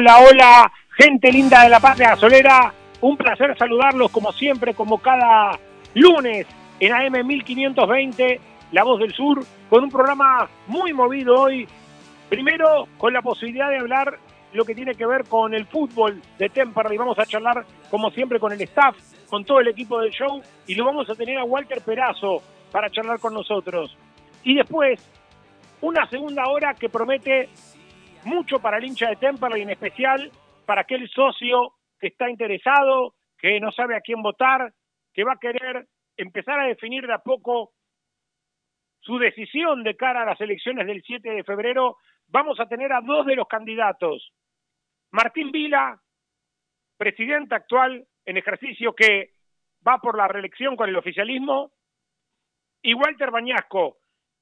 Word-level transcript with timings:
Hola, 0.00 0.16
hola, 0.18 0.72
gente 0.96 1.30
linda 1.30 1.62
de 1.62 1.68
la 1.68 1.78
patria 1.78 2.12
gasolera. 2.12 2.72
Un 3.02 3.18
placer 3.18 3.54
saludarlos 3.58 4.10
como 4.10 4.32
siempre, 4.32 4.72
como 4.72 4.96
cada 4.96 5.58
lunes 5.92 6.46
en 6.80 6.94
AM 6.94 7.26
1520, 7.26 8.40
La 8.72 8.82
Voz 8.82 8.98
del 8.98 9.12
Sur, 9.12 9.44
con 9.68 9.84
un 9.84 9.90
programa 9.90 10.48
muy 10.68 10.94
movido 10.94 11.38
hoy. 11.38 11.68
Primero, 12.30 12.88
con 12.96 13.12
la 13.12 13.20
posibilidad 13.20 13.68
de 13.68 13.76
hablar 13.76 14.18
lo 14.54 14.64
que 14.64 14.74
tiene 14.74 14.94
que 14.94 15.04
ver 15.04 15.24
con 15.24 15.52
el 15.52 15.66
fútbol 15.66 16.22
de 16.38 16.48
Temperley. 16.48 16.96
Vamos 16.96 17.18
a 17.18 17.26
charlar, 17.26 17.66
como 17.90 18.10
siempre, 18.10 18.40
con 18.40 18.52
el 18.52 18.60
staff, 18.62 18.96
con 19.28 19.44
todo 19.44 19.60
el 19.60 19.68
equipo 19.68 20.00
del 20.00 20.12
show, 20.12 20.40
y 20.66 20.76
lo 20.76 20.86
vamos 20.86 21.10
a 21.10 21.14
tener 21.14 21.36
a 21.36 21.44
Walter 21.44 21.82
Perazo 21.82 22.42
para 22.72 22.88
charlar 22.88 23.20
con 23.20 23.34
nosotros. 23.34 23.94
Y 24.44 24.54
después, 24.54 24.98
una 25.82 26.08
segunda 26.08 26.48
hora 26.48 26.72
que 26.72 26.88
promete 26.88 27.50
mucho 28.24 28.60
para 28.60 28.78
el 28.78 28.84
hincha 28.84 29.08
de 29.08 29.16
Temperley, 29.16 29.62
en 29.62 29.70
especial 29.70 30.30
para 30.66 30.82
aquel 30.82 31.08
socio 31.08 31.74
que 31.98 32.08
está 32.08 32.30
interesado, 32.30 33.14
que 33.38 33.60
no 33.60 33.72
sabe 33.72 33.96
a 33.96 34.00
quién 34.00 34.22
votar, 34.22 34.72
que 35.12 35.24
va 35.24 35.34
a 35.34 35.40
querer 35.40 35.86
empezar 36.16 36.60
a 36.60 36.66
definir 36.66 37.06
de 37.06 37.14
a 37.14 37.18
poco 37.18 37.72
su 39.00 39.18
decisión 39.18 39.82
de 39.82 39.96
cara 39.96 40.22
a 40.22 40.26
las 40.26 40.40
elecciones 40.40 40.86
del 40.86 41.02
7 41.02 41.30
de 41.30 41.44
febrero, 41.44 41.96
vamos 42.28 42.60
a 42.60 42.66
tener 42.66 42.92
a 42.92 43.00
dos 43.00 43.26
de 43.26 43.36
los 43.36 43.48
candidatos. 43.48 44.32
Martín 45.10 45.50
Vila, 45.50 46.00
presidente 46.96 47.54
actual 47.54 48.06
en 48.24 48.36
ejercicio 48.36 48.94
que 48.94 49.32
va 49.86 49.98
por 49.98 50.16
la 50.16 50.28
reelección 50.28 50.76
con 50.76 50.88
el 50.88 50.96
oficialismo, 50.96 51.72
y 52.82 52.94
Walter 52.94 53.30
Bañasco, 53.30 53.98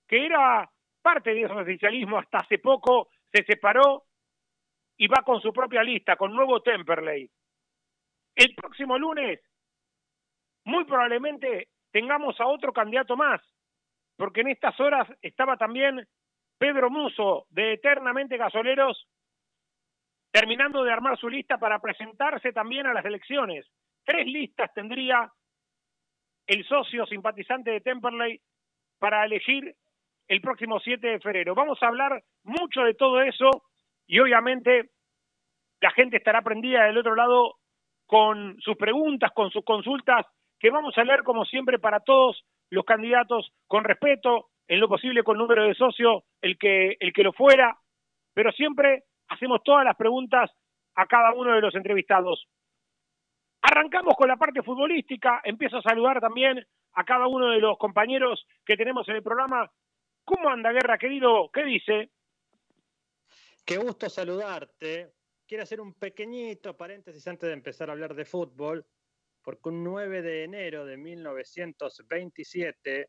que 0.07 0.27
era 0.27 0.69
parte 1.03 1.35
de 1.35 1.43
ese 1.43 1.53
oficialismo 1.53 2.19
hasta 2.19 2.39
hace 2.39 2.59
poco, 2.59 3.09
se 3.33 3.45
separó 3.45 4.05
y 4.97 5.07
va 5.07 5.23
con 5.25 5.41
su 5.41 5.53
propia 5.53 5.83
lista, 5.83 6.17
con 6.17 6.35
nuevo 6.35 6.61
Temperley. 6.61 7.31
El 8.35 8.55
próximo 8.55 8.99
lunes, 8.99 9.41
muy 10.65 10.85
probablemente 10.85 11.69
tengamos 11.91 12.41
a 12.41 12.47
otro 12.47 12.73
candidato 12.73 13.17
más, 13.17 13.41
porque 14.17 14.41
en 14.41 14.49
estas 14.49 14.79
horas 14.81 15.09
estaba 15.23 15.57
también 15.57 16.07
Pedro 16.59 16.91
Muso, 16.91 17.47
de 17.51 17.75
Eternamente 17.75 18.37
Gasoleros, 18.37 19.07
terminando 20.33 20.83
de 20.83 20.93
armar 20.93 21.17
su 21.19 21.29
lista 21.29 21.59
para 21.59 21.79
presentarse 21.79 22.53
también 22.53 22.87
a 22.87 22.93
las 22.93 23.05
elecciones. 23.05 23.67
Tres 24.05 24.27
listas 24.27 24.73
tendría 24.75 25.31
el 26.47 26.67
socio 26.67 27.07
simpatizante 27.07 27.71
de 27.71 27.81
Temperley 27.81 28.41
para 28.99 29.25
elegir 29.25 29.77
el 30.29 30.41
próximo 30.41 30.79
7 30.79 31.07
de 31.07 31.21
febrero. 31.21 31.55
Vamos 31.55 31.83
a 31.83 31.89
hablar 31.89 32.23
mucho 32.45 32.83
de 32.83 32.95
todo 32.95 33.21
eso 33.23 33.65
y 34.07 34.21
obviamente 34.21 34.91
la 35.81 35.91
gente 35.91 36.19
estará 36.19 36.43
prendida 36.43 36.85
del 36.85 36.99
otro 36.99 37.15
lado 37.15 37.57
con 38.07 38.59
sus 38.61 38.77
preguntas, 38.77 39.33
con 39.33 39.51
sus 39.51 39.65
consultas, 39.65 40.27
que 40.59 40.71
vamos 40.71 40.97
a 40.97 41.05
leer 41.05 41.23
como 41.23 41.45
siempre 41.45 41.79
para 41.79 42.01
todos 42.01 42.45
los 42.71 42.85
candidatos 42.85 43.53
con 43.67 43.85
respeto, 43.85 44.49
en 44.67 44.81
lo 44.81 44.89
posible 44.89 45.23
con 45.23 45.39
número 45.39 45.65
de 45.65 45.75
socio, 45.75 46.25
el 46.43 46.59
que, 46.59 46.97
el 47.01 47.13
que 47.13 47.23
lo 47.23 47.33
fuera, 47.33 47.79
pero 48.35 48.53
siempre 48.53 49.05
hacemos 49.29 49.63
todas 49.63 49.85
las 49.85 49.97
preguntas 49.97 50.51
a 50.95 51.07
cada 51.07 51.33
uno 51.33 51.55
de 51.55 51.61
los 51.61 51.75
entrevistados. 51.75 52.47
Arrancamos 53.63 54.15
con 54.17 54.29
la 54.29 54.37
parte 54.37 54.63
futbolística, 54.63 55.41
empiezo 55.45 55.79
a 55.79 55.83
saludar 55.83 56.21
también 56.21 56.65
a 56.95 57.05
cada 57.05 57.27
uno 57.27 57.49
de 57.51 57.61
los 57.61 57.79
compañeros 57.79 58.47
que 58.65 58.77
tenemos 58.77 59.09
en 59.09 59.17
el 59.17 59.23
programa. 59.23 59.71
¿Cómo 60.29 60.51
anda, 60.51 60.73
Guerra, 60.73 60.99
querido? 60.99 61.51
¿Qué 61.51 61.65
dice? 61.65 62.11
Qué 63.65 63.79
gusto 63.79 64.11
saludarte. 64.11 65.15
Quiero 65.47 65.63
hacer 65.63 65.81
un 65.81 65.95
pequeñito 65.95 66.77
paréntesis 66.77 67.27
antes 67.27 67.47
de 67.47 67.55
empezar 67.55 67.89
a 67.89 67.93
hablar 67.93 68.15
de 68.15 68.27
fútbol, 68.27 68.87
porque 69.41 69.71
un 69.71 69.83
9 69.83 70.21
de 70.21 70.45
enero 70.45 70.85
de 70.85 70.99
1927 70.99 73.09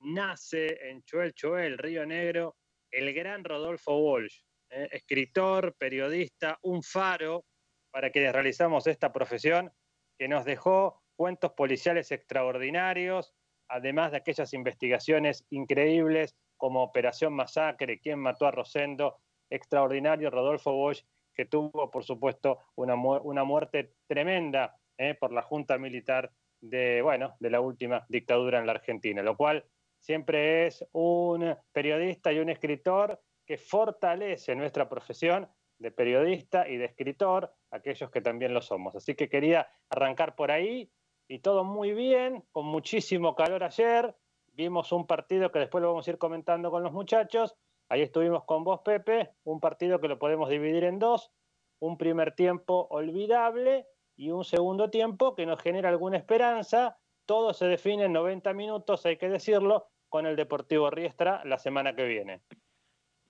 nace 0.00 0.90
en 0.90 1.02
Chuel 1.04 1.32
Chuel, 1.32 1.78
Río 1.78 2.04
Negro, 2.04 2.58
el 2.90 3.14
gran 3.14 3.42
Rodolfo 3.42 3.96
Walsh, 3.96 4.42
eh, 4.68 4.86
escritor, 4.92 5.74
periodista, 5.78 6.58
un 6.60 6.82
faro 6.82 7.46
para 7.90 8.10
quienes 8.10 8.34
realizamos 8.34 8.86
esta 8.86 9.14
profesión, 9.14 9.72
que 10.18 10.28
nos 10.28 10.44
dejó 10.44 11.02
cuentos 11.16 11.52
policiales 11.52 12.12
extraordinarios, 12.12 13.32
además 13.66 14.10
de 14.10 14.18
aquellas 14.18 14.52
investigaciones 14.52 15.46
increíbles 15.48 16.36
como 16.60 16.82
Operación 16.82 17.32
Masacre, 17.32 17.98
quién 17.98 18.20
mató 18.20 18.46
a 18.46 18.50
Rosendo, 18.50 19.16
extraordinario 19.48 20.30
Rodolfo 20.30 20.72
Walsh, 20.72 21.02
que 21.34 21.46
tuvo, 21.46 21.90
por 21.90 22.04
supuesto, 22.04 22.58
una, 22.76 22.94
una 22.94 23.44
muerte 23.44 23.94
tremenda 24.06 24.76
eh, 24.98 25.14
por 25.14 25.32
la 25.32 25.42
Junta 25.42 25.78
Militar 25.78 26.30
de, 26.60 27.00
bueno, 27.00 27.34
de 27.40 27.48
la 27.48 27.62
última 27.62 28.04
dictadura 28.10 28.58
en 28.58 28.66
la 28.66 28.72
Argentina, 28.72 29.22
lo 29.22 29.36
cual 29.38 29.64
siempre 29.98 30.66
es 30.66 30.86
un 30.92 31.56
periodista 31.72 32.30
y 32.30 32.38
un 32.38 32.50
escritor 32.50 33.18
que 33.46 33.56
fortalece 33.56 34.54
nuestra 34.54 34.86
profesión 34.86 35.48
de 35.78 35.90
periodista 35.90 36.68
y 36.68 36.76
de 36.76 36.84
escritor, 36.84 37.54
aquellos 37.70 38.10
que 38.10 38.20
también 38.20 38.52
lo 38.52 38.60
somos. 38.60 38.94
Así 38.94 39.14
que 39.14 39.30
quería 39.30 39.66
arrancar 39.88 40.34
por 40.34 40.50
ahí 40.50 40.90
y 41.26 41.38
todo 41.38 41.64
muy 41.64 41.94
bien, 41.94 42.44
con 42.52 42.66
muchísimo 42.66 43.34
calor 43.34 43.64
ayer. 43.64 44.14
Vimos 44.60 44.92
un 44.92 45.06
partido 45.06 45.50
que 45.50 45.58
después 45.58 45.80
lo 45.80 45.88
vamos 45.88 46.06
a 46.06 46.10
ir 46.10 46.18
comentando 46.18 46.70
con 46.70 46.82
los 46.82 46.92
muchachos. 46.92 47.56
Ahí 47.88 48.02
estuvimos 48.02 48.44
con 48.44 48.62
vos, 48.62 48.82
Pepe, 48.84 49.30
un 49.44 49.58
partido 49.58 49.98
que 50.02 50.06
lo 50.06 50.18
podemos 50.18 50.50
dividir 50.50 50.84
en 50.84 50.98
dos. 50.98 51.32
Un 51.78 51.96
primer 51.96 52.34
tiempo 52.34 52.86
olvidable 52.90 53.86
y 54.16 54.32
un 54.32 54.44
segundo 54.44 54.90
tiempo 54.90 55.34
que 55.34 55.46
nos 55.46 55.62
genera 55.62 55.88
alguna 55.88 56.18
esperanza. 56.18 56.98
Todo 57.24 57.54
se 57.54 57.68
define 57.68 58.04
en 58.04 58.12
90 58.12 58.52
minutos, 58.52 59.06
hay 59.06 59.16
que 59.16 59.30
decirlo, 59.30 59.86
con 60.10 60.26
el 60.26 60.36
Deportivo 60.36 60.90
Riestra 60.90 61.40
la 61.46 61.56
semana 61.56 61.96
que 61.96 62.04
viene. 62.04 62.42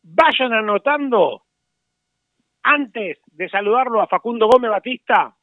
Vayan 0.03 0.53
anotando, 0.53 1.45
antes 2.65 3.21
de 3.27 3.49
saludarlo 3.49 4.01
a 4.01 4.09
Facundo 4.09 4.49
Gómez 4.49 4.73
Batista, 4.73 5.39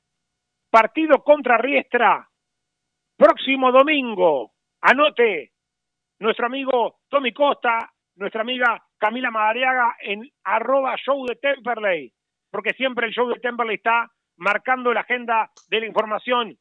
partido 0.69 1.23
contra 1.23 1.57
Riestra, 1.57 2.29
próximo 3.15 3.71
domingo. 3.71 4.51
Anote, 4.81 5.53
nuestro 6.19 6.45
amigo 6.45 6.99
Tommy 7.09 7.33
Costa, 7.33 7.91
nuestra 8.15 8.41
amiga 8.41 8.83
Camila 8.97 9.31
Madariaga 9.31 9.95
en 10.01 10.29
arroba 10.43 10.95
show 10.97 11.25
de 11.25 11.35
Temperley, 11.35 12.13
porque 12.49 12.73
siempre 12.73 13.07
el 13.07 13.13
show 13.13 13.27
de 13.29 13.39
Temperley 13.39 13.75
está 13.75 14.11
marcando 14.37 14.93
la 14.93 15.01
agenda 15.01 15.51
de 15.69 15.79
la 15.79 15.85
información. 15.85 16.57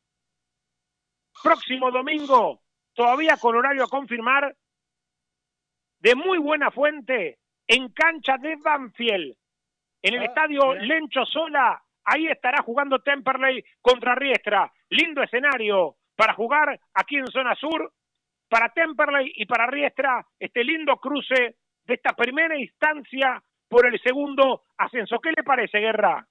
Próximo 1.43 1.91
domingo, 1.91 2.63
todavía 2.95 3.37
con 3.37 3.57
horario 3.57 3.85
a 3.85 3.89
confirmar, 3.89 4.55
de 5.99 6.15
muy 6.15 6.39
buena 6.39 6.71
fuente, 6.71 7.39
en 7.67 7.91
cancha 7.93 8.37
de 8.39 8.57
Banfield, 8.57 9.37
en 10.03 10.15
el 10.15 10.21
ah, 10.21 10.25
estadio 10.25 10.75
Lencho 10.75 11.25
Sola, 11.25 11.83
ahí 12.05 12.27
estará 12.29 12.63
jugando 12.63 13.01
Temperley 13.01 13.65
contra 13.81 14.15
Riestra. 14.15 14.73
Lindo 14.91 15.23
escenario 15.23 15.97
para 16.15 16.35
jugar 16.35 16.79
aquí 16.95 17.17
en 17.17 17.27
zona 17.27 17.55
sur, 17.55 17.93
para 18.49 18.73
Temperley 18.73 19.33
y 19.35 19.47
para 19.47 19.67
Riestra, 19.67 20.27
este 20.39 20.63
lindo 20.65 20.97
cruce 20.97 21.57
de 21.85 21.95
esta 21.95 22.15
primera 22.15 22.59
instancia 22.59 23.43
por 23.69 23.87
el 23.87 24.01
segundo 24.01 24.65
ascenso. 24.77 25.19
¿Qué 25.19 25.31
le 25.37 25.43
parece, 25.43 25.79
Guerra? 25.79 26.27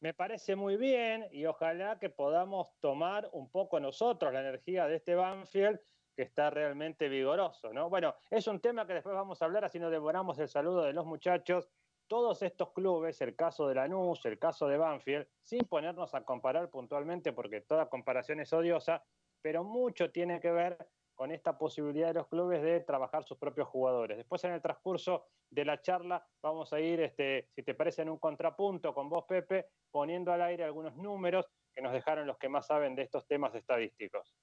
Me 0.00 0.14
parece 0.14 0.56
muy 0.56 0.76
bien 0.76 1.26
y 1.30 1.46
ojalá 1.46 1.98
que 1.98 2.10
podamos 2.10 2.68
tomar 2.80 3.28
un 3.32 3.50
poco 3.50 3.78
nosotros 3.78 4.32
la 4.32 4.40
energía 4.40 4.86
de 4.86 4.96
este 4.96 5.14
Banfield 5.14 5.78
que 6.16 6.22
está 6.22 6.50
realmente 6.50 7.08
vigoroso, 7.08 7.72
¿no? 7.72 7.88
Bueno, 7.88 8.14
es 8.30 8.46
un 8.46 8.60
tema 8.60 8.86
que 8.86 8.94
después 8.94 9.14
vamos 9.14 9.40
a 9.40 9.44
hablar, 9.44 9.64
así 9.64 9.78
no 9.78 9.90
devoramos 9.90 10.38
el 10.38 10.48
saludo 10.48 10.82
de 10.82 10.92
los 10.92 11.06
muchachos. 11.06 11.70
Todos 12.08 12.42
estos 12.42 12.72
clubes, 12.72 13.20
el 13.22 13.34
caso 13.34 13.68
de 13.68 13.76
Lanús, 13.76 14.24
el 14.26 14.38
caso 14.38 14.66
de 14.66 14.76
Banfield, 14.76 15.26
sin 15.40 15.60
ponernos 15.60 16.14
a 16.14 16.24
comparar 16.24 16.68
puntualmente, 16.68 17.32
porque 17.32 17.60
toda 17.62 17.88
comparación 17.88 18.40
es 18.40 18.52
odiosa, 18.52 19.04
pero 19.40 19.64
mucho 19.64 20.10
tiene 20.10 20.40
que 20.40 20.50
ver 20.50 20.76
con 21.22 21.30
esta 21.30 21.56
posibilidad 21.56 22.08
de 22.08 22.14
los 22.14 22.26
clubes 22.26 22.60
de 22.64 22.80
trabajar 22.80 23.22
sus 23.22 23.38
propios 23.38 23.68
jugadores. 23.68 24.16
Después 24.16 24.42
en 24.42 24.54
el 24.54 24.60
transcurso 24.60 25.28
de 25.50 25.64
la 25.64 25.80
charla 25.80 26.26
vamos 26.42 26.72
a 26.72 26.80
ir, 26.80 27.00
este, 27.00 27.48
si 27.54 27.62
te 27.62 27.74
parece, 27.74 28.02
en 28.02 28.08
un 28.08 28.18
contrapunto 28.18 28.92
con 28.92 29.08
vos, 29.08 29.24
Pepe, 29.28 29.66
poniendo 29.92 30.32
al 30.32 30.42
aire 30.42 30.64
algunos 30.64 30.96
números 30.96 31.46
que 31.72 31.80
nos 31.80 31.92
dejaron 31.92 32.26
los 32.26 32.38
que 32.38 32.48
más 32.48 32.66
saben 32.66 32.96
de 32.96 33.02
estos 33.02 33.24
temas 33.28 33.54
estadísticos. 33.54 34.34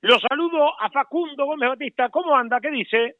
Lo 0.00 0.18
saludo 0.18 0.72
a 0.80 0.90
Facundo 0.90 1.46
Gómez 1.46 1.68
Batista. 1.68 2.08
¿Cómo 2.08 2.34
anda? 2.34 2.58
¿Qué 2.60 2.72
dice? 2.72 3.18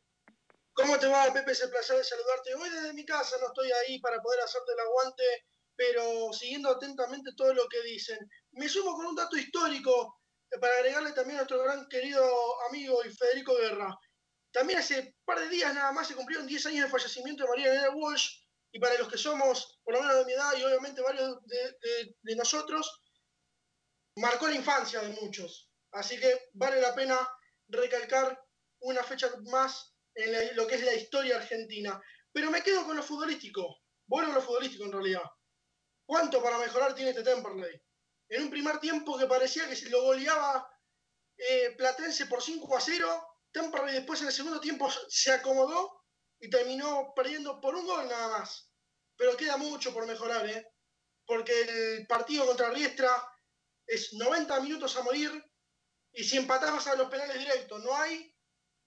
¿Cómo 0.73 0.99
te 0.99 1.07
va, 1.07 1.33
Pepe? 1.33 1.53
Es 1.53 1.63
el 1.63 1.71
placer 1.71 1.97
de 1.97 2.03
saludarte. 2.03 2.55
Hoy 2.57 2.71
desde 2.71 2.93
mi 2.93 3.05
casa 3.05 3.37
no 3.41 3.47
estoy 3.47 3.71
ahí 3.71 4.01
para 4.01 4.21
poder 4.21 4.41
hacerte 4.41 4.73
el 4.73 4.81
aguante, 4.81 5.23
pero 5.77 6.33
siguiendo 6.33 6.71
atentamente 6.71 7.31
todo 7.37 7.55
lo 7.55 7.69
que 7.69 7.83
dicen. 7.83 8.19
Me 8.51 8.69
sumo 8.69 8.97
con 8.97 9.07
un 9.07 9.15
dato 9.15 9.37
histórico 9.37 10.20
para 10.59 10.75
agregarle 10.77 11.13
también 11.13 11.37
a 11.37 11.41
nuestro 11.43 11.63
gran 11.63 11.89
querido 11.89 12.25
amigo 12.69 13.05
y 13.05 13.15
Federico 13.15 13.55
Guerra. 13.57 13.97
También 14.53 14.79
hace 14.81 15.01
un 15.01 15.15
par 15.25 15.39
de 15.41 15.49
días 15.49 15.73
nada 15.75 15.93
más 15.93 16.09
se 16.09 16.15
cumplieron 16.15 16.47
10 16.47 16.67
años 16.67 16.85
de 16.85 16.91
fallecimiento 16.91 17.45
de 17.45 17.51
María 17.51 17.73
Elena 17.73 17.91
Walsh, 17.91 18.41
y 18.73 18.79
para 18.79 18.97
los 18.99 19.09
que 19.09 19.19
somos, 19.19 19.81
por 19.83 19.95
lo 19.95 20.01
menos 20.01 20.17
de 20.19 20.25
mi 20.25 20.33
edad 20.33 20.57
y 20.57 20.63
obviamente 20.63 21.03
varios 21.03 21.39
de 21.45 22.37
nosotros, 22.37 23.03
marcó 24.17 24.49
la 24.49 24.55
infancia 24.55 25.01
de 25.01 25.09
muchos. 25.21 25.71
Así 25.93 26.19
que 26.21 26.51
vale 26.53 26.81
la 26.81 26.95
pena 26.95 27.19
recalcar 27.69 28.41
una 28.81 29.03
fecha 29.03 29.29
más 29.51 29.95
en 30.15 30.57
lo 30.57 30.67
que 30.67 30.77
es 30.77 30.85
la 30.85 30.95
historia 30.95 31.37
argentina. 31.37 32.01
Pero 32.33 32.51
me 32.51 32.63
quedo 32.63 32.85
con 32.85 32.97
lo 32.97 33.03
futbolístico. 33.03 33.81
Bueno, 34.07 34.33
lo 34.33 34.41
futbolístico 34.41 34.85
en 34.85 34.93
realidad. 34.93 35.25
¿Cuánto 36.07 36.43
para 36.43 36.59
mejorar 36.59 36.95
tiene 36.95 37.11
este 37.11 37.25
Temperley? 37.25 37.81
En 38.31 38.45
un 38.45 38.51
primer 38.51 38.79
tiempo 38.79 39.19
que 39.19 39.27
parecía 39.27 39.69
que 39.69 39.75
se 39.75 39.91
lo 39.91 40.03
goleaba 40.03 40.71
eh, 41.37 41.75
Platense 41.77 42.27
por 42.27 42.41
5 42.41 42.77
a 42.77 42.81
0, 42.81 43.37
Temperley 43.51 43.95
después 43.95 44.21
en 44.21 44.29
el 44.29 44.33
segundo 44.33 44.61
tiempo 44.61 44.89
se 45.09 45.33
acomodó 45.33 46.05
y 46.39 46.49
terminó 46.49 47.13
perdiendo 47.15 47.61
por 47.61 47.75
un 47.75 47.85
gol 47.85 48.09
nada 48.09 48.39
más. 48.39 48.71
Pero 49.17 49.37
queda 49.37 49.57
mucho 49.57 49.93
por 49.93 50.07
mejorar, 50.07 50.49
¿eh? 50.49 50.65
Porque 51.27 51.61
el 51.63 52.07
partido 52.07 52.47
contra 52.47 52.71
Riestra 52.71 53.11
es 53.85 54.13
90 54.13 54.61
minutos 54.61 54.97
a 54.97 55.03
morir 55.03 55.45
y 56.13 56.23
si 56.23 56.37
empatás 56.37 56.87
a 56.87 56.95
los 56.95 57.11
penales 57.11 57.39
directos, 57.39 57.83
no 57.83 57.97
hay 57.97 58.33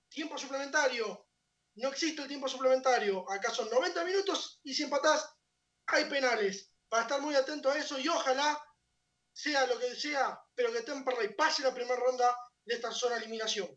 tiempo 0.09 0.37
suplementario. 0.37 1.27
No 1.75 1.89
existe 1.89 2.21
el 2.21 2.27
tiempo 2.29 2.47
suplementario. 2.47 3.29
Acá 3.29 3.53
son 3.53 3.69
90 3.69 4.05
minutos 4.05 4.61
y 4.63 4.73
si 4.73 4.83
empatás, 4.83 5.35
hay 5.87 6.05
penales. 6.05 6.71
Para 6.87 7.03
estar 7.03 7.21
muy 7.21 7.35
atento 7.35 7.69
a 7.69 7.77
eso 7.77 7.99
y 7.99 8.07
ojalá 8.07 8.57
sea 9.33 9.65
lo 9.67 9.79
que 9.79 9.95
sea, 9.95 10.39
pero 10.55 10.71
que 10.71 10.83
Temperley 10.83 11.35
pase 11.35 11.63
la 11.63 11.73
primera 11.73 11.97
ronda 11.97 12.25
de 12.65 12.75
esta 12.75 12.91
zona 12.91 13.15
de 13.15 13.21
eliminación. 13.23 13.67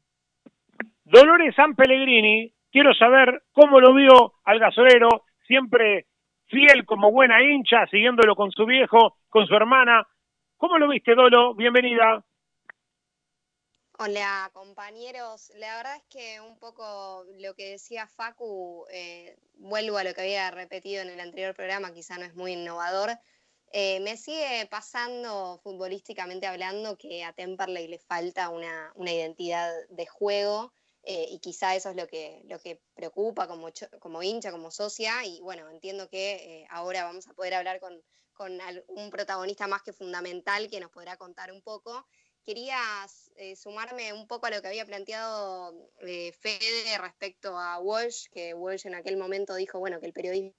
Dolores 1.02 1.54
San 1.54 1.74
Pellegrini, 1.74 2.54
quiero 2.70 2.92
saber 2.94 3.44
cómo 3.52 3.80
lo 3.80 3.94
vio 3.94 4.34
al 4.44 4.58
gasolero, 4.58 5.24
siempre 5.46 6.06
fiel 6.46 6.84
como 6.84 7.10
buena 7.10 7.42
hincha, 7.42 7.86
siguiéndolo 7.90 8.36
con 8.36 8.50
su 8.50 8.66
viejo, 8.66 9.18
con 9.28 9.46
su 9.46 9.54
hermana. 9.54 10.06
¿Cómo 10.56 10.78
lo 10.78 10.88
viste, 10.88 11.14
Dolo? 11.14 11.54
Bienvenida. 11.54 12.24
Hola 13.98 14.50
compañeros, 14.52 15.50
la 15.56 15.78
verdad 15.78 15.96
es 15.96 16.04
que 16.10 16.40
un 16.42 16.58
poco 16.58 17.24
lo 17.38 17.54
que 17.54 17.70
decía 17.70 18.06
Facu, 18.06 18.84
eh, 18.92 19.38
vuelvo 19.54 19.96
a 19.96 20.04
lo 20.04 20.12
que 20.12 20.20
había 20.20 20.50
repetido 20.50 21.00
en 21.00 21.08
el 21.08 21.18
anterior 21.18 21.54
programa, 21.54 21.94
quizá 21.94 22.18
no 22.18 22.24
es 22.24 22.34
muy 22.34 22.52
innovador, 22.52 23.08
eh, 23.78 24.00
me 24.00 24.16
sigue 24.16 24.66
pasando 24.70 25.60
futbolísticamente 25.62 26.46
hablando 26.46 26.96
que 26.96 27.24
a 27.24 27.34
Temperley 27.34 27.88
le 27.88 27.98
falta 27.98 28.48
una, 28.48 28.92
identidad 28.96 29.70
de 29.90 30.06
juego 30.06 30.72
eh, 31.02 31.26
y 31.30 31.40
quizá 31.40 31.76
eso 31.76 31.90
es 31.90 31.96
lo 31.96 32.06
que, 32.06 32.42
lo 32.46 32.58
que 32.58 32.80
preocupa 32.94 33.46
como, 33.46 33.68
como 34.00 34.22
hincha, 34.22 34.50
como 34.50 34.70
socia 34.70 35.26
y 35.26 35.40
bueno, 35.40 35.68
entiendo 35.68 36.08
que 36.08 36.66
ahora 36.70 37.04
vamos 37.04 37.28
a 37.28 37.34
poder 37.34 37.52
hablar 37.52 37.78
con, 37.78 38.02
con 38.32 38.58
un 38.88 39.10
protagonista 39.10 39.66
más 39.66 39.82
que 39.82 39.92
fundamental 39.92 40.70
que 40.70 40.80
nos 40.80 40.90
podrá 40.90 41.18
contar 41.18 41.52
un 41.52 41.60
poco. 41.60 42.06
Quería 42.44 42.80
eh, 43.34 43.56
sumarme 43.56 44.12
un 44.12 44.26
poco 44.26 44.46
a 44.46 44.50
lo 44.50 44.62
que 44.62 44.68
había 44.68 44.86
planteado 44.86 45.90
eh, 46.00 46.32
Fede 46.32 46.96
respecto 46.98 47.58
a 47.58 47.78
Walsh, 47.80 48.28
que 48.30 48.54
Walsh 48.54 48.86
en 48.86 48.94
aquel 48.94 49.16
momento 49.16 49.54
dijo, 49.56 49.80
bueno, 49.80 49.98
que 50.00 50.06
el 50.06 50.12
periodismo 50.12 50.54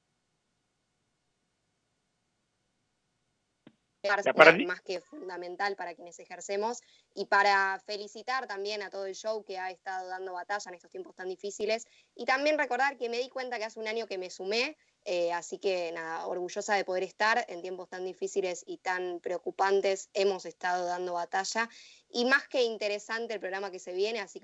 más 4.65 4.81
que 4.81 5.01
fundamental 5.01 5.75
para 5.75 5.95
quienes 5.95 6.19
ejercemos 6.19 6.81
y 7.13 7.25
para 7.25 7.81
felicitar 7.85 8.47
también 8.47 8.81
a 8.81 8.89
todo 8.89 9.05
el 9.05 9.15
show 9.15 9.43
que 9.43 9.57
ha 9.57 9.71
estado 9.71 10.07
dando 10.07 10.33
batalla 10.33 10.69
en 10.69 10.75
estos 10.75 10.91
tiempos 10.91 11.15
tan 11.15 11.29
difíciles 11.29 11.85
y 12.15 12.25
también 12.25 12.57
recordar 12.57 12.97
que 12.97 13.09
me 13.09 13.17
di 13.17 13.29
cuenta 13.29 13.57
que 13.57 13.65
hace 13.65 13.79
un 13.79 13.87
año 13.87 14.07
que 14.07 14.17
me 14.17 14.29
sumé 14.29 14.77
eh, 15.09 15.31
así 15.31 15.57
que 15.57 15.93
nada, 15.93 16.27
orgullosa 16.27 16.75
de 16.75 16.83
poder 16.83 17.03
estar 17.03 17.45
en 17.47 17.61
tiempos 17.61 17.87
tan 17.87 18.03
difíciles 18.03 18.65
y 18.67 18.79
tan 18.79 19.21
preocupantes. 19.21 20.09
Hemos 20.13 20.45
estado 20.45 20.85
dando 20.85 21.13
batalla 21.13 21.69
y 22.09 22.25
más 22.25 22.45
que 22.49 22.63
interesante 22.63 23.33
el 23.33 23.39
programa 23.39 23.71
que 23.71 23.79
se 23.79 23.93
viene, 23.93 24.19
así, 24.19 24.41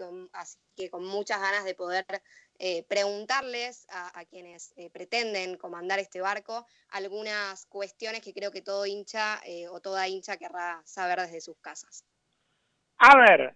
que 0.78 0.90
con 0.90 1.04
muchas 1.04 1.42
ganas 1.42 1.66
de 1.66 1.76
poder 1.76 2.06
eh, 2.66 2.86
preguntarles 2.88 3.86
a, 3.92 4.24
quienes 4.24 4.74
eh, 4.78 4.90
pretenden 4.90 5.58
comandar 5.58 6.00
este 6.00 6.22
barco 6.22 6.66
algunas 6.92 7.66
cuestiones 7.66 8.22
que 8.22 8.34
creo 8.34 8.52
que 8.52 8.62
todo 8.62 8.86
hincha 8.86 9.42
o 9.70 9.82
toda 9.82 10.08
hincha 10.08 10.38
querrá 10.38 10.82
saber 10.86 11.20
desde 11.20 11.42
sus 11.42 11.60
casas. 11.60 12.06
A 13.00 13.18
ver, 13.18 13.54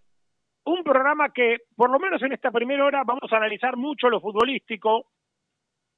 un 0.65 0.83
programa 0.83 1.31
que 1.31 1.59
por 1.77 1.89
lo 1.89 1.99
menos 1.99 2.21
en 2.21 2.33
esta 2.33 2.51
primera 2.51 2.83
hora 2.83 3.03
vamos 3.05 3.31
a 3.31 3.37
analizar 3.37 3.77
mucho 3.77 4.09
lo 4.09 4.19
futbolístico, 4.19 5.09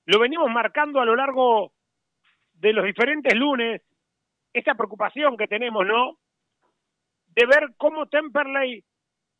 lo 0.05 0.19
venimos 0.19 0.51
marcando 0.51 0.99
a 0.99 1.05
lo 1.05 1.15
largo 1.15 1.73
de 2.53 2.73
los 2.73 2.85
diferentes 2.85 3.33
lunes, 3.33 3.81
esta 4.53 4.75
preocupación 4.75 5.35
que 5.35 5.47
tenemos, 5.47 5.83
¿no? 5.83 6.19
De 7.25 7.47
ver 7.47 7.73
cómo 7.75 8.05
Temperley 8.05 8.83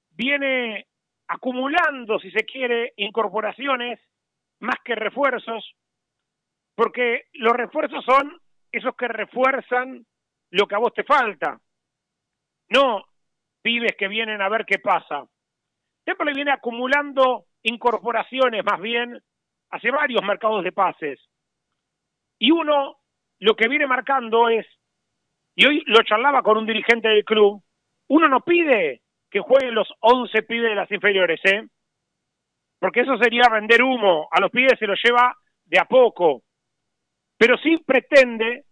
viene 0.10 0.89
acumulando, 1.30 2.20
si 2.20 2.32
se 2.32 2.44
quiere, 2.44 2.94
incorporaciones 2.98 4.00
más 4.60 4.76
que 4.84 4.96
refuerzos, 4.96 5.76
porque 6.76 7.28
los 7.34 7.54
refuerzos 7.54 8.04
son 8.04 8.38
esos 8.72 8.96
que 8.96 9.08
refuerzan 9.08 10.06
lo 10.52 10.68
que 10.68 10.76
a 10.76 10.80
vos 10.80 10.94
te 10.94 11.04
falta, 11.04 11.60
no 12.70 13.04
pibes 13.62 13.96
que 13.98 14.08
vienen 14.08 14.42
a 14.42 14.50
ver 14.50 14.66
qué 14.66 14.80
pasa. 14.80 15.26
Temperley 16.04 16.34
viene 16.34 16.52
acumulando 16.52 17.46
incorporaciones 17.62 18.64
más 18.66 18.80
bien 18.82 19.22
hace 19.70 19.92
varios 19.92 20.24
mercados 20.24 20.64
de 20.64 20.72
pases. 20.72 21.20
Y 22.40 22.52
uno 22.52 22.98
lo 23.40 23.56
que 23.56 23.68
viene 23.68 23.86
marcando 23.86 24.50
es, 24.50 24.66
y 25.56 25.66
hoy 25.68 25.84
lo 25.86 26.02
charlaba 26.04 26.42
con 26.42 26.58
un 26.58 26.66
dirigente 26.66 27.08
del 27.08 27.24
club, 27.24 27.62
uno 28.08 28.28
no 28.28 28.42
pide 28.42 29.04
que 29.30 29.40
jueguen 29.40 29.76
los 29.76 29.88
11 30.00 30.44
pibes 30.44 30.70
de 30.70 30.76
las 30.76 30.92
inferiores, 30.92 31.40
¿eh? 31.46 31.68
porque 32.80 33.02
eso 33.02 33.18
sería 33.18 33.44
vender 33.52 33.84
humo, 33.84 34.28
a 34.32 34.40
los 34.40 34.52
pibes 34.52 34.80
se 34.80 34.88
los 34.88 35.00
lleva 35.04 35.36
de 35.66 35.80
a 35.80 35.86
poco, 35.86 36.44
pero 37.38 37.58
sí 37.58 37.78
pretende 37.86 38.64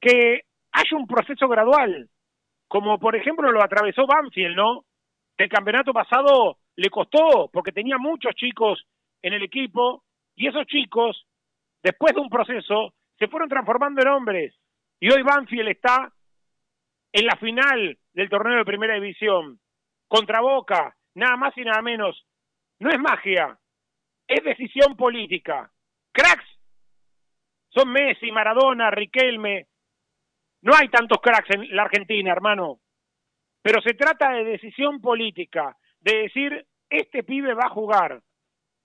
que 0.00 0.42
haya 0.72 0.96
un 0.96 1.06
proceso 1.06 1.48
gradual, 1.48 2.08
como 2.68 2.98
por 2.98 3.16
ejemplo 3.16 3.50
lo 3.50 3.62
atravesó 3.62 4.06
Banfield, 4.06 4.56
¿no? 4.56 4.84
El 5.36 5.48
campeonato 5.48 5.92
pasado 5.92 6.58
le 6.76 6.90
costó 6.90 7.50
porque 7.52 7.72
tenía 7.72 7.98
muchos 7.98 8.34
chicos 8.34 8.84
en 9.22 9.32
el 9.32 9.42
equipo 9.42 10.04
y 10.34 10.48
esos 10.48 10.66
chicos, 10.66 11.26
después 11.82 12.14
de 12.14 12.20
un 12.20 12.28
proceso, 12.28 12.94
se 13.18 13.28
fueron 13.28 13.48
transformando 13.48 14.02
en 14.02 14.08
hombres. 14.08 14.54
Y 15.00 15.12
hoy 15.12 15.22
Banfield 15.22 15.68
está 15.68 16.12
en 17.12 17.26
la 17.26 17.36
final 17.36 17.98
del 18.12 18.28
torneo 18.28 18.58
de 18.58 18.64
primera 18.64 18.94
división, 18.94 19.60
contra 20.08 20.40
Boca, 20.40 20.96
nada 21.14 21.36
más 21.36 21.56
y 21.56 21.62
nada 21.62 21.82
menos. 21.82 22.26
No 22.80 22.90
es 22.90 22.98
magia, 22.98 23.58
es 24.26 24.42
decisión 24.44 24.96
política. 24.96 25.70
Cracks 26.12 26.46
son 27.70 27.90
Messi, 27.90 28.30
Maradona, 28.30 28.90
Riquelme. 28.90 29.66
No 30.62 30.74
hay 30.74 30.88
tantos 30.88 31.18
cracks 31.20 31.50
en 31.50 31.74
la 31.74 31.82
Argentina, 31.82 32.32
hermano. 32.32 32.80
Pero 33.62 33.80
se 33.80 33.94
trata 33.94 34.30
de 34.30 34.44
decisión 34.44 35.00
política, 35.00 35.76
de 36.00 36.22
decir, 36.22 36.66
este 36.90 37.22
pibe 37.22 37.54
va 37.54 37.66
a 37.66 37.70
jugar 37.70 38.22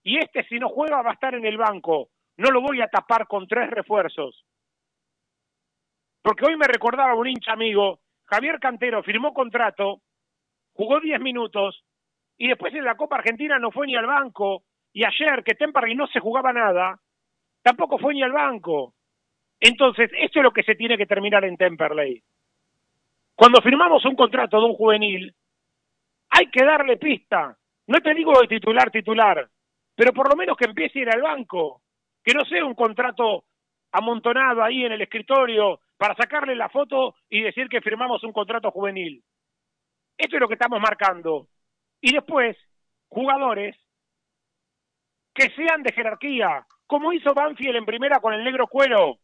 y 0.03 0.17
este 0.17 0.43
si 0.47 0.57
no 0.57 0.69
juega 0.69 1.01
va 1.01 1.11
a 1.11 1.13
estar 1.13 1.35
en 1.35 1.45
el 1.45 1.57
banco. 1.57 2.09
No 2.37 2.49
lo 2.51 2.61
voy 2.61 2.79
a 2.81 2.87
tapar 2.87 3.27
con 3.27 3.47
tres 3.47 3.69
refuerzos. 3.69 4.45
Porque 6.21 6.45
hoy 6.45 6.55
me 6.55 6.67
recordaba 6.67 7.15
un 7.15 7.27
hincha 7.27 7.51
amigo, 7.51 7.99
Javier 8.27 8.59
Cantero 8.59 9.03
firmó 9.03 9.33
contrato, 9.33 10.01
jugó 10.73 10.99
10 10.99 11.19
minutos 11.21 11.83
y 12.37 12.47
después 12.47 12.73
en 12.73 12.83
la 12.83 12.95
Copa 12.95 13.15
Argentina 13.17 13.57
no 13.57 13.71
fue 13.71 13.87
ni 13.87 13.95
al 13.95 14.05
banco. 14.05 14.63
Y 14.93 15.03
ayer 15.03 15.43
que 15.43 15.55
Temperley 15.55 15.95
no 15.95 16.07
se 16.07 16.19
jugaba 16.19 16.51
nada, 16.53 16.99
tampoco 17.61 17.97
fue 17.97 18.13
ni 18.13 18.23
al 18.23 18.31
banco. 18.31 18.93
Entonces, 19.59 20.11
esto 20.19 20.39
es 20.39 20.43
lo 20.43 20.51
que 20.51 20.63
se 20.63 20.75
tiene 20.75 20.97
que 20.97 21.05
terminar 21.05 21.45
en 21.45 21.57
Temperley. 21.57 22.21
Cuando 23.35 23.61
firmamos 23.61 24.03
un 24.05 24.15
contrato 24.15 24.59
de 24.59 24.65
un 24.65 24.73
juvenil, 24.73 25.33
hay 26.29 26.47
que 26.47 26.63
darle 26.63 26.97
pista. 26.97 27.57
No 27.87 27.99
te 28.01 28.13
digo 28.13 28.39
de 28.41 28.47
titular, 28.47 28.91
titular, 28.91 29.47
pero 29.95 30.11
por 30.11 30.29
lo 30.29 30.35
menos 30.35 30.57
que 30.57 30.65
empiece 30.65 30.99
a 30.99 31.01
ir 31.03 31.09
al 31.09 31.21
banco. 31.21 31.81
Que 32.23 32.33
no 32.33 32.43
sea 32.45 32.65
un 32.65 32.75
contrato 32.75 33.45
amontonado 33.91 34.63
ahí 34.63 34.83
en 34.83 34.91
el 34.91 35.01
escritorio 35.01 35.79
para 35.97 36.15
sacarle 36.15 36.55
la 36.55 36.69
foto 36.69 37.15
y 37.29 37.41
decir 37.41 37.67
que 37.69 37.81
firmamos 37.81 38.23
un 38.23 38.31
contrato 38.31 38.71
juvenil. 38.71 39.23
Esto 40.17 40.35
es 40.35 40.39
lo 40.39 40.47
que 40.47 40.53
estamos 40.53 40.79
marcando. 40.79 41.47
Y 42.01 42.13
después, 42.13 42.55
jugadores 43.09 43.75
que 45.33 45.49
sean 45.51 45.83
de 45.83 45.93
jerarquía, 45.93 46.65
como 46.87 47.13
hizo 47.13 47.33
Banfield 47.33 47.75
en 47.75 47.85
primera 47.85 48.19
con 48.19 48.33
el 48.33 48.43
negro 48.43 48.67
cuero. 48.67 49.19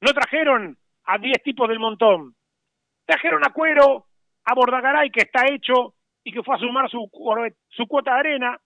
No 0.00 0.12
trajeron 0.12 0.76
a 1.04 1.18
10 1.18 1.42
tipos 1.42 1.68
del 1.68 1.78
montón. 1.78 2.34
Trajeron 3.04 3.44
a 3.44 3.52
Cuero, 3.52 4.06
a 4.44 4.54
Bordagaray, 4.54 5.10
que 5.10 5.20
está 5.20 5.46
hecho 5.46 5.94
y 6.24 6.32
que 6.32 6.42
fue 6.42 6.56
a 6.56 6.58
sumar 6.58 6.88
su, 6.90 7.10
su 7.68 7.86
cuota 7.86 8.14
de 8.14 8.20
arena, 8.20 8.60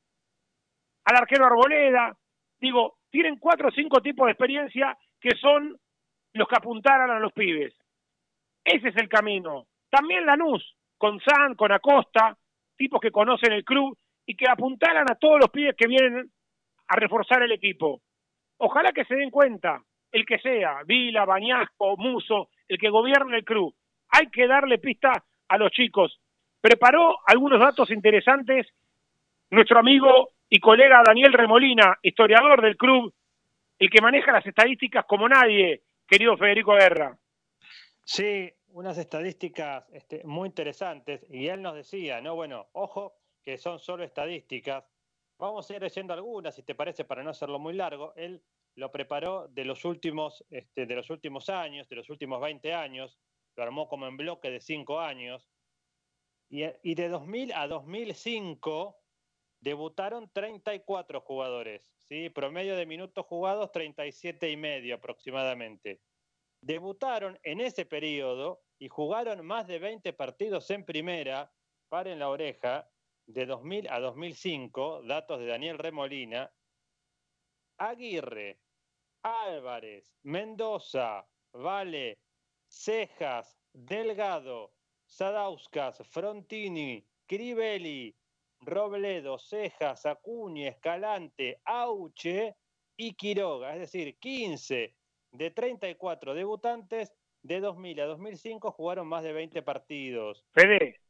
al 1.04 1.16
arquero 1.16 1.46
Arboleda. 1.46 2.16
Digo, 2.60 2.98
tienen 3.10 3.38
cuatro 3.38 3.68
o 3.68 3.72
cinco 3.72 4.00
tipos 4.00 4.26
de 4.26 4.32
experiencia 4.32 4.96
que 5.20 5.36
son 5.40 5.78
los 6.34 6.48
que 6.48 6.56
apuntaran 6.56 7.10
a 7.10 7.18
los 7.18 7.32
pibes. 7.32 7.72
Ese 8.64 8.88
es 8.88 8.96
el 8.96 9.08
camino. 9.08 9.66
También 9.88 10.26
Lanús, 10.26 10.76
con 10.98 11.20
San, 11.20 11.54
con 11.54 11.72
Acosta, 11.72 12.36
tipos 12.76 13.00
que 13.00 13.10
conocen 13.10 13.52
el 13.52 13.64
club 13.64 13.96
y 14.26 14.36
que 14.36 14.48
apuntaran 14.48 15.10
a 15.10 15.14
todos 15.14 15.40
los 15.40 15.50
pibes 15.50 15.76
que 15.76 15.86
vienen 15.86 16.30
a 16.88 16.96
reforzar 16.96 17.42
el 17.42 17.52
equipo. 17.52 18.00
Ojalá 18.58 18.92
que 18.92 19.04
se 19.04 19.14
den 19.14 19.30
cuenta, 19.30 19.82
el 20.10 20.26
que 20.26 20.38
sea, 20.38 20.82
Vila, 20.84 21.24
Bañasco, 21.24 21.96
Muso, 21.96 22.48
el 22.68 22.78
que 22.78 22.90
gobierne 22.90 23.36
el 23.36 23.44
club, 23.44 23.74
hay 24.08 24.28
que 24.30 24.46
darle 24.46 24.78
pista 24.78 25.12
a 25.48 25.58
los 25.58 25.70
chicos. 25.72 26.20
Preparó 26.60 27.18
algunos 27.26 27.60
datos 27.60 27.90
interesantes 27.90 28.66
nuestro 29.50 29.78
amigo 29.78 30.30
y 30.48 30.58
colega 30.58 31.02
Daniel 31.04 31.32
Remolina, 31.32 31.98
historiador 32.02 32.62
del 32.62 32.76
club, 32.76 33.12
el 33.78 33.90
que 33.90 34.00
maneja 34.00 34.32
las 34.32 34.46
estadísticas 34.46 35.04
como 35.06 35.28
nadie, 35.28 35.82
querido 36.06 36.36
Federico 36.36 36.74
Guerra. 36.74 37.18
Sí, 38.04 38.52
unas 38.68 38.98
estadísticas 38.98 39.88
este, 39.92 40.22
muy 40.24 40.48
interesantes 40.48 41.24
y 41.30 41.48
él 41.48 41.62
nos 41.62 41.74
decía, 41.74 42.20
no, 42.20 42.34
bueno, 42.34 42.68
ojo, 42.72 43.16
que 43.42 43.56
son 43.56 43.78
solo 43.78 44.04
estadísticas. 44.04 44.84
Vamos 45.38 45.70
a 45.70 45.74
ir 45.74 45.82
leyendo 45.82 46.12
algunas, 46.12 46.54
si 46.54 46.62
te 46.62 46.74
parece, 46.74 47.04
para 47.04 47.22
no 47.22 47.30
hacerlo 47.30 47.58
muy 47.58 47.74
largo. 47.74 48.12
Él 48.16 48.42
lo 48.76 48.90
preparó 48.90 49.48
de 49.48 49.64
los 49.64 49.84
últimos, 49.84 50.44
este, 50.50 50.86
de 50.86 50.96
los 50.96 51.10
últimos 51.10 51.48
años, 51.48 51.88
de 51.88 51.96
los 51.96 52.10
últimos 52.10 52.40
20 52.40 52.74
años, 52.74 53.18
lo 53.56 53.62
armó 53.62 53.88
como 53.88 54.06
en 54.06 54.16
bloque 54.16 54.50
de 54.50 54.60
cinco 54.60 55.00
años, 55.00 55.48
y, 56.50 56.94
de 56.94 57.08
2000 57.08 57.52
a 57.52 57.66
2005 57.66 58.96
debutaron 59.60 60.30
34 60.32 61.20
jugadores, 61.20 61.93
¿sí? 62.08 62.30
promedio 62.30 62.76
de 62.76 62.86
minutos 62.86 63.26
jugados 63.26 63.72
37 63.72 64.50
y 64.50 64.56
medio 64.56 64.96
aproximadamente. 64.96 66.00
Debutaron 66.60 67.38
en 67.42 67.60
ese 67.60 67.84
periodo 67.84 68.62
y 68.78 68.88
jugaron 68.88 69.44
más 69.44 69.66
de 69.66 69.78
20 69.78 70.12
partidos 70.12 70.70
en 70.70 70.84
primera, 70.84 71.52
paren 71.88 72.18
la 72.18 72.28
oreja, 72.28 72.90
de 73.26 73.46
2000 73.46 73.88
a 73.88 74.00
2005, 74.00 75.02
datos 75.04 75.38
de 75.38 75.46
Daniel 75.46 75.78
Remolina, 75.78 76.52
Aguirre, 77.78 78.60
Álvarez, 79.22 80.14
Mendoza, 80.22 81.26
Vale, 81.52 82.18
Cejas, 82.68 83.58
Delgado, 83.72 84.74
Sadauskas, 85.06 86.02
Frontini, 86.08 87.06
Crivelli, 87.26 88.14
Robledo, 88.60 89.38
Cejas, 89.38 90.06
Acuña, 90.06 90.68
Escalante, 90.68 91.60
Auche 91.64 92.56
y 92.96 93.14
Quiroga. 93.14 93.74
Es 93.74 93.80
decir, 93.80 94.18
15 94.18 94.94
de 95.32 95.50
34 95.50 96.34
debutantes 96.34 97.12
de 97.42 97.60
2000 97.60 98.00
a 98.00 98.06
2005 98.06 98.72
jugaron 98.72 99.06
más 99.06 99.22
de 99.22 99.32
20 99.32 99.62
partidos. 99.62 100.44
Fede, 100.52 101.00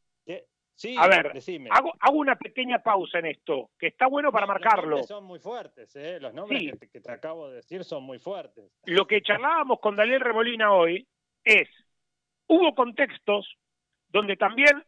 sí, 0.74 0.96
a 0.98 1.06
ver, 1.06 1.32
Hago, 1.70 2.18
una 2.18 2.36
pequeña 2.36 2.82
pausa 2.82 3.20
en 3.20 3.26
esto, 3.26 3.70
que 3.78 3.86
está 3.88 4.08
bueno 4.08 4.32
para 4.32 4.46
marcarlo. 4.46 4.96
Los 4.96 5.06
son 5.06 5.24
muy 5.24 5.38
fuertes, 5.38 5.94
¿eh? 5.94 6.18
los 6.20 6.34
nombres 6.34 6.78
que, 6.80 6.88
que, 6.88 7.00
te 7.00 7.12
acabo 7.12 7.48
de 7.48 7.56
decir 7.56 7.84
son 7.84 8.02
muy 8.02 8.18
fuertes. 8.18 8.72
Lo 8.84 9.06
que 9.06 9.22
charlábamos 9.22 9.78
con 9.78 9.94
Daniel 9.94 10.20
Remolina 10.20 10.72
hoy 10.72 11.06
es, 11.44 11.68
hubo 12.48 12.74
contextos 12.74 13.56
donde 14.08 14.36
también 14.36 14.84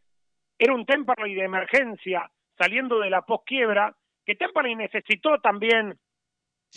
era 0.58 0.74
un 0.74 0.86
Temperley 0.86 1.34
de 1.34 1.44
emergencia 1.44 2.30
saliendo 2.56 2.98
de 2.98 3.10
la 3.10 3.22
posquiebra, 3.22 3.96
que 4.24 4.34
Temperley 4.34 4.74
necesitó 4.74 5.38
también 5.40 5.98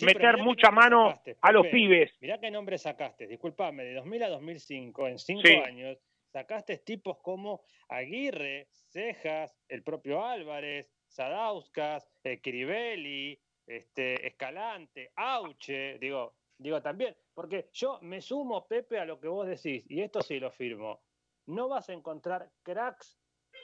meter 0.02 0.38
mucha 0.38 0.70
mano 0.70 1.20
a 1.40 1.52
los 1.52 1.66
pibes. 1.66 2.12
Mirá 2.20 2.38
qué 2.38 2.50
nombre 2.50 2.78
sacaste, 2.78 3.26
disculpame, 3.26 3.84
de 3.84 3.94
2000 3.94 4.22
a 4.22 4.28
2005, 4.28 5.08
en 5.08 5.18
cinco 5.18 5.48
años, 5.64 5.98
sacaste 6.32 6.78
tipos 6.78 7.18
como 7.22 7.62
Aguirre, 7.88 8.68
Cejas, 8.70 9.56
el 9.68 9.82
propio 9.82 10.24
Álvarez, 10.24 10.90
Sadauskas, 11.08 12.08
eh, 12.22 12.40
Crivelli, 12.40 13.38
este, 13.66 14.26
Escalante, 14.26 15.12
Auche, 15.16 15.98
digo, 15.98 16.36
digo 16.56 16.80
también, 16.80 17.16
porque 17.34 17.68
yo 17.72 17.98
me 18.02 18.20
sumo, 18.20 18.66
Pepe, 18.66 18.98
a 18.98 19.04
lo 19.04 19.20
que 19.20 19.28
vos 19.28 19.46
decís, 19.46 19.84
y 19.88 20.02
esto 20.02 20.22
sí 20.22 20.38
lo 20.38 20.50
firmo. 20.50 21.02
No 21.46 21.68
vas 21.68 21.88
a 21.88 21.94
encontrar 21.94 22.50
cracks 22.62 23.19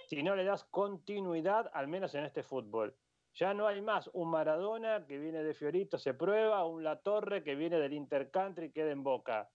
si 0.07 0.23
no 0.23 0.37
le 0.37 0.45
das 0.45 0.65
continuidad, 0.65 1.71
al 1.75 1.89
menos 1.89 2.15
en 2.15 2.25
este 2.25 2.43
fútbol. 2.43 2.97
Ya 3.35 3.53
no 3.53 3.67
hay 3.67 3.83
más 3.83 4.09
un 4.15 4.31
Maradona 4.31 5.07
que 5.07 5.19
viene 5.19 5.43
de 5.43 5.53
Fiorito, 5.53 5.99
se 5.99 6.15
prueba, 6.15 6.65
un 6.65 6.83
La 6.83 7.01
Torre 7.03 7.43
que 7.43 7.55
viene 7.55 7.79
del 7.79 7.93
Intercountry 7.93 8.67
y 8.67 8.73
queda 8.73 8.93
en 8.93 9.03
boca. 9.03 9.51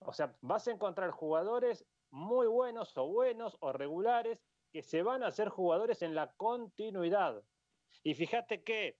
O 0.00 0.12
sea, 0.12 0.36
vas 0.40 0.66
a 0.66 0.72
encontrar 0.72 1.10
jugadores 1.10 1.86
muy 2.10 2.46
buenos 2.48 2.96
o 2.98 3.06
buenos 3.06 3.56
o 3.60 3.72
regulares 3.72 4.44
que 4.72 4.82
se 4.82 5.02
van 5.02 5.22
a 5.22 5.28
hacer 5.28 5.48
jugadores 5.48 6.02
en 6.02 6.14
la 6.14 6.34
continuidad. 6.34 7.42
Y 8.02 8.14
fíjate 8.14 8.62
que, 8.62 8.98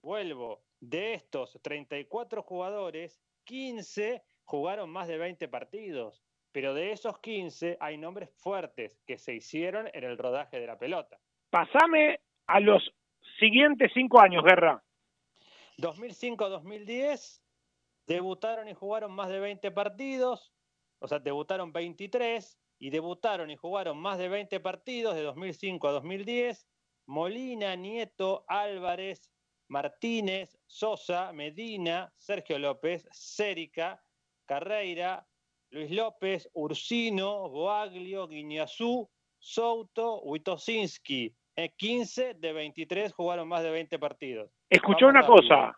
vuelvo, 0.00 0.64
de 0.80 1.14
estos 1.14 1.58
34 1.62 2.42
jugadores, 2.42 3.20
15 3.44 4.24
jugaron 4.44 4.90
más 4.90 5.08
de 5.08 5.18
20 5.18 5.48
partidos, 5.48 6.23
pero 6.54 6.72
de 6.72 6.92
esos 6.92 7.18
15 7.18 7.78
hay 7.80 7.98
nombres 7.98 8.30
fuertes 8.36 9.02
que 9.08 9.18
se 9.18 9.34
hicieron 9.34 9.90
en 9.92 10.04
el 10.04 10.16
rodaje 10.16 10.60
de 10.60 10.68
la 10.68 10.78
pelota. 10.78 11.18
Pasame 11.50 12.20
a 12.46 12.60
los 12.60 12.94
siguientes 13.40 13.90
cinco 13.92 14.20
años, 14.20 14.44
Guerra. 14.44 14.80
2005-2010 15.78 17.40
debutaron 18.06 18.68
y 18.68 18.74
jugaron 18.74 19.10
más 19.10 19.30
de 19.30 19.40
20 19.40 19.72
partidos, 19.72 20.52
o 21.00 21.08
sea, 21.08 21.18
debutaron 21.18 21.72
23 21.72 22.56
y 22.78 22.90
debutaron 22.90 23.50
y 23.50 23.56
jugaron 23.56 23.98
más 23.98 24.18
de 24.18 24.28
20 24.28 24.60
partidos 24.60 25.16
de 25.16 25.22
2005 25.22 25.88
a 25.88 25.90
2010 25.90 26.68
Molina, 27.06 27.74
Nieto, 27.74 28.44
Álvarez, 28.46 29.28
Martínez, 29.66 30.56
Sosa, 30.66 31.32
Medina, 31.32 32.12
Sergio 32.16 32.60
López, 32.60 33.08
Cérica, 33.10 34.00
Carreira, 34.46 35.26
Luis 35.74 35.90
López, 35.90 36.48
Ursino, 36.52 37.48
Boaglio, 37.48 38.28
Guiñazú, 38.28 39.10
Souto, 39.40 40.20
Witosinski. 40.22 41.34
En 41.56 41.72
15 41.76 42.34
de 42.34 42.52
23 42.52 43.12
jugaron 43.12 43.48
más 43.48 43.64
de 43.64 43.72
20 43.72 43.98
partidos. 43.98 44.52
Escuchó 44.70 45.08
una 45.08 45.26
cosa. 45.26 45.76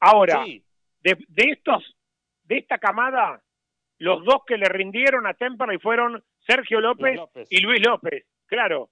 Ahora, 0.00 0.42
de, 0.42 1.18
estos, 1.36 1.96
de 2.44 2.56
esta 2.56 2.78
camada, 2.78 3.42
los 3.98 4.24
dos 4.24 4.38
que 4.46 4.56
le 4.56 4.70
rindieron 4.70 5.26
a 5.26 5.34
Temperley 5.34 5.78
fueron 5.80 6.24
Sergio 6.38 6.80
López, 6.80 7.20
y 7.50 7.60
Luis 7.60 7.86
López. 7.86 8.24
Claro, 8.46 8.88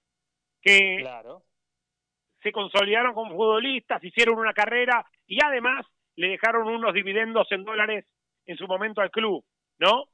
que 0.61 0.97
claro. 0.99 1.41
se 2.43 2.51
consolidaron 2.51 3.15
como 3.15 3.35
futbolistas, 3.35 4.03
hicieron 4.03 4.37
una 4.37 4.53
carrera 4.53 5.07
y 5.25 5.43
además 5.43 5.87
le 6.15 6.27
dejaron 6.29 6.67
unos 6.67 6.93
dividendos 6.93 7.51
en 7.51 7.63
dólares 7.63 8.05
en 8.45 8.57
su 8.57 8.67
momento 8.67 9.01
al 9.01 9.09
club, 9.09 9.43
¿no? 9.79 10.05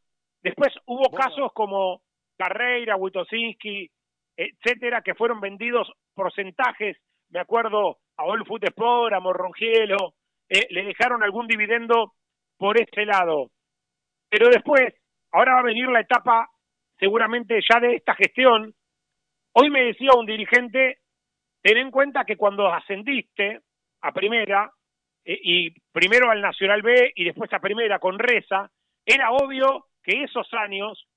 Después 0.42 0.74
hubo 0.86 1.10
casos 1.12 1.52
como 1.54 2.02
Carreira, 2.38 2.96
Witosinski, 2.96 3.90
etcétera, 4.36 5.02
que 5.02 5.14
fueron 5.14 5.40
vendidos 5.40 5.92
porcentajes, 6.16 6.98
me 7.30 7.40
acuerdo 7.40 8.00
a 8.18 8.24
All 8.24 8.46
Food 8.46 8.64
Sport, 8.66 9.14
a 9.14 9.20
Morrongielo, 9.20 10.16
eh, 10.50 10.68
le 10.70 10.84
dejaron 10.84 11.24
algún 11.24 11.48
dividendo 11.48 12.14
por 12.58 12.80
ese 12.80 13.06
lado. 13.06 13.52
Pero 14.30 14.50
después, 14.50 14.94
ahora 15.32 15.54
va 15.54 15.60
a 15.60 15.64
venir 15.64 15.88
la 15.90 16.02
etapa 16.02 16.50
seguramente 17.00 17.60
ya 17.68 17.80
de 17.80 17.96
esta 17.96 18.16
gestión. 18.16 18.74
Hoy 19.54 19.70
me 19.70 19.84
decía 19.84 20.12
un 20.18 20.26
dirigente, 20.26 21.00
ten 21.62 21.78
en 21.78 21.92
cuenta 21.92 22.26
que 22.26 22.38
cuando 22.38 22.68
ascendiste 22.68 23.60
a 24.02 24.12
primera, 24.12 24.72
eh, 25.24 25.40
y 25.42 25.70
primero 25.92 26.30
al 26.30 26.42
Nacional 26.42 26.82
B 26.82 27.12
y 27.16 27.26
después 27.26 27.52
a 27.54 27.60
primera 27.60 28.00
con 28.00 28.18
Reza, 28.18 28.70
era 29.06 29.32
obvio 29.32 29.86
que 30.04 30.24
esos 30.24 30.48
años 30.54 31.08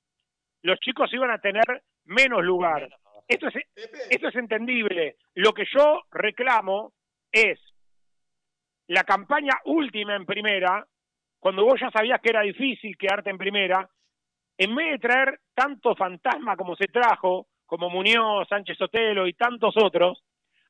los 0.63 0.79
chicos 0.81 1.13
iban 1.13 1.31
a 1.31 1.39
tener 1.39 1.83
menos 2.05 2.43
lugar. 2.43 2.89
Esto 3.29 3.49
es, 3.49 3.55
esto 4.11 4.29
es 4.29 4.37
entendible. 4.37 5.17
Lo 5.35 5.53
que 5.53 5.65
yo 5.75 6.03
reclamo 6.11 6.93
es 7.33 7.59
la 8.87 9.05
campaña 9.05 9.55
última 9.65 10.15
en 10.15 10.27
primera, 10.27 10.87
cuando 11.39 11.65
vos 11.65 11.81
ya 11.81 11.91
sabías 11.91 12.21
que 12.21 12.31
era 12.31 12.43
difícil 12.43 12.97
quedarte 12.97 13.31
en 13.31 13.39
primera, 13.39 13.89
en 14.57 14.75
vez 14.75 14.93
de 14.93 14.99
traer 14.99 15.41
tanto 15.55 15.95
fantasma 15.95 16.57
como 16.57 16.77
se 16.77 16.87
trajo, 16.87 17.47
como 17.67 17.91
Muñoz, 17.91 18.49
Sánchez 18.49 18.79
Sotelo 18.79 19.27
y 19.27 19.33
tantos 19.35 19.75
otros, 19.77 20.23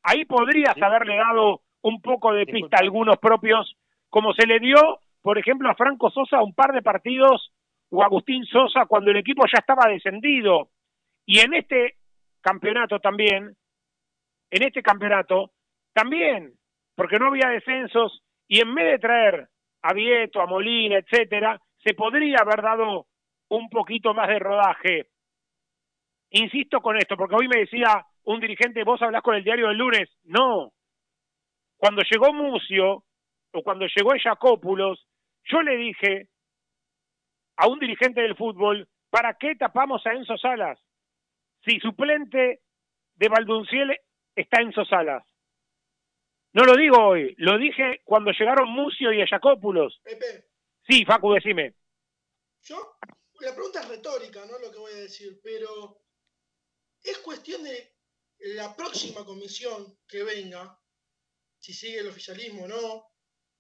ahí 0.03 0.25
podrías 0.25 0.81
haberle 0.81 1.17
dado 1.17 1.63
un 1.83 2.01
poco 2.01 2.33
de 2.33 2.47
pista 2.47 2.79
a 2.79 2.81
algunos 2.83 3.19
propios, 3.19 3.77
como 4.09 4.33
se 4.33 4.47
le 4.47 4.59
dio, 4.59 5.01
por 5.23 5.39
ejemplo, 5.39 5.71
a 5.71 5.75
Franco 5.75 6.11
Sosa 6.11 6.43
un 6.43 6.55
par 6.55 6.73
de 6.73 6.83
partidos 6.83 7.53
o 7.95 8.03
Agustín 8.03 8.45
Sosa 8.45 8.87
cuando 8.87 9.11
el 9.11 9.19
equipo 9.19 9.45
ya 9.47 9.61
estaba 9.61 9.89
descendido. 9.89 10.71
Y 11.27 11.39
en 11.39 11.55
este 11.55 11.97
campeonato 12.41 12.99
también, 12.99 13.57
en 14.51 14.63
este 14.63 14.83
campeonato, 14.83 15.53
también, 15.93 16.55
porque 16.97 17.19
no 17.19 17.29
había 17.29 17.49
descensos, 17.49 18.23
y 18.49 18.61
en 18.61 18.75
vez 18.75 18.93
de 18.93 18.99
traer 18.99 19.49
a 19.83 19.93
Vieto, 19.95 20.41
a 20.41 20.47
Molina, 20.47 20.99
etcétera, 20.99 21.61
se 21.83 21.95
podría 21.95 22.39
haber 22.41 22.63
dado 22.63 23.07
un 23.49 23.69
poquito 23.71 24.13
más 24.13 24.29
de 24.29 24.39
rodaje. 24.39 25.07
Insisto 26.31 26.81
con 26.81 26.97
esto, 26.97 27.17
porque 27.17 27.37
hoy 27.37 27.49
me 27.49 27.61
decía 27.61 28.05
un 28.25 28.41
dirigente, 28.41 28.83
vos 28.83 29.01
hablás 29.03 29.23
con 29.23 29.37
el 29.37 29.45
diario 29.45 29.69
del 29.69 29.79
lunes. 29.79 30.11
No, 30.25 30.73
cuando 31.77 32.03
llegó 32.11 32.33
Mucio 32.33 33.05
o 33.53 33.63
cuando 33.63 33.87
llegó 33.87 34.13
Jacópulos, 34.21 35.07
yo 35.45 35.63
le 35.63 35.77
dije 35.77 36.29
a 37.57 37.69
un 37.69 37.79
dirigente 37.79 38.21
del 38.21 38.37
fútbol, 38.37 38.89
¿para 39.11 39.35
qué 39.35 39.55
tapamos 39.57 40.05
a 40.07 40.13
Enzo 40.13 40.37
Salas? 40.37 40.79
Si 41.65 41.79
suplente 41.81 42.63
de 43.15 43.29
Valdunciel 43.29 43.99
está 44.35 44.61
Enzo 44.61 44.85
Salas. 44.85 45.25
No 46.53 46.65
lo 46.65 46.77
digo 46.77 46.97
hoy, 46.99 47.35
lo 47.39 47.59
dije 47.59 48.01
cuando 48.05 48.31
llegaron 48.31 48.71
Mucio 48.71 49.13
y 49.13 49.27
Jacópulos. 49.27 50.01
Sí, 50.89 51.05
Facu, 51.05 51.33
decime. 51.33 51.75
Yo, 52.63 52.97
la 53.41 53.55
pregunta 53.55 53.81
es 53.81 53.89
retórica, 53.89 54.45
no 54.47 54.59
lo 54.59 54.71
que 54.71 54.79
voy 54.79 54.93
a 54.93 54.97
decir, 54.97 55.41
pero 55.43 56.01
es 57.03 57.19
cuestión 57.19 57.63
de 57.65 57.95
la 58.39 58.75
próxima 58.77 59.25
comisión 59.25 59.99
que 60.07 60.23
venga, 60.23 60.79
si 61.59 61.73
sigue 61.73 61.99
el 61.99 62.09
oficialismo 62.09 62.65
o 62.65 62.69
no, 62.69 63.15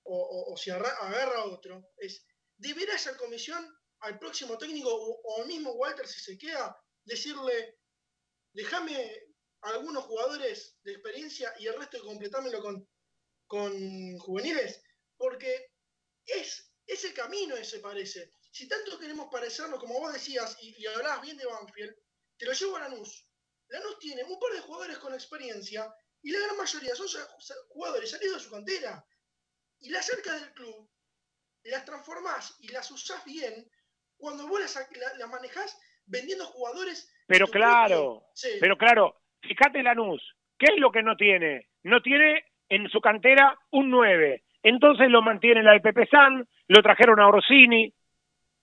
o, 0.04 0.54
si 0.56 0.70
agarra 0.70 1.44
otro, 1.44 1.90
es, 1.96 2.26
¿deberá 2.56 2.94
esa 2.94 3.16
comisión 3.16 3.64
al 4.04 4.18
próximo 4.18 4.58
técnico 4.58 4.90
o, 4.92 5.40
al 5.40 5.46
mismo 5.46 5.72
Walter 5.72 6.06
si 6.06 6.20
se 6.20 6.38
queda, 6.38 6.76
decirle, 7.04 7.78
déjame 8.52 9.26
algunos 9.62 10.04
jugadores 10.04 10.76
de 10.82 10.92
experiencia 10.92 11.54
y 11.58 11.66
el 11.66 11.78
resto 11.78 12.02
completámelo 12.04 12.60
con, 12.62 12.88
con 13.46 14.18
juveniles? 14.18 14.82
Porque 15.16 15.72
es 16.26 16.70
ese 16.86 17.14
camino 17.14 17.56
ese 17.56 17.80
parece. 17.80 18.32
Si 18.52 18.68
tanto 18.68 18.98
queremos 18.98 19.28
parecernos, 19.30 19.80
como 19.80 19.98
vos 19.98 20.12
decías, 20.12 20.56
y, 20.60 20.80
y 20.80 20.86
hablabas 20.86 21.22
bien 21.22 21.36
de 21.36 21.46
Banfield, 21.46 21.96
te 22.36 22.46
lo 22.46 22.52
llevo 22.52 22.76
a 22.76 22.80
Lanús. 22.80 23.26
Lanús 23.68 23.98
tiene 23.98 24.22
un 24.24 24.38
par 24.38 24.52
de 24.52 24.60
jugadores 24.60 24.98
con 24.98 25.14
experiencia 25.14 25.92
y 26.22 26.30
la 26.30 26.40
gran 26.40 26.56
mayoría 26.56 26.94
son 26.94 27.08
jugadores 27.68 28.10
salidos 28.10 28.38
de 28.38 28.44
su 28.44 28.50
cantera. 28.50 29.06
Y 29.80 29.90
las 29.90 30.06
cercas 30.06 30.40
del 30.40 30.52
club 30.52 30.90
las 31.64 31.84
transformás 31.84 32.56
y 32.60 32.68
las 32.68 32.90
usás 32.90 33.24
bien 33.24 33.70
cuando 34.24 34.48
vos 34.48 34.58
las, 34.58 34.74
la, 35.18 35.26
manejás 35.26 35.78
vendiendo 36.06 36.46
jugadores. 36.46 37.12
Pero 37.26 37.46
claro, 37.46 38.22
pero 38.58 38.76
claro, 38.76 39.16
fíjate 39.42 39.82
Lanús, 39.82 40.22
¿qué 40.58 40.72
es 40.72 40.80
lo 40.80 40.90
que 40.90 41.02
no 41.02 41.14
tiene? 41.16 41.68
No 41.82 42.00
tiene 42.00 42.44
en 42.70 42.88
su 42.88 43.00
cantera 43.00 43.56
un 43.70 43.90
9. 43.90 44.42
Entonces 44.62 45.10
lo 45.10 45.20
mantiene 45.20 45.62
la 45.62 45.72
de 45.72 45.80
Pepe 45.80 46.06
San, 46.06 46.48
lo 46.68 46.82
trajeron 46.82 47.20
a 47.20 47.28
Orsini, 47.28 47.92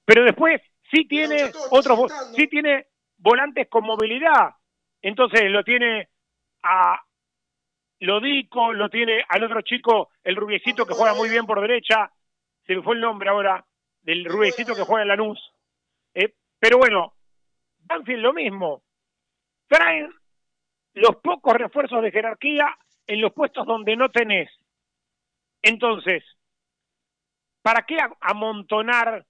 pero 0.03 0.23
después 0.23 0.59
sí 0.91 1.07
tiene 1.07 1.51
otros, 1.69 2.11
sí 2.35 2.47
tiene 2.47 2.87
volantes 3.17 3.69
con 3.69 3.83
movilidad. 3.83 4.55
Entonces 4.99 5.43
lo 5.51 5.63
tiene 5.63 6.09
a 6.63 6.99
Lodico, 7.99 8.73
lo 8.73 8.89
tiene 8.89 9.23
al 9.29 9.43
otro 9.43 9.61
chico, 9.61 10.09
el 10.23 10.35
rubiecito 10.35 10.87
que 10.87 10.95
juega 10.95 11.13
muy 11.13 11.29
bien 11.29 11.45
por 11.45 11.61
derecha, 11.61 12.11
se 12.65 12.75
me 12.75 12.81
fue 12.81 12.95
el 12.95 13.01
nombre 13.01 13.29
ahora, 13.29 13.63
del 14.01 14.25
rubiecito 14.25 14.75
que 14.75 14.83
juega 14.83 15.03
en 15.03 15.07
Lanús. 15.07 15.53
Eh, 16.13 16.33
pero 16.59 16.77
bueno, 16.77 17.13
Banfield 17.79 18.21
lo 18.21 18.33
mismo. 18.33 18.83
Traen 19.67 20.13
los 20.93 21.17
pocos 21.17 21.53
refuerzos 21.53 22.01
de 22.01 22.11
jerarquía 22.11 22.77
en 23.07 23.21
los 23.21 23.33
puestos 23.33 23.65
donde 23.65 23.95
no 23.95 24.09
tenés. 24.09 24.49
Entonces, 25.61 26.23
¿para 27.61 27.83
qué 27.83 27.97
amontonar? 28.19 29.25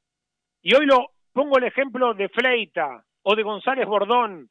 Y 0.62 0.76
hoy 0.76 0.86
lo 0.86 1.12
pongo 1.34 1.58
el 1.58 1.66
ejemplo 1.66 2.14
de 2.14 2.30
Fleita 2.30 3.04
o 3.24 3.36
de 3.36 3.44
González 3.44 3.86
Bordón, 3.86 4.50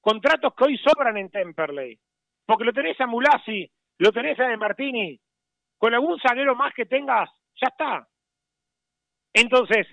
contratos 0.00 0.54
que 0.54 0.64
hoy 0.64 0.78
sobran 0.78 1.16
en 1.16 1.30
Temperley 1.30 1.98
porque 2.46 2.64
lo 2.64 2.72
tenés 2.72 3.00
a 3.00 3.06
Mulasi, 3.06 3.70
lo 3.98 4.12
tenés 4.12 4.38
a 4.40 4.48
De 4.48 4.56
Martini, 4.56 5.18
con 5.78 5.94
algún 5.94 6.18
zaguero 6.20 6.54
más 6.54 6.74
que 6.74 6.86
tengas, 6.86 7.30
ya 7.60 7.68
está. 7.68 8.08
Entonces, 9.34 9.86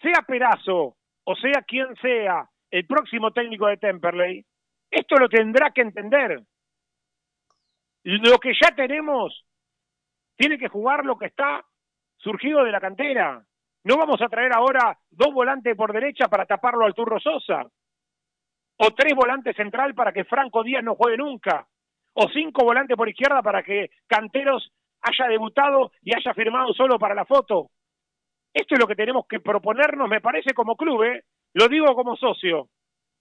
sea 0.00 0.22
Perazo 0.26 0.96
o 1.24 1.34
sea 1.36 1.62
quien 1.66 1.94
sea 1.96 2.48
el 2.70 2.86
próximo 2.86 3.32
técnico 3.32 3.66
de 3.66 3.78
Temperley, 3.78 4.44
esto 4.90 5.16
lo 5.16 5.28
tendrá 5.28 5.70
que 5.70 5.82
entender. 5.82 6.40
Lo 8.04 8.38
que 8.38 8.52
ya 8.52 8.74
tenemos 8.74 9.44
tiene 10.36 10.56
que 10.56 10.68
jugar 10.68 11.04
lo 11.04 11.18
que 11.18 11.26
está 11.26 11.64
surgido 12.18 12.64
de 12.64 12.72
la 12.72 12.80
cantera. 12.80 13.44
No 13.84 13.96
vamos 13.96 14.20
a 14.22 14.28
traer 14.28 14.52
ahora 14.54 14.98
dos 15.10 15.32
volantes 15.32 15.76
por 15.76 15.92
derecha 15.92 16.28
para 16.28 16.46
taparlo 16.46 16.84
al 16.84 16.94
Turro 16.94 17.18
Sosa 17.18 17.66
o 18.80 18.90
tres 18.92 19.14
volantes 19.14 19.56
central 19.56 19.94
para 19.94 20.12
que 20.12 20.24
Franco 20.24 20.62
Díaz 20.62 20.84
no 20.84 20.94
juegue 20.94 21.16
nunca, 21.16 21.66
o 22.14 22.28
cinco 22.28 22.64
volantes 22.64 22.96
por 22.96 23.08
izquierda 23.08 23.42
para 23.42 23.62
que 23.62 23.90
Canteros 24.06 24.72
haya 25.02 25.28
debutado 25.28 25.90
y 26.02 26.14
haya 26.16 26.32
firmado 26.34 26.72
solo 26.74 26.98
para 26.98 27.14
la 27.14 27.24
foto. 27.24 27.70
Esto 28.52 28.74
es 28.74 28.80
lo 28.80 28.86
que 28.86 28.96
tenemos 28.96 29.26
que 29.26 29.40
proponernos, 29.40 30.08
me 30.08 30.20
parece, 30.20 30.54
como 30.54 30.76
club, 30.76 31.02
¿eh? 31.04 31.24
lo 31.54 31.68
digo 31.68 31.94
como 31.94 32.16
socio, 32.16 32.68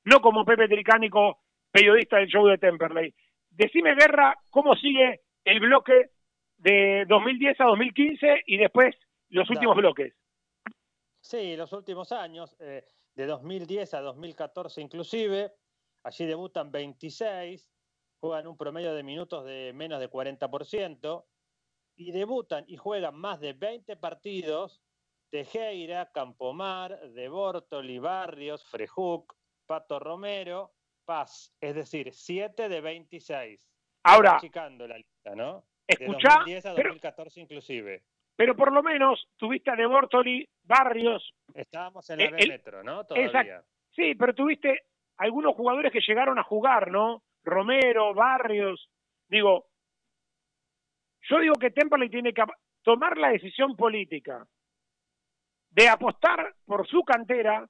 no 0.06 0.22
como 0.22 0.46
Pepe 0.46 0.68
Tricánico, 0.68 1.40
periodista 1.72 2.18
del 2.18 2.28
show 2.28 2.46
de 2.48 2.58
Temperley. 2.58 3.14
Decime, 3.50 3.96
Guerra, 3.96 4.38
cómo 4.50 4.76
sigue 4.76 5.22
el 5.44 5.60
bloque 5.60 6.12
de 6.58 7.06
2010 7.08 7.62
a 7.62 7.66
2015 7.66 8.44
y 8.46 8.58
después 8.58 8.96
los 9.30 9.50
últimos 9.50 9.76
bloques. 9.76 10.14
Sí, 11.20 11.56
los 11.56 11.74
últimos 11.74 12.12
años. 12.12 12.56
Eh, 12.60 12.84
de 13.18 13.26
2010 13.26 13.96
a 13.96 14.02
2014 14.02 14.80
inclusive. 14.80 15.52
Allí 16.04 16.26
debutan 16.26 16.72
26, 16.72 17.70
juegan 18.20 18.48
un 18.48 18.56
promedio 18.56 18.94
de 18.94 19.04
minutos 19.04 19.44
de 19.44 19.74
menos 19.74 20.00
de 20.00 20.10
40% 20.10 21.26
y 21.96 22.12
debutan 22.12 22.64
y 22.68 22.78
juegan 22.78 23.16
más 23.16 23.40
de 23.40 23.54
20 23.54 23.98
partidos 23.98 24.82
Tejeira, 25.30 26.10
Campomar, 26.14 27.00
De 27.12 27.28
Bortoli, 27.30 28.00
Barrios, 28.00 28.64
Frejuk, 28.66 29.34
Pato 29.66 30.00
Romero, 30.00 30.72
Paz, 31.06 31.54
es 31.62 31.76
decir, 31.76 32.14
7 32.14 32.70
de 32.70 32.82
26. 32.82 33.68
Ahora, 34.04 34.38
Chicando 34.40 34.88
la 34.88 34.98
lista, 34.98 35.36
¿no? 35.36 35.66
Escuchá, 35.88 36.30
de 36.30 36.36
2010 36.56 36.66
a 36.66 36.70
2014 36.74 37.42
inclusive. 37.42 38.04
Pero 38.36 38.56
por 38.56 38.72
lo 38.72 38.84
menos 38.84 39.28
tuviste 39.38 39.72
a 39.72 39.76
De 39.76 39.86
Bortoli, 39.86 40.48
Barrios. 40.64 41.34
Estábamos 41.54 42.10
en 42.10 42.20
la 42.20 42.26
Eh, 42.26 42.32
B 42.32 42.38
el- 42.40 42.50
Metro, 42.50 42.84
¿no? 42.84 43.04
Todavía. 43.06 43.64
Sí, 43.92 44.14
pero 44.16 44.34
tuviste 44.36 44.84
algunos 45.18 45.56
jugadores 45.56 45.92
que 45.92 46.02
llegaron 46.06 46.38
a 46.38 46.44
jugar, 46.44 46.92
¿no? 46.92 47.24
Romero, 47.44 48.14
Barrios. 48.14 48.90
Digo, 49.28 49.68
yo 51.30 51.40
digo 51.40 51.56
que 51.56 51.72
Temperley 51.72 52.10
tiene 52.10 52.34
que 52.34 52.44
tomar 52.84 53.18
la 53.18 53.30
decisión 53.30 53.76
política 53.76 54.46
de 55.78 55.88
apostar 55.88 56.56
por 56.66 56.88
su 56.88 57.04
cantera. 57.04 57.70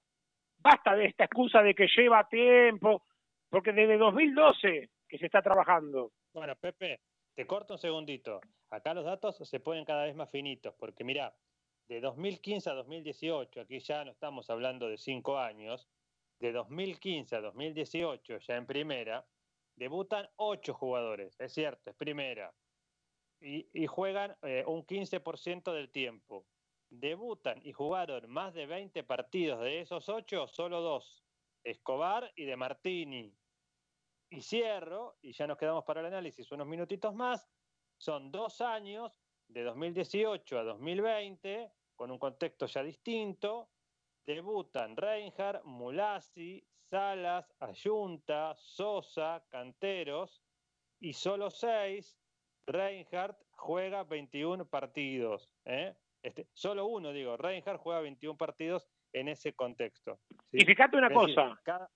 Basta 0.60 0.96
de 0.96 1.08
esta 1.08 1.26
excusa 1.26 1.62
de 1.62 1.76
que 1.76 1.88
lleva 1.94 2.28
tiempo, 2.30 3.04
porque 3.50 3.74
desde 3.74 3.98
2012 3.98 4.90
que 5.10 5.18
se 5.18 5.26
está 5.26 5.42
trabajando. 5.42 6.14
Bueno, 6.34 6.56
Pepe, 6.56 7.02
te 7.36 7.46
corto 7.46 7.74
un 7.74 7.80
segundito. 7.80 8.40
Acá 8.70 8.94
los 8.94 9.04
datos 9.04 9.38
se 9.38 9.60
ponen 9.60 9.84
cada 9.84 10.06
vez 10.06 10.16
más 10.16 10.32
finitos, 10.32 10.74
porque 10.80 11.04
mira, 11.04 11.36
de 11.90 12.00
2015 12.00 12.70
a 12.70 12.74
2018, 12.76 13.60
aquí 13.60 13.80
ya 13.80 14.06
no 14.06 14.12
estamos 14.12 14.50
hablando 14.50 14.88
de 14.88 14.98
cinco 14.98 15.38
años, 15.38 15.90
de 16.40 16.54
2015 16.54 17.36
a 17.36 17.42
2018, 17.42 18.38
ya 18.38 18.56
en 18.56 18.66
primera, 18.66 19.26
debutan 19.76 20.30
ocho 20.38 20.74
jugadores, 20.74 21.36
es 21.40 21.54
cierto, 21.54 21.90
es 21.90 21.96
primera, 21.96 22.54
y, 23.42 23.86
juegan 23.86 24.36
eh, 24.44 24.64
un 24.66 24.86
15% 24.86 25.74
del 25.74 25.90
tiempo. 25.92 26.46
Debutan 26.90 27.62
y 27.64 27.74
jugaron 27.74 28.30
más 28.30 28.54
de 28.54 28.66
20 28.66 29.04
partidos 29.04 29.62
de 29.62 29.82
esos 29.82 30.08
ocho, 30.10 30.48
solo 30.48 30.82
dos, 30.82 31.24
Escobar 31.64 32.32
y 32.36 32.46
De 32.46 32.56
Martini. 32.56 33.36
Y 34.30 34.42
cierro, 34.42 35.18
y 35.22 35.34
ya 35.34 35.48
nos 35.48 35.58
quedamos 35.58 35.84
para 35.86 36.02
el 36.02 36.08
análisis 36.08 36.52
unos 36.52 36.68
minutitos 36.68 37.14
más, 37.14 37.50
son 37.98 38.32
dos 38.32 38.62
años, 38.62 39.22
de 39.48 39.64
2018 39.64 40.60
a 40.60 40.64
2020, 40.64 41.72
con 41.96 42.12
un 42.12 42.20
contexto 42.20 42.66
ya 42.66 42.84
distinto, 42.84 43.72
debutan 44.26 44.96
Reinhardt, 44.96 45.64
Mulasi, 45.64 46.68
Salas, 46.90 47.56
Ayunta, 47.60 48.54
Sosa, 48.56 49.46
Canteros, 49.50 50.44
y 51.00 51.14
solo 51.14 51.50
seis, 51.50 52.20
Reinhardt 52.66 53.42
juega 53.52 54.04
21 54.04 54.68
partidos. 54.70 55.50
¿eh? 55.66 55.96
Este, 56.24 56.48
solo 56.54 56.86
uno, 56.88 57.12
digo, 57.14 57.38
Reinhardt 57.38 57.80
juega 57.80 58.02
21 58.02 58.38
partidos 58.38 58.88
en 59.14 59.28
ese 59.30 59.54
contexto. 59.54 60.20
¿sí? 60.52 60.58
Y 60.62 60.66
fíjate 60.66 60.98
una 60.98 61.08
Es 61.08 61.14
decir, 61.14 61.36
cosa, 61.36 61.60
cada- 61.64 61.90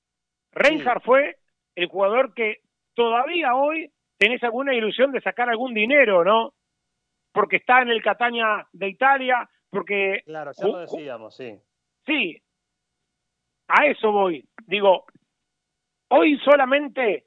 Reinhardt 0.53 1.03
fue 1.03 1.38
el 1.75 1.88
jugador 1.88 2.34
que 2.34 2.62
todavía 2.93 3.55
hoy 3.55 3.91
tenés 4.17 4.43
alguna 4.43 4.73
ilusión 4.73 5.12
de 5.12 5.21
sacar 5.21 5.49
algún 5.49 5.73
dinero, 5.73 6.23
¿no? 6.23 6.53
Porque 7.34 7.57
está 7.57 7.81
en 7.81 7.89
el 7.89 8.01
Catania 8.03 8.67
de 8.71 8.89
Italia, 8.89 9.49
porque 9.69 10.21
Claro, 10.25 10.51
ya 10.53 10.67
lo 10.67 10.77
decíamos, 10.79 11.36
sí. 11.36 11.57
sí, 12.05 12.41
a 13.67 13.86
eso 13.88 14.12
voy. 14.12 14.45
Digo, 14.67 15.05
hoy 16.10 16.38
solamente, 16.39 17.25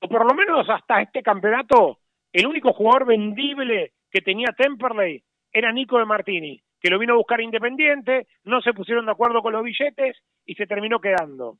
o 0.00 0.08
por 0.08 0.24
lo 0.26 0.34
menos 0.34 0.68
hasta 0.70 1.02
este 1.02 1.22
campeonato, 1.22 1.98
el 2.32 2.46
único 2.46 2.72
jugador 2.72 3.06
vendible 3.06 3.92
que 4.10 4.20
tenía 4.20 4.52
Temperley 4.56 5.22
era 5.54 5.72
Nico 5.72 5.98
de 5.98 6.04
Martini, 6.04 6.62
que 6.80 6.90
lo 6.90 6.98
vino 6.98 7.14
a 7.14 7.16
buscar 7.16 7.40
Independiente, 7.40 8.26
no 8.42 8.60
se 8.60 8.74
pusieron 8.74 9.06
de 9.06 9.12
acuerdo 9.12 9.40
con 9.40 9.52
los 9.52 9.62
billetes 9.62 10.18
y 10.44 10.54
se 10.56 10.66
terminó 10.66 11.00
quedando. 11.00 11.58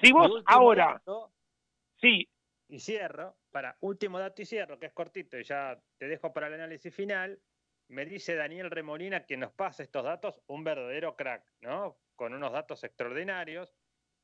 Si 0.00 0.12
vos 0.12 0.42
ahora, 0.46 0.94
dato, 0.94 1.32
sí, 2.00 2.26
y 2.68 2.78
cierro, 2.78 3.36
para 3.50 3.76
último 3.80 4.20
dato 4.20 4.40
y 4.40 4.46
cierro, 4.46 4.78
que 4.78 4.86
es 4.86 4.92
cortito 4.92 5.36
y 5.38 5.44
ya 5.44 5.76
te 5.98 6.06
dejo 6.06 6.32
para 6.32 6.46
el 6.46 6.54
análisis 6.54 6.94
final, 6.94 7.38
me 7.88 8.06
dice 8.06 8.36
Daniel 8.36 8.70
Remolina 8.70 9.26
que 9.26 9.36
nos 9.36 9.52
pasa 9.52 9.82
estos 9.82 10.04
datos, 10.04 10.40
un 10.46 10.62
verdadero 10.62 11.16
crack, 11.16 11.44
¿no? 11.60 11.98
Con 12.14 12.32
unos 12.32 12.52
datos 12.52 12.84
extraordinarios. 12.84 13.74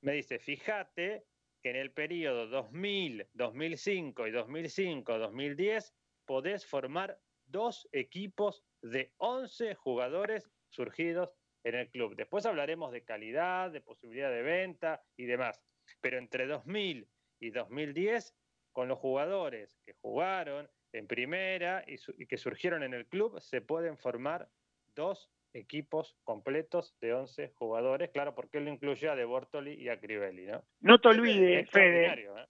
Me 0.01 0.13
dice, 0.13 0.39
fíjate 0.39 1.25
que 1.61 1.71
en 1.71 1.77
el 1.77 1.91
periodo 1.91 2.47
2000, 2.47 3.27
2005 3.35 4.29
y 4.29 4.31
2005, 4.31 5.19
2010 5.19 5.93
podés 6.25 6.65
formar 6.65 7.19
dos 7.47 7.89
equipos 7.93 8.65
de 8.83 9.13
11 9.19 9.75
jugadores 9.75 10.49
surgidos 10.69 11.35
en 11.65 11.75
el 11.75 11.89
club. 11.91 12.15
Después 12.15 12.47
hablaremos 12.47 12.93
de 12.93 13.05
calidad, 13.05 13.71
de 13.71 13.81
posibilidad 13.81 14.31
de 14.31 14.43
venta 14.43 15.03
y 15.17 15.25
demás. 15.25 15.63
Pero 16.01 16.19
entre 16.19 16.47
2000 16.47 17.09
y 17.41 17.51
2010, 17.51 18.35
con 18.73 18.89
los 18.89 18.99
jugadores 18.99 19.77
que 19.85 19.95
jugaron 19.95 20.69
en 20.93 21.07
primera 21.07 21.85
y, 21.87 22.27
que 22.27 22.39
surgieron 22.39 22.83
en 22.83 22.95
el 22.95 23.07
club, 23.07 23.41
se 23.41 23.61
pueden 23.61 23.99
formar 23.99 24.49
dos 24.95 25.31
equipos 25.53 26.17
completos 26.25 26.95
de 27.01 27.15
11 27.15 27.53
jugadores. 27.55 28.11
Claro, 28.11 28.35
porque 28.35 28.59
él 28.59 28.65
lo 28.65 28.71
incluye 28.71 29.09
a 29.09 29.17
De 29.17 29.25
Bortoli 29.25 29.75
y 29.75 29.89
a 29.89 29.99
Crivelli, 29.99 30.47
¿no? 30.47 30.63
no 30.81 31.01
te 31.01 31.09
olvides, 31.09 31.71
Fede, 31.71 32.07
¿eh? 32.07 32.47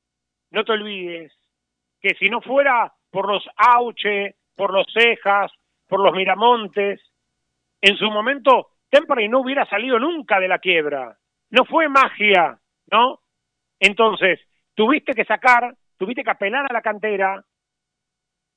no 0.50 0.64
te 0.64 0.72
olvides 0.72 1.32
que 2.00 2.14
si 2.14 2.28
no 2.28 2.40
fuera 2.40 2.94
por 3.11 3.28
los 3.28 3.48
Auche, 3.56 4.37
por 4.56 4.72
los 4.72 4.86
Cejas, 4.92 5.52
por 5.86 6.00
los 6.00 6.12
Miramontes, 6.12 7.00
en 7.80 7.96
su 7.96 8.10
momento 8.10 8.70
Temperley 8.90 9.28
no 9.28 9.40
hubiera 9.40 9.64
salido 9.66 9.98
nunca 9.98 10.40
de 10.40 10.48
la 10.48 10.58
quiebra. 10.58 11.16
No 11.50 11.64
fue 11.64 11.88
magia, 11.88 12.58
¿no? 12.90 13.20
Entonces, 13.78 14.40
tuviste 14.74 15.12
que 15.12 15.24
sacar, 15.24 15.76
tuviste 15.96 16.24
que 16.24 16.30
apelar 16.30 16.66
a 16.68 16.72
la 16.72 16.82
cantera 16.82 17.44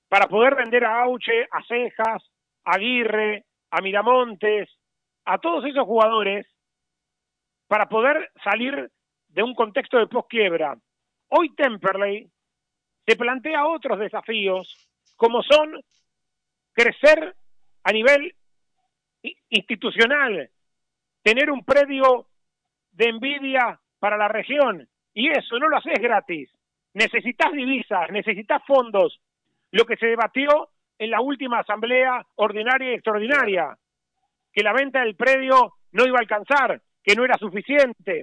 para 0.07 0.27
poder 0.27 0.55
vender 0.55 0.85
a 0.85 1.03
Auche, 1.03 1.47
a 1.51 1.63
Cejas, 1.63 2.31
a 2.63 2.75
Aguirre, 2.75 3.45
a 3.71 3.81
Miramontes, 3.81 4.69
a 5.25 5.37
todos 5.37 5.65
esos 5.65 5.85
jugadores 5.85 6.47
para 7.67 7.87
poder 7.87 8.31
salir 8.43 8.89
de 9.27 9.43
un 9.43 9.53
contexto 9.53 9.99
de 9.99 10.07
posquiebra. 10.07 10.75
Hoy 11.29 11.53
Temperley 11.53 12.27
se 13.05 13.15
plantea 13.15 13.67
otros 13.67 13.99
desafíos, 13.99 14.88
como 15.19 15.43
son 15.43 15.83
crecer 16.71 17.35
a 17.83 17.91
nivel 17.91 18.33
institucional, 19.49 20.49
tener 21.21 21.51
un 21.51 21.65
predio 21.65 22.27
de 22.93 23.09
envidia 23.09 23.81
para 23.99 24.15
la 24.15 24.29
región, 24.29 24.87
y 25.13 25.27
eso 25.27 25.59
no 25.59 25.67
lo 25.67 25.75
haces 25.75 25.99
gratis. 26.01 26.49
Necesitas 26.93 27.51
divisas, 27.51 28.09
necesitas 28.11 28.63
fondos, 28.65 29.19
lo 29.71 29.83
que 29.83 29.97
se 29.97 30.05
debatió 30.05 30.69
en 30.97 31.11
la 31.11 31.19
última 31.19 31.59
asamblea 31.59 32.25
ordinaria 32.35 32.91
y 32.91 32.93
extraordinaria, 32.93 33.77
que 34.53 34.63
la 34.63 34.71
venta 34.71 35.01
del 35.01 35.17
predio 35.17 35.73
no 35.91 36.05
iba 36.05 36.15
a 36.17 36.21
alcanzar, 36.21 36.81
que 37.03 37.13
no 37.13 37.25
era 37.25 37.37
suficiente. 37.37 38.21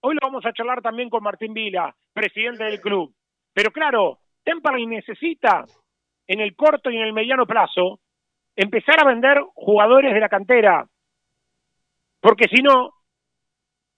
Hoy 0.00 0.16
lo 0.16 0.28
vamos 0.28 0.44
a 0.44 0.52
charlar 0.52 0.82
también 0.82 1.08
con 1.08 1.22
Martín 1.22 1.54
Vila, 1.54 1.96
presidente 2.12 2.64
del 2.64 2.82
club. 2.82 3.14
Pero 3.54 3.70
claro, 3.70 4.18
Temperley 4.44 4.84
necesita 4.84 5.64
en 6.26 6.40
el 6.40 6.54
corto 6.56 6.90
y 6.90 6.96
en 6.96 7.02
el 7.02 7.12
mediano 7.12 7.46
plazo 7.46 8.00
empezar 8.56 9.00
a 9.00 9.08
vender 9.08 9.40
jugadores 9.54 10.14
de 10.14 10.20
la 10.20 10.28
cantera. 10.28 10.86
Porque 12.20 12.46
si 12.48 12.62
no, 12.62 12.94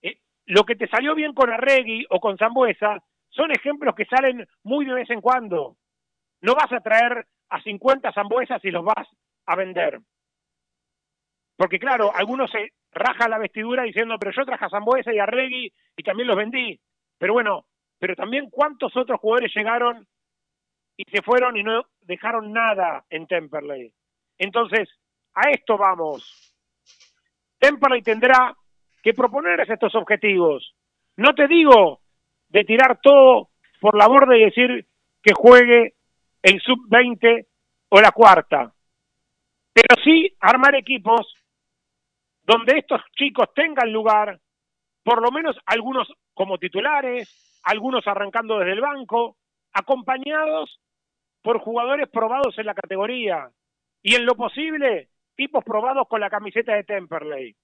eh, 0.02 0.18
lo 0.46 0.64
que 0.64 0.76
te 0.76 0.88
salió 0.88 1.14
bien 1.14 1.34
con 1.34 1.50
Arregui 1.50 2.06
o 2.10 2.20
con 2.20 2.36
Zambuesa 2.38 3.02
son 3.30 3.50
ejemplos 3.50 3.94
que 3.94 4.06
salen 4.06 4.46
muy 4.62 4.84
de 4.84 4.94
vez 4.94 5.10
en 5.10 5.20
cuando. 5.20 5.76
No 6.40 6.54
vas 6.54 6.72
a 6.72 6.80
traer 6.80 7.26
a 7.50 7.62
50 7.62 8.12
Zambuesas 8.12 8.64
y 8.64 8.70
los 8.70 8.84
vas 8.84 9.08
a 9.46 9.56
vender. 9.56 10.00
Porque 11.56 11.78
claro, 11.78 12.12
algunos 12.14 12.50
se 12.50 12.72
rajan 12.92 13.30
la 13.30 13.38
vestidura 13.38 13.82
diciendo, 13.82 14.16
pero 14.18 14.32
yo 14.32 14.44
traje 14.44 14.64
a 14.64 14.70
Zambuesa 14.70 15.12
y 15.12 15.18
a 15.18 15.26
Regui 15.26 15.72
y 15.96 16.02
también 16.02 16.28
los 16.28 16.36
vendí. 16.36 16.80
Pero 17.18 17.34
bueno, 17.34 17.66
pero 17.98 18.14
también 18.14 18.50
cuántos 18.50 18.96
otros 18.96 19.20
jugadores 19.20 19.54
llegaron 19.54 20.06
y 20.96 21.04
se 21.10 21.22
fueron 21.22 21.56
y 21.56 21.62
no 21.62 21.82
dejaron 22.02 22.52
nada 22.52 23.04
en 23.10 23.26
Temperley. 23.26 23.92
Entonces, 24.38 24.88
a 25.34 25.50
esto 25.50 25.76
vamos. 25.76 26.54
Temperley 27.58 28.02
tendrá 28.02 28.54
que 29.02 29.12
proponerse 29.12 29.74
estos 29.74 29.94
objetivos. 29.94 30.74
No 31.16 31.34
te 31.34 31.46
digo 31.46 32.00
de 32.48 32.64
tirar 32.64 33.00
todo 33.02 33.50
por 33.80 33.96
la 33.96 34.06
borda 34.06 34.36
y 34.36 34.44
decir 34.44 34.86
que 35.22 35.32
juegue 35.34 35.94
el 36.42 36.60
sub-20 36.60 37.46
o 37.88 38.00
la 38.00 38.12
cuarta, 38.12 38.72
pero 39.72 40.02
sí 40.02 40.34
armar 40.40 40.74
equipos 40.74 41.34
donde 42.44 42.78
estos 42.78 43.00
chicos 43.16 43.52
tengan 43.54 43.92
lugar, 43.92 44.40
por 45.02 45.20
lo 45.20 45.30
menos 45.32 45.56
algunos 45.66 46.08
como 46.34 46.58
titulares, 46.58 47.60
algunos 47.64 48.06
arrancando 48.06 48.58
desde 48.58 48.72
el 48.72 48.80
banco, 48.80 49.36
acompañados 49.72 50.80
por 51.46 51.60
jugadores 51.60 52.08
probados 52.08 52.58
en 52.58 52.66
la 52.66 52.74
categoría 52.74 53.48
y 54.02 54.16
en 54.16 54.26
lo 54.26 54.34
posible 54.34 55.10
tipos 55.36 55.62
probados 55.62 56.08
con 56.08 56.20
la 56.20 56.28
camiseta 56.28 56.74
de 56.74 56.82
Temperley. 56.82 57.54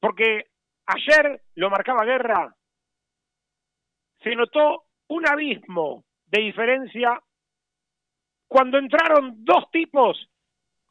Porque 0.00 0.46
ayer 0.86 1.40
lo 1.54 1.70
marcaba 1.70 2.04
Guerra, 2.04 2.52
se 4.24 4.34
notó 4.34 4.86
un 5.06 5.24
abismo 5.24 6.02
de 6.26 6.40
diferencia 6.40 7.22
cuando 8.48 8.76
entraron 8.76 9.44
dos 9.44 9.70
tipos 9.70 10.28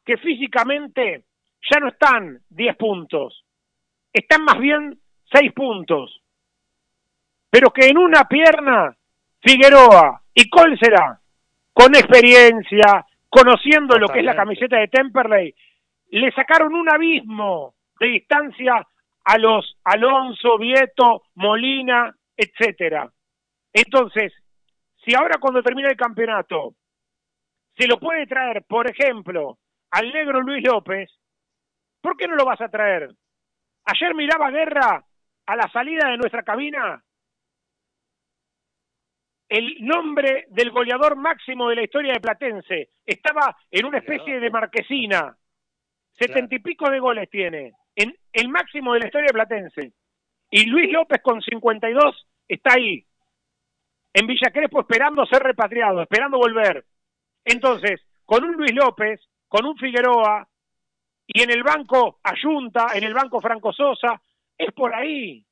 que 0.02 0.16
físicamente 0.16 1.26
ya 1.70 1.80
no 1.80 1.88
están 1.88 2.40
10 2.48 2.76
puntos, 2.78 3.44
están 4.10 4.42
más 4.42 4.58
bien 4.58 4.98
6 5.34 5.52
puntos, 5.52 6.22
pero 7.50 7.70
que 7.74 7.88
en 7.88 7.98
una 7.98 8.24
pierna 8.24 8.96
Figueroa 9.42 10.22
y 10.32 10.48
Colsera, 10.48 11.20
con 11.76 11.94
experiencia, 11.94 13.04
conociendo 13.28 13.98
lo 13.98 14.08
que 14.08 14.20
es 14.20 14.24
la 14.24 14.34
camiseta 14.34 14.78
de 14.78 14.88
Temperley, 14.88 15.54
le 16.08 16.32
sacaron 16.32 16.74
un 16.74 16.88
abismo 16.88 17.74
de 18.00 18.06
distancia 18.06 18.82
a 19.22 19.36
los 19.36 19.76
Alonso, 19.84 20.56
Vieto, 20.56 21.24
Molina, 21.34 22.16
etcétera. 22.34 23.12
Entonces, 23.74 24.32
si 25.04 25.14
ahora 25.14 25.36
cuando 25.38 25.62
termine 25.62 25.88
el 25.90 25.98
campeonato 25.98 26.76
se 27.76 27.86
lo 27.86 27.98
puede 27.98 28.26
traer, 28.26 28.64
por 28.66 28.90
ejemplo, 28.90 29.58
al 29.90 30.10
negro 30.14 30.40
Luis 30.40 30.66
López, 30.66 31.10
¿por 32.00 32.16
qué 32.16 32.26
no 32.26 32.36
lo 32.36 32.46
vas 32.46 32.62
a 32.62 32.70
traer? 32.70 33.10
Ayer 33.84 34.14
miraba 34.14 34.50
Guerra 34.50 35.04
a 35.44 35.56
la 35.56 35.68
salida 35.70 36.08
de 36.08 36.16
nuestra 36.16 36.42
cabina 36.42 37.04
el 39.48 39.76
nombre 39.80 40.46
del 40.48 40.70
goleador 40.70 41.16
máximo 41.16 41.68
de 41.68 41.76
la 41.76 41.84
historia 41.84 42.12
de 42.12 42.20
Platense. 42.20 42.90
Estaba 43.04 43.56
en 43.70 43.86
una 43.86 43.98
especie 43.98 44.40
de 44.40 44.50
marquesina. 44.50 45.36
Setenta 46.12 46.54
y 46.54 46.58
pico 46.58 46.90
de 46.90 46.98
goles 46.98 47.30
tiene. 47.30 47.72
En 47.94 48.16
el 48.32 48.48
máximo 48.48 48.94
de 48.94 49.00
la 49.00 49.06
historia 49.06 49.28
de 49.28 49.34
Platense. 49.34 49.92
Y 50.50 50.66
Luis 50.66 50.90
López 50.92 51.20
con 51.22 51.40
52 51.40 52.26
está 52.48 52.74
ahí. 52.74 53.04
En 54.12 54.26
Villa 54.26 54.50
Crespo 54.50 54.80
esperando 54.80 55.26
ser 55.26 55.42
repatriado, 55.42 56.02
esperando 56.02 56.38
volver. 56.38 56.84
Entonces, 57.44 58.00
con 58.24 58.44
un 58.44 58.54
Luis 58.54 58.74
López, 58.74 59.20
con 59.46 59.66
un 59.66 59.76
Figueroa, 59.76 60.48
y 61.26 61.42
en 61.42 61.50
el 61.50 61.62
banco 61.62 62.18
Ayunta, 62.22 62.88
en 62.94 63.04
el 63.04 63.14
banco 63.14 63.40
Franco 63.40 63.72
Sosa, 63.72 64.20
es 64.56 64.72
por 64.72 64.94
ahí. 64.94 65.45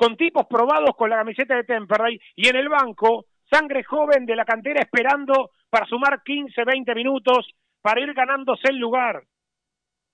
Con 0.00 0.16
tipos 0.16 0.46
probados 0.46 0.96
con 0.96 1.10
la 1.10 1.16
camiseta 1.16 1.54
de 1.54 1.64
Temperley, 1.64 2.18
y 2.34 2.48
en 2.48 2.56
el 2.56 2.70
banco, 2.70 3.26
sangre 3.50 3.84
joven 3.84 4.24
de 4.24 4.34
la 4.34 4.46
cantera 4.46 4.80
esperando 4.80 5.50
para 5.68 5.84
sumar 5.84 6.22
15, 6.22 6.64
20 6.64 6.94
minutos 6.94 7.50
para 7.82 8.00
ir 8.00 8.14
ganándose 8.14 8.70
el 8.70 8.78
lugar. 8.78 9.22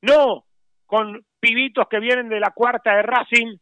No 0.03 0.45
con 0.87 1.25
pibitos 1.39 1.87
que 1.89 2.01
vienen 2.01 2.29
de 2.29 2.41
la 2.41 2.51
cuarta 2.51 2.97
de 2.97 3.03
Racing, 3.03 3.57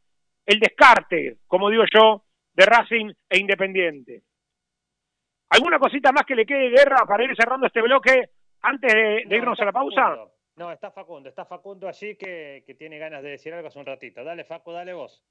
el 0.46 0.60
descarte, 0.60 1.40
como 1.46 1.68
digo 1.68 1.84
yo, 1.92 2.24
de 2.54 2.64
Racing 2.64 3.12
e 3.28 3.38
Independiente. 3.38 4.22
¿Alguna 5.50 5.78
cosita 5.78 6.10
más 6.10 6.24
que 6.24 6.36
le 6.36 6.46
quede 6.46 6.70
guerra 6.70 7.04
para 7.06 7.22
ir 7.22 7.36
cerrando 7.36 7.66
este 7.66 7.82
bloque 7.82 8.30
antes 8.62 8.94
de, 8.94 9.36
irnos 9.36 9.60
a 9.60 9.66
la 9.66 9.72
pausa? 9.72 10.16
No, 10.56 10.72
está 10.72 10.90
Facundo, 10.90 11.28
está 11.28 11.44
Facundo 11.44 11.86
allí 11.86 12.16
que, 12.16 12.64
tiene 12.78 12.96
ganas 12.96 13.22
de 13.22 13.28
decir 13.28 13.52
algo 13.52 13.68
hace 13.68 13.78
un 13.78 13.84
ratito. 13.84 14.24
Dale, 14.24 14.44
Facu, 14.44 14.72
dale 14.72 14.94
vos. 14.94 15.22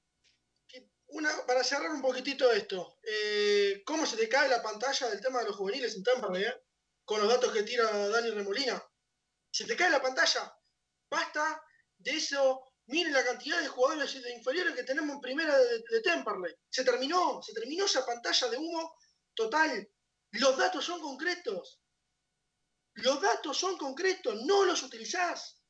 Para 1.46 1.62
cerrar 1.62 1.90
un 1.90 2.02
poquitito 2.02 2.50
esto, 2.50 2.98
eh, 3.02 3.82
¿cómo 3.86 4.04
se 4.04 4.16
te 4.16 4.28
cae 4.28 4.48
la 4.48 4.62
pantalla 4.62 5.08
del 5.08 5.20
tema 5.20 5.40
de 5.40 5.46
los 5.46 5.56
juveniles 5.56 5.96
en 5.96 6.36
eh? 6.36 6.54
Con 7.04 7.20
los 7.20 7.28
datos 7.28 7.52
que 7.52 7.62
tira 7.62 7.84
Dani 8.08 8.30
Remolina. 8.30 8.82
Se 9.50 9.64
te 9.64 9.76
cae 9.76 9.90
la 9.90 10.02
pantalla. 10.02 10.52
Basta 11.08 11.62
de 11.98 12.10
eso. 12.12 12.72
Miren 12.86 13.12
la 13.12 13.24
cantidad 13.24 13.60
de 13.60 13.68
jugadores 13.68 14.14
inferiores 14.14 14.74
que 14.74 14.82
tenemos 14.82 15.14
en 15.14 15.20
primera 15.20 15.56
de, 15.56 15.84
de 15.88 16.00
Temperley. 16.02 16.54
Se 16.68 16.84
terminó, 16.84 17.40
se 17.42 17.54
terminó 17.54 17.86
esa 17.86 18.04
pantalla 18.04 18.48
de 18.48 18.56
humo 18.58 18.96
total. 19.34 19.88
Los 20.32 20.58
datos 20.58 20.84
son 20.84 21.00
concretos. 21.00 21.80
Los 22.94 23.20
datos 23.20 23.56
son 23.56 23.76
concretos, 23.76 24.36
no 24.44 24.64
los 24.64 24.82
utilizás. 24.82 25.60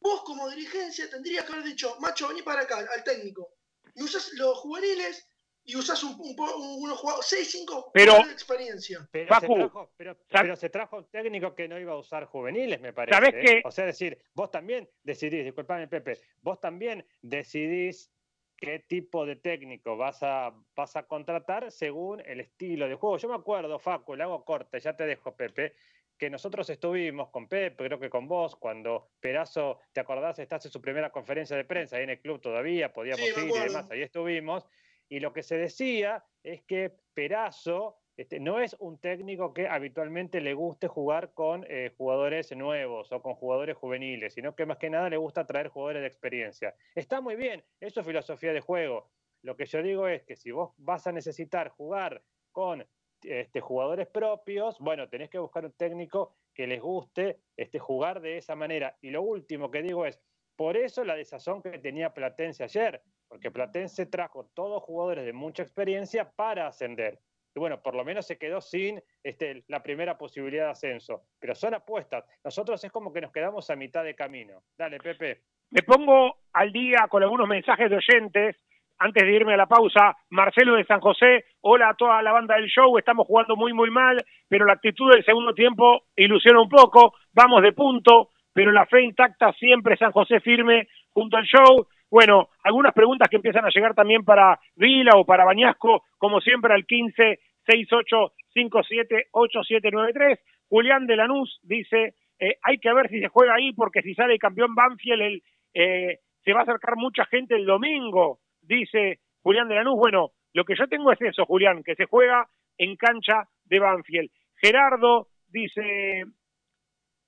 Vos 0.00 0.22
como 0.24 0.48
dirigencia 0.50 1.08
tendrías 1.08 1.44
que 1.44 1.52
haber 1.52 1.64
dicho, 1.64 1.96
macho, 2.00 2.28
vení 2.28 2.42
para 2.42 2.62
acá, 2.62 2.78
al 2.78 3.04
técnico. 3.04 3.55
Y 3.96 4.04
usás 4.04 4.32
los 4.34 4.58
juveniles 4.58 5.28
y 5.66 5.74
usás 5.74 6.02
un, 6.04 6.16
unos 6.18 6.98
jugadores, 6.98 7.26
6, 7.28 7.50
5 7.50 7.90
pero, 7.92 8.12
de 8.24 8.32
experiencia. 8.32 9.08
Pero 9.10 9.24
se, 9.40 9.46
trajo, 9.46 9.92
pero, 9.96 10.56
se, 10.56 10.70
trajo, 10.70 10.96
un 10.98 11.10
técnico 11.10 11.56
que 11.56 11.66
no 11.66 11.78
iba 11.78 11.92
a 11.92 11.96
usar 11.96 12.26
juveniles, 12.26 12.80
me 12.80 12.92
parece. 12.92 13.16
¿Sabés 13.16 13.34
¿eh? 13.34 13.62
O 13.64 13.72
sea, 13.72 13.84
decir, 13.84 14.16
vos 14.32 14.50
también 14.50 14.88
decidís, 15.02 15.44
disculpame 15.44 15.88
Pepe, 15.88 16.20
vos 16.40 16.60
también 16.60 17.04
decidís 17.20 18.12
qué 18.56 18.78
tipo 18.78 19.26
de 19.26 19.36
técnico 19.36 19.96
vas 19.96 20.22
a, 20.22 20.54
vas 20.76 20.94
a 20.94 21.02
contratar 21.02 21.72
según 21.72 22.22
el 22.24 22.40
estilo 22.40 22.88
de 22.88 22.94
juego. 22.94 23.18
Yo 23.18 23.28
me 23.28 23.34
acuerdo, 23.34 23.80
Facu, 23.80 24.14
le 24.14 24.22
hago 24.22 24.44
corte, 24.44 24.78
ya 24.78 24.94
te 24.94 25.04
dejo, 25.04 25.34
Pepe, 25.34 25.74
que 26.18 26.30
nosotros 26.30 26.68
estuvimos 26.70 27.30
con 27.30 27.48
Pepe, 27.48 27.84
creo 27.86 28.00
que 28.00 28.10
con 28.10 28.26
vos, 28.26 28.56
cuando 28.56 29.10
Perazo, 29.20 29.80
¿te 29.92 30.00
acordás? 30.00 30.38
Estás 30.38 30.64
en 30.66 30.72
su 30.72 30.80
primera 30.80 31.10
conferencia 31.10 31.56
de 31.56 31.64
prensa 31.64 31.96
ahí 31.96 32.04
en 32.04 32.10
el 32.10 32.20
club 32.20 32.40
todavía, 32.40 32.92
podíamos 32.92 33.20
ir 33.20 33.50
y 33.54 33.58
demás, 33.58 33.90
ahí 33.90 34.02
estuvimos. 34.02 34.66
Y 35.08 35.20
lo 35.20 35.32
que 35.32 35.42
se 35.42 35.56
decía 35.56 36.24
es 36.42 36.62
que 36.62 36.92
Perazo 37.14 37.98
este, 38.16 38.40
no 38.40 38.60
es 38.60 38.74
un 38.78 38.98
técnico 38.98 39.52
que 39.52 39.68
habitualmente 39.68 40.40
le 40.40 40.54
guste 40.54 40.88
jugar 40.88 41.34
con 41.34 41.66
eh, 41.68 41.92
jugadores 41.98 42.54
nuevos 42.56 43.12
o 43.12 43.20
con 43.20 43.34
jugadores 43.34 43.76
juveniles, 43.76 44.32
sino 44.32 44.54
que 44.54 44.64
más 44.64 44.78
que 44.78 44.88
nada 44.88 45.10
le 45.10 45.18
gusta 45.18 45.46
traer 45.46 45.68
jugadores 45.68 46.00
de 46.00 46.08
experiencia. 46.08 46.74
Está 46.94 47.20
muy 47.20 47.36
bien, 47.36 47.62
eso 47.78 48.00
es 48.00 48.06
filosofía 48.06 48.54
de 48.54 48.60
juego. 48.60 49.10
Lo 49.42 49.56
que 49.56 49.66
yo 49.66 49.82
digo 49.82 50.08
es 50.08 50.22
que 50.22 50.34
si 50.34 50.50
vos 50.50 50.72
vas 50.78 51.06
a 51.06 51.12
necesitar 51.12 51.68
jugar 51.68 52.22
con 52.52 52.86
este, 53.22 53.60
jugadores 53.60 54.06
propios, 54.08 54.78
bueno, 54.78 55.08
tenés 55.08 55.30
que 55.30 55.38
buscar 55.38 55.64
un 55.64 55.72
técnico 55.72 56.36
que 56.54 56.66
les 56.66 56.80
guste 56.80 57.38
este, 57.56 57.78
jugar 57.78 58.20
de 58.20 58.38
esa 58.38 58.54
manera. 58.54 58.96
Y 59.00 59.10
lo 59.10 59.22
último 59.22 59.70
que 59.70 59.82
digo 59.82 60.06
es, 60.06 60.20
por 60.56 60.76
eso 60.76 61.04
la 61.04 61.14
desazón 61.14 61.62
que 61.62 61.78
tenía 61.78 62.14
Platense 62.14 62.64
ayer, 62.64 63.02
porque 63.28 63.50
Platense 63.50 64.06
trajo 64.06 64.46
todos 64.54 64.82
jugadores 64.82 65.26
de 65.26 65.32
mucha 65.32 65.62
experiencia 65.62 66.30
para 66.30 66.66
ascender 66.66 67.20
y 67.56 67.58
bueno, 67.58 67.80
por 67.80 67.94
lo 67.94 68.04
menos 68.04 68.26
se 68.26 68.36
quedó 68.36 68.60
sin 68.60 69.02
este, 69.22 69.64
la 69.68 69.82
primera 69.82 70.18
posibilidad 70.18 70.66
de 70.66 70.70
ascenso. 70.72 71.22
Pero 71.38 71.54
son 71.54 71.72
apuestas. 71.72 72.26
Nosotros 72.44 72.84
es 72.84 72.92
como 72.92 73.14
que 73.14 73.22
nos 73.22 73.32
quedamos 73.32 73.70
a 73.70 73.76
mitad 73.76 74.04
de 74.04 74.14
camino. 74.14 74.62
Dale, 74.76 74.98
Pepe. 74.98 75.40
Me 75.70 75.82
pongo 75.82 76.36
al 76.52 76.70
día 76.70 77.06
con 77.08 77.22
algunos 77.22 77.48
mensajes 77.48 77.88
de 77.88 77.96
oyentes. 77.96 78.56
Antes 78.98 79.24
de 79.24 79.32
irme 79.32 79.54
a 79.54 79.58
la 79.58 79.66
pausa, 79.66 80.16
Marcelo 80.30 80.74
de 80.74 80.84
San 80.84 81.00
José, 81.00 81.44
hola 81.60 81.90
a 81.90 81.94
toda 81.94 82.22
la 82.22 82.32
banda 82.32 82.56
del 82.56 82.68
show, 82.68 82.96
estamos 82.96 83.26
jugando 83.26 83.54
muy 83.54 83.72
muy 83.72 83.90
mal, 83.90 84.24
pero 84.48 84.64
la 84.64 84.72
actitud 84.72 85.12
del 85.12 85.24
segundo 85.24 85.52
tiempo 85.52 86.04
ilusiona 86.16 86.62
un 86.62 86.68
poco, 86.68 87.14
vamos 87.34 87.62
de 87.62 87.72
punto, 87.72 88.30
pero 88.54 88.72
la 88.72 88.86
fe 88.86 89.02
intacta 89.02 89.52
siempre 89.52 89.98
San 89.98 90.12
José 90.12 90.40
firme 90.40 90.88
junto 91.12 91.36
al 91.36 91.44
show. 91.44 91.86
Bueno, 92.10 92.48
algunas 92.62 92.94
preguntas 92.94 93.28
que 93.28 93.36
empiezan 93.36 93.66
a 93.66 93.70
llegar 93.70 93.94
también 93.94 94.24
para 94.24 94.58
Vila 94.76 95.12
o 95.16 95.26
para 95.26 95.44
Bañasco, 95.44 96.04
como 96.16 96.40
siempre 96.40 96.72
al 96.72 96.86
15 96.86 97.38
68578793. 97.66 100.38
Julián 100.68 101.06
de 101.06 101.16
Lanús 101.16 101.58
dice, 101.62 102.14
eh, 102.38 102.56
hay 102.62 102.78
que 102.78 102.92
ver 102.92 103.08
si 103.08 103.20
se 103.20 103.28
juega 103.28 103.54
ahí 103.54 103.72
porque 103.72 104.02
si 104.02 104.14
sale 104.14 104.38
campeón 104.38 104.74
Banfield 104.74 105.22
el, 105.22 105.42
eh, 105.74 106.18
se 106.44 106.52
va 106.52 106.60
a 106.60 106.62
acercar 106.62 106.96
mucha 106.96 107.24
gente 107.26 107.54
el 107.54 107.66
domingo, 107.66 108.38
dice 108.66 109.20
Julián 109.42 109.68
de 109.68 109.76
Lanús. 109.76 109.96
Bueno, 109.96 110.30
lo 110.52 110.64
que 110.64 110.74
yo 110.76 110.86
tengo 110.88 111.12
es 111.12 111.20
eso, 111.20 111.44
Julián, 111.44 111.82
que 111.82 111.94
se 111.94 112.06
juega 112.06 112.48
en 112.78 112.96
cancha 112.96 113.48
de 113.64 113.78
Banfield. 113.78 114.30
Gerardo 114.56 115.28
dice... 115.48 116.24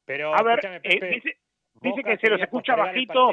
Pero, 0.05 0.35
a 0.35 0.43
ver, 0.43 0.81
eh, 0.83 1.21
dice, 1.83 2.03
que 2.03 2.17
se 2.17 2.31
los 2.31 2.41
escucha 2.41 2.75
bajito. 2.75 3.31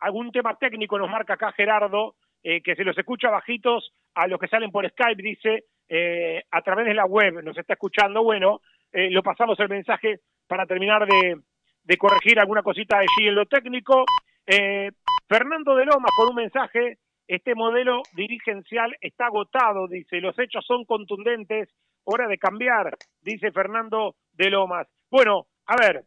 algún 0.00 0.30
tema 0.30 0.56
técnico 0.58 0.98
nos 0.98 1.08
marca 1.08 1.34
acá 1.34 1.52
Gerardo, 1.52 2.16
que 2.42 2.76
se 2.76 2.84
los 2.84 2.96
escucha 2.98 3.30
bajitos 3.30 3.94
a 4.14 4.26
los 4.26 4.38
que 4.38 4.48
salen 4.48 4.70
por 4.70 4.86
Skype, 4.88 5.22
dice, 5.22 5.64
eh, 5.92 6.44
a 6.52 6.62
través 6.62 6.86
de 6.86 6.94
la 6.94 7.04
web 7.04 7.42
nos 7.42 7.58
está 7.58 7.72
escuchando, 7.72 8.22
bueno, 8.22 8.60
eh, 8.92 9.10
lo 9.10 9.24
pasamos 9.24 9.58
el 9.58 9.68
mensaje 9.68 10.20
para 10.46 10.64
terminar 10.64 11.04
de, 11.06 11.96
corregir 11.98 12.38
alguna 12.38 12.62
cosita 12.62 12.98
allí 12.98 13.26
en 13.26 13.34
lo 13.34 13.46
técnico. 13.46 14.04
Eh, 14.46 14.92
Fernando 15.30 15.76
de 15.76 15.84
Lomas 15.84 16.10
con 16.16 16.30
un 16.30 16.34
mensaje, 16.34 16.98
este 17.28 17.54
modelo 17.54 18.02
dirigencial 18.14 18.96
está 19.00 19.26
agotado, 19.26 19.86
dice, 19.86 20.20
los 20.20 20.36
hechos 20.36 20.64
son 20.66 20.84
contundentes, 20.84 21.68
hora 22.02 22.26
de 22.26 22.36
cambiar, 22.36 22.96
dice 23.20 23.52
Fernando 23.52 24.16
de 24.32 24.50
Lomas. 24.50 24.88
Bueno, 25.08 25.46
a 25.66 25.76
ver, 25.76 26.02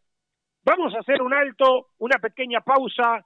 vamos 0.65 0.93
a 0.93 0.99
hacer 0.99 1.21
un 1.21 1.33
alto, 1.33 1.91
una 1.99 2.19
pequeña 2.19 2.59
pausa, 2.59 3.25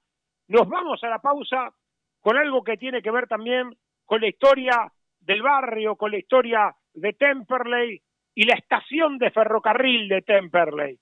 nos 0.49 0.69
vamos 0.69 1.03
a 1.03 1.10
la 1.10 1.17
pausa 1.17 1.73
con 2.21 2.38
algo 2.38 2.63
que 2.63 2.77
tiene 2.77 3.01
que 3.01 3.10
ver 3.10 3.25
también 3.25 3.75
con 4.05 4.21
la 4.21 4.27
historia 4.27 4.93
del 5.19 5.41
barrio 5.41 5.95
con 5.95 6.12
la 6.12 6.19
historia 6.19 6.75
de 6.93 7.13
Temperley 7.13 7.99
y 8.36 8.43
la 8.43 8.53
estación 8.53 9.17
de 9.17 9.31
ferrocarril 9.31 10.07
de 10.07 10.21
Temperley. 10.21 10.99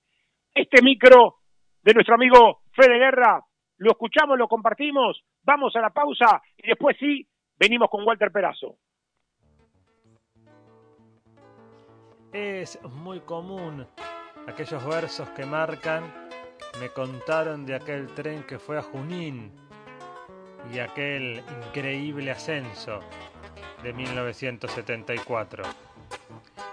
Este 0.54 0.80
micro 0.82 1.36
de 1.82 1.92
nuestro 1.92 2.14
amigo 2.14 2.62
Fede 2.72 2.98
Guerra, 2.98 3.44
lo 3.78 3.90
escuchamos, 3.90 4.38
lo 4.38 4.48
compartimos, 4.48 5.22
vamos 5.42 5.74
a 5.76 5.80
la 5.80 5.90
pausa 5.90 6.42
y 6.56 6.68
después 6.68 6.96
sí, 6.98 7.26
venimos 7.58 7.88
con 7.90 8.06
Walter 8.06 8.30
Perazo. 8.30 8.78
Es 12.32 12.82
muy 12.82 13.20
común 13.20 13.86
aquellos 14.46 14.84
versos 14.86 15.28
que 15.30 15.44
marcan, 15.44 16.04
me 16.80 16.90
contaron 16.90 17.64
de 17.64 17.74
aquel 17.74 18.12
tren 18.14 18.42
que 18.44 18.58
fue 18.58 18.78
a 18.78 18.82
Junín 18.82 19.52
y 20.72 20.78
aquel 20.78 21.42
increíble 21.66 22.30
ascenso 22.30 23.00
de 23.82 23.92
1974. 23.92 25.64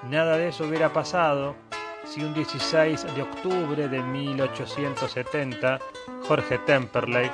Nada 0.09 0.37
de 0.37 0.49
eso 0.49 0.65
hubiera 0.65 0.91
pasado 0.91 1.55
si 2.03 2.21
un 2.23 2.33
16 2.33 3.15
de 3.15 3.21
octubre 3.21 3.87
de 3.87 4.01
1870 4.01 5.79
Jorge 6.27 6.57
Temperley, 6.59 7.29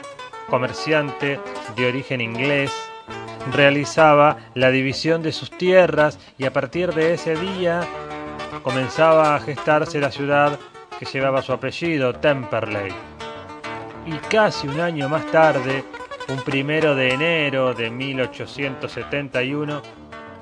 comerciante 0.50 1.40
de 1.76 1.88
origen 1.88 2.22
inglés, 2.22 2.72
realizaba 3.54 4.38
la 4.54 4.72
división 4.72 5.22
de 5.22 5.32
sus 5.32 5.52
tierras 5.52 6.20
y 6.38 6.46
a 6.46 6.54
partir 6.54 6.94
de 6.94 7.14
ese 7.14 7.36
día 7.36 7.82
comenzaba 8.64 9.36
a 9.36 9.40
gestarse 9.40 10.00
la 10.00 10.12
ciudad 10.12 10.60
que 11.00 11.06
llevaba 11.06 11.42
su 11.42 11.54
apellido, 11.54 12.14
Temperley. 12.14 12.92
Y 14.06 14.18
casi 14.30 14.68
un 14.68 14.80
año 14.80 15.08
más 15.08 15.26
tarde, 15.28 15.84
un 16.28 16.42
primero 16.42 16.96
de 16.96 17.14
enero 17.14 17.74
de 17.74 17.90
1871, 17.90 19.82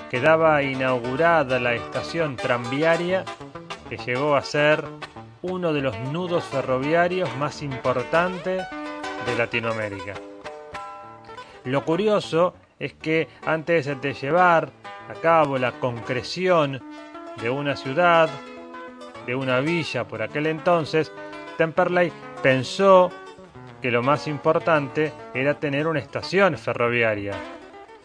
quedaba 0.10 0.64
inaugurada 0.64 1.60
la 1.60 1.74
estación 1.74 2.38
tranviaria 2.38 3.26
que 3.90 3.98
llegó 3.98 4.36
a 4.36 4.42
ser 4.42 4.84
uno 5.50 5.74
de 5.74 5.82
los 5.82 5.98
nudos 6.12 6.44
ferroviarios 6.44 7.36
más 7.38 7.62
importantes 7.62 8.66
de 9.26 9.36
Latinoamérica. 9.38 10.14
Lo 11.64 11.84
curioso 11.84 12.54
es 12.80 12.94
que 12.94 13.28
antes 13.46 13.86
de 14.02 14.14
llevar 14.14 14.70
a 15.10 15.14
cabo 15.16 15.58
la 15.58 15.74
concreción 15.74 16.82
de 17.42 17.50
una 17.50 17.76
ciudad, 17.76 18.30
de 19.26 19.36
una 19.36 19.60
villa 19.60 20.08
por 20.08 20.22
aquel 20.22 20.48
entonces, 20.48 21.12
Temperley 21.58 22.12
pensó 22.42 23.12
que 23.82 23.92
lo 23.92 24.02
más 24.04 24.28
importante 24.28 25.14
era 25.34 25.60
tener 25.60 25.88
una 25.88 26.00
estación 26.00 26.58
ferroviaria. 26.58 27.34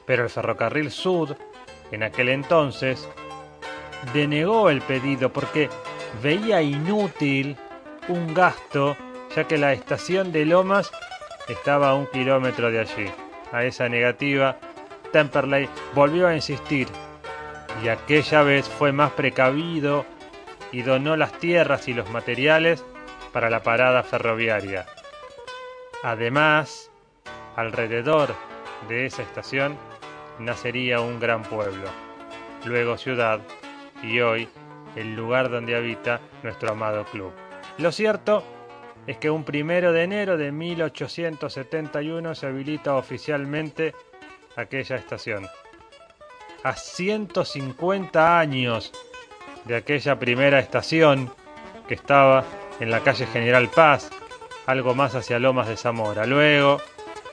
Pero 0.06 0.24
el 0.24 0.30
ferrocarril 0.30 0.90
Sud, 0.90 1.34
en 1.90 2.02
aquel 2.02 2.28
entonces, 2.30 3.08
denegó 4.12 4.70
el 4.70 4.80
pedido 4.82 5.32
porque 5.32 5.68
veía 6.22 6.62
inútil 6.62 7.56
un 8.08 8.34
gasto, 8.34 8.96
ya 9.34 9.44
que 9.44 9.58
la 9.58 9.72
estación 9.72 10.32
de 10.32 10.44
Lomas 10.44 10.90
estaba 11.48 11.90
a 11.90 11.94
un 11.94 12.06
kilómetro 12.06 12.70
de 12.70 12.80
allí. 12.80 13.10
A 13.52 13.64
esa 13.64 13.88
negativa, 13.88 14.56
Temperley 15.12 15.68
volvió 15.94 16.26
a 16.26 16.34
insistir 16.34 16.88
y 17.82 17.88
aquella 17.88 18.42
vez 18.42 18.68
fue 18.68 18.92
más 18.92 19.12
precavido 19.12 20.04
y 20.72 20.82
donó 20.82 21.16
las 21.16 21.32
tierras 21.38 21.88
y 21.88 21.94
los 21.94 22.10
materiales 22.10 22.84
para 23.32 23.50
la 23.50 23.62
parada 23.62 24.02
ferroviaria. 24.02 24.86
Además, 26.02 26.90
alrededor 27.56 28.34
de 28.88 29.06
esa 29.06 29.22
estación 29.22 29.76
nacería 30.38 31.00
un 31.00 31.20
gran 31.20 31.42
pueblo, 31.42 31.88
luego 32.64 32.96
ciudad 32.96 33.40
y 34.02 34.20
hoy 34.20 34.48
el 34.96 35.14
lugar 35.14 35.50
donde 35.50 35.76
habita 35.76 36.20
nuestro 36.42 36.72
amado 36.72 37.04
club. 37.04 37.32
Lo 37.78 37.92
cierto 37.92 38.42
es 39.06 39.18
que 39.18 39.30
un 39.30 39.44
primero 39.44 39.92
de 39.92 40.04
enero 40.04 40.36
de 40.36 40.52
1871 40.52 42.34
se 42.34 42.46
habilita 42.46 42.94
oficialmente 42.94 43.94
aquella 44.56 44.96
estación. 44.96 45.48
A 46.62 46.76
150 46.76 48.38
años 48.38 48.92
de 49.64 49.76
aquella 49.76 50.18
primera 50.18 50.58
estación 50.58 51.30
que 51.88 51.94
estaba 51.94 52.44
en 52.78 52.90
la 52.90 53.00
calle 53.00 53.26
General 53.26 53.68
Paz, 53.68 54.10
algo 54.66 54.94
más 54.94 55.14
hacia 55.14 55.38
Lomas 55.38 55.68
de 55.68 55.76
Zamora. 55.76 56.26
Luego, 56.26 56.80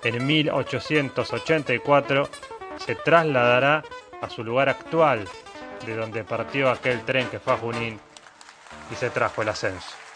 en 0.04 0.26
1884, 0.26 2.30
se 2.78 2.96
trasladará 2.96 3.84
a 4.22 4.30
su 4.30 4.44
lugar 4.44 4.68
actual, 4.70 5.26
de 5.86 5.96
donde 5.96 6.24
partió 6.24 6.70
aquel 6.70 7.04
tren 7.04 7.28
que 7.30 7.40
fue 7.40 7.54
a 7.54 7.58
Junín 7.58 8.00
y 8.92 8.96
se 8.96 9.10
trajo 9.10 9.42
el 9.42 9.50
ascenso 9.50 10.09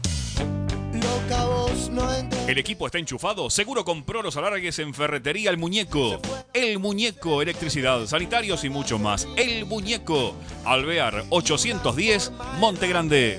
El 2.46 2.58
equipo 2.58 2.86
está 2.86 2.98
enchufado, 2.98 3.50
seguro 3.50 3.84
compró 3.84 4.22
los 4.22 4.36
alargues 4.36 4.78
en 4.78 4.94
Ferretería 4.94 5.50
El 5.50 5.58
Muñeco. 5.58 6.20
El 6.52 6.78
Muñeco, 6.78 7.42
electricidad, 7.42 8.06
sanitarios 8.06 8.64
y 8.64 8.70
mucho 8.70 8.98
más. 8.98 9.26
El 9.36 9.64
Muñeco, 9.66 10.34
Alvear 10.64 11.24
810, 11.30 12.32
Monte 12.58 12.88
Grande. 12.88 13.38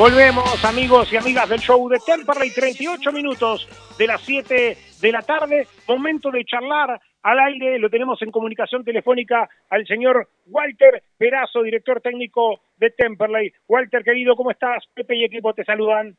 Volvemos, 0.00 0.64
amigos 0.64 1.12
y 1.12 1.18
amigas 1.18 1.46
del 1.46 1.58
show 1.58 1.86
de 1.90 1.98
Temperley, 1.98 2.50
38 2.54 3.12
minutos 3.12 3.68
de 3.98 4.06
las 4.06 4.22
7 4.22 4.74
de 4.98 5.12
la 5.12 5.20
tarde. 5.20 5.66
Momento 5.86 6.30
de 6.30 6.42
charlar 6.46 6.98
al 7.22 7.38
aire. 7.38 7.78
Lo 7.78 7.90
tenemos 7.90 8.22
en 8.22 8.30
comunicación 8.30 8.82
telefónica 8.82 9.46
al 9.68 9.86
señor 9.86 10.26
Walter 10.46 11.02
Perazo, 11.18 11.62
director 11.62 12.00
técnico 12.00 12.62
de 12.78 12.92
Temperley. 12.92 13.52
Walter, 13.68 14.02
querido, 14.02 14.36
¿cómo 14.36 14.50
estás? 14.50 14.82
Pepe 14.94 15.16
y 15.16 15.24
equipo 15.24 15.52
te 15.52 15.66
saludan. 15.66 16.16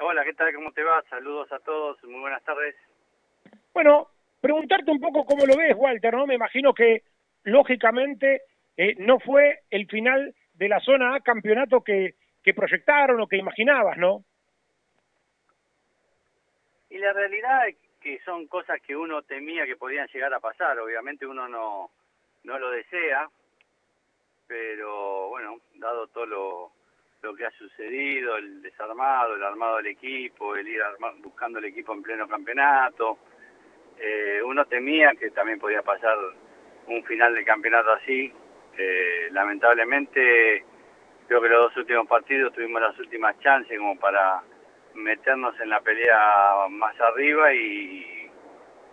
Hola, 0.00 0.24
¿qué 0.24 0.32
tal? 0.32 0.52
¿Cómo 0.52 0.72
te 0.72 0.82
va? 0.82 1.04
Saludos 1.08 1.52
a 1.52 1.60
todos, 1.60 2.02
muy 2.02 2.22
buenas 2.22 2.42
tardes. 2.42 2.74
Bueno, 3.72 4.08
preguntarte 4.40 4.90
un 4.90 4.98
poco 4.98 5.24
cómo 5.24 5.46
lo 5.46 5.56
ves, 5.56 5.76
Walter, 5.76 6.12
¿no? 6.12 6.26
Me 6.26 6.34
imagino 6.34 6.74
que, 6.74 7.04
lógicamente, 7.44 8.42
eh, 8.76 8.96
no 8.98 9.20
fue 9.20 9.60
el 9.70 9.86
final 9.86 10.34
de 10.60 10.68
la 10.68 10.78
zona 10.80 11.14
A 11.14 11.20
campeonato 11.20 11.80
que, 11.80 12.16
que 12.44 12.52
proyectaron 12.52 13.18
o 13.18 13.26
que 13.26 13.38
imaginabas, 13.38 13.96
¿no? 13.96 14.22
Y 16.90 16.98
la 16.98 17.14
realidad 17.14 17.66
es 17.68 17.76
que 17.98 18.20
son 18.26 18.46
cosas 18.46 18.78
que 18.82 18.94
uno 18.94 19.22
temía 19.22 19.64
que 19.64 19.76
podían 19.76 20.06
llegar 20.08 20.34
a 20.34 20.40
pasar. 20.40 20.78
Obviamente 20.78 21.26
uno 21.26 21.48
no, 21.48 21.90
no 22.44 22.58
lo 22.58 22.70
desea, 22.72 23.26
pero 24.46 25.30
bueno, 25.30 25.60
dado 25.76 26.08
todo 26.08 26.26
lo, 26.26 26.72
lo 27.22 27.34
que 27.34 27.46
ha 27.46 27.50
sucedido, 27.52 28.36
el 28.36 28.60
desarmado, 28.60 29.36
el 29.36 29.42
armado 29.42 29.78
del 29.78 29.86
equipo, 29.86 30.56
el 30.56 30.68
ir 30.68 30.82
buscando 31.22 31.58
el 31.58 31.64
equipo 31.64 31.94
en 31.94 32.02
pleno 32.02 32.28
campeonato, 32.28 33.18
eh, 33.98 34.42
uno 34.44 34.66
temía 34.66 35.12
que 35.18 35.30
también 35.30 35.58
podía 35.58 35.80
pasar 35.80 36.18
un 36.86 37.02
final 37.04 37.34
de 37.34 37.44
campeonato 37.44 37.92
así, 37.92 38.30
eh, 38.76 39.28
lamentablemente 39.32 40.64
creo 41.26 41.40
que 41.40 41.48
los 41.48 41.62
dos 41.68 41.76
últimos 41.76 42.06
partidos 42.08 42.52
tuvimos 42.52 42.82
las 42.82 42.98
últimas 42.98 43.38
chances 43.40 43.78
como 43.78 43.98
para 43.98 44.42
meternos 44.94 45.58
en 45.60 45.70
la 45.70 45.80
pelea 45.80 46.66
más 46.70 47.00
arriba 47.00 47.54
y, 47.54 48.30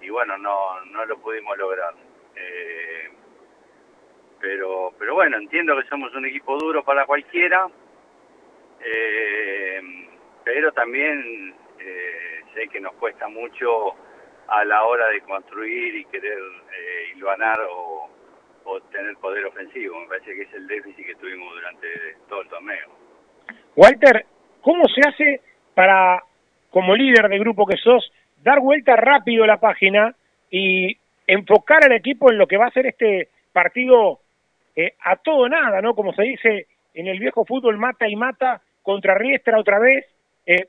y 0.02 0.10
bueno, 0.10 0.38
no, 0.38 0.82
no 0.86 1.06
lo 1.06 1.18
pudimos 1.18 1.58
lograr. 1.58 1.94
Eh, 2.36 3.10
pero, 4.40 4.94
pero 5.00 5.16
bueno, 5.16 5.38
entiendo 5.38 5.76
que 5.76 5.88
somos 5.88 6.14
un 6.14 6.26
equipo 6.26 6.58
duro 6.58 6.84
para 6.84 7.06
cualquiera, 7.06 7.68
eh, 8.82 9.82
pero 10.44 10.72
también 10.72 11.56
eh, 11.80 12.42
sé 12.54 12.68
que 12.68 12.80
nos 12.80 12.94
cuesta 12.94 13.28
mucho 13.28 13.96
a 14.48 14.64
la 14.64 14.84
hora 14.84 15.08
de 15.08 15.22
construir 15.22 15.96
y 15.96 16.06
querer 16.06 16.38
eh, 16.38 17.14
o 17.70 18.10
tener 18.92 19.16
poder 19.18 19.46
ofensivo. 19.46 20.00
Me 20.00 20.08
parece 20.08 20.36
que 20.36 20.42
es 20.44 20.54
el 20.54 20.68
déficit 20.68 21.06
que 21.06 21.16
tuvimos 21.16 21.54
durante 21.54 21.88
todo 22.28 22.42
el 22.42 22.50
torneo. 22.50 22.88
Walter, 23.76 24.26
¿cómo 24.62 24.84
se 24.88 25.08
hace 25.08 25.42
para, 25.74 26.24
como 26.70 26.96
líder 26.96 27.30
de 27.30 27.40
grupo 27.40 27.66
que 27.66 27.78
sos, 27.78 28.12
dar 28.44 28.60
vuelta 28.60 28.96
rápido 28.96 29.46
la 29.46 29.60
página 29.60 30.16
y 30.50 30.98
enfocar 31.26 31.84
al 31.84 31.94
equipo 31.94 32.32
en 32.32 32.38
lo 32.38 32.48
que 32.48 32.58
va 32.58 32.68
a 32.68 32.72
ser 32.72 32.88
este 32.88 33.30
partido 33.52 34.20
eh, 34.76 34.94
a 35.04 35.16
todo 35.18 35.50
nada, 35.50 35.82
¿no? 35.82 35.94
Como 35.94 36.14
se 36.14 36.24
dice 36.24 36.68
en 36.94 37.08
el 37.08 37.20
viejo 37.20 37.46
fútbol, 37.46 37.78
mata 37.78 38.08
y 38.08 38.16
mata 38.16 38.62
contra 38.82 39.16
Riestra 39.16 39.60
otra 39.60 39.80
vez, 39.80 40.06
eh, 40.46 40.68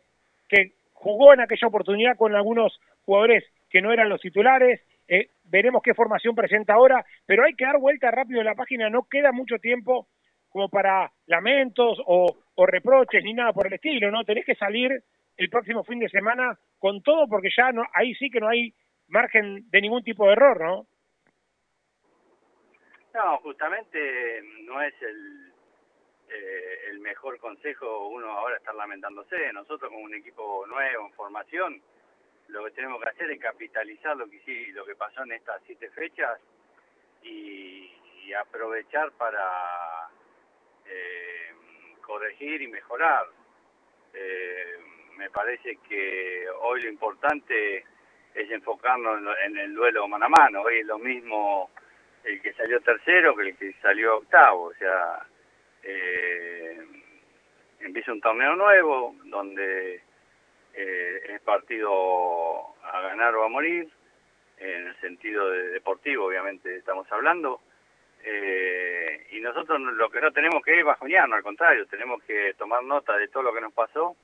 que 0.49 0.73
jugó 0.95 1.33
en 1.33 1.41
aquella 1.41 1.69
oportunidad 1.69 2.17
con 2.17 2.35
algunos 2.35 2.79
jugadores 3.05 3.45
que 3.71 3.81
no 3.81 3.93
eran 3.93 4.09
los 4.09 4.21
titulares, 4.21 4.81
veremos 5.49 5.83
qué 5.83 5.95
formación 5.95 6.35
presenta 6.35 6.75
ahora, 6.75 7.05
pero 7.27 7.45
hay 7.45 7.55
que 7.55 7.65
dar 7.65 7.79
vuelta 7.79 8.11
rápido 8.11 8.41
en 8.41 8.47
la 8.47 8.55
página, 8.55 8.91
no 8.91 9.07
queda 9.11 9.33
mucho 9.33 9.59
tiempo 9.59 10.09
como 10.49 10.69
para 10.69 11.13
lamentos 11.27 11.99
o, 12.07 12.37
reproches 12.67 13.23
ni 13.23 13.35
nada 13.35 13.53
por 13.53 13.67
el 13.69 13.75
estilo, 13.75 14.11
¿no? 14.11 14.25
Tenés 14.25 14.45
que 14.45 14.57
salir 14.57 14.91
el 15.37 15.49
próximo 15.49 15.85
fin 15.85 16.01
de 16.01 16.09
semana 16.09 16.59
con 16.79 17.03
todo 17.03 17.29
porque 17.29 17.51
ya 17.57 17.71
no, 17.71 17.85
ahí 17.95 18.15
sí 18.15 18.31
que 18.31 18.41
no 18.41 18.49
hay 18.49 18.75
margen 19.07 19.71
de 19.71 19.81
ningún 19.81 20.03
tipo 20.03 20.27
de 20.27 20.33
error, 20.33 20.61
¿no? 20.61 20.87
No, 23.15 23.39
justamente 23.39 24.43
no 24.65 24.83
es 24.83 24.95
el, 25.03 25.53
eh, 26.31 26.79
el 26.91 26.99
mejor 27.01 27.39
consejo 27.39 28.09
uno 28.09 28.31
ahora 28.31 28.57
estar 28.57 28.75
lamentándose. 28.75 29.53
Nosotros 29.53 29.91
como 29.91 30.05
un 30.05 30.15
equipo 30.15 30.67
nuevo, 30.67 31.07
en 31.07 31.13
formación, 31.13 31.83
lo 32.49 32.65
que 32.65 32.71
tenemos 32.73 33.01
que 33.03 33.09
hacer 33.09 33.31
es 33.31 33.41
capitalizar 33.41 34.17
lo 34.17 34.29
que 34.29 34.41
sí, 34.41 34.67
lo 34.73 34.85
que 34.85 34.95
pasó 34.95 35.23
en 35.23 35.33
estas 35.33 35.63
siete 35.67 35.91
fechas 35.91 36.39
y, 37.23 37.95
aprovechar 38.39 39.11
para 39.13 40.11
eh, 40.85 41.55
corregir 42.03 42.61
y 42.61 42.69
mejorar. 42.69 43.27
Eh, 44.13 44.77
me 45.17 45.31
parece 45.31 45.79
que 45.89 46.47
hoy 46.61 46.83
lo 46.83 46.91
importante 46.91 47.87
es 48.35 48.51
enfocarnos 48.51 49.21
en, 49.47 49.57
el 49.57 49.75
duelo 49.75 50.07
mano 50.09 50.27
a 50.27 50.29
mano. 50.29 50.61
Hoy 50.61 50.81
es 50.81 50.87
lo 50.87 50.99
mismo 50.99 51.71
el 52.23 52.43
que 52.43 52.53
salió 52.53 52.83
tercero 52.83 53.35
que 53.35 53.49
el 53.49 53.57
que 53.57 53.73
salió 53.81 54.19
octavo. 54.19 54.65
O 54.65 54.75
sea, 54.75 55.27
eh, 55.83 56.87
empieza 57.81 58.13
un 58.13 58.21
torneo 58.21 58.55
nuevo 58.57 59.17
donde 59.25 60.03
eh, 60.81 61.35
es 61.35 61.41
partido 61.41 62.75
a 62.85 63.01
ganar 63.01 63.35
o 63.35 63.45
a 63.45 63.49
morir, 63.49 63.89
en 64.59 64.87
el 64.87 65.01
sentido 65.01 65.51
de 65.51 65.69
deportivo, 65.71 66.27
obviamente 66.27 66.77
estamos 66.77 67.11
hablando. 67.11 67.61
Eh, 68.23 69.27
y 69.33 69.41
nosotros 69.41 69.81
lo 69.81 70.11
que 70.11 70.21
no 70.21 70.33
tenemos 70.33 70.63
que 70.63 70.79
es 70.79 70.85
bajonearnos, 70.85 71.37
al 71.37 71.43
contrario, 71.43 71.87
tenemos 71.87 72.23
que 72.23 72.55
tomar 72.55 72.83
nota 72.85 73.17
de 73.17 73.29
todo 73.29 73.43
lo 73.43 73.55
que 73.55 73.61
nos 73.61 73.73
pasó 73.73 74.17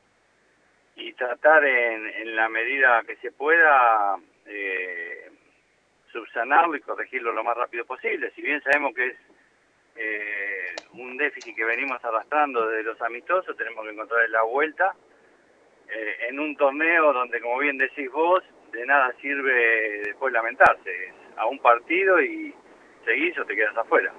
y 0.96 1.12
tratar 1.14 1.64
en, 1.64 2.06
en 2.06 2.36
la 2.36 2.48
medida 2.48 3.02
que 3.04 3.16
se 3.16 3.32
pueda 3.32 4.16
eh, 4.46 5.30
subsanarlo 6.12 6.76
y 6.76 6.80
corregirlo 6.80 7.32
lo 7.32 7.42
más 7.42 7.56
rápido 7.56 7.84
posible. 7.84 8.30
Si 8.36 8.42
bien 8.42 8.62
sabemos 8.62 8.94
que 8.94 9.06
es 9.06 9.16
eh, 9.96 10.74
un 10.92 11.16
déficit 11.16 11.56
que 11.56 11.64
venimos 11.64 12.04
arrastrando 12.04 12.68
de 12.68 12.84
los 12.84 13.00
amistosos, 13.02 13.56
tenemos 13.56 13.84
que 13.84 13.90
encontrar 13.90 14.28
la 14.30 14.42
vuelta 14.42 14.94
eh, 15.88 16.28
en 16.28 16.40
un 16.40 16.56
torneo 16.56 17.12
donde, 17.12 17.40
como 17.40 17.58
bien 17.58 17.78
decís 17.78 18.10
vos, 18.10 18.42
de 18.72 18.86
nada 18.86 19.12
sirve 19.20 20.02
después 20.04 20.32
lamentarse. 20.32 21.12
a 21.36 21.46
un 21.46 21.58
partido 21.58 22.22
y 22.22 22.54
seguís 23.04 23.36
o 23.38 23.44
te 23.44 23.56
quedas 23.56 23.76
afuera. 23.76 24.12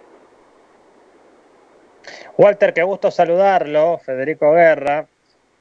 Walter, 2.38 2.74
qué 2.74 2.84
gusto 2.84 3.10
saludarlo, 3.10 3.98
Federico 4.00 4.52
Guerra 4.52 5.08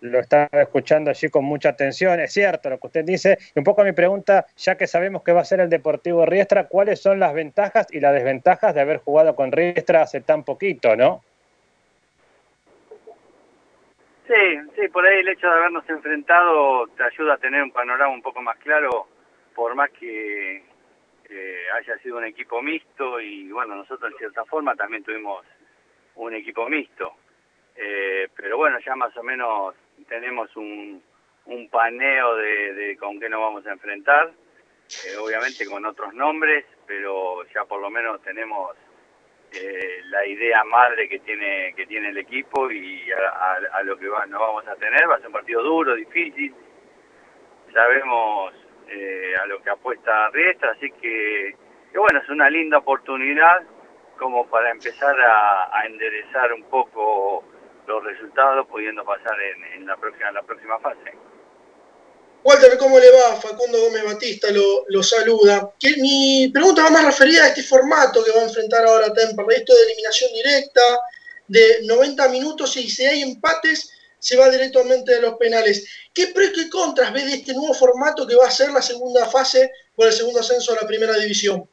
lo 0.05 0.20
estaba 0.20 0.61
escuchando 0.61 1.11
allí 1.11 1.28
con 1.30 1.44
mucha 1.44 1.70
atención. 1.70 2.20
Es 2.20 2.32
cierto 2.32 2.68
lo 2.68 2.78
que 2.78 2.86
usted 2.88 3.05
dice. 3.05 3.38
Y 3.55 3.59
un 3.59 3.64
poco 3.64 3.84
mi 3.84 3.92
pregunta, 3.92 4.46
ya 4.57 4.76
que 4.76 4.86
sabemos 4.86 5.22
que 5.22 5.32
va 5.32 5.40
a 5.40 5.44
ser 5.44 5.61
el 5.61 5.70
Deportivo 5.70 6.26
Riestra, 6.26 6.68
¿cuáles 6.68 7.00
son 7.00 7.20
las 7.20 7.32
ventajas 7.32 7.86
y 7.90 8.00
las 8.00 8.12
desventajas 8.12 8.74
de 8.74 8.82
haber 8.82 8.98
jugado 8.98 9.34
con 9.34 9.50
Riestra 9.50 10.02
hace 10.02 10.20
tan 10.20 10.44
poquito, 10.44 10.94
no? 10.94 11.22
Sí, 14.26 14.34
sí, 14.74 14.88
por 14.88 15.06
ahí 15.06 15.20
el 15.20 15.28
hecho 15.28 15.46
de 15.46 15.52
habernos 15.52 15.88
enfrentado 15.88 16.86
te 16.96 17.02
ayuda 17.04 17.34
a 17.34 17.38
tener 17.38 17.62
un 17.62 17.70
panorama 17.70 18.14
un 18.14 18.22
poco 18.22 18.40
más 18.40 18.56
claro, 18.58 19.06
por 19.54 19.74
más 19.74 19.90
que 19.90 20.64
eh, 21.28 21.66
haya 21.74 21.98
sido 21.98 22.16
un 22.16 22.24
equipo 22.24 22.62
mixto 22.62 23.20
y 23.20 23.50
bueno, 23.52 23.76
nosotros 23.76 24.12
en 24.12 24.18
cierta 24.18 24.44
forma 24.46 24.74
también 24.76 25.04
tuvimos 25.04 25.44
un 26.14 26.34
equipo 26.34 26.68
mixto. 26.70 27.12
Eh, 27.76 28.28
pero 28.34 28.56
bueno, 28.56 28.78
ya 28.78 28.96
más 28.96 29.14
o 29.16 29.22
menos 29.22 29.74
tenemos 30.08 30.54
un, 30.56 31.02
un 31.46 31.68
paneo 31.68 32.36
de, 32.36 32.96
con 32.98 33.20
qué 33.20 33.28
nos 33.28 33.40
vamos 33.40 33.66
a 33.66 33.72
enfrentar, 33.72 34.32
eh, 35.06 35.16
obviamente 35.18 35.66
con 35.66 35.84
otros 35.84 36.14
nombres, 36.14 36.64
pero 36.86 37.44
ya 37.54 37.64
por 37.64 37.80
lo 37.80 37.90
menos 37.90 38.22
tenemos 38.22 38.74
eh, 39.57 40.00
la 40.11 40.26
idea 40.26 40.64
madre 40.64 41.09
que 41.09 41.20
tiene 41.20 41.72
que 41.74 41.86
tiene 41.86 42.09
el 42.09 42.18
equipo 42.18 42.70
y 42.70 43.11
a, 43.12 43.82
lo 43.82 43.96
que 43.96 44.09
va, 44.09 44.26
nos 44.26 44.40
vamos 44.40 44.66
a 44.68 44.76
tener. 44.76 45.09
Va 45.09 45.16
a 45.16 45.18
ser 45.18 45.28
un 45.28 45.32
partido 45.32 45.62
duro, 45.62 45.94
difícil. 45.94 46.55
Sabemos 47.72 48.55
eh, 48.88 49.34
a 49.40 49.46
lo 49.46 49.61
que 49.62 49.70
apuesta 49.70 50.30
Riestra, 50.30 50.72
así 50.72 50.90
que, 50.92 51.57
bueno, 51.94 52.20
es 52.20 52.28
una 52.28 52.48
linda 52.50 52.78
oportunidad 52.78 53.62
como 54.18 54.46
para 54.48 54.70
empezar 54.70 55.20
a, 55.20 55.76
a 55.76 55.86
enderezar 55.86 56.52
un 56.52 56.62
poco 56.64 57.44
los 57.86 58.05
resultados 58.05 58.66
pudiendo 58.68 59.05
pasar 59.05 59.36
en, 59.74 59.86
la, 59.86 59.96
próxima, 59.96 60.32
la 60.32 60.42
próxima 60.42 60.78
fase. 60.78 61.12
Walter, 62.45 62.76
¿cómo 62.76 62.99
le 62.99 63.11
va? 63.11 63.36
Facundo 63.36 63.80
Gómez 63.80 64.05
Batista 64.05 64.49
lo, 64.53 65.03
saluda. 65.03 65.72
mi 65.97 66.51
pregunta 66.53 66.82
va 66.84 66.90
más 66.90 67.07
referida 67.07 67.45
a 67.45 67.49
este 67.49 67.62
formato 67.62 68.22
que 68.22 68.32
va 68.32 68.40
a 68.40 68.45
enfrentar 68.45 68.84
ahora 68.84 69.14
Temperley, 69.14 69.57
esto 69.57 69.74
de 69.74 69.82
eliminación 69.84 70.30
directa, 70.34 70.82
de 71.49 71.78
90 71.84 72.28
minutos 72.28 72.76
y 72.76 72.88
si 72.90 73.07
hay 73.07 73.22
empates 73.22 73.90
se 74.18 74.36
va 74.36 74.51
directamente 74.51 75.16
a 75.16 75.20
los 75.22 75.34
penales. 75.36 75.88
¿Qué 76.12 76.28
pros 76.28 76.53
y 76.57 76.68
contras 76.68 77.14
ve 77.14 77.24
de 77.24 77.34
este 77.34 77.55
nuevo 77.55 77.72
formato 77.72 78.26
que 78.26 78.36
va 78.36 78.47
a 78.47 78.51
ser 78.51 78.70
la 78.72 78.82
segunda 78.82 79.24
fase 79.26 79.70
por 79.97 80.07
el 80.07 80.12
segundo 80.12 80.40
ascenso 80.40 80.72
a 80.72 80.82
la 80.82 80.86
primera 80.86 81.14
división? 81.16 81.66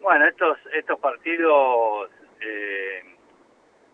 Bueno, 0.00 0.28
estos, 0.28 0.58
estos 0.74 1.00
partidos 1.00 2.10
eh, 2.42 3.03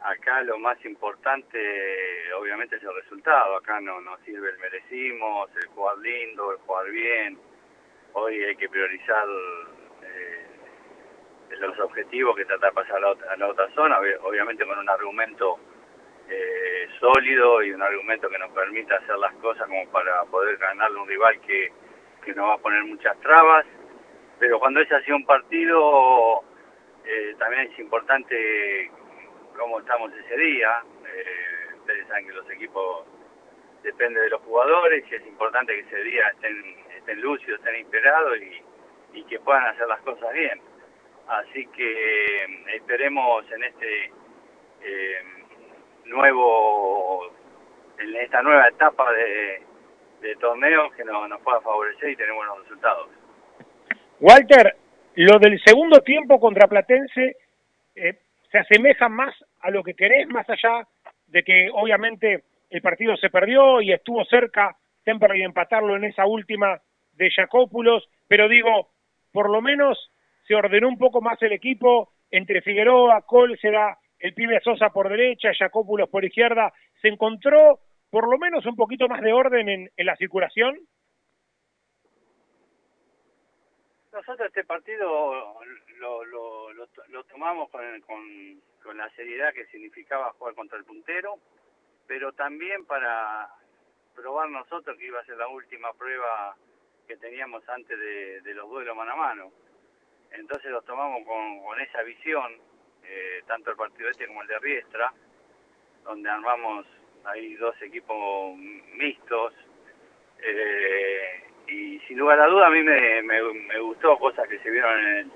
acá 0.03 0.43
lo 0.43 0.59
más 0.59 0.83
importante 0.85 2.33
obviamente 2.39 2.77
es 2.77 2.83
el 2.83 2.95
resultado, 2.95 3.57
acá 3.57 3.81
no 3.81 4.01
nos 4.01 4.21
sirve 4.21 4.51
el 4.51 4.59
merecimos, 4.59 5.51
el 5.57 5.67
jugar 5.69 5.99
lindo, 5.99 6.53
el 6.53 6.59
jugar 6.59 6.91
bien, 6.91 7.39
hoy 8.15 8.43
hay 8.43 8.57
que 8.57 8.69
priorizar 8.69 9.25
eh, 10.03 10.47
los 11.59 11.79
objetivos 11.81 12.37
que 12.37 12.45
trata 12.45 12.67
de 12.67 12.73
pasar 12.73 12.97
a 12.97 13.01
la, 13.01 13.11
otra, 13.11 13.33
a 13.33 13.37
la 13.37 13.49
otra 13.49 13.69
zona, 13.75 13.99
obviamente 14.23 14.65
con 14.65 14.79
un 14.79 14.89
argumento 14.89 15.59
eh, 16.29 16.89
sólido 16.99 17.63
y 17.63 17.73
un 17.73 17.83
argumento 17.83 18.29
que 18.29 18.39
nos 18.39 18.51
permita 18.53 18.97
hacer 18.97 19.19
las 19.19 19.35
cosas 19.35 19.67
como 19.67 19.87
para 19.91 20.25
poder 20.25 20.57
ganarle 20.57 20.99
un 20.99 21.09
rival 21.09 21.41
que, 21.41 21.73
que 22.25 22.35
nos 22.35 22.49
va 22.49 22.55
a 22.55 22.59
poner 22.59 22.85
muchas 22.85 23.19
trabas, 23.21 23.67
pero 24.39 24.59
cuando 24.59 24.81
es 24.81 24.91
así 24.93 25.13
un 25.13 25.27
partido 25.27 26.43
eh, 27.05 27.35
también 27.39 27.71
es 27.71 27.79
importante 27.79 28.91
cómo 29.61 29.79
estamos 29.79 30.11
ese 30.15 30.37
día. 30.37 30.83
Eh, 31.05 31.75
ustedes 31.79 32.09
saben 32.09 32.27
que 32.27 32.33
los 32.33 32.51
equipos 32.51 33.07
dependen 33.83 34.23
de 34.23 34.31
los 34.31 34.41
jugadores 34.43 35.05
y 35.11 35.15
es 35.15 35.27
importante 35.27 35.75
que 35.75 35.81
ese 35.81 36.03
día 36.03 36.29
estén, 36.29 36.77
estén 36.97 37.21
lúcidos, 37.21 37.61
estén 37.61 37.77
inspirados 37.77 38.39
y, 38.39 38.63
que 39.29 39.39
puedan 39.41 39.65
hacer 39.67 39.87
las 39.87 40.01
cosas 40.01 40.33
bien. 40.33 40.61
Así 41.29 41.67
que 41.67 42.43
eh, 42.45 42.47
esperemos 42.75 43.45
en 43.53 43.63
este 43.63 44.13
eh, 44.83 45.23
nuevo, 46.07 47.31
en 47.99 48.17
esta 48.17 48.43
nueva 48.43 48.67
etapa 48.67 49.13
de, 49.13 49.63
de 50.23 50.37
torneo 50.37 50.91
que 50.91 51.05
nos, 51.05 51.41
pueda 51.43 51.61
favorecer 51.61 52.11
y 52.11 52.17
tener 52.17 52.33
buenos 52.33 52.59
resultados. 52.63 53.09
Walter, 54.21 54.75
lo 55.17 55.39
del 55.39 55.61
segundo 55.65 56.01
tiempo 56.01 56.41
contra 56.41 56.67
Platense 56.67 57.37
eh, 57.95 58.19
se 58.51 58.59
asemeja 58.59 59.09
más 59.09 59.35
a 59.61 59.71
lo 59.71 59.83
que 59.83 59.95
querés, 59.95 60.29
más 60.29 60.49
allá 60.49 60.87
de 61.27 61.43
que 61.43 61.71
obviamente 61.73 62.45
el 62.71 62.83
partido 62.83 63.17
se 63.17 63.31
perdió 63.31 63.81
y 63.81 63.93
estuvo 63.93 64.25
cerca 64.25 64.77
Temperley 65.05 65.41
de 65.41 65.47
empatarlo 65.47 65.97
en 65.97 66.05
esa 66.05 66.27
última 66.27 66.81
de 67.13 67.31
Jacópulos, 67.31 68.09
pero 68.29 68.49
digo, 68.49 68.91
por 69.33 69.51
lo 69.51 69.61
menos 69.61 70.11
se 70.47 70.55
ordenó 70.55 70.89
un 70.89 70.99
poco 70.99 71.21
más 71.21 71.41
el 71.43 71.53
equipo 71.53 72.13
entre 72.31 72.63
Figueroa, 72.63 73.23
Cólcera, 73.23 73.99
el 74.19 74.35
pibe 74.35 74.61
Sosa 74.61 74.91
por 74.91 75.09
derecha, 75.09 75.51
Jacópulos 75.57 76.09
por 76.09 76.25
izquierda, 76.25 76.73
se 77.01 77.09
encontró 77.09 77.81
por 78.11 78.29
lo 78.29 78.39
menos 78.39 78.67
un 78.67 78.77
poquito 78.77 79.09
más 79.09 79.21
de 79.21 79.33
orden 79.33 79.69
en, 79.69 79.91
en 79.97 80.07
la 80.07 80.17
circulación. 80.17 80.77
Nosotros 84.21 84.49
este 84.49 84.65
partido 84.65 85.57
lo, 85.97 86.25
lo, 86.27 87.25
tomamos 87.25 87.71
con, 87.71 88.99
la 88.99 89.09
seriedad 89.17 89.55
que 89.55 89.65
significaba 89.69 90.35
jugar 90.35 90.55
contra 90.55 90.77
el 90.77 90.85
puntero, 90.85 91.39
pero 92.07 92.31
también 92.35 92.85
para 92.85 93.49
probar 94.15 94.51
nosotros 94.51 94.99
que 94.99 95.07
iba 95.07 95.21
a 95.21 95.25
ser 95.25 95.39
la 95.39 95.49
última 95.49 95.95
prueba 95.95 96.55
que 97.09 97.17
teníamos 97.17 97.67
antes 97.67 97.99
de, 97.99 98.53
los 98.53 98.69
duelos 98.69 98.95
mano 98.95 99.13
a 99.13 99.17
mano. 99.17 99.53
Entonces 100.33 100.71
los 100.71 100.85
tomamos 100.85 101.27
con, 101.27 101.63
con 101.63 101.81
esa 101.81 102.03
visión, 102.03 102.59
eh, 103.03 103.43
tanto 103.47 103.71
el 103.71 103.77
partido 103.79 104.11
este 104.11 104.27
como 104.27 104.43
el 104.43 104.49
de 104.49 104.59
Riestra, 104.59 105.15
donde 106.05 106.29
armamos 106.29 106.85
ahí 107.25 107.55
dos 107.55 107.75
equipos 107.81 108.55
mixtos. 108.55 109.55
Eh, 110.43 111.50
y 111.71 111.99
sin 112.07 112.19
lugar 112.19 112.41
a 112.41 112.47
duda 112.47 112.67
a 112.67 112.71
mí 112.71 112.83
me, 112.83 113.23
me, 113.23 113.81
gustó 113.81 114.19
cosas 114.19 114.49
que 114.49 114.59
se 114.59 114.71
vieron 114.71 114.99
en 114.99 115.17
el, 115.17 115.31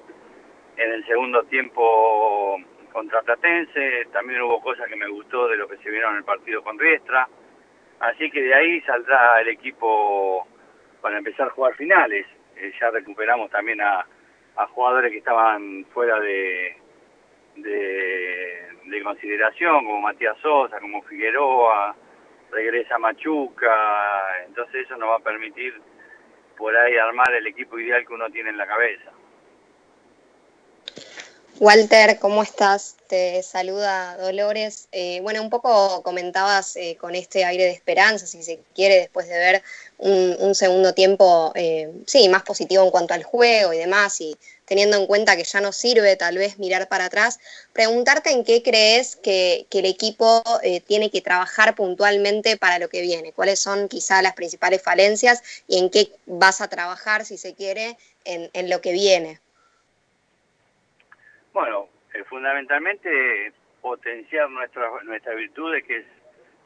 en 0.76 0.92
el 0.92 1.06
segundo 1.06 1.42
tiempo 1.44 2.58
contra 2.92 3.22
Platense, 3.22 4.06
también 4.12 4.42
hubo 4.42 4.60
cosas 4.60 4.88
que 4.88 4.96
me 4.96 5.08
gustó 5.08 5.48
de 5.48 5.56
lo 5.56 5.68
que 5.68 5.76
se 5.78 5.90
vieron 5.90 6.12
en 6.12 6.18
el 6.18 6.24
partido 6.24 6.62
con 6.62 6.78
Riestra, 6.78 7.28
así 8.00 8.30
que 8.30 8.42
de 8.42 8.54
ahí 8.54 8.80
saldrá 8.82 9.40
el 9.40 9.48
equipo 9.48 10.46
para 11.00 11.18
empezar 11.18 11.48
a 11.48 11.50
jugar 11.50 11.74
finales. 11.74 12.26
Eh, 12.56 12.72
ya 12.80 12.90
recuperamos 12.90 13.50
también 13.50 13.80
a, 13.80 14.06
jugadores 14.70 15.10
que 15.10 15.18
estaban 15.18 15.84
fuera 15.92 16.20
de, 16.20 16.76
de, 17.56 19.02
consideración, 19.02 19.84
como 19.84 20.00
Matías 20.00 20.38
Sosa, 20.38 20.80
como 20.80 21.02
Figueroa, 21.02 21.94
regresa 22.50 22.96
Machuca, 22.96 24.44
entonces 24.46 24.86
eso 24.86 24.96
nos 24.96 25.10
va 25.10 25.16
a 25.16 25.18
permitir 25.18 25.74
por 26.56 26.76
ahí 26.76 26.96
armar 26.96 27.32
el 27.34 27.46
equipo 27.46 27.78
ideal 27.78 28.06
que 28.06 28.14
uno 28.14 28.30
tiene 28.30 28.50
en 28.50 28.58
la 28.58 28.66
cabeza. 28.66 29.13
Walter, 31.60 32.18
¿cómo 32.18 32.42
estás? 32.42 32.96
Te 33.06 33.40
saluda 33.44 34.16
Dolores. 34.16 34.88
Eh, 34.90 35.20
bueno, 35.22 35.40
un 35.40 35.50
poco 35.50 36.02
comentabas 36.02 36.74
eh, 36.74 36.96
con 37.00 37.14
este 37.14 37.44
aire 37.44 37.62
de 37.62 37.70
esperanza, 37.70 38.26
si 38.26 38.42
se 38.42 38.58
quiere, 38.74 38.96
después 38.96 39.28
de 39.28 39.38
ver 39.38 39.62
un, 39.98 40.52
segundo 40.56 40.94
tiempo, 40.94 41.52
eh, 41.54 41.92
sí, 42.06 42.28
más 42.28 42.42
positivo 42.42 42.82
en 42.82 42.90
cuanto 42.90 43.14
al 43.14 43.22
juego 43.22 43.72
y 43.72 43.78
demás, 43.78 44.20
y 44.20 44.36
teniendo 44.64 44.96
en 44.96 45.06
cuenta 45.06 45.36
que 45.36 45.44
ya 45.44 45.60
no 45.60 45.70
sirve 45.70 46.16
tal 46.16 46.38
vez 46.38 46.58
mirar 46.58 46.88
para 46.88 47.04
atrás, 47.04 47.38
preguntarte 47.72 48.30
en 48.32 48.42
qué 48.42 48.60
crees 48.64 49.14
que, 49.14 49.68
el 49.70 49.86
equipo 49.86 50.42
tiene 50.86 51.10
que 51.10 51.20
trabajar 51.20 51.76
puntualmente 51.76 52.56
para 52.56 52.80
lo 52.80 52.88
que 52.88 53.00
viene, 53.00 53.32
cuáles 53.32 53.60
son 53.60 53.88
quizá 53.88 54.22
las 54.22 54.34
principales 54.34 54.82
falencias 54.82 55.42
y 55.68 55.78
en 55.78 55.90
qué 55.90 56.10
vas 56.26 56.60
a 56.60 56.68
trabajar, 56.68 57.24
si 57.24 57.38
se 57.38 57.54
quiere, 57.54 57.96
en 58.24 58.70
lo 58.70 58.80
que 58.80 58.92
viene. 58.92 59.43
Bueno, 61.54 61.88
eh, 62.12 62.24
fundamentalmente 62.24 63.52
potenciar 63.80 64.50
nuestra, 64.50 64.90
nuestra 65.04 65.34
virtud 65.36 65.72
que 65.86 65.98
es 65.98 66.06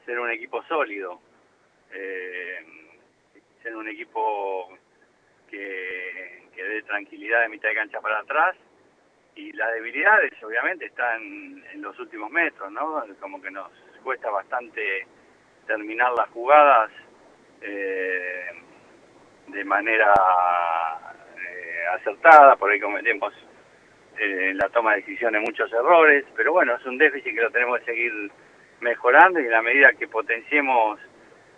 ser 0.06 0.18
un 0.18 0.30
equipo 0.30 0.62
sólido, 0.62 1.20
eh, 1.92 2.64
ser 3.62 3.76
un 3.76 3.86
equipo 3.86 4.78
que, 5.50 6.48
que 6.56 6.64
dé 6.64 6.82
tranquilidad 6.84 7.42
de 7.42 7.50
mitad 7.50 7.68
de 7.68 7.74
cancha 7.74 8.00
para 8.00 8.20
atrás 8.20 8.56
y 9.34 9.52
las 9.52 9.74
debilidades 9.74 10.32
obviamente 10.42 10.86
están 10.86 11.20
en 11.70 11.82
los 11.82 11.98
últimos 11.98 12.30
metros, 12.30 12.72
¿no? 12.72 13.04
Como 13.20 13.42
que 13.42 13.50
nos 13.50 13.70
cuesta 14.02 14.30
bastante 14.30 15.06
terminar 15.66 16.12
las 16.12 16.30
jugadas 16.30 16.90
eh, 17.60 18.52
de 19.48 19.64
manera 19.64 20.14
acertada, 21.92 22.56
por 22.56 22.70
ahí 22.70 22.80
cometemos 22.80 23.34
en 24.18 24.58
la 24.58 24.68
toma 24.68 24.92
de 24.92 25.00
decisiones 25.00 25.42
muchos 25.42 25.72
errores, 25.72 26.24
pero 26.36 26.52
bueno, 26.52 26.74
es 26.76 26.84
un 26.86 26.98
déficit 26.98 27.34
que 27.34 27.42
lo 27.42 27.50
tenemos 27.50 27.78
que 27.80 27.86
seguir 27.86 28.30
mejorando 28.80 29.40
y 29.40 29.44
en 29.44 29.50
la 29.50 29.62
medida 29.62 29.92
que 29.92 30.08
potenciemos 30.08 31.00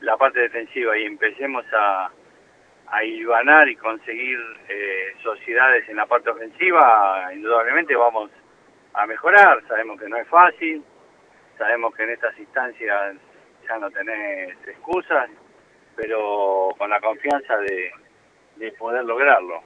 la 0.00 0.16
parte 0.16 0.40
defensiva 0.40 0.96
y 0.98 1.04
empecemos 1.04 1.64
a, 1.72 2.10
a 2.88 3.04
y 3.04 3.76
conseguir 3.76 4.38
eh, 4.68 5.14
sociedades 5.22 5.88
en 5.88 5.96
la 5.96 6.06
parte 6.06 6.30
ofensiva, 6.30 7.30
indudablemente 7.32 7.94
vamos 7.94 8.30
a 8.94 9.06
mejorar. 9.06 9.62
Sabemos 9.68 10.00
que 10.00 10.08
no 10.08 10.16
es 10.16 10.28
fácil, 10.28 10.82
sabemos 11.58 11.94
que 11.94 12.04
en 12.04 12.10
estas 12.10 12.36
instancias 12.38 13.16
ya 13.68 13.78
no 13.78 13.90
tenés 13.90 14.56
excusas, 14.66 15.30
pero 15.96 16.70
con 16.78 16.90
la 16.90 17.00
confianza 17.00 17.56
de, 17.58 17.92
de 18.56 18.72
poder 18.72 19.04
lograrlo. 19.04 19.62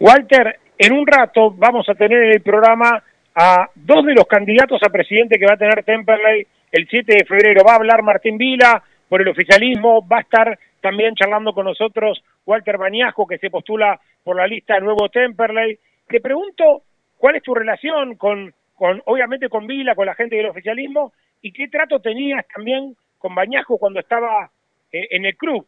Walter, 0.00 0.58
en 0.78 0.92
un 0.92 1.06
rato 1.06 1.50
vamos 1.50 1.88
a 1.88 1.94
tener 1.94 2.22
en 2.22 2.32
el 2.32 2.42
programa 2.42 3.02
a 3.34 3.68
dos 3.74 4.04
de 4.04 4.14
los 4.14 4.26
candidatos 4.26 4.80
a 4.82 4.90
presidente 4.90 5.38
que 5.38 5.46
va 5.46 5.54
a 5.54 5.58
tener 5.58 5.84
Temperley 5.84 6.46
el 6.70 6.88
7 6.88 7.14
de 7.14 7.24
febrero. 7.24 7.62
Va 7.66 7.72
a 7.72 7.76
hablar 7.76 8.02
Martín 8.02 8.38
Vila 8.38 8.82
por 9.08 9.20
el 9.20 9.28
oficialismo, 9.28 10.06
va 10.06 10.18
a 10.18 10.22
estar 10.22 10.58
también 10.80 11.14
charlando 11.14 11.52
con 11.52 11.66
nosotros 11.66 12.22
Walter 12.46 12.78
Bañasco, 12.78 13.26
que 13.26 13.38
se 13.38 13.50
postula 13.50 14.00
por 14.22 14.36
la 14.36 14.46
lista 14.46 14.74
de 14.74 14.80
Nuevo 14.80 15.08
Temperley. 15.08 15.78
Te 16.08 16.20
pregunto, 16.20 16.82
¿cuál 17.16 17.36
es 17.36 17.42
tu 17.42 17.54
relación 17.54 18.16
con, 18.16 18.52
con 18.74 19.00
obviamente 19.06 19.48
con 19.48 19.66
Vila, 19.66 19.94
con 19.94 20.06
la 20.06 20.14
gente 20.14 20.36
del 20.36 20.46
oficialismo, 20.46 21.12
y 21.42 21.52
qué 21.52 21.68
trato 21.68 22.00
tenías 22.00 22.44
también 22.54 22.96
con 23.18 23.34
Bañasco 23.34 23.78
cuando 23.78 24.00
estaba 24.00 24.50
eh, 24.92 25.06
en 25.10 25.24
el 25.24 25.36
club? 25.36 25.66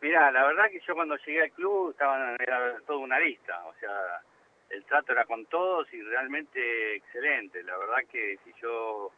Mira, 0.00 0.30
la 0.32 0.46
verdad 0.46 0.70
que 0.70 0.80
yo 0.80 0.94
cuando 0.94 1.16
llegué 1.18 1.42
al 1.42 1.52
club 1.52 1.90
estaba 1.90 2.34
era 2.38 2.80
toda 2.86 2.98
una 3.00 3.18
lista, 3.20 3.62
o 3.66 3.74
sea, 3.74 4.22
el 4.70 4.84
trato 4.84 5.12
era 5.12 5.24
con 5.26 5.44
todos 5.46 5.92
y 5.92 6.00
realmente 6.02 6.94
excelente. 6.94 7.62
La 7.62 7.76
verdad 7.76 7.98
que 8.10 8.38
si 8.44 8.52
yo 8.62 9.10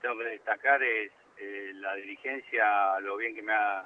tengo 0.00 0.16
que 0.18 0.24
destacar 0.24 0.82
es 0.82 1.12
eh, 1.36 1.72
la 1.74 1.94
dirigencia, 1.96 2.98
lo 3.00 3.16
bien 3.16 3.34
que 3.34 3.42
me 3.42 3.52
ha 3.52 3.84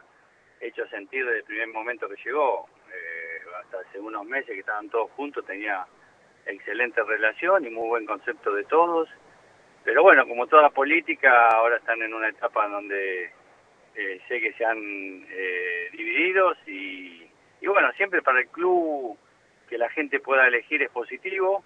hecho 0.61 0.87
sentir 0.89 1.25
desde 1.25 1.39
el 1.39 1.45
primer 1.45 1.69
momento 1.69 2.09
que 2.09 2.23
llegó. 2.25 2.69
Eh, 2.93 3.41
hasta 3.61 3.81
hace 3.81 3.99
unos 3.99 4.25
meses 4.25 4.51
que 4.51 4.61
estaban 4.61 4.89
todos 4.91 5.11
juntos 5.13 5.45
tenía 5.47 5.87
excelente 6.47 7.03
relación 7.03 7.65
y 7.67 7.71
muy 7.71 7.89
buen 7.89 8.07
concepto 8.07 8.55
de 8.55 8.65
todos. 8.65 9.09
Pero 9.83 10.03
bueno, 10.03 10.27
como 10.27 10.47
toda 10.47 10.71
política, 10.71 11.49
ahora 11.49 11.77
están 11.77 12.01
en 12.03 12.15
una 12.15 12.29
etapa 12.29 12.69
donde 12.69 13.33
eh, 13.97 14.21
sé 14.27 14.41
que 14.41 14.53
se 14.55 14.65
han 14.65 15.25
eh, 15.31 15.89
divididos 15.93 16.59
y, 16.67 17.27
bueno, 17.65 17.93
siempre 17.93 18.23
para 18.23 18.41
el 18.41 18.49
club 18.49 19.17
que 19.69 19.79
la 19.79 19.89
gente 19.91 20.21
pueda 20.21 20.49
elegir 20.49 20.83
es 20.83 20.91
positivo, 20.91 21.65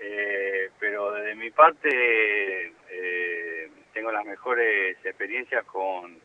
eh, 0.00 0.70
pero 0.78 1.12
desde 1.12 1.34
mi 1.34 1.50
parte 1.50 2.72
tengo 3.92 4.10
las 4.10 4.24
mejores 4.24 4.96
experiencias 5.04 5.64
con, 5.66 6.18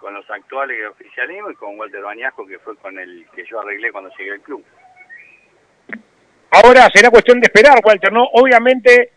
con 0.00 0.14
los 0.14 0.30
actuales 0.30 0.86
oficialismo 0.88 1.50
y 1.50 1.54
con 1.56 1.76
Walter 1.76 2.00
Bañasco, 2.00 2.46
que 2.46 2.60
fue 2.60 2.76
con 2.76 2.96
el 2.98 3.26
que 3.34 3.44
yo 3.44 3.60
arreglé 3.60 3.90
cuando 3.90 4.10
llegué 4.16 4.32
al 4.32 4.40
club. 4.40 4.64
Ahora 6.50 6.88
será 6.94 7.10
cuestión 7.10 7.40
de 7.40 7.46
esperar, 7.46 7.80
Walter, 7.84 8.12
¿no? 8.12 8.24
Obviamente 8.32 9.12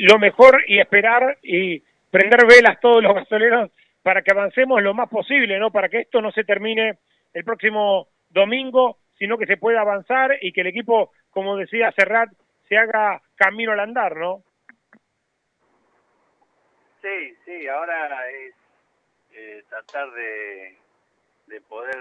lo 0.00 0.18
mejor 0.18 0.62
y 0.66 0.80
esperar 0.80 1.38
y 1.42 1.82
prender 2.10 2.46
velas 2.46 2.80
todos 2.80 3.02
los 3.02 3.14
gasoleros 3.14 3.70
para 4.02 4.22
que 4.22 4.32
avancemos 4.32 4.82
lo 4.82 4.94
más 4.94 5.08
posible, 5.08 5.58
¿no? 5.58 5.70
Para 5.70 5.88
que 5.88 6.00
esto 6.00 6.20
no 6.20 6.32
se 6.32 6.44
termine 6.44 6.98
el 7.32 7.44
próximo 7.44 8.08
domingo, 8.28 8.98
sino 9.18 9.38
que 9.38 9.46
se 9.46 9.56
pueda 9.56 9.80
avanzar 9.80 10.36
y 10.40 10.52
que 10.52 10.62
el 10.62 10.66
equipo, 10.68 11.12
como 11.30 11.56
decía 11.56 11.92
Serrat, 11.92 12.30
se 12.68 12.76
haga 12.76 13.22
camino 13.36 13.72
al 13.72 13.80
andar, 13.80 14.16
¿no? 14.16 14.42
Sí, 17.00 17.36
sí, 17.44 17.68
ahora 17.68 18.30
es 18.30 18.54
eh, 19.32 19.64
tratar 19.68 20.10
de, 20.12 20.76
de 21.46 21.60
poder 21.62 21.96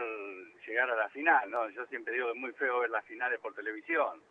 llegar 0.66 0.90
a 0.90 0.96
la 0.96 1.10
final, 1.10 1.50
¿no? 1.50 1.70
Yo 1.70 1.86
siempre 1.88 2.14
digo 2.14 2.28
que 2.28 2.34
es 2.34 2.40
muy 2.40 2.52
feo 2.54 2.80
ver 2.80 2.90
las 2.90 3.06
finales 3.06 3.40
por 3.40 3.54
televisión. 3.54 4.22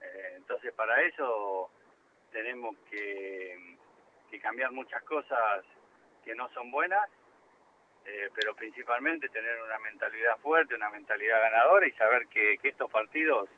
Eh, 0.00 0.34
entonces, 0.36 0.72
para 0.74 1.00
eso 1.02 1.70
tenemos 2.30 2.76
que, 2.90 3.76
que 4.30 4.40
cambiar 4.40 4.70
muchas 4.72 5.02
cosas 5.04 5.64
que 6.24 6.34
no 6.34 6.48
son 6.50 6.70
buenas 6.70 7.08
eh, 8.10 8.30
pero 8.34 8.54
principalmente 8.54 9.28
tener 9.28 9.60
una 9.62 9.78
mentalidad 9.80 10.38
fuerte, 10.38 10.74
una 10.74 10.88
mentalidad 10.88 11.42
ganadora 11.42 11.86
y 11.86 11.92
saber 11.92 12.26
que, 12.28 12.58
estos 12.62 12.90
partidos 12.90 13.50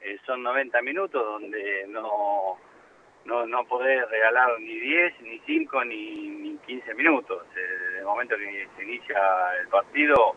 eh, 0.00 0.18
son 0.24 0.42
90 0.42 0.80
minutos 0.80 1.22
donde 1.22 1.86
no, 1.88 2.58
no, 3.26 3.46
no 3.46 3.64
podés 3.66 4.08
regalar 4.08 4.58
ni 4.58 4.78
10, 4.78 5.20
ni 5.20 5.38
5, 5.40 5.84
ni, 5.84 6.28
ni 6.28 6.56
15 6.58 6.94
minutos. 6.94 7.46
Eh, 7.56 7.98
el 7.98 8.04
momento 8.04 8.36
que 8.38 8.68
se 8.74 8.84
inicia 8.84 9.20
el 9.60 9.68
partido 9.68 10.36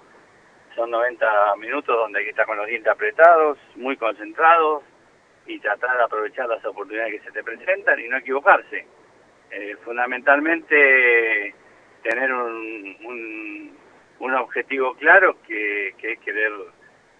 son 0.76 0.91
90 0.91 1.56
minutos 1.56 1.95
donde 1.95 2.20
hay 2.20 2.26
que 2.26 2.32
estar 2.32 2.45
con 2.45 2.58
los 2.58 2.68
dientes 2.68 2.91
apretados, 2.91 3.58
muy 3.76 3.95
concentrados 3.95 4.84
y 5.45 5.60
tratar 5.60 5.98
de 5.98 6.04
aprovechar 6.04 6.50
las 6.50 6.64
oportunidades 6.66 7.14
que 7.14 7.28
se 7.28 7.32
te 7.32 7.43
presentan 7.43 7.98
y 8.00 8.10
no 8.10 8.18
equivocarse. 8.18 8.86
fundamentalmente 9.86 11.56
tener 12.04 12.32
un, 12.32 13.72
un, 14.20 14.34
objetivo 14.36 14.93
claro 14.95 15.38
que, 15.48 15.89
es 15.89 16.20
querer 16.20 16.52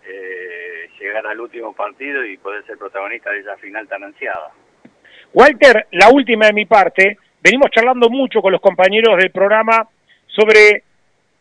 eh, 0.06 0.90
llegar 1.00 1.26
al 1.28 1.40
último 1.40 1.74
partido 1.74 2.26
y 2.26 2.38
poder 2.38 2.66
ser 2.66 2.78
protagonista 2.78 3.32
de 3.32 3.40
esa 3.40 3.58
final 3.58 3.88
tan 3.88 4.04
ansiada. 4.04 4.52
Walter, 5.34 5.88
la 5.92 6.10
última 6.10 6.48
de 6.48 6.54
mi 6.54 6.66
parte, 6.66 7.18
venimos 7.42 7.70
charlando 7.72 8.10
mucho 8.10 8.42
con 8.42 8.52
los 8.52 8.62
compañeros 8.62 9.18
del 9.18 9.32
programa 9.32 9.88
sobre 10.28 10.84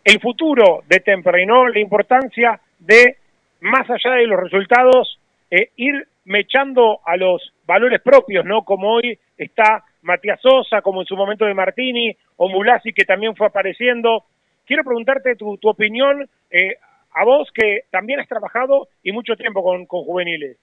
el 0.04 0.20
futuro 0.20 0.82
de 0.86 1.00
Temperley. 1.00 1.46
La 1.46 1.80
importancia 1.80 2.60
de, 2.78 3.16
más 3.60 3.88
allá 3.90 4.16
de 4.16 4.26
los 4.26 4.40
resultados, 4.40 5.18
eh, 5.50 5.70
ir 5.76 6.06
mechando 6.24 7.00
a 7.04 7.16
los 7.16 7.52
valores 7.66 8.00
propios, 8.02 8.44
¿no? 8.44 8.64
Como 8.64 8.92
hoy 8.92 9.18
está 9.36 9.84
Matías 10.06 10.40
Sosa, 10.40 10.80
como 10.80 11.00
en 11.00 11.06
su 11.06 11.16
momento 11.16 11.44
de 11.44 11.54
Martini, 11.54 12.16
o 12.36 12.48
Mulasi, 12.48 12.92
que 12.92 13.04
también 13.04 13.34
fue 13.36 13.48
apareciendo. 13.48 14.24
Quiero 14.64 14.84
preguntarte 14.84 15.36
tu, 15.36 15.58
tu 15.58 15.68
opinión 15.68 16.28
eh, 16.50 16.78
a 17.12 17.24
vos, 17.24 17.50
que 17.52 17.82
también 17.90 18.20
has 18.20 18.28
trabajado 18.28 18.88
y 19.02 19.12
mucho 19.12 19.36
tiempo 19.36 19.62
con, 19.62 19.86
con 19.86 20.04
juveniles. 20.04 20.56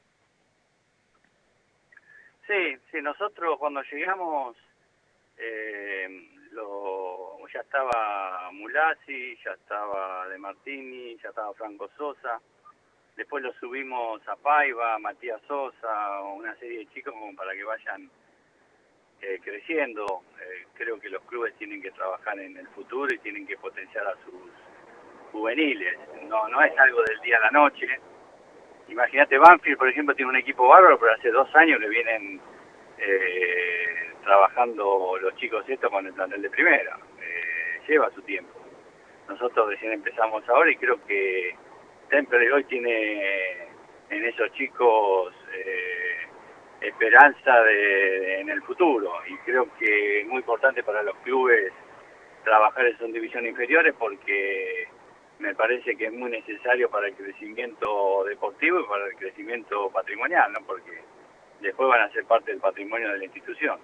Sí, 2.48 2.78
sí, 2.92 3.02
nosotros 3.02 3.58
cuando 3.60 3.82
llegamos 3.84 4.56
eh, 5.38 6.08
lo, 6.52 7.38
ya 7.54 7.60
estaba 7.62 8.50
Mulasi, 8.52 9.38
ya 9.44 9.52
estaba 9.52 10.28
De 10.28 10.38
Martini, 10.38 11.18
ya 11.22 11.30
estaba 11.30 11.54
Franco 11.54 11.90
Sosa. 11.98 12.40
Después 13.16 13.44
lo 13.44 13.54
subimos 13.54 14.28
a 14.28 14.36
Paiva, 14.36 14.98
Matías 15.00 15.42
Sosa, 15.48 16.22
una 16.22 16.56
serie 16.56 16.80
de 16.80 16.88
chicos 16.88 17.14
como 17.14 17.36
para 17.36 17.54
que 17.54 17.64
vayan 17.64 18.10
eh, 19.24 19.40
creciendo. 19.44 20.24
Eh, 20.40 20.66
creo 20.74 21.00
que 21.00 21.10
los 21.10 21.24
clubes 21.24 21.54
tienen 21.56 21.82
que 21.82 21.92
trabajar 21.92 22.38
en 22.40 22.58
el 22.58 22.68
futuro 22.70 23.14
y 23.14 23.20
tienen 23.20 23.48
que 23.48 23.58
potenciar 23.58 24.06
a 24.08 24.16
sus 24.26 24.52
juveniles. 25.32 25.98
No, 26.28 26.48
no 26.50 26.62
es 26.62 26.78
algo 26.78 27.02
del 27.04 27.20
día 27.22 27.38
a 27.38 27.42
la 27.42 27.52
noche. 27.52 27.88
Imagínate, 28.90 29.38
Banfield, 29.38 29.78
por 29.78 29.90
ejemplo, 29.90 30.16
tiene 30.16 30.30
un 30.30 30.38
equipo 30.38 30.68
bárbaro, 30.68 31.00
pero 31.00 31.14
hace 31.14 31.32
dos 31.32 31.54
años 31.56 31.80
que 31.80 31.88
vienen 31.88 32.42
eh, 32.98 34.12
trabajando 34.24 35.18
los 35.22 35.36
chicos 35.38 35.64
estos 35.68 35.90
con 35.90 36.06
el 36.06 36.14
plantel 36.14 36.42
de 36.42 36.50
primera. 36.50 36.98
Eh, 37.22 37.82
lleva 37.88 38.12
su 38.12 38.22
tiempo. 38.24 38.60
Nosotros 39.28 39.70
recién 39.70 39.94
empezamos 39.94 40.48
ahora 40.50 40.70
y 40.70 40.76
creo 40.76 41.04
que 41.06 41.56
Temple 42.10 42.52
hoy 42.52 42.64
tiene 42.66 43.68
en 44.10 44.26
esos 44.26 44.52
chicos 44.54 45.34
eh, 45.54 46.28
esperanza 46.84 47.62
de, 47.62 48.42
en 48.42 48.50
el 48.50 48.62
futuro 48.64 49.12
y 49.28 49.38
creo 49.46 49.68
que 49.78 50.22
es 50.22 50.28
muy 50.28 50.38
importante 50.38 50.84
para 50.84 51.04
los 51.04 51.16
clubes 51.18 51.72
trabajar 52.44 52.86
en 52.86 52.98
sus 52.98 53.14
divisiones 53.14 53.52
inferiores 53.52 53.94
porque 53.98 54.88
me 55.40 55.56
parece 55.56 55.96
que 55.96 56.06
es 56.06 56.14
muy 56.14 56.32
necesario 56.32 56.90
para 56.90 57.08
el 57.08 57.14
crecimiento 57.16 58.24
deportivo 58.26 58.80
y 58.80 58.88
para 58.88 59.06
el 59.06 59.16
crecimiento 59.16 59.90
patrimonial, 59.90 60.52
¿no? 60.54 60.60
Porque 60.66 60.92
después 61.62 61.90
van 61.90 62.02
a 62.02 62.12
ser 62.12 62.26
parte 62.26 62.52
del 62.52 62.60
patrimonio 62.60 63.12
de 63.12 63.18
la 63.18 63.24
institución. 63.26 63.80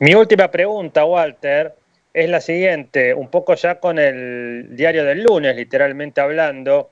Mi 0.00 0.14
última 0.14 0.50
pregunta, 0.50 1.04
Walter, 1.04 1.74
es 2.12 2.28
la 2.28 2.40
siguiente, 2.40 3.14
un 3.14 3.30
poco 3.30 3.54
ya 3.54 3.80
con 3.80 3.98
el 3.98 4.76
diario 4.76 5.04
del 5.04 5.22
lunes, 5.22 5.56
literalmente 5.56 6.20
hablando. 6.20 6.90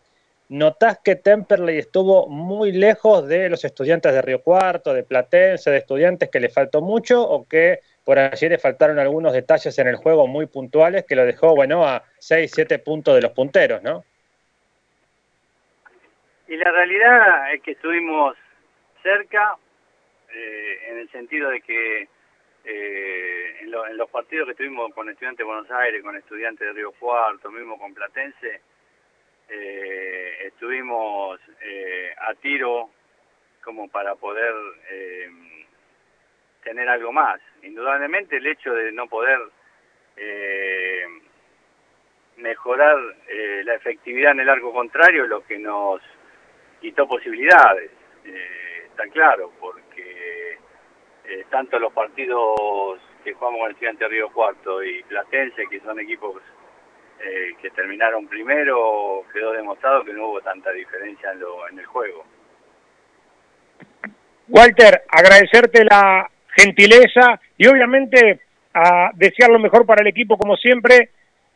¿Notás 0.50 0.98
que 0.98 1.14
Temperley 1.14 1.78
estuvo 1.78 2.26
muy 2.26 2.72
lejos 2.72 3.28
de 3.28 3.48
los 3.48 3.64
estudiantes 3.64 4.12
de 4.12 4.20
Río 4.20 4.42
Cuarto, 4.42 4.92
de 4.92 5.04
Platense, 5.04 5.70
de 5.70 5.76
estudiantes 5.76 6.28
que 6.28 6.40
le 6.40 6.48
faltó 6.48 6.80
mucho 6.82 7.22
o 7.22 7.46
que 7.46 7.78
por 8.04 8.18
allí 8.18 8.48
le 8.48 8.58
faltaron 8.58 8.98
algunos 8.98 9.32
detalles 9.32 9.78
en 9.78 9.86
el 9.86 9.94
juego 9.94 10.26
muy 10.26 10.46
puntuales 10.46 11.04
que 11.06 11.14
lo 11.14 11.24
dejó, 11.24 11.54
bueno, 11.54 11.86
a 11.86 12.02
6, 12.18 12.50
7 12.52 12.80
puntos 12.80 13.14
de 13.14 13.22
los 13.22 13.30
punteros, 13.30 13.80
¿no? 13.84 14.04
Y 16.48 16.56
la 16.56 16.72
realidad 16.72 17.54
es 17.54 17.62
que 17.62 17.70
estuvimos 17.70 18.36
cerca, 19.04 19.56
eh, 20.34 20.78
en 20.88 20.98
el 20.98 21.10
sentido 21.12 21.50
de 21.50 21.60
que 21.60 22.08
eh, 22.64 23.56
en, 23.60 23.70
los 23.70 24.10
partidos 24.10 24.48
que 24.48 24.56
tuvimos 24.56 24.92
con 24.94 25.08
estudiantes 25.08 25.38
de 25.38 25.44
Buenos 25.44 25.70
Aires, 25.70 26.02
con 26.02 26.16
estudiantes 26.16 26.66
de 26.66 26.72
Río 26.72 26.90
Cuarto, 26.98 27.52
mismo 27.52 27.78
con 27.78 27.94
Platense, 27.94 28.62
eh, 29.50 30.46
estuvimos 30.46 31.40
eh, 31.60 32.14
a 32.18 32.34
tiro 32.34 32.90
como 33.62 33.88
para 33.88 34.14
poder 34.14 34.54
eh, 34.90 35.30
tener 36.62 36.88
algo 36.88 37.12
más. 37.12 37.40
Indudablemente 37.62 38.36
el 38.36 38.46
hecho 38.46 38.72
de 38.72 38.92
no 38.92 39.06
poder 39.08 39.38
eh, 40.16 41.04
mejorar 42.36 42.96
eh, 43.28 43.62
la 43.64 43.74
efectividad 43.74 44.32
en 44.32 44.40
el 44.40 44.48
arco 44.48 44.72
contrario 44.72 45.26
lo 45.26 45.44
que 45.44 45.58
nos 45.58 46.00
quitó 46.80 47.06
posibilidades, 47.06 47.90
eh, 48.24 48.86
está 48.86 49.06
claro, 49.08 49.52
porque 49.60 50.58
tanto 51.48 51.78
los 51.78 51.92
partidos 51.92 53.00
que 53.22 53.32
jugamos 53.34 53.60
con 53.60 53.66
el 53.66 53.72
Estudiante 53.72 54.08
Río 54.08 54.30
Cuarto 54.30 54.82
y 54.82 55.02
Platense, 55.04 55.66
que 55.68 55.78
son 55.80 56.00
equipos 56.00 56.42
eh, 57.22 57.54
que 57.60 57.70
terminaron 57.70 58.26
primero, 58.26 59.24
quedó 59.32 59.52
demostrado 59.52 60.04
que 60.04 60.12
no 60.12 60.28
hubo 60.28 60.40
tanta 60.40 60.70
diferencia 60.72 61.32
en, 61.32 61.40
lo, 61.40 61.68
en 61.68 61.78
el 61.78 61.86
juego. 61.86 62.24
Walter, 64.48 65.02
agradecerte 65.08 65.84
la 65.84 66.28
gentileza 66.56 67.40
y 67.56 67.66
obviamente 67.66 68.40
a 68.74 69.10
desear 69.14 69.50
lo 69.50 69.58
mejor 69.58 69.86
para 69.86 70.02
el 70.02 70.08
equipo 70.08 70.36
como 70.36 70.56
siempre, 70.56 71.10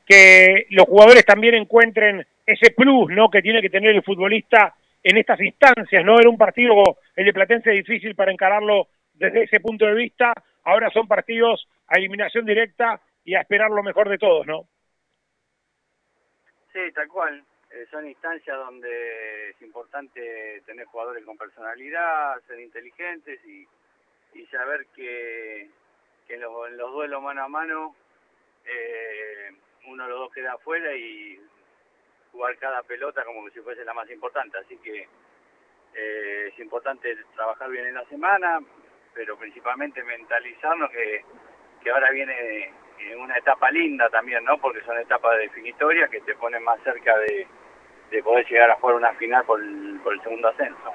que 0.07 0.67
los 0.71 0.87
jugadores 0.87 1.25
también 1.25 1.55
encuentren 1.55 2.27
ese 2.47 2.73
plus 2.73 3.11
¿no? 3.11 3.31
que 3.31 3.43
tiene 3.43 3.62
que 3.62 3.71
tener 3.71 3.95
el 3.95 4.03
futbolista 4.03 4.75
en 5.03 5.17
estas 5.19 5.41
instancias, 5.41 6.05
¿no? 6.05 6.19
Era 6.19 6.31
un 6.31 6.39
partido, 6.39 6.99
el 7.15 7.27
de 7.27 7.33
Platense, 7.33 7.71
difícil 7.71 8.15
para 8.15 8.33
encararlo 8.33 8.89
desde 9.12 9.45
ese 9.45 9.61
punto 9.61 9.87
de 9.87 9.95
vista, 9.95 10.33
ahora 10.65 10.91
son 10.91 11.07
partidos 11.07 11.69
a 11.89 11.99
eliminación 11.99 12.47
directa 12.47 13.01
y 13.25 13.35
a 13.35 13.41
esperar 13.41 13.71
lo 13.71 13.83
mejor 13.83 14.09
de 14.09 14.19
todos, 14.19 14.47
¿no? 14.47 14.67
Sí, 16.75 16.91
tal 16.93 17.07
cual. 17.07 17.45
Eh, 17.70 17.87
son 17.89 18.05
instancias 18.07 18.57
donde 18.57 19.51
es 19.51 19.62
importante 19.62 20.61
tener 20.66 20.87
jugadores 20.87 21.25
con 21.25 21.39
personalidad, 21.39 22.41
ser 22.49 22.59
inteligentes 22.59 23.41
y, 23.47 23.66
saber 24.51 24.87
que, 24.95 25.68
que 26.27 26.35
en, 26.35 26.41
los, 26.41 26.68
en 26.68 26.77
los 26.77 26.93
duelos 26.93 27.22
mano 27.22 27.43
a 27.43 27.49
mano 27.49 27.97
eh, 28.64 29.51
uno 29.87 30.05
de 30.05 30.11
los 30.11 30.18
dos 30.18 30.33
queda 30.33 30.53
afuera 30.53 30.95
y 30.95 31.41
jugar 32.31 32.57
cada 32.59 32.83
pelota 32.83 33.25
como 33.25 33.49
si 33.51 33.61
fuese 33.61 33.85
la 33.85 33.95
más 33.95 34.11
importante. 34.11 34.59
Así 34.59 34.77
que 34.79 35.09
eh, 35.95 36.49
es 36.53 36.59
importante 36.59 37.16
trabajar 37.35 37.70
bien 37.70 37.87
en 37.87 37.95
la 37.95 38.05
semana, 38.07 38.61
pero 39.12 39.37
principalmente 39.37 40.03
mentalizarnos 40.03 40.91
que, 40.91 41.25
que 41.83 41.91
ahora 41.91 42.11
viene 42.11 42.72
una 43.18 43.38
etapa 43.38 43.70
linda 43.70 44.09
también, 44.11 44.45
¿no? 44.45 44.59
Porque 44.59 44.82
son 44.82 44.99
etapas 44.99 45.38
definitorias 45.38 46.11
que 46.11 46.20
te 46.20 46.34
ponen 46.36 46.62
más 46.62 46.80
cerca 46.82 47.16
de, 47.18 47.47
de 48.11 48.22
poder 48.22 48.47
llegar 48.47 48.70
a 48.70 48.76
jugar 48.76 48.97
una 48.97 49.14
final 49.14 49.45
por 49.45 49.61
el, 49.61 50.01
por 50.03 50.12
el 50.12 50.22
segundo 50.22 50.49
ascenso. 50.49 50.92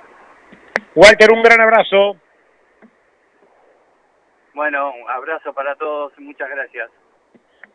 Walter, 0.95 1.31
un 1.31 1.43
gran 1.43 1.61
abrazo. 1.61 2.17
Bueno, 4.53 4.91
un 4.91 5.09
abrazo 5.09 5.53
para 5.53 5.75
todos, 5.75 6.17
muchas 6.19 6.49
gracias. 6.49 6.89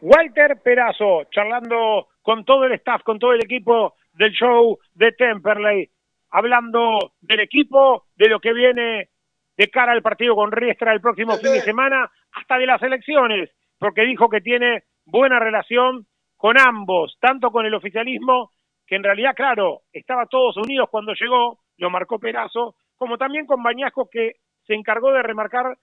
Walter 0.00 0.60
Perazo, 0.62 1.24
charlando 1.30 2.08
con 2.22 2.44
todo 2.44 2.64
el 2.64 2.72
staff, 2.72 3.02
con 3.02 3.18
todo 3.18 3.32
el 3.32 3.42
equipo 3.42 3.94
del 4.12 4.32
show 4.32 4.78
de 4.94 5.12
Temperley, 5.12 5.88
hablando 6.30 7.12
del 7.20 7.40
equipo, 7.40 8.06
de 8.16 8.28
lo 8.28 8.40
que 8.40 8.52
viene 8.52 9.08
de 9.56 9.70
cara 9.70 9.92
al 9.92 10.02
partido 10.02 10.34
con 10.34 10.52
Riestra 10.52 10.92
el 10.92 11.00
próximo 11.00 11.36
fin 11.36 11.52
de 11.52 11.60
semana, 11.60 12.10
hasta 12.32 12.58
de 12.58 12.66
las 12.66 12.82
elecciones, 12.82 13.50
porque 13.85 14.07
dijo 14.07 14.30
que 14.30 14.41
tiene 14.41 14.85
buena 15.05 15.39
relación 15.39 16.07
con 16.39 16.59
ambos, 16.59 17.18
tanto 17.20 17.51
con 17.51 17.66
el 17.66 17.74
oficialismo, 17.74 18.51
que 18.87 18.97
en 18.97 19.03
realidad, 19.03 19.35
claro, 19.37 19.82
estaba 19.93 20.24
todos 20.24 20.57
unidos 20.57 20.89
cuando 20.91 21.12
llegó, 21.12 21.59
lo 21.76 21.91
marcó 21.91 22.18
Perazo, 22.18 22.76
como 22.97 23.18
también 23.18 23.45
con 23.45 23.62
Bañasco, 23.62 24.09
que 24.11 24.37
se 24.66 24.72
encargó 24.72 25.12
de 25.12 25.22
remarcar 25.22 25.76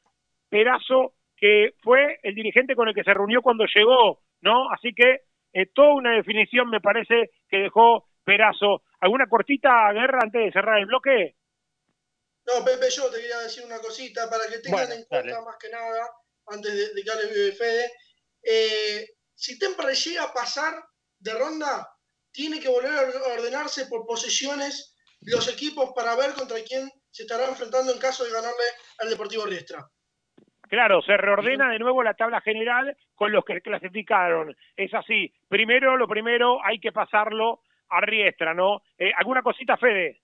Perazo, 0.49 1.14
que 1.38 1.76
fue 1.84 2.18
el 2.24 2.34
dirigente 2.34 2.76
con 2.76 2.88
el 2.88 2.95
que 2.95 3.04
se 3.04 3.14
reunió 3.14 3.43
cuando 3.43 3.66
llegó, 3.72 4.22
¿no? 4.41 4.72
Así 4.72 4.95
que 4.95 5.20
eh, 5.54 5.68
toda 5.72 5.93
una 5.93 6.16
definición 6.16 6.72
me 6.72 6.82
parece 6.82 7.30
que 7.47 7.58
dejó 7.58 8.08
Perazo. 8.24 8.82
¿Alguna 8.99 9.28
cortita 9.28 9.93
guerra 9.93 10.22
antes 10.24 10.43
de 10.43 10.52
cerrar 10.52 10.80
el 10.80 10.88
bloque? 10.88 11.36
No, 12.47 12.66
Pepe, 12.66 12.89
yo 12.89 13.12
te 13.12 13.18
quería 13.18 13.38
decir 13.38 13.64
una 13.64 13.78
cosita 13.78 14.28
para 14.28 14.45
que 14.49 14.58
tengan 14.58 14.88
Bueno, 14.88 14.93
en 14.95 15.06
cuenta 15.06 15.36
dale. 15.36 15.45
más 15.45 15.58
que 15.58 15.70
nada, 15.70 16.10
antes 16.52 16.74
de, 16.74 16.93
de 16.93 17.04
que 17.04 17.12
hable 17.12 17.52
Fede. 17.54 17.91
Eh, 18.43 19.08
si 19.34 19.58
Temperley 19.58 19.95
llega 19.95 20.24
a 20.24 20.34
pasar 20.34 20.74
de 21.20 21.34
ronda, 21.34 21.88
tiene 22.32 22.60
que 22.60 22.70
volver 22.70 22.91
a 22.91 23.34
ordenarse 23.34 23.86
por 23.88 24.06
posiciones 24.06 24.95
los 25.22 25.47
equipos 25.47 25.91
para 25.95 26.16
ver 26.16 26.34
contra 26.34 26.58
quién 26.68 26.89
se 27.10 27.24
estará 27.24 27.47
enfrentando 27.47 27.91
en 27.91 27.99
caso 27.99 28.24
de 28.24 28.32
ganarle 28.32 28.64
al 28.99 29.10
Deportivo 29.10 29.45
Riestra. 29.45 29.88
Claro, 30.68 31.02
se 31.02 31.18
reordena 31.18 31.70
de 31.70 31.80
nuevo 31.80 32.02
la 32.02 32.14
tabla 32.14 32.39
general 32.39 32.95
con 33.14 33.32
los 33.32 33.43
que 33.43 33.62
clasificaron. 33.62 34.56
Es 34.76 34.93
así. 34.93 35.34
Primero, 35.49 35.97
lo 35.97 36.08
primero, 36.08 36.64
hay 36.64 36.80
que 36.80 36.93
pasarlo 36.93 37.62
a 37.89 37.99
Riestra, 37.99 38.54
¿no? 38.54 38.82
Eh, 38.97 39.12
¿Alguna 39.18 39.41
cosita, 39.43 39.76
Fede? 39.76 40.22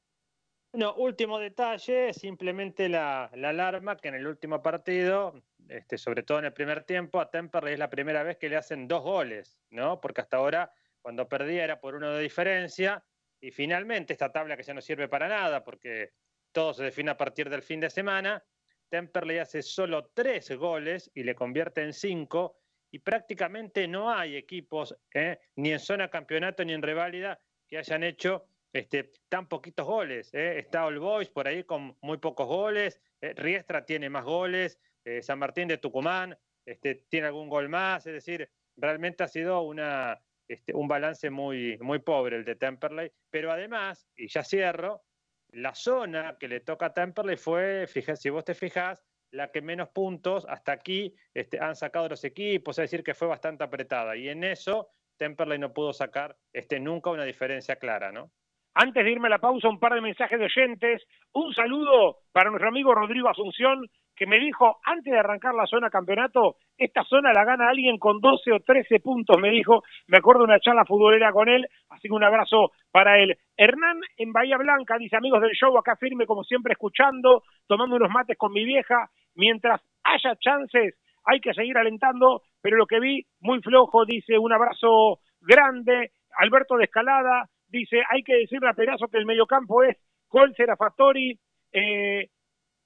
No, 0.74 0.94
último 0.96 1.40
detalle, 1.40 2.14
simplemente 2.14 2.90
la, 2.90 3.32
la 3.34 3.50
alarma 3.50 3.98
que 3.98 4.10
en 4.10 4.16
el 4.16 4.28
último 4.28 4.62
partido, 4.62 5.42
este, 5.70 5.98
sobre 5.98 6.24
todo 6.24 6.40
en 6.40 6.46
el 6.46 6.54
primer 6.54 6.84
tiempo, 6.84 7.20
a 7.20 7.32
Temperley 7.32 7.74
es 7.74 7.80
la 7.80 7.90
primera 7.90 8.22
vez 8.24 8.38
que 8.38 8.50
le 8.50 8.58
hacen 8.58 8.88
dos 8.88 9.02
goles, 9.02 9.60
¿no? 9.70 10.02
Porque 10.02 10.22
hasta 10.22 10.38
ahora, 10.38 10.72
cuando 11.02 11.28
perdía 11.28 11.64
era 11.64 11.80
por 11.80 11.96
uno 11.96 12.12
de 12.12 12.22
diferencia, 12.22 13.04
y 13.40 13.52
finalmente 13.52 14.14
esta 14.14 14.32
tabla 14.32 14.58
que 14.58 14.64
ya 14.64 14.74
no 14.74 14.82
sirve 14.82 15.08
para 15.08 15.28
nada, 15.28 15.64
porque 15.64 16.12
todo 16.52 16.74
se 16.74 16.84
define 16.84 17.12
a 17.12 17.18
partir 17.18 17.50
del 17.50 17.62
fin 17.62 17.80
de 17.80 17.90
semana, 17.90 18.44
Temperley 18.90 19.38
hace 19.38 19.62
solo 19.62 20.12
tres 20.14 20.52
goles 20.52 21.12
y 21.14 21.24
le 21.24 21.36
convierte 21.36 21.82
en 21.82 21.94
cinco, 21.94 22.60
y 22.92 23.00
prácticamente 23.00 23.88
no 23.88 24.12
hay 24.12 24.36
equipos, 24.36 24.96
¿eh? 25.14 25.40
ni 25.56 25.72
en 25.72 25.80
zona 25.80 26.10
campeonato 26.10 26.64
ni 26.64 26.74
en 26.74 26.82
reválida, 26.82 27.40
que 27.68 27.78
hayan 27.78 28.04
hecho 28.04 28.48
este, 28.74 29.12
tan 29.30 29.48
poquitos 29.48 29.86
goles. 29.86 30.34
¿eh? 30.34 30.60
Está 30.60 30.86
All 30.86 31.00
Boys 31.00 31.30
por 31.30 31.48
ahí 31.48 31.64
con 31.64 31.98
muy 32.02 32.18
pocos 32.18 32.48
goles. 32.48 33.02
Eh, 33.22 33.34
Riestra 33.36 33.86
tiene 33.86 34.10
más 34.10 34.26
goles. 34.26 34.80
Eh, 35.06 35.22
San 35.22 35.40
Martín 35.40 35.68
de 35.68 35.78
Tucumán 35.78 36.38
este, 36.66 36.96
tiene 37.10 37.28
algún 37.28 37.50
gol 37.50 37.70
más. 37.70 38.06
Es 38.06 38.14
decir, 38.14 38.50
realmente 38.76 39.24
ha 39.24 39.28
sido 39.28 39.62
una, 39.62 40.22
este, 40.48 40.74
un 40.74 40.88
balance 40.88 41.30
muy, 41.30 41.78
muy 41.80 42.00
pobre 42.00 42.38
el 42.38 42.46
de 42.46 42.56
Temperley. 42.56 43.12
Pero 43.30 43.52
además, 43.52 44.08
y 44.16 44.28
ya 44.28 44.44
cierro, 44.44 45.04
la 45.52 45.74
zona 45.74 46.38
que 46.40 46.48
le 46.48 46.60
toca 46.60 46.88
a 46.88 46.94
Temperley 46.94 47.38
fue, 47.38 47.88
fíjate, 47.88 48.22
si 48.22 48.30
vos 48.30 48.44
te 48.44 48.54
fijas, 48.54 49.04
la 49.32 49.52
que 49.52 49.62
menos 49.62 49.90
puntos 49.90 50.46
hasta 50.48 50.72
aquí 50.72 51.14
este, 51.34 51.60
han 51.60 51.76
sacado 51.76 52.08
los 52.08 52.24
equipos, 52.24 52.78
es 52.78 52.84
decir, 52.84 53.04
que 53.04 53.14
fue 53.14 53.28
bastante 53.28 53.64
apretada. 53.64 54.16
Y 54.16 54.30
en 54.30 54.44
eso 54.44 54.90
Temperley 55.18 55.60
no 55.60 55.74
pudo 55.74 55.94
sacar 55.94 56.38
este, 56.54 56.80
nunca 56.80 57.10
una 57.10 57.26
diferencia 57.26 57.78
clara, 57.78 58.12
¿no? 58.12 58.32
Antes 58.80 59.04
de 59.04 59.12
irme 59.12 59.26
a 59.26 59.32
la 59.32 59.40
pausa, 59.40 59.70
un 59.70 59.80
par 59.80 59.96
de 59.96 60.02
mensajes 60.02 60.38
de 60.38 60.46
oyentes. 60.46 61.02
Un 61.34 61.52
saludo 61.52 62.18
para 62.32 62.52
nuestro 62.52 62.70
amigo 62.70 62.94
Rodrigo 62.94 63.28
Asunción, 63.28 63.88
que 64.16 64.28
me 64.28 64.38
dijo, 64.38 64.78
antes 64.86 65.12
de 65.12 65.18
arrancar 65.18 65.56
la 65.56 65.66
zona 65.66 65.90
campeonato, 65.90 66.58
esta 66.78 67.04
zona 67.04 67.34
la 67.34 67.44
gana 67.44 67.70
alguien 67.70 67.98
con 67.98 68.22
12 68.22 68.52
o 68.52 68.60
13 68.60 69.00
puntos, 69.00 69.36
me 69.42 69.50
dijo. 69.50 69.82
Me 70.06 70.20
acuerdo 70.20 70.42
de 70.42 70.50
una 70.50 70.60
charla 70.60 70.86
futbolera 70.86 71.32
con 71.32 71.50
él, 71.50 71.68
así 71.90 72.08
que 72.08 72.14
un 72.14 72.24
abrazo 72.24 72.72
para 72.92 73.18
él. 73.18 73.36
Hernán 73.58 74.00
en 74.16 74.32
Bahía 74.32 74.58
Blanca, 74.58 75.00
dice 75.00 75.18
amigos 75.18 75.42
del 75.42 75.56
show, 75.56 75.76
acá 75.76 75.96
firme 75.96 76.28
como 76.28 76.44
siempre 76.44 76.74
escuchando, 76.74 77.42
tomando 77.66 77.96
unos 77.96 78.12
mates 78.12 78.38
con 78.38 78.54
mi 78.54 78.64
vieja. 78.64 79.10
Mientras 79.34 79.82
haya 80.04 80.36
chances, 80.36 80.94
hay 81.26 81.40
que 81.40 81.56
seguir 81.56 81.80
alentando, 81.80 82.44
pero 82.62 82.78
lo 82.78 82.86
que 82.86 83.00
vi, 83.00 83.26
muy 83.40 83.60
flojo, 83.60 84.06
dice 84.06 84.38
un 84.38 84.54
abrazo 84.54 85.18
grande. 85.42 86.12
Alberto 86.38 86.78
de 86.78 86.84
Escalada, 86.84 87.50
dice, 87.68 88.02
hay 88.10 88.24
que 88.24 88.36
decirle 88.36 88.70
a 88.70 88.74
Perazo 88.74 89.08
que 89.08 89.18
el 89.18 89.26
mediocampo 89.26 89.84
es 89.84 89.98
Colcer, 90.28 90.70
Fattori, 90.78 91.38
eh, 91.72 92.30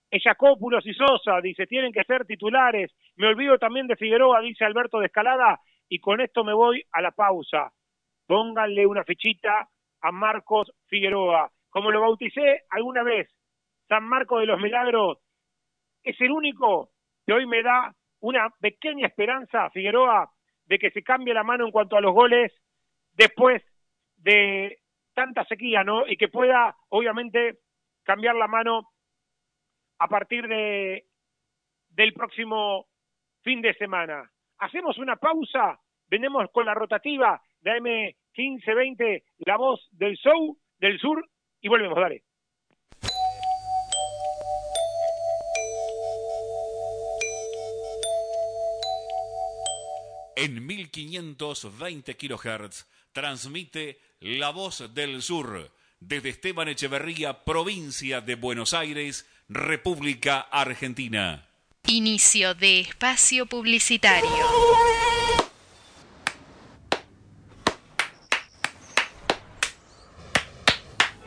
Ellacópulos 0.09 0.85
y 0.85 0.93
Sosa, 0.93 1.39
dice, 1.41 1.65
tienen 1.67 1.93
que 1.93 2.03
ser 2.03 2.25
titulares. 2.25 2.91
Me 3.15 3.27
olvido 3.27 3.57
también 3.57 3.87
de 3.87 3.95
Figueroa, 3.95 4.41
dice 4.41 4.65
Alberto 4.65 4.99
de 4.99 5.05
Escalada, 5.05 5.59
y 5.87 5.99
con 5.99 6.19
esto 6.21 6.43
me 6.43 6.53
voy 6.53 6.83
a 6.91 7.01
la 7.01 7.11
pausa. 7.11 7.71
Pónganle 8.27 8.85
una 8.85 9.03
fichita 9.03 9.69
a 10.01 10.11
Marcos 10.11 10.71
Figueroa. 10.87 11.49
Como 11.69 11.91
lo 11.91 12.01
bauticé 12.01 12.63
alguna 12.69 13.03
vez, 13.03 13.29
San 13.87 14.03
Marcos 14.03 14.41
de 14.41 14.47
los 14.47 14.59
Milagros 14.59 15.19
es 16.03 16.19
el 16.19 16.31
único 16.31 16.89
que 17.25 17.33
hoy 17.33 17.45
me 17.45 17.63
da 17.63 17.93
una 18.19 18.49
pequeña 18.59 19.07
esperanza, 19.07 19.69
Figueroa, 19.69 20.29
de 20.65 20.79
que 20.79 20.91
se 20.91 21.03
cambie 21.03 21.33
la 21.33 21.43
mano 21.43 21.65
en 21.65 21.71
cuanto 21.71 21.95
a 21.95 22.01
los 22.01 22.13
goles 22.13 22.51
después 23.13 23.63
de 24.21 24.79
tanta 25.13 25.43
sequía, 25.45 25.83
¿no? 25.83 26.07
Y 26.07 26.17
que 26.17 26.27
pueda, 26.27 26.75
obviamente, 26.89 27.59
cambiar 28.03 28.35
la 28.35 28.47
mano 28.47 28.89
a 29.99 30.07
partir 30.07 30.47
de 30.47 31.05
del 31.89 32.13
próximo 32.13 32.87
fin 33.41 33.61
de 33.61 33.73
semana. 33.73 34.31
Hacemos 34.59 34.97
una 34.97 35.17
pausa, 35.17 35.79
venimos 36.07 36.49
con 36.51 36.65
la 36.65 36.73
rotativa 36.73 37.41
de 37.59 37.71
M1520, 37.71 39.23
la 39.39 39.57
voz 39.57 39.87
del 39.91 40.15
show 40.15 40.57
del 40.79 40.99
sur, 40.99 41.27
y 41.59 41.67
volvemos, 41.67 41.97
dale. 41.97 42.23
En 50.35 50.65
1520 50.65 52.15
kHz 52.15 52.87
transmite 53.11 53.99
La 54.21 54.51
Voz 54.51 54.83
del 54.93 55.23
Sur 55.23 55.71
desde 55.99 56.29
Esteban 56.29 56.67
Echeverría, 56.67 57.43
provincia 57.43 58.21
de 58.21 58.35
Buenos 58.35 58.75
Aires, 58.75 59.25
República 59.49 60.41
Argentina. 60.41 61.47
Inicio 61.87 62.53
de 62.53 62.81
espacio 62.81 63.47
publicitario. 63.47 64.29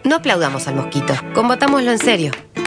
No 0.04 0.14
aplaudamos 0.14 0.68
al 0.68 0.76
mosquito, 0.76 1.14
combatámoslo 1.34 1.90
en 1.90 1.98
serio. 1.98 2.30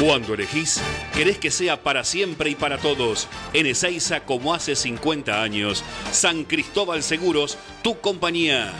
Cuando 0.00 0.34
elegís, 0.34 0.80
querés 1.14 1.38
que 1.38 1.50
sea 1.50 1.82
para 1.82 2.04
siempre 2.04 2.50
y 2.50 2.54
para 2.54 2.76
todos. 2.76 3.28
En 3.54 3.64
Ezeiza, 3.64 4.20
como 4.20 4.52
hace 4.52 4.76
50 4.76 5.42
años. 5.42 5.82
San 6.12 6.44
Cristóbal 6.44 7.02
Seguros, 7.02 7.56
tu 7.82 7.98
compañía. 8.02 8.74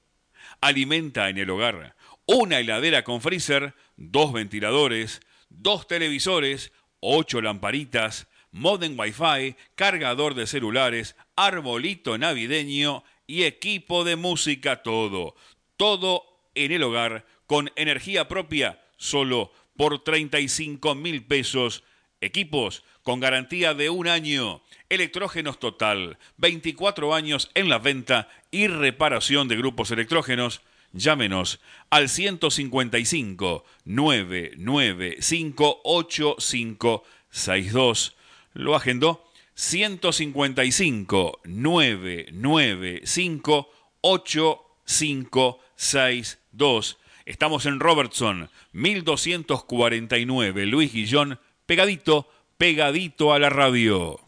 Alimenta 0.61 1.29
en 1.29 1.39
el 1.39 1.51
hogar 1.51 1.95
una 2.27 2.59
heladera 2.59 3.05
con 3.05 3.21
freezer, 3.21 3.77
dos 3.97 4.33
ventiladores, 4.33 5.21
dos 5.51 5.87
televisores, 5.87 6.73
ocho 6.99 7.41
lamparitas, 7.43 8.27
modem 8.51 8.99
Wi-Fi, 8.99 9.57
cargador 9.77 10.35
de 10.35 10.47
celulares, 10.47 11.15
arbolito 11.37 12.19
navideño 12.19 13.05
y 13.27 13.45
equipo 13.45 14.05
de 14.05 14.17
música, 14.17 14.83
todo. 14.83 15.35
Todo 15.77 16.25
en 16.55 16.73
el 16.73 16.83
hogar 16.83 17.25
con 17.47 17.71
energía 17.77 18.29
propia, 18.29 18.83
solo 18.97 19.53
por 19.77 20.03
35 20.05 20.95
mil 20.95 21.25
pesos. 21.25 21.85
Equipos 22.21 22.85
con 23.03 23.21
garantía 23.21 23.75
de 23.75 23.91
un 23.91 24.09
año. 24.09 24.63
Electrógenos 24.89 25.59
Total, 25.59 26.17
24 26.37 27.15
años 27.15 27.51
en 27.55 27.69
la 27.69 27.79
venta 27.79 28.31
y 28.51 28.69
reparación 28.69 29.49
de 29.49 29.57
grupos 29.57 29.91
electrógenos. 29.91 30.63
Llámenos 30.93 31.61
al 31.89 32.11
155 32.11 33.65
995 33.85 35.81
8562. 35.85 38.17
Lo 38.53 38.77
agendó 38.77 39.32
155 39.55 41.41
995 41.45 43.69
8562. 44.01 46.99
Estamos 47.25 47.67
en 47.67 47.79
Robertson, 47.79 48.51
1249, 48.73 50.67
Luis 50.67 50.93
Guillón, 50.93 51.39
pegadito, 51.67 52.29
pegadito 52.59 53.33
a 53.33 53.39
la 53.39 53.49
radio. 53.49 54.19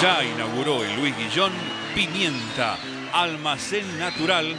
Ya 0.00 0.24
inauguró 0.24 0.84
el 0.84 0.94
Luis 0.96 1.16
Guillón 1.16 1.52
Pimienta, 1.94 2.78
almacén 3.12 3.98
natural, 3.98 4.56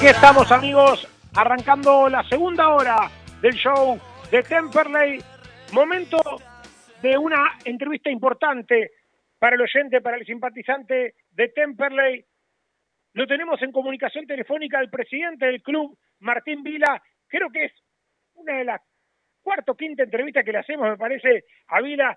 Aquí 0.00 0.08
estamos 0.08 0.50
amigos, 0.50 1.06
arrancando 1.36 2.08
la 2.08 2.24
segunda 2.24 2.70
hora 2.70 3.10
del 3.42 3.52
show 3.52 4.00
de 4.30 4.42
Temperley. 4.42 5.18
Momento 5.74 6.16
de 7.02 7.18
una 7.18 7.58
entrevista 7.66 8.08
importante 8.08 8.92
para 9.38 9.56
el 9.56 9.60
oyente, 9.60 10.00
para 10.00 10.16
el 10.16 10.24
simpatizante 10.24 11.16
de 11.32 11.48
Temperley. 11.48 12.24
Lo 13.12 13.26
tenemos 13.26 13.60
en 13.60 13.72
comunicación 13.72 14.26
telefónica 14.26 14.78
al 14.78 14.88
presidente 14.88 15.44
del 15.44 15.60
club, 15.60 15.98
Martín 16.20 16.62
Vila. 16.62 17.02
Creo 17.28 17.50
que 17.50 17.66
es 17.66 17.72
una 18.36 18.56
de 18.56 18.64
las 18.64 18.80
cuarta 19.42 19.72
o 19.72 19.76
quinta 19.76 20.04
entrevistas 20.04 20.46
que 20.46 20.52
le 20.52 20.60
hacemos, 20.60 20.88
me 20.88 20.96
parece, 20.96 21.44
a 21.66 21.82
Vila. 21.82 22.16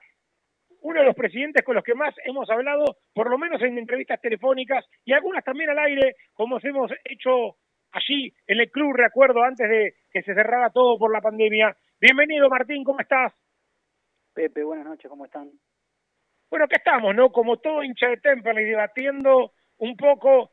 Uno 0.83 1.01
de 1.01 1.05
los 1.05 1.15
presidentes 1.15 1.65
con 1.65 1.75
los 1.75 1.83
que 1.83 1.95
más 1.95 2.15
hemos 2.23 2.49
hablado, 2.49 2.95
por 3.13 3.29
lo 3.29 3.37
menos 3.37 3.61
en 3.61 3.77
entrevistas 3.77 4.21
telefónicas 4.21 4.85
y 5.03 5.11
algunas 5.11 5.43
también 5.43 5.69
al 5.69 5.79
aire, 5.79 6.15
como 6.33 6.59
hemos 6.63 6.89
hecho 7.03 7.57
allí 7.93 8.33
en 8.47 8.59
el 8.59 8.71
club, 8.71 8.93
recuerdo, 8.93 9.43
antes 9.43 9.69
de 9.69 9.95
que 10.11 10.21
se 10.23 10.33
cerrara 10.33 10.69
todo 10.71 10.97
por 10.97 11.11
la 11.11 11.21
pandemia. 11.21 11.75
Bienvenido, 11.99 12.49
Martín, 12.49 12.83
¿cómo 12.83 12.99
estás? 12.99 13.33
Pepe, 14.33 14.63
buenas 14.63 14.85
noches, 14.85 15.09
¿cómo 15.09 15.25
están? 15.25 15.51
Bueno, 16.49 16.65
acá 16.65 16.77
estamos, 16.77 17.15
¿no? 17.15 17.31
Como 17.31 17.57
todo 17.57 17.83
hincha 17.83 18.07
de 18.07 18.17
Temperley, 18.17 18.65
debatiendo 18.65 19.53
un 19.77 19.95
poco 19.95 20.51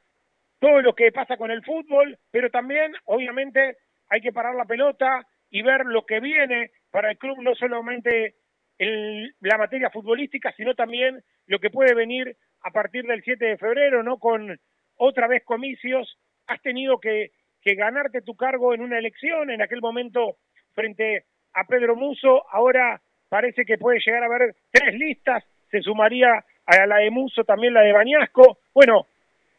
todo 0.59 0.83
lo 0.83 0.95
que 0.95 1.11
pasa 1.13 1.37
con 1.37 1.51
el 1.51 1.65
fútbol, 1.65 2.19
pero 2.31 2.51
también, 2.51 2.93
obviamente, 3.07 3.79
hay 4.09 4.21
que 4.21 4.33
parar 4.33 4.55
la 4.55 4.67
pelota 4.67 5.27
y 5.51 5.63
ver 5.63 5.87
lo 5.87 6.05
que 6.05 6.21
viene 6.21 6.71
para 6.91 7.11
el 7.11 7.19
club, 7.19 7.39
no 7.43 7.55
solamente 7.55 8.35
en 8.79 9.35
la 9.41 9.59
materia 9.59 9.91
futbolística, 9.91 10.53
sino 10.53 10.75
también 10.75 11.23
lo 11.47 11.59
que 11.59 11.71
puede 11.71 11.95
venir 11.95 12.37
a 12.63 12.71
partir 12.71 13.05
del 13.05 13.23
7 13.23 13.45
de 13.45 13.59
febrero, 13.59 14.03
¿no? 14.03 14.19
Con 14.19 14.59
otra 14.97 15.27
vez 15.27 15.43
comicios 15.45 16.19
has 16.51 16.61
tenido 16.63 16.99
que, 16.99 17.31
ganarte 17.65 18.23
tu 18.23 18.35
cargo 18.35 18.75
en 18.75 18.81
una 18.81 18.99
elección, 18.99 19.51
en 19.51 19.63
aquel 19.63 19.81
momento 19.81 20.37
frente 20.75 21.25
a 21.55 21.65
Pedro 21.65 21.95
Muso, 21.95 22.45
ahora 22.51 23.01
parece 23.29 23.65
que 23.65 23.79
puede 23.79 24.01
llegar 24.05 24.23
a 24.23 24.27
haber 24.27 24.57
tres 24.71 24.95
listas, 24.95 25.45
se 25.71 25.81
sumaría 25.81 26.45
a 26.67 26.87
la 26.87 26.97
de 26.97 27.11
Muso 27.11 27.45
también 27.45 27.75
la 27.75 27.83
de 27.83 27.93
Bañasco. 27.93 28.59
Bueno, 28.75 29.07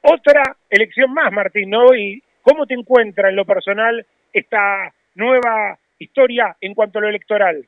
otra 0.02 0.58
elección 0.70 1.14
más, 1.14 1.32
Martín, 1.32 1.70
¿no? 1.70 1.96
¿Y 1.96 2.22
cómo 2.42 2.66
te 2.66 2.74
encuentra 2.74 3.30
en 3.30 3.36
lo 3.36 3.46
personal 3.46 4.06
esta 4.34 4.94
nueva 5.16 5.78
historia 6.00 6.58
en 6.60 6.74
cuanto 6.74 7.00
a 7.00 7.04
lo 7.04 7.10
electoral? 7.10 7.66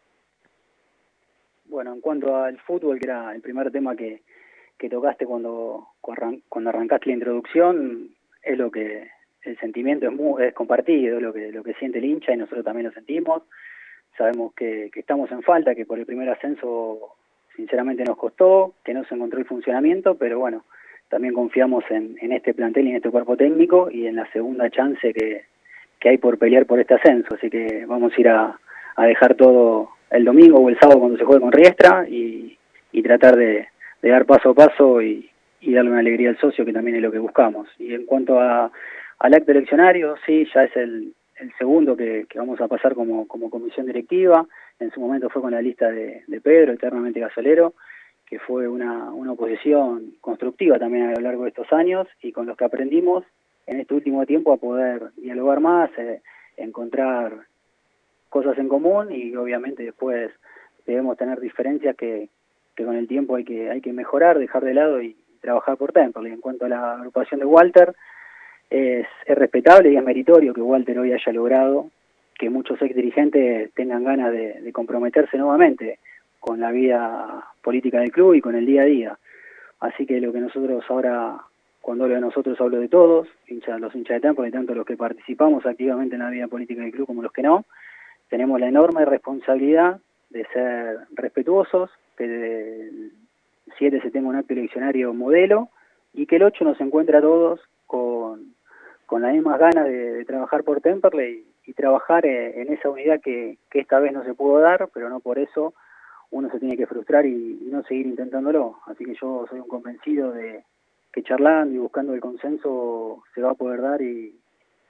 Bueno, 1.66 1.94
en 1.94 2.02
cuanto 2.02 2.36
al 2.36 2.60
fútbol, 2.60 3.00
que 3.00 3.08
era 3.08 3.34
el 3.34 3.42
primer 3.42 3.72
tema 3.72 3.96
que, 3.96 4.22
que 4.78 4.90
tocaste 4.90 5.26
cuando, 5.26 5.88
cuando 6.02 6.70
arrancaste 6.70 7.08
la 7.08 7.14
introducción, 7.14 8.10
es 8.44 8.58
lo 8.58 8.70
que 8.72 9.10
el 9.44 9.58
sentimiento 9.60 10.08
es 10.08 10.14
muy, 10.14 10.44
es 10.44 10.54
compartido, 10.54 11.20
lo 11.20 11.34
que 11.34 11.52
lo 11.52 11.64
que 11.64 11.74
siente 11.76 12.00
el 12.00 12.06
hincha 12.06 12.34
y 12.34 12.38
nosotros 12.38 12.66
también 12.66 12.88
lo 12.88 12.94
sentimos. 12.94 13.44
Sabemos 14.18 14.54
que, 14.54 14.90
que 14.94 15.00
estamos 15.00 15.32
en 15.32 15.42
falta, 15.42 15.76
que 15.76 15.86
por 15.86 16.00
el 16.00 16.06
primer 16.06 16.30
ascenso 16.30 17.16
sinceramente 17.56 18.04
nos 18.04 18.18
costó, 18.18 18.74
que 18.84 18.94
no 18.94 19.04
se 19.06 19.16
encontró 19.16 19.40
el 19.40 19.46
funcionamiento, 19.46 20.16
pero 20.16 20.40
bueno, 20.40 20.64
también 21.10 21.34
confiamos 21.34 21.84
en, 21.90 22.18
en 22.22 22.32
este 22.32 22.54
plantel 22.54 22.88
y 22.88 22.90
en 22.92 22.96
este 22.98 23.10
cuerpo 23.10 23.38
técnico 23.38 23.90
y 23.92 24.08
en 24.08 24.16
la 24.16 24.32
segunda 24.32 24.70
chance 24.70 25.14
que, 25.14 25.46
que 26.00 26.10
hay 26.10 26.18
por 26.18 26.38
pelear 26.38 26.66
por 26.66 26.80
este 26.80 26.96
ascenso. 26.96 27.36
Así 27.36 27.50
que 27.50 27.86
vamos 27.86 28.14
a 28.16 28.22
ir 28.22 28.30
a, 28.30 28.60
a 28.96 29.06
dejar 29.06 29.36
todo 29.36 29.90
el 30.10 30.26
domingo 30.26 30.60
o 30.60 30.70
el 30.70 30.80
sábado 30.80 31.00
cuando 31.00 31.18
se 31.18 31.26
juegue 31.26 31.42
con 31.42 31.52
Riestra 31.52 32.08
y, 32.08 32.58
y 32.92 33.04
tratar 33.04 33.36
de, 33.36 33.68
de 34.02 34.10
dar 34.10 34.26
paso 34.26 34.52
a 34.52 34.54
paso 34.54 35.02
y, 35.02 35.30
y 35.66 35.74
darle 35.74 35.92
una 35.92 36.00
alegría 36.00 36.30
al 36.30 36.38
socio, 36.38 36.66
que 36.66 36.74
también 36.74 36.98
es 36.98 37.02
lo 37.02 37.12
que 37.12 37.20
buscamos. 37.20 37.70
Y 37.80 37.94
en 37.94 38.06
cuanto 38.06 38.40
a, 38.40 38.70
al 39.20 39.34
acto 39.34 39.52
eleccionario, 39.52 40.16
sí, 40.26 40.46
ya 40.54 40.66
es 40.66 40.76
el, 40.76 41.14
segundo 41.58 41.96
que, 41.98 42.26
que, 42.30 42.40
vamos 42.40 42.60
a 42.62 42.68
pasar 42.68 42.94
como, 42.96 43.28
como 43.28 43.50
comisión 43.50 43.86
directiva. 43.86 44.46
En 44.80 44.92
su 44.92 45.00
momento 45.00 45.30
fue 45.30 45.42
con 45.42 45.52
la 45.52 45.62
lista 45.62 45.90
de, 45.90 46.24
de 46.28 46.42
Pedro, 46.42 46.74
eternamente 46.74 47.20
gasolero, 47.20 47.74
que 48.26 48.40
fue 48.40 48.68
una, 48.68 49.12
una 49.12 49.34
oposición 49.34 50.14
constructiva 50.22 50.80
también 50.80 51.08
a 51.08 51.14
lo 51.14 51.22
largo 51.22 51.44
de 51.44 51.50
estos 51.50 51.72
años 51.72 52.08
y 52.22 52.32
con 52.32 52.46
los 52.46 52.58
que 52.58 52.66
aprendimos 52.66 53.24
en 53.68 53.80
este 53.80 53.94
último 53.94 54.26
tiempo 54.26 54.52
a 54.52 54.58
poder 54.58 55.12
dialogar 55.16 55.60
más, 55.60 55.90
eh, 55.98 56.22
encontrar 56.58 57.46
cosas 58.30 58.58
en 58.58 58.68
común 58.68 59.12
y 59.12 59.36
obviamente 59.36 59.84
después 59.84 60.32
debemos 60.86 61.18
tener 61.18 61.40
diferencias 61.40 61.96
que, 61.96 62.30
que 62.76 62.86
con 62.86 62.96
el 62.96 63.08
tiempo 63.08 63.36
hay 63.36 63.44
que 63.44 63.70
hay 63.70 63.82
que 63.82 63.94
mejorar, 63.94 64.40
dejar 64.40 64.64
de 64.64 64.74
lado 64.74 65.02
y 65.02 65.16
trabajar 65.44 65.78
por 65.78 65.92
Temperley. 65.92 66.32
En 66.32 66.42
cuanto 66.42 66.66
a 66.66 66.70
la 66.70 66.94
agrupación 66.94 67.40
de 67.40 67.46
Walter, 67.46 67.94
es, 68.70 69.06
es 69.26 69.38
respetable 69.38 69.92
y 69.92 69.98
es 69.98 70.04
meritorio 70.04 70.54
que 70.54 70.62
Walter 70.62 70.98
hoy 70.98 71.12
haya 71.12 71.32
logrado 71.32 71.90
que 72.40 72.50
muchos 72.50 72.82
ex 72.82 72.96
dirigentes 72.96 73.72
tengan 73.74 74.04
ganas 74.04 74.32
de, 74.32 74.62
de 74.62 74.74
comprometerse 74.74 75.38
nuevamente 75.38 76.00
con 76.40 76.60
la 76.60 76.72
vida 76.72 77.46
política 77.62 78.00
del 78.00 78.12
club 78.12 78.34
y 78.34 78.42
con 78.42 78.56
el 78.56 78.66
día 78.66 78.82
a 78.82 78.86
día. 78.86 79.18
Así 79.80 80.06
que 80.06 80.20
lo 80.20 80.32
que 80.34 80.40
nosotros 80.40 80.84
ahora 80.90 81.38
cuando 81.84 82.06
hablo 82.06 82.16
de 82.16 82.22
nosotros 82.22 82.60
hablo 82.62 82.80
de 82.80 82.88
todos, 82.88 83.28
hinchas, 83.46 83.78
los 83.82 83.94
hinchas 83.94 84.22
de 84.22 84.28
Temple, 84.28 84.50
tanto 84.52 84.74
los 84.74 84.86
que 84.86 84.96
participamos 84.96 85.66
activamente 85.66 86.16
en 86.16 86.22
la 86.22 86.30
vida 86.30 86.48
política 86.48 86.82
del 86.82 86.94
club 86.94 87.06
como 87.06 87.22
los 87.22 87.34
que 87.34 87.42
no, 87.42 87.66
tenemos 88.30 88.58
la 88.58 88.70
enorme 88.70 89.04
responsabilidad 89.04 90.00
de 90.30 90.46
ser 90.54 91.00
respetuosos, 91.14 91.90
que 92.16 92.24
el 92.24 93.12
7 93.78 94.02
se 94.02 94.12
tenga 94.12 94.30
un 94.30 94.36
acto 94.36 94.54
eleccionario 94.54 95.14
modelo 95.14 95.70
y 96.14 96.26
que 96.26 96.38
el 96.38 96.44
8 96.44 96.64
nos 96.64 96.80
encuentre 96.82 97.18
a 97.18 97.22
todos 97.22 97.60
con, 97.88 98.54
con 99.06 99.22
las 99.22 99.34
mismas 99.34 99.60
ganas 99.60 99.86
de, 99.86 100.26
trabajar 100.26 100.64
por 100.64 100.82
Temperley 100.82 101.46
y, 101.66 101.74
trabajar 101.74 102.26
eh, 102.26 102.62
en, 102.62 102.74
esa 102.74 102.90
unidad 102.90 103.22
que, 103.22 103.58
que, 103.70 103.80
esta 103.80 104.00
vez 104.00 104.14
no 104.14 104.24
se 104.24 104.34
pudo 104.34 104.60
dar, 104.60 104.90
pero 104.94 105.10
no 105.10 105.20
por 105.20 105.40
eso 105.40 105.74
uno 106.32 106.50
se 106.50 106.60
tiene 106.60 106.78
que 106.78 106.88
frustrar 106.88 107.26
y, 107.26 107.60
no 107.72 107.84
seguir 107.84 108.08
intentándolo. 108.08 108.78
Así 108.86 109.06
que 109.06 109.16
yo 109.16 109.46
soy 109.50 109.60
un 109.60 109.68
convencido 109.68 110.32
de 110.32 110.64
que 111.12 111.24
charlando 111.24 111.76
y 111.76 111.80
buscando 111.80 112.14
el 112.14 112.22
consenso 112.22 113.24
se 113.34 113.42
va 113.42 113.52
a 113.52 113.56
poder 113.56 113.82
dar 113.82 114.02
y, 114.02 114.36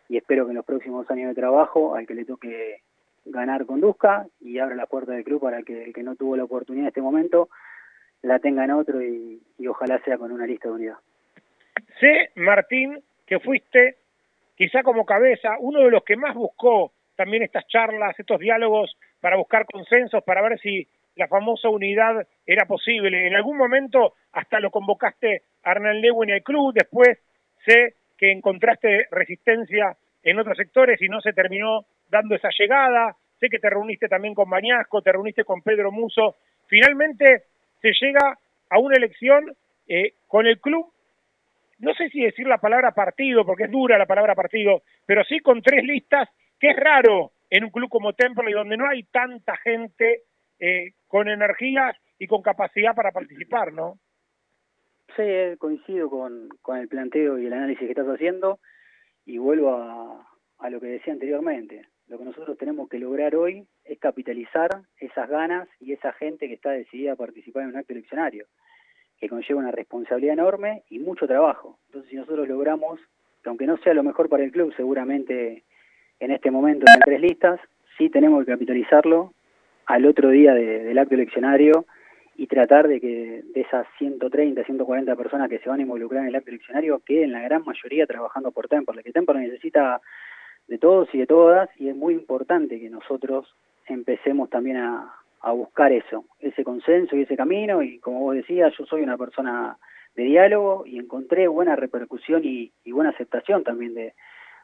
y 0.08 0.18
espero 0.18 0.46
que 0.46 0.52
en 0.52 0.58
los 0.58 0.66
próximos 0.66 1.10
años 1.12 1.30
de 1.30 1.36
trabajo 1.42 1.96
al 1.96 2.08
que 2.08 2.16
le 2.16 2.26
toque 2.26 2.82
ganar 3.26 3.66
conduzca 3.66 4.28
y 4.40 4.60
abra 4.60 4.76
la 4.76 4.86
puerta 4.86 5.14
del 5.14 5.24
club 5.24 5.42
para 5.42 5.64
que 5.64 5.84
el 5.84 5.94
que 5.94 6.04
no 6.04 6.16
tuvo 6.16 6.36
la 6.36 6.44
oportunidad 6.44 6.86
en 6.86 6.88
este 6.90 7.02
momento 7.02 7.50
la 8.24 8.40
tenga 8.40 8.66
en 8.66 8.72
otro 8.72 9.02
y, 9.02 9.42
y 9.60 9.68
ojalá 9.68 10.00
sea 10.04 10.18
con 10.18 10.32
una 10.32 10.48
lista 10.48 10.70
de 10.70 10.76
unidad. 10.76 10.98
Sé, 12.00 12.32
Martín, 12.36 13.00
que 13.28 13.40
fuiste 13.40 13.98
quizá 14.56 14.84
como 14.84 15.06
cabeza 15.06 15.56
uno 15.60 15.82
de 15.82 15.92
los 15.92 16.04
que 16.04 16.16
más 16.16 16.34
buscó 16.36 16.92
también 17.16 17.44
estas 17.44 17.68
charlas, 17.68 18.18
estos 18.20 18.40
diálogos 18.40 18.98
para 19.20 19.38
buscar 19.38 19.66
consensos, 19.66 20.24
para 20.24 20.42
ver 20.42 20.60
si 20.60 20.88
la 21.16 21.28
famosa 21.28 21.70
unidad 21.70 22.28
era 22.46 22.66
posible. 22.66 23.28
En 23.28 23.36
algún 23.36 23.58
momento 23.58 24.16
hasta 24.32 24.60
lo 24.60 24.72
convocaste 24.72 25.44
a 25.64 25.72
Hernán 25.72 26.02
Lewin 26.02 26.32
al 26.32 26.44
club, 26.44 26.74
después 26.74 27.20
sé 27.66 27.96
que 28.18 28.32
encontraste 28.32 29.08
resistencia 29.12 29.96
en 30.24 30.40
otros 30.40 30.58
sectores 30.58 31.02
y 31.02 31.10
no 31.10 31.22
se 31.22 31.34
terminó 31.34 31.86
dando 32.10 32.36
esa 32.36 32.50
llegada. 32.58 33.16
Sé 33.40 33.50
que 33.50 33.60
te 33.60 33.70
reuniste 33.70 34.08
también 34.08 34.34
con 34.34 34.50
Bañasco, 34.50 35.02
te 35.02 35.12
reuniste 35.12 35.44
con 35.44 35.62
Pedro 35.62 35.92
Muso. 35.92 36.38
Finalmente 36.68 37.44
se 37.84 37.92
llega 38.00 38.40
a 38.70 38.80
una 38.80 38.96
elección 38.96 39.54
eh, 39.88 40.14
con 40.28 40.48
el 40.48 40.60
club, 40.62 40.92
no 41.80 41.94
sé 41.96 42.10
si 42.10 42.22
decir 42.22 42.48
la 42.48 42.58
palabra 42.58 42.94
partido, 42.94 43.46
porque 43.46 43.66
es 43.66 43.72
dura 43.72 43.98
la 43.98 44.06
palabra 44.06 44.36
partido, 44.36 44.84
pero 45.06 45.24
sí 45.26 45.40
con 45.42 45.62
tres 45.62 45.84
listas, 45.84 46.30
que 46.60 46.70
es 46.70 46.78
raro 46.78 47.34
en 47.50 47.66
un 47.66 47.72
club 47.72 47.90
como 47.90 48.14
Temple, 48.14 48.54
donde 48.54 48.78
no 48.78 48.88
hay 48.88 49.04
tanta 49.04 49.58
gente 49.58 50.22
eh, 50.60 50.94
con 51.08 51.28
energía 51.28 51.94
y 52.18 52.26
con 52.26 52.42
capacidad 52.42 52.96
para 52.96 53.12
participar, 53.12 53.74
¿no? 53.74 54.00
Sí, 55.18 55.58
coincido 55.60 56.10
con, 56.10 56.48
con 56.62 56.78
el 56.78 56.88
planteo 56.88 57.38
y 57.38 57.48
el 57.48 57.54
análisis 57.54 57.86
que 57.86 57.92
estás 57.92 58.08
haciendo 58.08 58.60
y 59.26 59.38
vuelvo 59.38 59.76
a, 59.76 60.26
a 60.60 60.70
lo 60.70 60.80
que 60.80 60.88
decía 60.88 61.14
anteriormente. 61.14 61.86
Lo 62.14 62.20
que 62.20 62.26
nosotros 62.26 62.60
tenemos 62.60 62.88
que 62.90 63.00
lograr 63.00 63.36
hoy 63.36 63.66
es 63.84 63.98
capitalizar 63.98 64.70
esas 65.00 65.28
ganas 65.28 65.68
y 65.80 65.94
esa 65.94 66.14
gente 66.14 66.48
que 66.48 66.54
está 66.54 66.70
decidida 66.70 67.14
a 67.14 67.16
participar 67.16 67.64
en 67.64 67.70
un 67.70 67.78
acto 67.78 67.94
eleccionario, 67.94 68.46
que 69.18 69.28
conlleva 69.28 69.62
una 69.62 69.72
responsabilidad 69.72 70.34
enorme 70.34 70.84
y 70.92 71.00
mucho 71.00 71.26
trabajo. 71.26 71.80
Entonces, 71.88 72.12
si 72.12 72.16
nosotros 72.16 72.48
logramos, 72.48 73.00
que 73.42 73.50
aunque 73.50 73.66
no 73.66 73.78
sea 73.78 73.96
lo 73.96 74.04
mejor 74.04 74.30
para 74.30 74.44
el 74.44 74.52
club, 74.52 74.72
seguramente 74.76 75.64
en 76.20 76.30
este 76.30 76.52
momento 76.52 76.86
en 76.88 77.02
tres 77.02 77.20
listas, 77.20 77.60
sí 77.98 78.12
tenemos 78.12 78.46
que 78.46 78.52
capitalizarlo 78.52 79.34
al 79.88 80.06
otro 80.06 80.30
día 80.30 80.54
del 80.54 80.96
acto 81.00 81.16
eleccionario 81.16 81.88
y 82.36 82.46
tratar 82.46 82.88
de 82.88 83.02
que 83.02 83.42
de 83.56 83.62
esas 83.62 83.88
130, 83.98 84.64
140 84.64 85.16
personas 85.16 85.50
que 85.50 85.58
se 85.58 85.70
van 85.70 85.80
a 85.80 85.82
involucrar 85.82 86.22
en 86.22 86.28
el 86.28 86.36
acto 86.36 86.52
eleccionario 86.52 87.00
queden 87.00 87.32
la 87.32 87.42
gran 87.42 87.66
mayoría 87.66 88.06
trabajando 88.06 88.52
por 88.52 88.68
Temperley, 88.68 89.04
que 89.04 89.12
Temperley 89.12 89.48
necesita 89.48 90.00
de 90.68 90.78
todos 90.78 91.14
y 91.14 91.20
de 91.20 91.28
todas 91.28 91.70
y 91.80 91.90
es 91.90 91.96
muy 91.96 92.14
importante 92.14 92.80
que 92.80 92.90
nosotros 92.90 93.54
empecemos 93.88 94.50
también 94.50 94.78
a, 94.78 95.14
a 95.44 95.52
buscar 95.52 95.92
eso, 95.92 96.26
ese 96.40 96.64
consenso 96.64 97.16
y 97.16 97.24
ese 97.24 97.36
camino 97.36 97.84
y 97.84 98.00
como 98.00 98.22
vos 98.22 98.36
decías, 98.36 98.74
yo 98.78 98.86
soy 98.86 99.04
una 99.04 99.18
persona 99.18 99.78
de 100.16 100.24
diálogo 100.24 100.86
y 100.86 100.98
encontré 100.98 101.48
buena 101.48 101.76
repercusión 101.76 102.42
y, 102.44 102.72
buena 102.92 103.10
aceptación 103.10 103.64
también 103.64 103.94
de, 103.94 104.14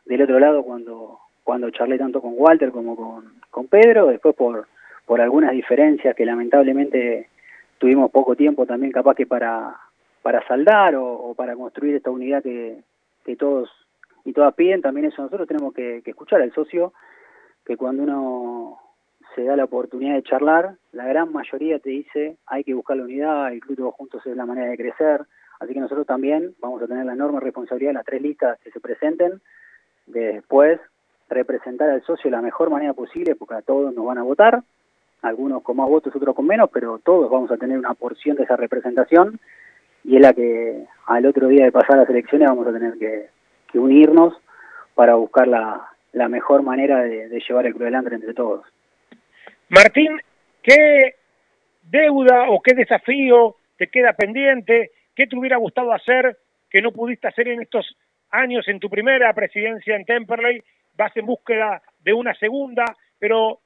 del 0.05 0.21
otro 0.21 0.39
lado 0.39 0.63
cuando, 0.63 1.19
cuando 1.43 1.69
charlé 1.71 1.97
tanto 1.97 2.21
con 2.21 2.33
Walter 2.35 2.71
como 2.71 2.95
con, 2.95 3.33
con 3.51 3.67
Pedro, 3.67 4.07
después 4.07 4.35
por, 4.35 4.67
por 5.05 5.19
algunas 5.19 5.51
diferencias 5.51 6.15
que 6.15 6.25
lamentablemente 6.25 7.27
tuvimos 7.77 8.09
poco 8.11 8.35
tiempo 8.35 8.65
también 8.65 8.93
capaz 8.93 9.15
que 9.15 9.25
para, 9.25 9.75
para 10.21 10.45
saldar 10.47 10.95
o, 10.95 11.33
para 11.35 11.55
construir 11.55 11.95
esta 11.95 12.11
unidad 12.11 12.41
que, 12.41 12.77
que 13.25 13.35
todos 13.35 13.69
y 14.29 14.33
todas 14.33 14.53
piden, 14.53 14.81
también 14.81 15.07
eso. 15.07 15.23
Nosotros 15.23 15.47
tenemos 15.47 15.73
que, 15.73 16.03
escuchar 16.05 16.39
al 16.41 16.53
socio, 16.53 16.93
que 17.65 17.75
cuando 17.77 18.03
uno 18.03 18.79
se 19.33 19.43
da 19.43 19.55
la 19.55 19.63
oportunidad 19.63 20.13
de 20.13 20.23
charlar, 20.23 20.75
la 20.91 21.05
gran 21.05 21.31
mayoría 21.31 21.79
te 21.79 21.89
dice 21.89 22.37
hay 22.45 22.63
que 22.63 22.75
buscar 22.75 22.97
la 22.97 23.03
unidad, 23.03 23.51
el 23.51 23.59
club 23.59 23.77
todos 23.77 23.95
juntos 23.95 24.25
es 24.25 24.37
la 24.37 24.45
manera 24.45 24.69
de 24.69 24.77
crecer, 24.77 25.21
así 25.59 25.73
que 25.73 25.79
nosotros 25.79 26.05
también 26.05 26.53
vamos 26.59 26.81
a 26.81 26.87
tener 26.87 27.05
la 27.05 27.13
enorme 27.13 27.39
responsabilidad 27.39 27.91
en 27.91 27.97
las 27.97 28.05
tres 28.05 28.21
listas 28.21 28.59
que 28.59 28.71
se 28.71 28.79
presenten, 28.79 29.41
de 30.05 30.33
después 30.33 30.79
representar 31.27 31.89
al 31.89 32.03
socio 32.03 32.29
de 32.29 32.35
la 32.35 32.41
mejor 32.41 32.69
manera 32.69 32.93
posible, 32.93 33.35
porque 33.35 33.55
a 33.55 33.61
todos 33.61 33.93
nos 33.95 34.05
van 34.05 34.19
a 34.19 34.23
votar, 34.23 34.61
algunos 35.23 35.63
con 35.63 35.77
más 35.77 35.89
votos, 35.89 36.15
otros 36.15 36.35
con 36.35 36.45
menos, 36.45 36.69
pero 36.71 36.99
todos 36.99 37.31
vamos 37.31 37.51
a 37.51 37.57
tener 37.57 37.79
una 37.79 37.95
porción 37.95 38.37
de 38.37 38.43
esa 38.43 38.55
representación 38.55 39.39
y 40.03 40.17
es 40.17 40.21
la 40.21 40.33
que 40.33 40.85
al 41.07 41.25
otro 41.25 41.47
día 41.47 41.65
de 41.65 41.71
pasar 41.71 41.97
las 41.97 42.09
elecciones 42.09 42.47
vamos 42.47 42.67
a 42.67 42.73
tener 42.73 42.97
que, 42.97 43.29
que 43.71 43.79
unirnos 43.79 44.33
para 44.95 45.15
buscar 45.15 45.47
la, 45.47 45.89
la 46.13 46.27
mejor 46.27 46.63
manera 46.63 47.03
de, 47.03 47.29
llevar 47.47 47.65
el 47.65 47.73
Club 47.73 47.83
adelante 47.83 48.15
entre 48.15 48.33
todos. 48.33 48.65
Martín, 49.69 50.19
¿qué 50.63 51.15
deuda 51.83 52.49
o 52.49 52.61
qué 52.61 52.73
desafío 52.73 53.55
te 53.77 53.87
queda 53.87 54.13
pendiente? 54.13 54.91
¿Qué 55.15 55.27
te 55.27 55.37
hubiera 55.37 55.57
gustado 55.57 55.93
hacer 55.93 56.37
que 56.69 56.81
no 56.81 56.91
pudiste 56.91 57.27
hacer 57.27 57.47
en 57.47 57.61
estos 57.61 57.95
años 58.31 58.67
en 58.67 58.79
tu 58.79 58.89
primera 58.89 59.33
presidencia 59.33 59.95
en 59.95 60.05
Temperley? 60.05 60.61
Vas 60.95 61.15
en 61.15 61.25
búsqueda 61.25 61.81
de 61.99 62.13
una 62.13 62.33
segunda, 62.35 62.83
pero 63.19 63.59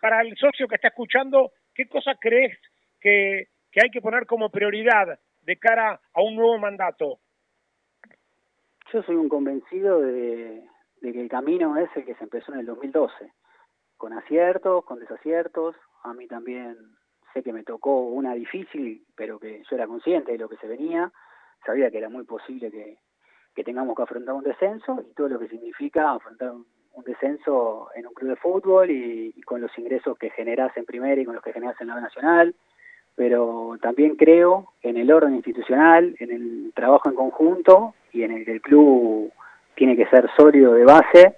para 0.00 0.22
el 0.22 0.36
socio 0.36 0.66
que 0.66 0.76
está 0.76 0.88
escuchando, 0.88 1.52
¿qué 1.74 1.86
cosa 1.86 2.14
crees 2.18 2.58
que, 3.00 3.48
que 3.70 3.80
hay 3.82 3.90
que 3.90 4.00
poner 4.00 4.26
como 4.26 4.50
prioridad 4.50 5.18
de 5.42 5.56
cara 5.56 6.00
a 6.14 6.22
un 6.22 6.36
nuevo 6.36 6.58
mandato? 6.58 7.18
Yo 8.94 9.02
soy 9.02 9.16
un 9.16 9.28
convencido 9.28 10.00
de, 10.00 10.62
que 11.02 11.20
el 11.20 11.28
camino 11.28 11.76
es 11.76 11.90
el 11.96 12.04
que 12.04 12.14
se 12.14 12.22
empezó 12.22 12.52
en 12.52 12.60
el 12.60 12.66
2012, 12.66 13.32
con 13.96 14.12
aciertos, 14.12 14.84
con 14.84 15.00
desaciertos. 15.00 15.74
A 16.04 16.14
mí 16.14 16.28
también 16.28 16.76
sé 17.32 17.42
que 17.42 17.52
me 17.52 17.64
tocó 17.64 18.02
una 18.06 18.34
difícil, 18.34 19.04
pero 19.16 19.40
que 19.40 19.64
yo 19.68 19.74
era 19.74 19.88
consciente 19.88 20.30
de 20.30 20.38
lo 20.38 20.48
que 20.48 20.58
se 20.58 20.68
venía. 20.68 21.10
Sabía 21.66 21.90
que 21.90 21.98
era 21.98 22.08
muy 22.08 22.22
posible 22.22 22.70
que, 22.70 23.64
tengamos 23.64 23.96
que 23.96 24.04
afrontar 24.04 24.36
un 24.36 24.44
descenso 24.44 25.04
y 25.04 25.12
todo 25.14 25.28
lo 25.28 25.40
que 25.40 25.48
significa 25.48 26.12
afrontar 26.12 26.52
un, 26.52 26.64
descenso 27.04 27.88
en 27.96 28.06
un 28.06 28.14
club 28.14 28.30
de 28.30 28.36
fútbol 28.36 28.92
y, 28.92 29.32
con 29.42 29.60
los 29.60 29.76
ingresos 29.76 30.16
que 30.16 30.30
generas 30.30 30.70
en 30.76 30.84
primera 30.84 31.20
y 31.20 31.24
con 31.24 31.34
los 31.34 31.42
que 31.42 31.52
generas 31.52 31.80
en 31.80 31.88
la 31.88 32.00
nacional. 32.00 32.54
Pero 33.16 33.76
también 33.80 34.16
creo 34.16 34.72
en 34.82 34.96
el 34.96 35.12
orden 35.12 35.34
institucional, 35.34 36.16
en 36.18 36.30
el 36.30 36.72
trabajo 36.74 37.08
en 37.08 37.14
conjunto 37.14 37.94
y 38.12 38.22
en 38.22 38.32
el 38.32 38.44
que 38.44 38.52
el 38.52 38.60
club 38.60 39.32
tiene 39.74 39.96
que 39.96 40.06
ser 40.06 40.28
sólido 40.36 40.74
de 40.74 40.84
base 40.84 41.36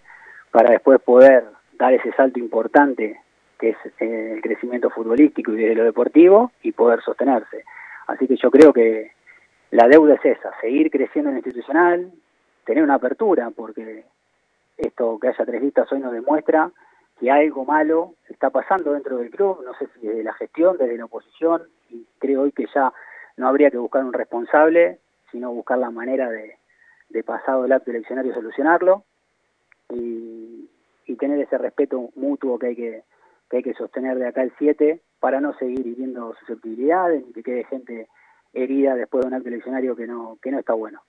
para 0.51 0.71
después 0.71 1.01
poder 1.01 1.45
dar 1.79 1.93
ese 1.93 2.13
salto 2.13 2.39
importante 2.39 3.21
que 3.59 3.71
es 3.71 3.77
eh, 4.01 4.33
el 4.35 4.43
crecimiento 4.43 4.91
futbolístico 4.91 5.53
y 5.53 5.57
de 5.57 5.75
lo 5.75 5.85
deportivo 5.85 6.53
y 6.63 6.73
poder 6.73 7.01
sostenerse. 7.03 7.65
Así 8.07 8.27
que 8.27 8.37
yo 8.37 8.51
creo 8.51 8.73
que 8.73 9.13
la 9.71 9.89
deuda 9.89 10.15
es 10.15 10.25
esa, 10.25 10.51
seguir 10.61 10.91
creciendo 10.91 11.31
en 11.31 11.37
lo 11.37 11.39
institucional, 11.39 12.13
tener 12.65 12.85
una 12.85 12.95
apertura, 12.95 13.51
porque 13.51 14.05
esto 14.77 15.19
que 15.19 15.29
haya 15.29 15.45
tres 15.45 15.63
listas 15.63 15.91
hoy 15.91 16.01
nos 16.01 16.13
demuestra 16.13 16.71
que 17.19 17.31
algo 17.31 17.65
malo 17.65 18.15
está 18.29 18.51
pasando 18.51 18.93
dentro 18.93 19.19
del 19.19 19.31
club, 19.31 19.63
no 19.65 19.75
sé 19.79 19.89
si 19.95 20.07
desde 20.07 20.23
la 20.23 20.35
gestión, 20.35 20.77
desde 20.77 20.99
la 20.99 21.07
oposición, 21.07 21.63
y 21.91 22.07
creo 22.19 22.43
hoy 22.43 22.53
que 22.53 22.67
ya 22.75 22.93
no 23.37 23.49
habría 23.49 23.71
que 23.71 23.79
buscar 23.79 24.05
un 24.05 24.13
responsable, 24.13 24.99
sino 25.31 25.53
buscar 25.53 25.79
la 25.79 25.91
manera 25.91 26.31
de, 26.31 26.57
pasado 27.25 27.65
el 27.65 27.73
acto 27.73 27.91
eleccionario 27.91 28.35
solucionarlo 28.35 29.03
y, 29.89 30.69
y 31.07 31.17
tener 31.17 31.41
ese 31.41 31.57
respeto 31.57 32.11
mutuo 32.15 32.59
que 32.59 32.67
hay 32.67 32.77
que, 32.77 33.03
que 33.49 33.57
hay 33.59 33.63
que 33.63 33.75
sostener 33.75 34.19
de 34.19 34.29
acá 34.29 34.43
el 34.43 34.53
7 34.59 35.01
para 35.19 35.41
no 35.41 35.57
seguir 35.59 35.87
hiriendo 35.87 36.35
susceptibilidades 36.41 37.27
ni 37.27 37.33
que 37.33 37.43
quede 37.43 37.65
gente 37.65 38.09
herida 38.53 38.95
después 38.95 39.23
de 39.23 39.29
un 39.29 39.35
acto 39.35 39.49
eleccionario 39.49 39.97
que 39.97 40.07
no, 40.07 40.39
que 40.43 40.51
no 40.51 40.59
está 40.59 40.75
bueno. 40.75 41.03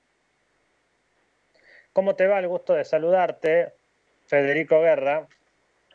¿Cómo 1.94 2.16
te 2.16 2.28
va? 2.28 2.40
El 2.40 2.48
gusto 2.48 2.74
de 2.74 2.86
saludarte, 2.86 3.74
Federico 4.26 4.80
Guerra. 4.82 5.28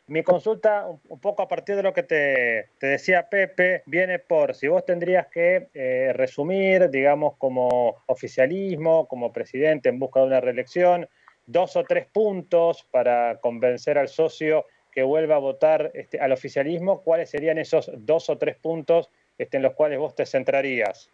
Mi 0.09 0.23
consulta, 0.23 0.87
un 1.09 1.21
poco 1.21 1.43
a 1.43 1.49
partir 1.49 1.77
de 1.77 1.83
lo 1.83 1.93
que 1.93 2.03
te, 2.03 2.69
decía 2.81 3.29
Pepe, 3.29 3.83
viene 3.87 4.19
por 4.19 4.55
si 4.55 4.69
vos 4.69 4.85
tendrías 4.85 5.29
que 5.29 5.69
eh, 5.75 6.13
resumir, 6.15 6.91
digamos, 6.91 7.37
como 7.37 8.03
oficialismo, 8.07 9.07
como 9.07 9.33
presidente 9.33 9.89
en 9.89 9.99
busca 9.99 10.21
de 10.21 10.27
una 10.27 10.41
reelección, 10.41 11.09
dos 11.47 11.77
o 11.77 11.85
tres 11.85 12.07
puntos 12.07 12.87
para 12.91 13.39
convencer 13.41 13.97
al 13.97 14.09
socio 14.09 14.67
que 14.91 15.03
vuelva 15.03 15.37
a 15.37 15.39
votar 15.39 15.91
este, 15.95 16.21
al 16.21 16.33
oficialismo, 16.33 17.03
¿cuáles 17.03 17.31
serían 17.31 17.59
esos 17.59 17.91
dos 17.97 18.29
o 18.29 18.37
tres 18.37 18.57
puntos 18.57 19.11
este, 19.39 19.57
en 19.57 19.63
los 19.63 19.75
cuales 19.75 19.99
vos 19.99 20.15
te 20.15 20.27
centrarías? 20.27 21.11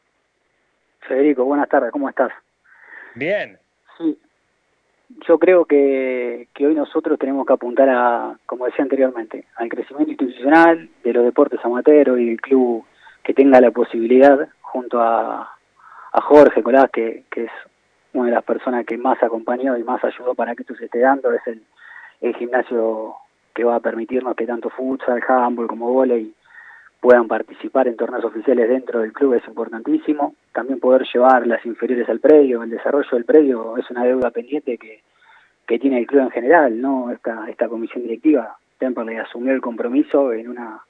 Federico, 1.07 1.45
buenas 1.45 1.69
tardes, 1.69 1.93
¿cómo 1.93 2.09
estás? 2.09 2.33
Bien. 3.15 3.59
Sí, 3.97 4.19
yo 5.09 5.39
creo 5.39 5.65
que, 5.65 6.49
que 6.55 6.67
hoy 6.67 6.75
nosotros 6.75 7.19
tenemos 7.19 7.47
que 7.47 7.53
apuntar 7.53 7.89
a, 7.89 8.39
como 8.47 8.67
decía 8.67 8.83
anteriormente, 8.83 9.47
al 9.57 9.69
crecimiento 9.69 10.13
institucional 10.13 10.89
de 11.03 11.13
los 11.13 11.25
deportes 11.25 11.61
amateros 11.65 12.19
y 12.21 12.31
el 12.31 12.41
club 12.41 12.85
que 13.23 13.35
tenga 13.35 13.61
la 13.61 13.71
posibilidad, 13.71 14.49
junto 14.61 15.01
a, 15.01 15.57
a 16.13 16.21
Jorge 16.21 16.63
Colás, 16.63 16.91
que, 16.91 17.25
es 17.35 17.51
una 18.13 18.27
de 18.27 18.35
las 18.35 18.45
personas 18.45 18.85
que 18.87 18.97
más 18.97 19.23
acompañó 19.23 19.77
y 19.77 19.85
más 19.85 20.03
ayudó 20.05 20.35
para 20.35 20.55
que 20.55 20.63
esto 20.63 20.75
se 20.75 20.87
esté 20.87 21.01
dando, 21.01 21.33
es 21.33 21.47
el, 21.47 21.63
el 22.21 22.35
gimnasio 22.37 23.17
que 23.55 23.65
va 23.65 23.77
a 23.77 23.81
permitirnos 23.81 24.37
que 24.37 24.47
tanto 24.47 24.71
futsal, 24.71 25.23
handball 25.27 25.67
como 25.67 25.93
volei 25.93 26.33
puedan 27.01 27.29
participar 27.29 27.87
en 27.89 27.97
torneos 27.97 28.25
oficiales 28.25 28.69
dentro 28.69 29.01
del 29.01 29.13
club 29.13 29.35
es 29.35 29.47
importantísimo. 29.47 30.35
También 30.53 30.81
poder 30.81 31.07
llevar 31.13 31.47
las 31.47 31.65
inferiores 31.65 32.09
al 32.09 32.21
predio, 32.21 32.63
el 32.63 32.71
desarrollo 32.71 33.09
del 33.13 33.25
predio 33.25 33.77
es 33.77 33.89
una 33.91 34.05
deuda 34.05 34.31
pendiente 34.31 34.79
que, 34.79 35.03
que 35.67 35.79
tiene 35.79 35.99
el 35.99 36.07
club 36.07 36.23
en 36.23 36.31
general, 36.31 36.81
¿no? 36.81 37.11
Esta, 37.13 37.49
esta 37.49 37.69
comisión 37.69 38.03
directiva, 38.03 38.57
Temperley 38.79 39.17
asumió 39.17 39.53
el 39.53 39.61
compromiso 39.61 40.33
en 40.33 40.49
una, 40.49 40.81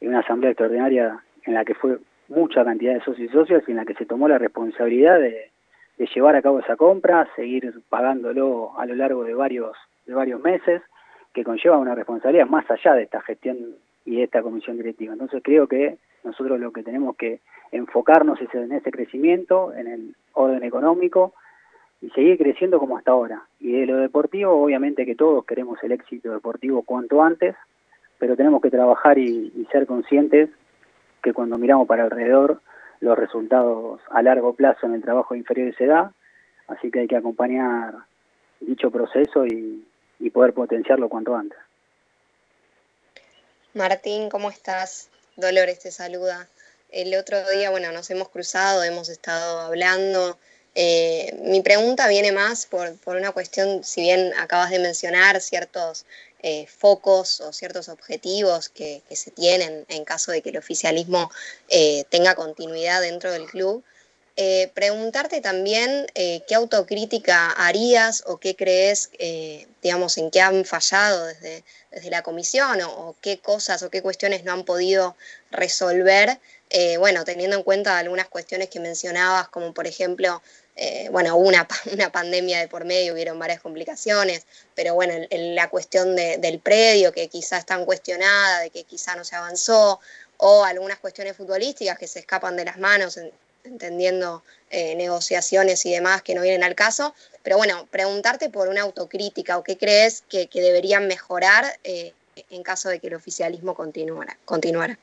en 0.00 0.08
una 0.08 0.20
asamblea 0.20 0.50
extraordinaria 0.50 1.18
en 1.44 1.54
la 1.54 1.64
que 1.64 1.74
fue 1.74 1.98
mucha 2.28 2.64
cantidad 2.64 2.94
de 2.94 3.04
socios 3.04 3.30
y 3.30 3.32
socias 3.32 3.62
y 3.66 3.70
en 3.70 3.76
la 3.78 3.84
que 3.84 3.94
se 3.94 4.06
tomó 4.06 4.28
la 4.28 4.38
responsabilidad 4.38 5.20
de, 5.20 5.50
de 5.96 6.08
llevar 6.14 6.36
a 6.36 6.42
cabo 6.42 6.58
esa 6.58 6.76
compra, 6.76 7.28
seguir 7.36 7.72
pagándolo 7.88 8.78
a 8.78 8.84
lo 8.86 8.94
largo 8.94 9.24
de 9.24 9.34
varios, 9.34 9.76
de 10.06 10.14
varios 10.14 10.40
meses 10.40 10.82
que 11.32 11.44
conlleva 11.44 11.78
una 11.78 11.94
responsabilidad 11.94 12.46
más 12.46 12.68
allá 12.70 12.94
de 12.94 13.04
esta 13.04 13.20
gestión 13.22 13.56
y 14.06 14.22
esta 14.22 14.40
comisión 14.40 14.78
directiva. 14.78 15.12
Entonces 15.12 15.42
creo 15.44 15.66
que 15.66 15.98
nosotros 16.24 16.58
lo 16.58 16.72
que 16.72 16.82
tenemos 16.82 17.16
que 17.16 17.40
enfocarnos 17.72 18.40
es 18.40 18.54
en 18.54 18.72
ese 18.72 18.90
crecimiento, 18.90 19.74
en 19.74 19.88
el 19.88 20.16
orden 20.32 20.62
económico 20.62 21.34
y 22.00 22.10
seguir 22.10 22.38
creciendo 22.38 22.78
como 22.78 22.96
hasta 22.96 23.10
ahora. 23.10 23.42
Y 23.58 23.72
de 23.72 23.86
lo 23.86 23.98
deportivo, 23.98 24.52
obviamente 24.52 25.04
que 25.04 25.16
todos 25.16 25.44
queremos 25.44 25.82
el 25.82 25.92
éxito 25.92 26.32
deportivo 26.32 26.82
cuanto 26.82 27.22
antes, 27.22 27.56
pero 28.18 28.36
tenemos 28.36 28.62
que 28.62 28.70
trabajar 28.70 29.18
y, 29.18 29.66
ser 29.72 29.86
conscientes 29.86 30.48
que 31.22 31.32
cuando 31.32 31.58
miramos 31.58 31.88
para 31.88 32.04
alrededor 32.04 32.60
los 33.00 33.18
resultados 33.18 34.00
a 34.10 34.22
largo 34.22 34.54
plazo 34.54 34.86
en 34.86 34.94
el 34.94 35.02
trabajo 35.02 35.34
inferior 35.34 35.74
se 35.76 35.86
da, 35.86 36.12
así 36.68 36.90
que 36.90 37.00
hay 37.00 37.08
que 37.08 37.16
acompañar 37.16 37.94
dicho 38.60 38.90
proceso 38.90 39.44
y 39.46 39.84
poder 40.32 40.54
potenciarlo 40.54 41.08
cuanto 41.08 41.36
antes. 41.36 41.58
Martín, 43.76 44.30
¿cómo 44.30 44.50
estás? 44.50 45.08
Dolores 45.36 45.80
te 45.80 45.90
saluda. 45.90 46.48
El 46.90 47.14
otro 47.14 47.46
día, 47.50 47.68
bueno, 47.68 47.92
nos 47.92 48.08
hemos 48.08 48.30
cruzado, 48.30 48.82
hemos 48.82 49.10
estado 49.10 49.60
hablando. 49.60 50.38
Eh, 50.74 51.36
mi 51.42 51.60
pregunta 51.60 52.08
viene 52.08 52.32
más 52.32 52.64
por, 52.64 52.96
una 53.04 53.32
cuestión, 53.32 53.84
si 53.84 54.00
bien 54.00 54.32
acabas 54.38 54.70
de 54.70 54.78
mencionar 54.78 55.42
ciertos 55.42 56.06
eh, 56.42 56.66
focos 56.66 57.42
o 57.42 57.52
ciertos 57.52 57.90
objetivos 57.90 58.70
que, 58.70 59.02
se 59.10 59.30
tienen 59.30 59.84
en 59.90 60.06
caso 60.06 60.32
de 60.32 60.40
que 60.40 60.48
el 60.48 60.56
oficialismo 60.56 61.30
eh, 61.68 62.04
tenga 62.08 62.34
continuidad 62.34 63.02
dentro 63.02 63.30
del 63.30 63.44
club, 63.44 63.84
eh, 64.38 64.70
preguntarte 64.74 65.40
también 65.40 66.06
eh, 66.14 66.42
qué 66.46 66.54
autocrítica 66.54 67.52
harías 67.52 68.22
o 68.26 68.36
qué 68.36 68.54
crees, 68.54 69.08
eh, 69.18 69.66
digamos, 69.82 70.18
en 70.18 70.30
qué 70.30 70.42
han 70.42 70.66
fallado 70.66 71.24
desde, 71.24 71.64
desde 71.90 72.10
la 72.10 72.22
comisión 72.22 72.82
o, 72.82 73.16
qué 73.22 73.38
cosas 73.38 73.82
o 73.82 73.88
qué 73.88 74.02
cuestiones 74.02 74.44
no 74.44 74.52
han 74.52 74.64
podido 74.64 75.16
resolver, 75.50 76.38
bueno, 76.98 77.24
teniendo 77.24 77.56
en 77.56 77.62
cuenta 77.62 77.96
algunas 77.96 78.28
cuestiones 78.28 78.68
que 78.68 78.78
mencionabas, 78.78 79.48
como 79.48 79.72
por 79.72 79.86
ejemplo, 79.86 80.42
bueno, 81.10 81.36
una, 81.36 81.66
una 81.92 82.12
pandemia 82.12 82.58
de 82.58 82.68
por 82.68 82.84
medio, 82.84 83.14
hubieron 83.14 83.38
varias 83.38 83.60
complicaciones, 83.60 84.44
pero 84.74 84.92
bueno, 84.92 85.14
la 85.30 85.70
cuestión 85.70 86.14
del 86.14 86.58
predio 86.58 87.10
que 87.12 87.28
quizá 87.28 87.56
están 87.56 87.86
cuestionada, 87.86 88.60
de 88.60 88.70
que 88.70 88.84
quizá 88.84 89.16
no 89.16 89.24
se 89.24 89.36
avanzó, 89.36 89.98
o 90.38 90.64
algunas 90.64 90.98
cuestiones 90.98 91.36
futbolísticas 91.36 91.98
que 91.98 92.06
se 92.06 92.18
escapan 92.18 92.56
de 92.56 92.66
las 92.66 92.76
manos 92.76 93.18
entendiendo 93.66 94.42
eh, 94.70 94.94
negociaciones 94.96 95.84
y 95.86 95.92
demás 95.92 96.22
que 96.22 96.34
no 96.34 96.42
vienen 96.42 96.64
al 96.64 96.74
caso. 96.74 97.14
Pero 97.42 97.56
bueno, 97.56 97.86
preguntarte 97.90 98.50
por 98.50 98.68
una 98.68 98.82
autocrítica 98.82 99.58
o 99.58 99.62
qué 99.62 99.76
crees 99.76 100.24
que, 100.28 100.48
deberían 100.52 101.06
mejorar 101.06 101.64
eh, 101.84 102.12
en 102.50 102.62
caso 102.62 102.88
de 102.88 102.98
que 102.98 103.08
el 103.08 103.14
oficialismo 103.14 103.74
continuara. 103.74 104.36
continuara. 104.44 104.98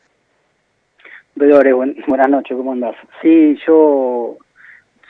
buenas 1.35 2.29
noches, 2.29 2.57
¿cómo 2.57 2.73
andás? 2.73 2.95
Sí, 3.21 3.57
yo 3.65 4.37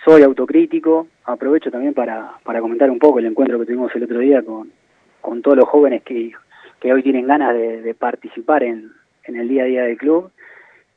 soy 0.06 0.22
autocrítico, 0.24 1.08
aprovecho 1.26 1.72
también 1.72 1.94
para, 1.94 2.38
para 2.44 2.62
comentar 2.62 2.92
un 2.92 3.00
poco 3.00 3.20
el 3.20 3.26
encuentro 3.26 3.60
que 3.60 3.66
tuvimos 3.66 3.94
el 3.96 4.04
otro 4.04 4.20
día 4.20 4.44
con, 4.44 4.72
con 5.22 5.42
todos 5.42 5.58
los 5.58 5.70
jóvenes 5.70 6.04
que, 6.04 6.32
que 6.80 6.94
hoy 6.94 7.02
tienen 7.02 7.28
ganas 7.28 7.54
de, 7.54 7.82
de 7.82 7.94
participar 7.94 8.64
en, 8.64 8.92
en 9.24 9.36
el 9.36 9.48
día 9.48 9.64
a 9.64 9.68
día 9.68 9.84
del 9.84 9.98
club. 9.98 10.32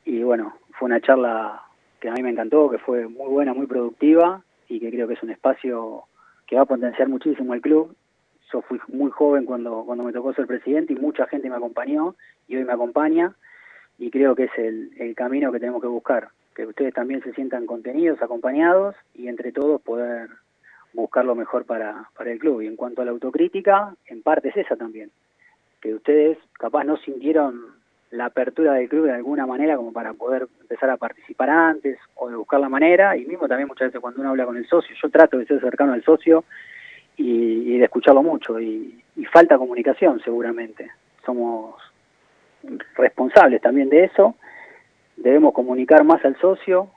Y 0.05 0.23
bueno, 0.23 0.57
fue 0.77 0.87
una 0.87 1.01
charla 1.01 1.63
a 2.09 2.13
mí 2.13 2.23
me 2.23 2.29
encantó, 2.29 2.69
que 2.69 2.77
fue 2.77 3.07
muy 3.07 3.29
buena, 3.29 3.53
muy 3.53 3.67
productiva 3.67 4.43
y 4.67 4.79
que 4.79 4.89
creo 4.89 5.07
que 5.07 5.15
es 5.15 5.23
un 5.23 5.31
espacio 5.31 6.03
que 6.45 6.55
va 6.55 6.63
a 6.63 6.65
potenciar 6.65 7.09
muchísimo 7.09 7.53
el 7.53 7.61
club. 7.61 7.95
Yo 8.51 8.61
fui 8.61 8.79
muy 8.87 9.11
joven 9.11 9.45
cuando, 9.45 9.83
cuando 9.85 10.03
me 10.03 10.13
tocó 10.13 10.33
ser 10.33 10.47
presidente 10.47 10.93
y 10.93 10.95
mucha 10.95 11.27
gente 11.27 11.49
me 11.49 11.55
acompañó 11.55 12.15
y 12.47 12.55
hoy 12.55 12.63
me 12.63 12.73
acompaña 12.73 13.33
y 13.97 14.09
creo 14.11 14.35
que 14.35 14.45
es 14.45 14.57
el, 14.57 14.91
el 14.97 15.15
camino 15.15 15.51
que 15.51 15.59
tenemos 15.59 15.81
que 15.81 15.87
buscar, 15.87 16.29
que 16.55 16.65
ustedes 16.65 16.93
también 16.93 17.21
se 17.23 17.33
sientan 17.33 17.65
contenidos, 17.65 18.21
acompañados 18.21 18.95
y 19.13 19.27
entre 19.27 19.51
todos 19.51 19.81
poder 19.81 20.29
buscar 20.93 21.25
lo 21.25 21.35
mejor 21.35 21.65
para, 21.65 22.09
para 22.15 22.31
el 22.31 22.39
club. 22.39 22.61
Y 22.61 22.67
en 22.67 22.75
cuanto 22.75 23.01
a 23.01 23.05
la 23.05 23.11
autocrítica, 23.11 23.95
en 24.07 24.21
parte 24.21 24.49
es 24.49 24.57
esa 24.57 24.75
también, 24.75 25.11
que 25.81 25.93
ustedes 25.93 26.37
capaz 26.53 26.83
no 26.83 26.97
sintieron 26.97 27.76
la 28.11 28.25
apertura 28.25 28.73
del 28.73 28.87
club 28.87 29.05
de 29.05 29.13
alguna 29.13 29.45
manera 29.45 29.75
como 29.75 29.91
para 29.91 30.13
poder 30.13 30.47
empezar 30.61 30.89
a 30.89 30.97
participar 30.97 31.49
antes 31.49 31.97
o 32.15 32.29
de 32.29 32.35
buscar 32.35 32.59
la 32.59 32.69
manera. 32.69 33.17
Y 33.17 33.25
mismo 33.25 33.47
también 33.47 33.67
muchas 33.67 33.89
veces 33.89 34.01
cuando 34.01 34.21
uno 34.21 34.29
habla 34.29 34.45
con 34.45 34.57
el 34.57 34.67
socio, 34.67 34.95
yo 35.01 35.09
trato 35.09 35.37
de 35.37 35.45
ser 35.45 35.59
cercano 35.59 35.93
al 35.93 36.03
socio 36.03 36.45
y, 37.17 37.77
de 37.77 37.83
escucharlo 37.83 38.23
mucho. 38.23 38.59
Y, 38.59 39.03
falta 39.31 39.57
comunicación 39.57 40.21
seguramente, 40.23 40.89
somos 41.25 41.75
responsables 42.95 43.61
también 43.61 43.89
de 43.89 44.05
eso, 44.05 44.35
debemos 45.15 45.53
comunicar 45.53 46.03
más 46.03 46.23
al 46.23 46.37
socio 46.39 46.89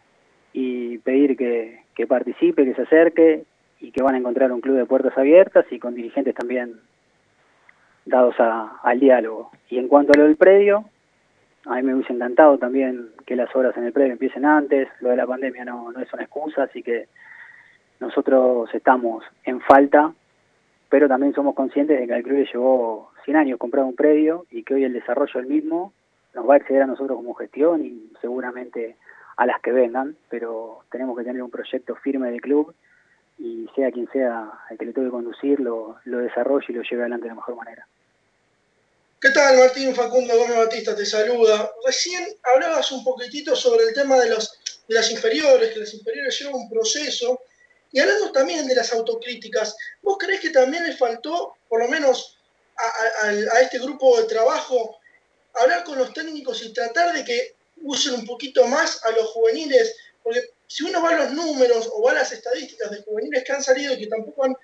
y 0.53 0.99
pedir 0.99 1.37
que, 1.37 1.83
que 1.95 2.07
participe, 2.07 2.65
que 2.65 2.75
se 2.75 2.83
acerque 2.83 3.45
y 3.81 3.91
que 3.91 4.03
van 4.03 4.15
a 4.15 4.19
encontrar 4.19 4.53
un 4.53 4.61
club 4.61 4.77
de 4.77 4.87
puertas 4.87 5.17
abiertas 5.19 5.65
y 5.71 5.79
con 5.79 5.95
dirigentes 5.95 6.35
también 6.35 6.81
dados 8.05 8.35
a, 8.39 8.79
al 8.83 9.01
diálogo. 9.01 9.51
Y 9.69 9.79
en 9.79 9.89
cuanto 9.89 10.13
a 10.13 10.19
lo 10.19 10.25
del 10.25 10.37
predio, 10.37 10.85
a 11.67 11.75
mí 11.77 11.83
me 11.83 11.95
hubiese 11.95 12.13
encantado 12.13 12.59
también 12.59 13.11
que 13.27 13.37
las 13.37 13.55
obras 13.55 13.77
en 13.77 13.85
el 13.85 13.93
predio 13.93 14.13
empiecen 14.13 14.45
antes, 14.45 14.89
lo 15.01 15.11
de 15.11 15.17
la 15.17 15.27
pandemia 15.27 15.65
no, 15.65 15.93
no 15.93 16.01
es 16.01 16.13
una 16.13 16.23
excusa, 16.23 16.65
así 16.65 16.83
que 16.83 17.09
nosotros 18.01 18.71
estamos 18.75 19.25
en 19.45 19.61
falta, 19.61 20.13
pero 20.89 21.07
también 21.07 21.35
somos 21.35 21.55
conscientes 21.55 22.01
de 22.01 22.07
que 22.07 22.15
al 22.15 22.23
club 22.23 22.39
le 22.39 22.47
llevó 22.47 23.11
100 23.25 23.37
años 23.37 23.59
comprar 23.59 23.85
un 23.85 23.95
predio 23.95 24.47
y 24.51 24.63
que 24.63 24.75
hoy 24.75 24.85
el 24.85 24.95
desarrollo 24.95 25.39
del 25.39 25.47
mismo 25.47 25.93
nos 26.35 26.49
va 26.49 26.55
a 26.55 26.57
exceder 26.57 26.83
a 26.83 26.87
nosotros 26.87 27.17
como 27.17 27.35
gestión 27.35 27.85
y 27.85 28.11
seguramente 28.21 28.97
a 29.37 29.47
las 29.47 29.61
que 29.61 29.73
vengan, 29.73 30.17
pero 30.29 30.81
tenemos 30.91 31.17
que 31.17 31.25
tener 31.25 31.43
un 31.43 31.51
proyecto 31.51 31.95
firme 31.97 32.31
del 32.31 32.41
club 32.41 32.75
y 33.39 33.69
sea 33.75 33.91
quien 33.91 34.09
sea 34.09 34.51
el 34.71 34.79
que 34.79 34.87
le 34.87 34.93
toque 34.93 35.09
conducir, 35.09 35.61
lo, 35.61 35.97
lo 36.05 36.19
desarrolle 36.19 36.67
y 36.69 36.73
lo 36.73 36.83
lleve 36.83 37.03
adelante 37.03 37.25
de 37.25 37.31
la 37.31 37.37
mejor 37.37 37.57
manera. 37.57 37.87
¿Qué 39.21 39.29
tal, 39.33 39.59
Martín 39.59 39.95
Facundo 39.95 40.35
Gómez 40.35 40.57
Batista? 40.57 40.97
Te 40.97 41.05
saluda. 41.05 41.71
Recién 41.85 42.27
hablabas 42.43 42.91
un 42.91 43.05
poquitito 43.05 43.55
sobre 43.55 43.85
el 43.85 43.93
tema 43.93 44.19
de, 44.19 44.31
los, 44.31 44.59
las 44.89 45.11
inferiores, 45.11 45.75
que 45.75 45.81
las 45.81 45.93
inferiores 45.93 46.39
llevan 46.39 46.55
un 46.55 46.71
proceso, 46.71 47.43
y 47.93 48.01
hablando 48.01 48.33
también 48.33 48.67
de 48.67 48.75
las 48.75 48.95
autocríticas, 48.95 49.77
¿vos 50.01 50.17
crees 50.19 50.41
que 50.41 50.49
también 50.49 50.87
le 50.87 50.97
faltó, 50.97 51.55
por 51.69 51.83
lo 51.83 51.89
menos 51.89 52.39
a, 52.79 53.27
a, 53.27 53.61
este 53.61 53.79
grupo 53.79 54.19
de 54.23 54.27
trabajo, 54.27 54.99
hablar 55.53 55.85
con 55.85 55.99
los 55.99 56.15
técnicos 56.15 56.63
y 56.63 56.73
tratar 56.73 57.13
de 57.13 57.23
que 57.23 57.57
usen 57.83 58.15
un 58.15 58.25
poquito 58.25 58.67
más 58.69 59.05
a 59.05 59.11
los 59.11 59.27
juveniles? 59.33 59.97
Porque 60.23 60.49
si 60.67 60.85
uno 60.85 61.03
va 61.03 61.11
a 61.11 61.25
los 61.25 61.33
números 61.33 61.91
o 61.93 62.01
va 62.01 62.13
a 62.13 62.15
las 62.15 62.33
estadísticas 62.33 62.91
de 62.91 63.03
juveniles 63.03 63.45
que 63.45 63.53
han 63.53 63.63
salido 63.63 63.93
y 63.93 63.99
que 63.99 64.07
tampoco 64.07 64.45
han 64.45 64.57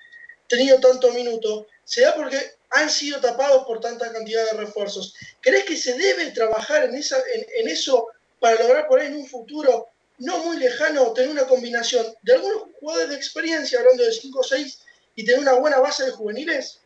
tenido 0.48 0.80
tanto 0.80 1.12
minuto, 1.12 1.66
se 1.86 2.02
da 2.02 2.14
porque 2.16 2.36
han 2.72 2.90
sido 2.90 3.20
tapados 3.20 3.64
por 3.64 3.80
tanta 3.80 4.12
cantidad 4.12 4.44
de 4.50 4.58
refuerzos. 4.58 5.14
¿Crees 5.40 5.64
que 5.64 5.76
se 5.76 5.96
debe 5.96 6.32
trabajar 6.32 6.84
en, 6.84 6.96
esa, 6.96 7.16
en, 7.32 7.68
eso 7.68 8.08
para 8.40 8.60
lograr 8.60 8.88
por 8.88 8.98
ahí 8.98 9.06
en 9.06 9.16
un 9.16 9.26
futuro 9.26 9.86
no 10.18 10.38
muy 10.44 10.58
lejano 10.58 11.12
tener 11.12 11.30
una 11.30 11.46
combinación 11.46 12.04
de 12.22 12.34
algunos 12.34 12.64
jugadores 12.80 13.10
de 13.10 13.16
experiencia, 13.16 13.78
hablando 13.78 14.02
de 14.02 14.10
5 14.10 14.38
o 14.38 14.42
6, 14.42 14.84
y 15.14 15.24
tener 15.24 15.40
una 15.40 15.54
buena 15.54 15.78
base 15.78 16.04
de 16.04 16.10
juveniles? 16.10 16.82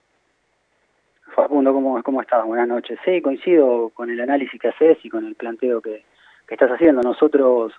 Facundo, 1.35 1.72
¿cómo, 1.72 2.02
¿cómo 2.02 2.20
estás? 2.20 2.44
Buenas 2.44 2.68
noches. 2.68 2.98
Sí, 3.05 3.22
coincido 3.22 3.89
con 3.94 4.10
el 4.10 4.20
análisis 4.20 4.60
que 4.60 4.68
haces 4.68 4.98
y 5.02 5.09
con 5.09 5.27
el 5.27 5.35
planteo 5.35 5.81
que, 5.81 6.05
que 6.47 6.55
estás 6.55 6.70
haciendo. 6.70 7.01
Nosotros, 7.01 7.72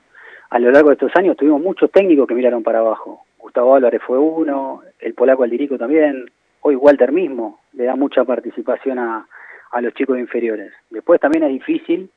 a 0.50 0.58
lo 0.58 0.72
largo 0.72 0.90
de 0.90 0.96
estos 0.96 1.12
años, 1.16 1.38
tuvimos 1.38 1.62
muchos 1.62 1.92
técnicos 1.92 2.28
que 2.28 2.34
miraron 2.34 2.64
para 2.64 2.80
abajo. 2.80 3.26
Gustavo 3.38 3.76
Álvarez 3.76 4.02
fue 4.08 4.18
uno, 4.18 4.82
el 5.00 5.14
polaco 5.14 5.44
Aldirico 5.44 5.78
también, 5.78 6.32
hoy 6.62 6.76
Walter 6.76 7.12
mismo 7.12 7.60
le 7.74 7.86
da 7.86 7.96
mucha 7.96 8.24
participación 8.24 9.00
a, 9.00 9.28
a 9.72 9.82
los 9.82 9.94
chicos 9.94 10.18
inferiores. 10.18 10.72
Después 10.90 11.20
también 11.20 11.44
es 11.44 11.50
difícil 11.50 12.10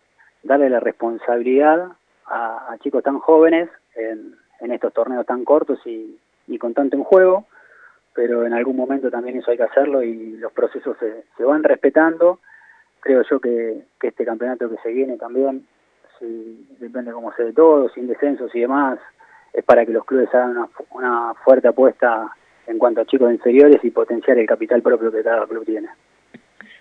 darle 0.42 0.68
la 0.70 0.80
responsabilidad 0.80 1.88
a, 2.26 2.76
chicos 2.80 3.02
tan 3.02 3.18
jóvenes 3.18 3.68
en, 3.94 4.34
en, 4.60 4.72
estos 4.72 4.92
torneos 4.92 5.26
tan 5.26 5.44
cortos 5.44 5.78
y, 5.86 6.18
y, 6.46 6.58
con 6.58 6.74
tanto 6.74 6.96
en 6.96 7.04
juego, 7.04 7.46
pero 8.14 8.46
en 8.46 8.52
algún 8.52 8.76
momento 8.76 9.10
también 9.10 9.38
eso 9.38 9.50
hay 9.50 9.56
que 9.56 9.64
hacerlo 9.64 10.02
y 10.02 10.36
los 10.36 10.52
procesos 10.52 10.96
se, 10.98 11.24
se 11.36 11.44
van 11.44 11.62
respetando. 11.62 12.40
Creo 13.00 13.22
yo 13.28 13.40
que, 13.40 13.84
que 14.00 14.08
este 14.08 14.24
campeonato 14.24 14.70
que 14.70 14.78
se 14.78 14.90
viene 14.90 15.16
también, 15.16 15.66
si, 16.18 16.66
depende 16.80 17.12
cómo 17.12 17.32
se 17.34 17.44
de 17.44 17.52
todo, 17.52 17.88
sin 17.90 18.06
descensos 18.06 18.54
y 18.54 18.60
demás, 18.60 18.98
es 19.52 19.64
para 19.64 19.84
que 19.84 19.92
los 19.92 20.04
clubes 20.04 20.34
hagan 20.34 20.50
una, 20.50 20.68
una 20.90 21.34
fuerte 21.44 21.68
apuesta 21.68 22.34
en 22.66 22.78
cuanto 22.78 23.00
a 23.00 23.06
chicos 23.06 23.32
inferiores 23.32 23.78
y 23.82 23.90
potenciar 23.90 24.38
el 24.38 24.46
capital 24.46 24.82
propio 24.82 25.12
que 25.12 25.22
cada 25.22 25.46
club 25.46 25.64
tiene. 25.64 25.88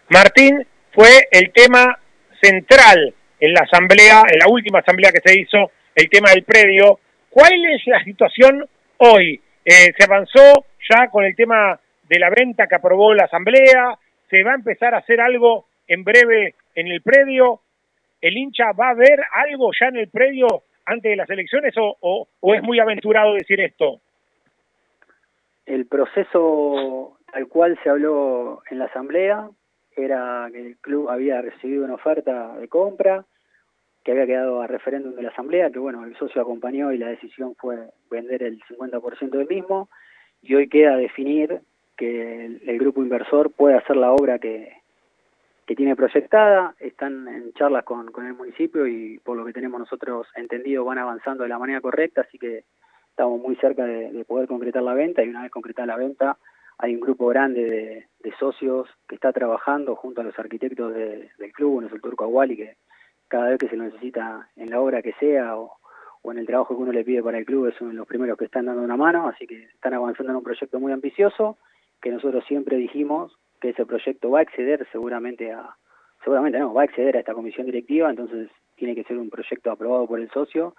Martín, 0.09 0.65
fue 0.93 1.27
el 1.31 1.51
tema 1.51 1.97
central 2.41 3.13
en 3.39 3.53
la 3.53 3.61
asamblea, 3.61 4.23
en 4.31 4.39
la 4.39 4.47
última 4.47 4.79
asamblea 4.79 5.11
que 5.11 5.21
se 5.27 5.39
hizo, 5.39 5.71
el 5.95 6.09
tema 6.09 6.29
del 6.31 6.43
predio. 6.43 6.99
¿Cuál 7.29 7.53
es 7.65 7.85
la 7.87 8.03
situación 8.03 8.65
hoy? 8.97 9.41
Eh, 9.65 9.93
¿Se 9.97 10.03
avanzó 10.03 10.65
ya 10.89 11.07
con 11.09 11.25
el 11.25 11.35
tema 11.35 11.79
de 12.07 12.19
la 12.19 12.29
venta 12.29 12.67
que 12.67 12.75
aprobó 12.75 13.13
la 13.13 13.25
asamblea? 13.25 13.97
¿Se 14.29 14.43
va 14.43 14.51
a 14.51 14.55
empezar 14.55 14.93
a 14.93 14.99
hacer 14.99 15.19
algo 15.19 15.65
en 15.87 16.03
breve 16.03 16.55
en 16.75 16.87
el 16.87 17.01
predio? 17.01 17.61
¿El 18.21 18.37
hincha 18.37 18.71
va 18.71 18.89
a 18.89 18.93
ver 18.93 19.19
algo 19.31 19.71
ya 19.79 19.87
en 19.87 19.97
el 19.97 20.09
predio 20.09 20.47
antes 20.85 21.09
de 21.09 21.15
las 21.15 21.29
elecciones 21.29 21.73
o 21.77 22.27
es 22.53 22.61
muy 22.61 22.79
aventurado 22.79 23.33
decir 23.33 23.59
esto? 23.61 23.99
El 25.65 25.85
proceso 25.85 27.17
tal 27.31 27.47
cual 27.47 27.79
se 27.83 27.89
habló 27.89 28.61
en 28.69 28.79
la 28.79 28.85
asamblea 28.85 29.49
era 29.95 30.49
que 30.51 30.59
el 30.59 30.77
club 30.77 31.09
había 31.09 31.41
recibido 31.41 31.85
una 31.85 31.95
oferta 31.95 32.55
de 32.57 32.67
compra 32.67 33.25
que 34.03 34.11
había 34.11 34.25
quedado 34.25 34.61
a 34.61 34.67
referéndum 34.67 35.15
de 35.15 35.23
la 35.23 35.29
asamblea, 35.29 35.71
que 35.71 35.79
bueno, 35.79 36.03
el 36.03 36.15
socio 36.17 36.41
acompañó 36.41 36.91
y 36.91 36.97
la 36.97 37.07
decisión 37.07 37.55
fue 37.55 37.77
vender 38.11 38.43
el 38.43 38.61
50% 38.63 39.29
del 39.29 39.47
mismo 39.47 39.89
y 40.41 40.55
hoy 40.55 40.67
queda 40.67 40.97
definir 40.97 41.61
que 41.95 42.45
el, 42.45 42.79
grupo 42.79 43.01
inversor 43.01 43.51
puede 43.51 43.77
hacer 43.77 43.95
la 43.95 44.11
obra 44.11 44.39
que, 44.39 44.73
que 45.65 45.75
tiene 45.75 45.95
proyectada, 45.95 46.75
están 46.79 47.27
en 47.29 47.53
charlas 47.53 47.85
con, 47.85 48.11
con 48.11 48.25
el 48.25 48.33
municipio 48.33 48.85
y 48.87 49.19
por 49.19 49.37
lo 49.37 49.45
que 49.45 49.53
tenemos 49.53 49.79
nosotros 49.79 50.27
entendido 50.35 50.83
van 50.83 50.97
avanzando 50.97 51.43
de 51.43 51.49
la 51.49 51.59
manera 51.59 51.79
correcta, 51.79 52.21
así 52.21 52.37
que 52.37 52.65
estamos 53.13 53.39
muy 53.39 53.55
cerca 53.57 53.85
de, 53.85 54.25
poder 54.25 54.47
concretar 54.47 54.81
la 54.81 54.95
venta 54.95 55.23
y 55.23 55.29
una 55.29 55.43
vez 55.43 55.51
concretada 55.51 55.85
la 55.85 55.97
venta 55.97 56.37
hay 56.79 56.95
un 56.95 57.01
grupo 57.01 57.27
grande 57.27 58.07
de, 58.23 58.33
socios 58.39 58.89
que 59.07 59.13
está 59.13 59.31
trabajando 59.31 59.95
junto 59.95 60.21
a 60.21 60.23
los 60.23 60.37
arquitectos 60.39 60.91
del 60.93 61.53
club, 61.53 61.81
no 61.81 61.87
es 61.87 61.93
el 61.93 62.01
Turco 62.01 62.23
Aguali, 62.23 62.57
que 62.57 62.77
cada 63.27 63.49
vez 63.49 63.59
que 63.59 63.69
se 63.69 63.77
lo 63.77 63.83
necesita 63.83 64.49
en 64.55 64.71
la 64.71 64.81
obra 64.81 65.03
que 65.03 65.13
sea 65.13 65.55
o, 65.55 65.77
en 66.23 66.39
el 66.39 66.47
trabajo 66.47 66.75
que 66.75 66.81
uno 66.81 66.91
le 66.91 67.03
pide 67.03 67.21
para 67.21 67.37
el 67.37 67.45
club, 67.45 67.71
son 67.77 67.95
los 67.95 68.07
primeros 68.07 68.37
que 68.37 68.45
están 68.45 68.65
dando 68.65 68.81
una 68.81 68.97
mano, 68.97 69.27
así 69.27 69.45
que 69.45 69.65
están 69.65 69.93
avanzando 69.93 70.31
en 70.31 70.37
un 70.37 70.43
proyecto 70.43 70.79
muy 70.79 70.91
ambicioso, 70.91 71.57
que 72.01 72.09
nosotros 72.11 72.43
siempre 72.47 72.77
dijimos 72.77 73.37
que 73.61 73.69
ese 73.69 73.85
proyecto 73.85 74.31
va 74.31 74.39
a 74.39 74.43
exceder 74.43 74.87
seguramente 74.91 75.51
a, 75.51 75.75
seguramente 76.23 76.57
no, 76.57 76.73
va 76.73 76.81
a 76.81 76.85
exceder 76.85 77.17
a 77.17 77.19
esta 77.19 77.35
comisión 77.35 77.67
directiva, 77.67 78.09
entonces 78.09 78.49
tiene 78.75 78.95
que 78.95 79.03
ser 79.03 79.17
un 79.17 79.29
proyecto 79.29 79.69
aprobado 79.69 80.07
por 80.07 80.19
el 80.19 80.29
socio 80.31 80.75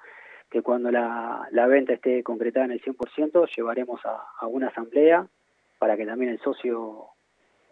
que 0.54 0.62
cuando 0.62 0.88
la, 0.88 1.48
la 1.50 1.66
venta 1.66 1.94
esté 1.94 2.22
concretada 2.22 2.66
en 2.66 2.70
el 2.70 2.80
100% 2.80 3.48
llevaremos 3.56 4.00
a, 4.04 4.46
una 4.46 4.68
asamblea 4.68 5.26
para 5.80 5.96
que 5.96 6.06
también 6.06 6.30
el 6.30 6.38
socio 6.38 7.06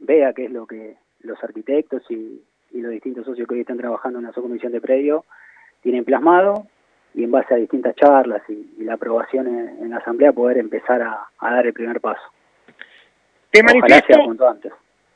vea 0.00 0.32
qué 0.32 0.46
es 0.46 0.50
lo 0.50 0.66
que 0.66 0.96
los 1.20 1.40
arquitectos 1.44 2.02
y, 2.10 2.42
los 2.72 2.90
distintos 2.90 3.24
socios 3.24 3.46
que 3.46 3.54
hoy 3.54 3.60
están 3.60 3.76
trabajando 3.76 4.18
en 4.18 4.24
la 4.24 4.32
subcomisión 4.32 4.72
de 4.72 4.80
predio 4.80 5.24
tienen 5.80 6.04
plasmado 6.04 6.66
y 7.14 7.22
en 7.22 7.30
base 7.30 7.54
a 7.54 7.58
distintas 7.58 7.94
charlas 7.94 8.42
y, 8.48 8.82
la 8.82 8.94
aprobación 8.94 9.46
en, 9.46 9.88
la 9.88 9.98
asamblea 9.98 10.32
poder 10.32 10.58
empezar 10.58 11.02
a, 11.02 11.28
dar 11.40 11.64
el 11.64 11.72
primer 11.72 12.00
paso. 12.00 12.32
Te 13.52 13.62
manifiesto, 13.62 14.48
antes. 14.48 14.72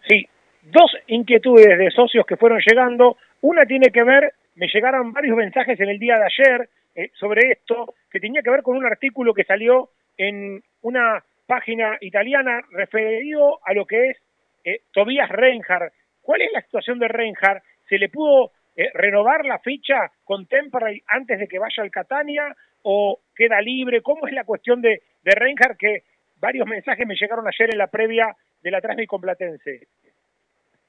Sí, 0.06 0.24
dos 0.62 0.92
inquietudes 1.08 1.76
de 1.76 1.90
socios 1.90 2.24
que 2.26 2.36
fueron 2.36 2.60
llegando. 2.64 3.16
Una 3.40 3.66
tiene 3.66 3.90
que 3.90 4.04
ver, 4.04 4.34
me 4.54 4.68
llegaron 4.68 5.12
varios 5.12 5.36
mensajes 5.36 5.80
en 5.80 5.88
el 5.88 5.98
día 5.98 6.16
de 6.16 6.26
ayer 6.26 6.68
eh, 6.96 7.10
sobre 7.12 7.52
esto, 7.52 7.94
que 8.10 8.20
tenía 8.20 8.40
que 8.40 8.48
ver 8.48 8.62
con 8.62 8.74
un 8.74 8.86
artículo 8.86 9.34
que 9.34 9.44
salió 9.44 9.90
en 10.16 10.62
una 10.80 11.22
página 11.46 11.98
italiana 12.00 12.62
referido 12.70 13.60
a 13.62 13.74
lo 13.74 13.84
que 13.84 14.08
es 14.08 14.16
eh, 14.64 14.80
Tobias 14.92 15.28
Reinhardt. 15.28 15.92
¿Cuál 16.22 16.40
es 16.40 16.52
la 16.52 16.62
situación 16.62 16.98
de 16.98 17.08
Reinhardt? 17.08 17.62
¿Se 17.86 17.98
le 17.98 18.08
pudo 18.08 18.50
eh, 18.74 18.90
renovar 18.94 19.44
la 19.44 19.58
ficha 19.58 20.10
con 20.24 20.46
Temperley 20.46 21.02
antes 21.06 21.38
de 21.38 21.46
que 21.46 21.58
vaya 21.58 21.82
al 21.82 21.90
Catania 21.90 22.56
o 22.82 23.20
queda 23.34 23.60
libre? 23.60 24.00
¿Cómo 24.00 24.26
es 24.26 24.32
la 24.32 24.44
cuestión 24.44 24.80
de, 24.80 25.02
de 25.22 25.30
Reinhardt 25.32 25.76
que 25.76 26.04
varios 26.40 26.66
mensajes 26.66 27.06
me 27.06 27.14
llegaron 27.14 27.46
ayer 27.46 27.72
en 27.72 27.78
la 27.78 27.88
previa 27.88 28.34
de 28.62 28.70
la 28.70 28.80
Transmi 28.80 29.06
Platense? 29.06 29.86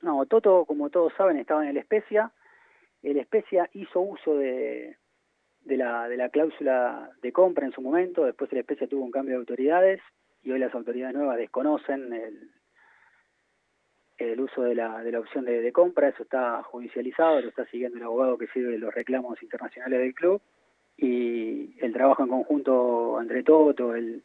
No, 0.01 0.25
Toto, 0.25 0.63
como 0.63 0.89
todos 0.89 1.11
saben, 1.17 1.37
estaba 1.37 1.63
en 1.63 1.71
el 1.71 1.77
Especia. 1.77 2.31
El 3.03 3.17
Especia 3.17 3.69
hizo 3.73 3.99
uso 3.99 4.37
de, 4.37 4.95
de 5.67 5.77
la, 5.77 6.07
de 6.07 6.17
la 6.17 6.29
cláusula 6.29 7.09
de 7.21 7.31
compra 7.31 7.65
en 7.65 7.73
su 7.73 7.81
momento, 7.81 8.25
después 8.25 8.51
el 8.51 8.59
especie 8.59 8.87
tuvo 8.87 9.03
un 9.03 9.11
cambio 9.11 9.35
de 9.35 9.39
autoridades 9.39 10.01
y 10.43 10.51
hoy 10.51 10.59
las 10.59 10.73
autoridades 10.73 11.15
nuevas 11.15 11.37
desconocen 11.37 12.13
el, 12.13 12.49
el 14.17 14.39
uso 14.39 14.63
de 14.63 14.75
la, 14.75 15.03
de 15.03 15.11
la 15.11 15.19
opción 15.19 15.45
de, 15.45 15.71
compra, 15.73 16.07
eso 16.07 16.23
está 16.23 16.63
judicializado, 16.63 17.41
lo 17.41 17.49
está 17.49 17.65
siguiendo 17.65 17.97
el 17.97 18.03
abogado 18.03 18.37
que 18.37 18.47
sirve 18.47 18.77
los 18.77 18.93
reclamos 18.93 19.41
internacionales 19.43 19.99
del 19.99 20.13
club 20.13 20.41
y 20.97 21.75
el 21.79 21.93
trabajo 21.93 22.23
en 22.23 22.29
conjunto 22.29 23.19
entre 23.21 23.43
Toto, 23.43 23.93
el, 23.93 24.23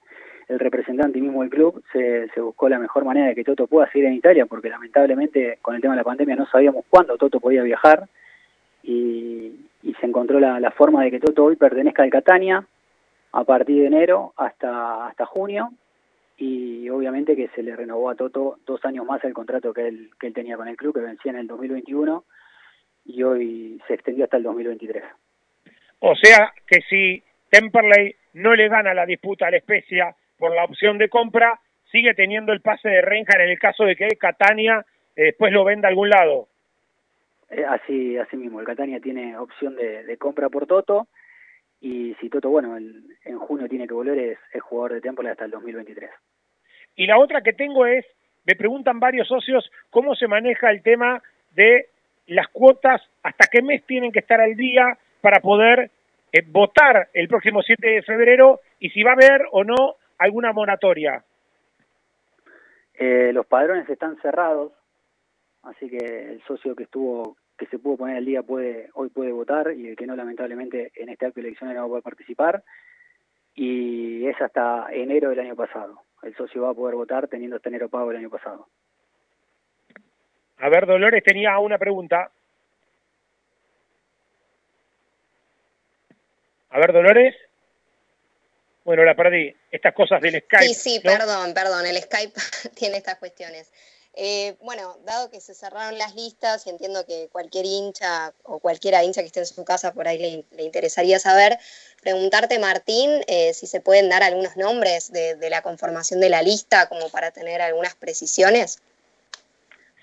el 0.49 0.59
representante 0.59 1.19
y 1.19 1.23
mismo 1.23 1.43
del 1.43 1.51
club, 1.51 1.83
se, 1.93 2.29
se 2.29 2.41
buscó 2.41 2.69
la 2.69 2.79
mejor 2.79 3.05
manera 3.05 3.27
de 3.27 3.35
que 3.35 3.45
Toto 3.45 3.67
pueda 3.67 3.91
seguir 3.91 4.07
en 4.07 4.15
Italia, 4.15 4.47
porque 4.47 4.71
lamentablemente 4.71 5.59
con 5.61 5.75
el 5.75 5.83
tema 5.83 5.95
de 5.95 5.99
la 5.99 6.05
pandemia 6.05 6.37
no 6.37 6.47
sabíamos 6.47 6.85
cuándo 6.89 7.19
Toto 7.19 7.41
podía 7.41 7.63
viajar 7.63 8.09
y, 8.83 9.67
y 9.83 9.95
se 9.95 10.07
encontró 10.07 10.39
la, 10.39 10.71
forma 10.71 11.03
de 11.05 11.11
que 11.11 11.21
Toto 11.21 11.45
hoy 11.45 11.57
pertenezca 11.57 12.03
al 12.03 12.11
Catania 12.11 12.67
a 13.33 13.45
partir 13.45 13.81
de 13.81 13.87
enero 13.87 14.33
hasta, 14.37 15.07
hasta 15.07 15.27
junio 15.27 15.71
y 16.37 16.89
obviamente 16.89 17.37
que 17.37 17.49
se 17.49 17.63
le 17.63 17.77
renovó 17.77 18.11
a 18.11 18.15
Toto 18.15 18.59
dos 18.67 18.85
años 18.85 19.07
más 19.07 19.23
el 19.25 19.35
contrato 19.35 19.73
que 19.73 19.89
él, 19.89 20.11
que 20.19 20.29
él 20.29 20.35
tenía 20.35 20.57
con 20.57 20.69
el 20.69 20.77
club, 20.77 20.95
que 20.95 21.01
vencía 21.01 21.33
en 21.33 21.39
el 21.39 21.47
2021 21.47 22.25
y 23.05 23.23
hoy 23.23 23.81
se 23.87 23.95
extendió 23.95 24.25
hasta 24.25 24.37
el 24.37 24.43
2023. 24.45 25.03
O 26.01 26.15
sea 26.17 26.53
que 26.67 26.81
si 26.89 27.23
Temperley 27.51 28.15
no 28.35 28.55
le 28.55 28.69
gana 28.69 28.95
la 28.95 29.07
disputa 29.07 29.47
a 29.47 29.51
la 29.51 29.59
Especia 29.59 30.15
por 30.39 30.55
la 30.55 30.65
opción 30.65 30.99
de 30.99 31.09
compra, 31.09 31.61
sigue 31.91 32.15
teniendo 32.15 32.53
el 32.53 32.61
pase 32.61 32.89
de 32.89 33.03
Renja 33.03 33.35
en 33.37 33.51
el 33.51 33.59
caso 33.59 33.85
de 33.85 33.95
que 33.95 34.09
Catania 34.19 34.85
eh, 35.15 35.25
después 35.25 35.53
lo 35.53 35.65
venda 35.65 35.89
a 35.89 35.91
algún 35.91 36.09
lado. 36.09 36.49
Eh, 37.53 37.67
así, 37.67 38.17
así 38.17 38.37
mismo, 38.37 38.61
el 38.61 38.67
Catania 38.67 38.99
tiene 38.99 39.37
opción 39.37 39.77
de, 39.77 40.17
compra 40.17 40.49
por 40.49 40.67
Toto 40.67 41.09
y 41.81 42.15
si 42.15 42.31
Toto, 42.31 42.49
bueno, 42.49 42.79
en 42.79 43.39
junio 43.39 43.69
tiene 43.69 43.87
que 43.87 43.93
volver, 43.93 44.19
es, 44.19 44.39
es 44.53 44.63
jugador 44.63 44.95
de 44.95 45.01
Temple 45.03 45.29
hasta 45.29 45.45
el 45.45 45.51
2023. 45.51 46.11
Y 46.97 47.07
la 47.07 47.19
otra 47.19 47.43
que 47.43 47.53
tengo 47.53 47.85
es, 47.85 48.07
me 48.47 48.57
preguntan 48.57 49.01
varios 49.01 49.29
socios 49.29 49.71
cómo 49.91 50.15
se 50.15 50.29
maneja 50.29 50.71
el 50.71 50.83
tema 50.83 51.23
de 51.51 51.91
las 52.27 52.49
cuotas, 52.49 53.03
hasta 53.23 53.49
qué 53.51 53.61
mes 53.61 53.85
tienen 53.85 54.13
que 54.13 54.21
estar 54.21 54.41
al 54.41 54.57
día 54.57 54.97
para 55.21 55.41
poder 55.41 55.91
eh, 56.33 56.43
votar 56.47 57.11
el 57.13 57.29
próximo 57.29 57.61
7 57.61 57.87
de 57.87 58.03
febrero 58.03 58.61
y 58.79 58.89
si 58.91 59.03
va 59.03 59.11
a 59.11 59.15
haber 59.15 59.43
o 59.51 59.63
no 59.63 59.97
alguna 60.17 60.53
moratoria. 60.55 61.23
Eh, 62.95 63.31
los 63.35 63.45
padrones 63.45 63.89
están 63.91 64.17
cerrados, 64.23 64.73
así 65.65 65.91
que 65.91 66.33
el 66.33 66.43
socio 66.45 66.75
que 66.75 66.85
estuvo 66.85 67.37
que 67.63 67.77
se 67.77 67.79
pudo 67.79 67.99
poner 67.99 68.17
al 68.17 68.25
día 68.25 68.43
puede 68.43 68.91
hoy 68.95 69.09
puede 69.09 69.33
votar 69.33 69.73
y 69.73 69.89
el 69.89 69.97
que 69.97 70.07
no 70.07 70.17
lamentablemente 70.17 70.91
en 70.97 71.09
este 71.09 71.27
acto 71.27 71.41
eleccionario 71.41 71.81
no 71.81 71.85
va 71.85 71.87
a 71.87 71.91
poder 71.91 72.03
participar 72.03 72.65
y 73.55 74.27
es 74.27 74.41
hasta 74.41 74.87
enero 74.91 75.31
del 75.31 75.41
año 75.41 75.55
pasado 75.55 76.03
el 76.23 76.37
socio 76.37 76.63
va 76.63 76.71
a 76.71 76.75
poder 76.75 76.95
votar 76.95 77.29
teniendo 77.29 77.57
este 77.57 77.69
enero 77.69 77.89
pago 77.89 78.11
el 78.11 78.17
año 78.17 78.31
pasado. 78.31 78.69
A 80.59 80.69
ver, 80.69 80.87
Dolores 80.87 81.25
tenía 81.25 81.59
una 81.59 81.79
pregunta. 81.79 82.31
A 86.71 86.79
ver, 86.79 86.93
Dolores. 86.93 87.35
Bueno, 88.85 89.05
la 89.05 89.15
perdí. 89.15 89.55
Estas 89.71 89.95
cosas 89.95 90.21
del 90.21 90.41
Skype. 90.41 90.65
Sí, 90.65 90.75
sí, 90.75 91.01
perdón, 91.01 91.53
perdón. 91.55 91.85
El 91.87 91.97
Skype 91.97 92.35
tiene 92.77 92.99
estas 92.99 93.19
cuestiones. 93.19 93.73
Eh, 94.15 94.57
bueno, 94.61 94.97
dado 95.07 95.31
que 95.31 95.41
se 95.41 95.55
cerraron 95.55 95.97
las 95.97 96.15
listas 96.15 96.67
y 96.67 96.71
entiendo 96.71 97.07
que 97.07 97.29
cualquier 97.33 97.65
hincha 97.65 98.33
o 98.43 98.59
cualquiera 98.59 99.03
hincha 99.03 99.23
que 99.23 99.29
esté 99.29 99.41
en 99.41 99.47
su 99.47 99.65
casa 99.65 99.95
por 99.95 100.07
ahí 100.07 100.45
le, 100.51 100.63
interesaría 100.63 101.19
saber, 101.19 101.57
preguntarte, 102.03 102.59
Martín, 102.59 103.11
eh, 103.27 103.55
si 103.55 103.67
se 103.67 103.81
pueden 103.81 104.11
dar 104.11 104.23
algunos 104.23 104.57
nombres 104.59 105.13
de, 105.13 105.49
la 105.49 105.63
conformación 105.63 106.21
de 106.21 106.29
la 106.29 106.43
lista 106.43 106.91
como 106.91 107.09
para 107.09 107.31
tener 107.31 107.63
algunas 107.63 107.95
precisiones. 107.95 108.83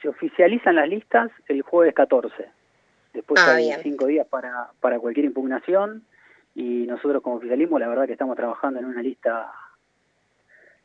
Se 0.02 0.10
oficializan 0.10 0.76
las 0.76 0.90
listas 0.90 1.30
el 1.48 1.62
jueves 1.62 1.94
14. 1.94 2.50
Después 3.14 3.40
ah, 3.44 3.56
hay 3.56 3.72
cinco 3.84 4.08
días 4.08 4.26
para, 4.26 4.72
para 4.80 5.00
cualquier 5.00 5.26
impugnación 5.26 6.04
y 6.56 6.88
nosotros 6.88 7.22
como 7.22 7.36
oficialismo 7.36 7.78
la 7.78 7.88
verdad 7.88 8.08
que 8.08 8.14
estamos 8.14 8.36
trabajando 8.36 8.80
en 8.80 8.86
una 8.86 9.04
lista 9.04 9.52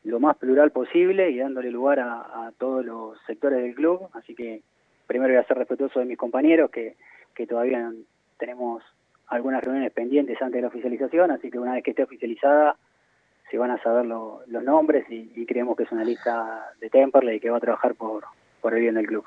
lo 0.05 0.21
más 0.21 0.37
plural 0.37 0.71
posible 0.71 1.31
y 1.31 1.39
dándole 1.39 1.71
lugar 1.71 1.99
a, 2.01 2.53
todos 2.59 2.85
los 2.85 3.19
sectores 3.27 3.63
del 3.63 3.75
club. 3.75 4.09
Así 4.13 4.35
que 4.35 4.63
primero 5.07 5.33
voy 5.33 5.43
a 5.43 5.47
ser 5.47 5.59
respetuoso 5.59 5.99
de 5.99 6.07
mis 6.07 6.19
compañeros 6.19 6.71
que, 6.71 6.97
que 7.35 7.47
todavía 7.47 7.91
tenemos 8.39 8.83
algunas 9.29 9.65
reuniones 9.65 9.93
pendientes 9.93 10.41
antes 10.41 10.57
de 10.57 10.63
la 10.63 10.69
oficialización, 10.69 11.31
así 11.31 11.51
que 11.51 11.59
una 11.59 11.73
vez 11.73 11.83
que 11.83 11.91
esté 11.91 12.03
oficializada 12.03 12.77
se 13.51 13.59
van 13.59 13.71
a 13.71 13.83
saber 13.83 14.05
los 14.05 14.63
nombres 14.63 15.05
y, 15.09 15.47
creemos 15.47 15.77
que 15.77 15.85
es 15.85 15.93
una 15.93 16.05
lista 16.05 16.73
de 16.81 16.91
Temperley 16.91 17.41
que 17.41 17.51
va 17.51 17.59
a 17.59 17.61
trabajar 17.61 17.95
por, 17.95 18.25
por 18.61 18.75
el 18.75 18.81
bien 18.81 18.95
del 18.95 19.07
club. 19.07 19.25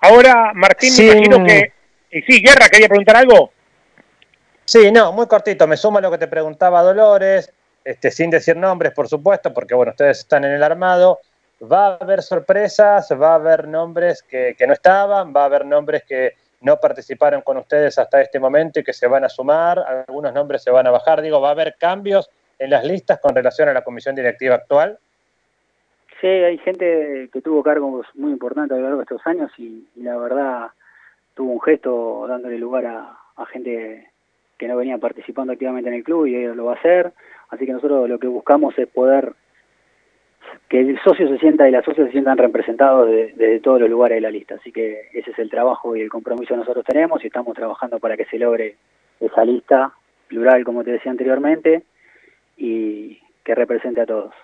Ahora, 0.00 0.52
Martín, 0.54 0.92
me 0.96 1.04
imagino 1.04 1.44
que... 1.44 1.72
Y 2.10 2.22
sí, 2.22 2.40
Guerra, 2.40 2.68
quería 2.70 2.88
preguntar 2.88 3.16
algo. 3.16 3.50
Sí, 4.64 4.92
no, 4.92 5.12
muy 5.12 5.26
cortito, 5.26 5.66
me 5.66 5.76
sumo 5.76 5.98
a 5.98 6.00
lo 6.00 6.10
que 6.10 6.18
te 6.18 6.28
preguntaba 6.28 6.82
Dolores. 6.82 7.52
Este, 7.88 8.10
sin 8.10 8.28
decir 8.28 8.54
nombres, 8.54 8.92
por 8.92 9.08
supuesto, 9.08 9.54
porque 9.54 9.74
bueno, 9.74 9.92
ustedes 9.92 10.18
están 10.18 10.44
en 10.44 10.52
el 10.52 10.62
armado. 10.62 11.20
Va 11.62 11.86
a 11.86 11.94
haber 11.94 12.20
sorpresas, 12.20 13.08
va 13.18 13.30
a 13.30 13.36
haber 13.36 13.66
nombres 13.66 14.22
que, 14.22 14.54
no 14.66 14.74
estaban, 14.74 15.32
va 15.34 15.44
a 15.44 15.44
haber 15.46 15.64
nombres 15.64 16.04
que 16.04 16.34
no 16.60 16.78
participaron 16.78 17.40
con 17.40 17.56
ustedes 17.56 17.98
hasta 17.98 18.20
este 18.20 18.38
momento 18.38 18.78
y 18.78 18.84
que 18.84 18.92
se 18.92 19.06
van 19.06 19.24
a 19.24 19.30
sumar, 19.30 19.78
algunos 19.78 20.34
nombres 20.34 20.62
se 20.62 20.70
van 20.70 20.86
a 20.86 20.90
bajar. 20.90 21.22
Digo, 21.22 21.40
¿va 21.40 21.48
a 21.48 21.52
haber 21.52 21.76
cambios 21.78 22.28
en 22.58 22.68
las 22.68 22.84
listas 22.84 23.20
con 23.20 23.34
relación 23.34 23.70
a 23.70 23.72
la 23.72 23.80
comisión 23.80 24.14
directiva 24.14 24.56
actual? 24.56 24.98
Sí, 26.20 26.26
hay 26.26 26.58
gente 26.58 27.30
que 27.32 27.40
tuvo 27.40 27.62
cargos 27.62 28.06
muy 28.12 28.32
importantes 28.32 28.74
a 28.74 28.80
lo 28.80 28.82
largo 28.82 28.98
de 28.98 29.04
estos 29.04 29.26
años 29.26 29.50
y, 29.56 29.88
la 29.96 30.18
verdad 30.18 30.66
tuvo 31.32 31.52
un 31.52 31.60
gesto 31.62 32.26
dándole 32.28 32.58
lugar 32.58 32.84
a, 32.84 33.46
gente 33.46 34.10
que 34.58 34.68
no 34.68 34.76
venía 34.76 34.98
participando 34.98 35.54
activamente 35.54 35.88
en 35.88 35.94
el 35.94 36.04
club 36.04 36.26
y 36.26 36.36
ellos 36.36 36.54
lo 36.54 36.66
va 36.66 36.72
a 36.72 36.76
hacer. 36.76 37.14
Así 37.50 37.66
que 37.66 37.72
nosotros 37.72 38.08
lo 38.08 38.18
que 38.18 38.26
buscamos 38.26 38.78
es 38.78 38.88
poder 38.88 39.32
que 40.68 40.80
el 40.80 40.98
socio 41.02 41.28
se 41.28 41.38
sienta 41.38 41.68
y 41.68 41.72
la 41.72 41.82
socia 41.82 42.04
se 42.04 42.12
sientan 42.12 42.36
representados 42.36 43.08
desde 43.08 43.60
todos 43.60 43.80
los 43.80 43.90
lugares 43.90 44.16
de 44.16 44.20
la 44.20 44.30
lista. 44.30 44.56
Así 44.56 44.70
que 44.70 45.08
ese 45.12 45.30
es 45.30 45.38
el 45.38 45.50
trabajo 45.50 45.96
y 45.96 46.02
el 46.02 46.10
compromiso 46.10 46.54
que 46.54 46.60
nosotros 46.60 46.84
tenemos 46.84 47.22
y 47.24 47.28
estamos 47.28 47.56
trabajando 47.56 47.98
para 47.98 48.16
que 48.16 48.26
se 48.26 48.38
logre 48.38 48.76
esa 49.20 49.44
lista 49.44 49.92
plural, 50.28 50.64
como 50.64 50.84
te 50.84 50.92
decía 50.92 51.10
anteriormente, 51.10 51.82
y 52.56 53.18
que 53.42 53.54
represente 53.54 54.02
a 54.02 54.06
todos. 54.06 54.34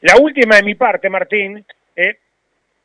La 0.00 0.16
última 0.20 0.56
de 0.56 0.62
mi 0.62 0.74
parte, 0.74 1.10
Martín, 1.10 1.64
eh, 1.94 2.16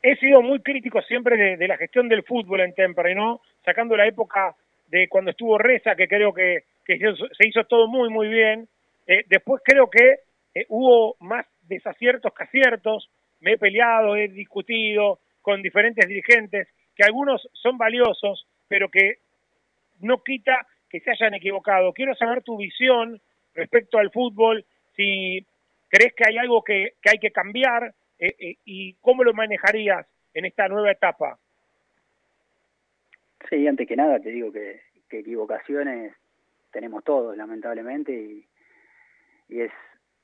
he 0.02 0.16
sido 0.16 0.42
muy 0.42 0.60
crítico 0.60 1.00
siempre 1.02 1.56
de, 1.56 1.68
la 1.68 1.78
gestión 1.78 2.08
del 2.08 2.22
fútbol 2.22 2.60
en 2.60 2.74
Temperley, 2.74 3.14
¿no? 3.14 3.40
Sacando 3.64 3.96
la 3.96 4.06
época 4.06 4.54
de 4.88 5.08
cuando 5.08 5.30
estuvo 5.30 5.56
Reza, 5.56 5.94
que 5.94 6.08
creo 6.08 6.34
que 6.34 6.64
se 6.86 7.48
hizo 7.48 7.64
todo 7.64 7.86
muy, 7.86 8.10
muy 8.10 8.28
bien, 8.28 8.68
eh, 9.06 9.24
después 9.28 9.62
creo 9.64 9.88
que 9.90 10.20
eh, 10.54 10.66
hubo 10.68 11.16
más 11.20 11.46
desaciertos 11.62 12.32
que 12.34 12.44
aciertos, 12.44 13.10
me 13.40 13.52
he 13.52 13.58
peleado, 13.58 14.16
he 14.16 14.28
discutido 14.28 15.20
con 15.40 15.62
diferentes 15.62 16.06
dirigentes, 16.06 16.68
que 16.94 17.04
algunos 17.04 17.48
son 17.52 17.78
valiosos, 17.78 18.46
pero 18.68 18.88
que 18.88 19.18
no 20.00 20.22
quita 20.22 20.66
que 20.88 21.00
se 21.00 21.10
hayan 21.10 21.34
equivocado. 21.34 21.92
Quiero 21.92 22.14
saber 22.14 22.42
tu 22.42 22.56
visión 22.56 23.20
respecto 23.54 23.98
al 23.98 24.10
fútbol, 24.10 24.64
si 24.94 25.44
crees 25.88 26.14
que 26.14 26.24
hay 26.28 26.38
algo 26.38 26.62
que, 26.62 26.94
hay 27.10 27.18
que 27.18 27.30
cambiar 27.30 27.94
eh, 28.18 28.56
y 28.64 28.94
cómo 28.94 29.24
lo 29.24 29.32
manejarías 29.32 30.06
en 30.34 30.44
esta 30.44 30.68
nueva 30.68 30.92
etapa. 30.92 31.38
Sí, 33.48 33.66
antes 33.66 33.88
que 33.88 33.96
nada 33.96 34.20
te 34.20 34.30
digo 34.30 34.52
que, 34.52 34.80
que 35.08 35.20
equivocaciones 35.20 36.14
tenemos 36.70 37.04
todos, 37.04 37.36
lamentablemente, 37.36 38.12
y, 38.12 38.44
y 39.48 39.60
es, 39.60 39.72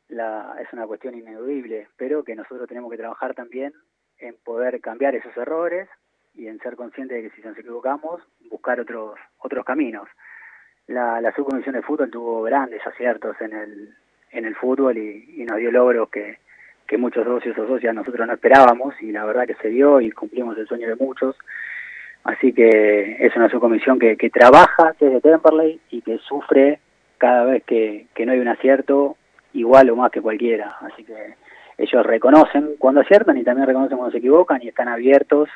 la, 0.08 0.56
es 0.60 0.72
una 0.72 0.86
cuestión 0.86 1.14
ineludible, 1.14 1.88
pero 1.96 2.24
que 2.24 2.34
nosotros 2.34 2.68
tenemos 2.68 2.90
que 2.90 2.96
trabajar 2.96 3.34
también 3.34 3.72
en 4.18 4.34
poder 4.44 4.80
cambiar 4.80 5.14
esos 5.14 5.36
errores 5.36 5.88
y 6.34 6.46
en 6.46 6.58
ser 6.60 6.76
conscientes 6.76 7.22
de 7.22 7.28
que 7.28 7.36
si 7.36 7.46
nos 7.46 7.58
equivocamos, 7.58 8.22
buscar 8.50 8.80
otros, 8.80 9.18
otros 9.38 9.64
caminos. 9.64 10.08
La, 10.86 11.20
la 11.20 11.34
subcomisión 11.34 11.74
de 11.74 11.82
fútbol 11.82 12.10
tuvo 12.10 12.42
grandes 12.42 12.84
aciertos 12.86 13.38
en 13.40 13.52
el, 13.52 13.94
en 14.30 14.44
el 14.44 14.54
fútbol 14.54 14.96
y, 14.96 15.44
nos 15.44 15.58
dio 15.58 15.70
logros 15.70 16.08
que, 16.10 16.38
que 16.86 16.96
muchos 16.96 17.24
socios 17.24 17.56
o 17.58 17.66
socias 17.66 17.94
nosotros 17.94 18.26
no 18.26 18.34
esperábamos 18.34 18.94
y 19.02 19.12
la 19.12 19.24
verdad 19.24 19.46
que 19.46 19.54
se 19.56 19.68
dio 19.68 20.00
y 20.00 20.10
cumplimos 20.10 20.56
el 20.58 20.66
sueño 20.66 20.88
de 20.88 20.96
muchos. 20.96 21.36
Así 22.24 22.52
que 22.52 23.16
es 23.24 23.34
una 23.36 23.48
subcomisión 23.48 23.98
que, 23.98 24.16
que 24.16 24.30
trabaja 24.30 24.94
desde 25.00 25.20
Temperley 25.20 25.80
y 25.90 26.02
que 26.02 26.18
sufre 26.18 26.80
cada 27.18 27.44
vez 27.44 27.64
que, 27.64 28.06
que 28.14 28.24
no 28.24 28.32
hay 28.32 28.38
un 28.38 28.48
acierto 28.48 29.16
igual 29.52 29.90
o 29.90 29.96
más 29.96 30.10
que 30.10 30.22
cualquiera. 30.22 30.76
Así 30.80 31.04
que 31.04 31.34
ellos 31.78 32.04
reconocen 32.04 32.74
cuando 32.78 33.00
aciertan 33.00 33.36
y 33.36 33.44
también 33.44 33.66
reconocen 33.66 33.96
cuando 33.96 34.12
se 34.12 34.18
equivocan 34.18 34.60
y 34.62 34.68
están 34.68 34.88
abiertos 34.88 35.48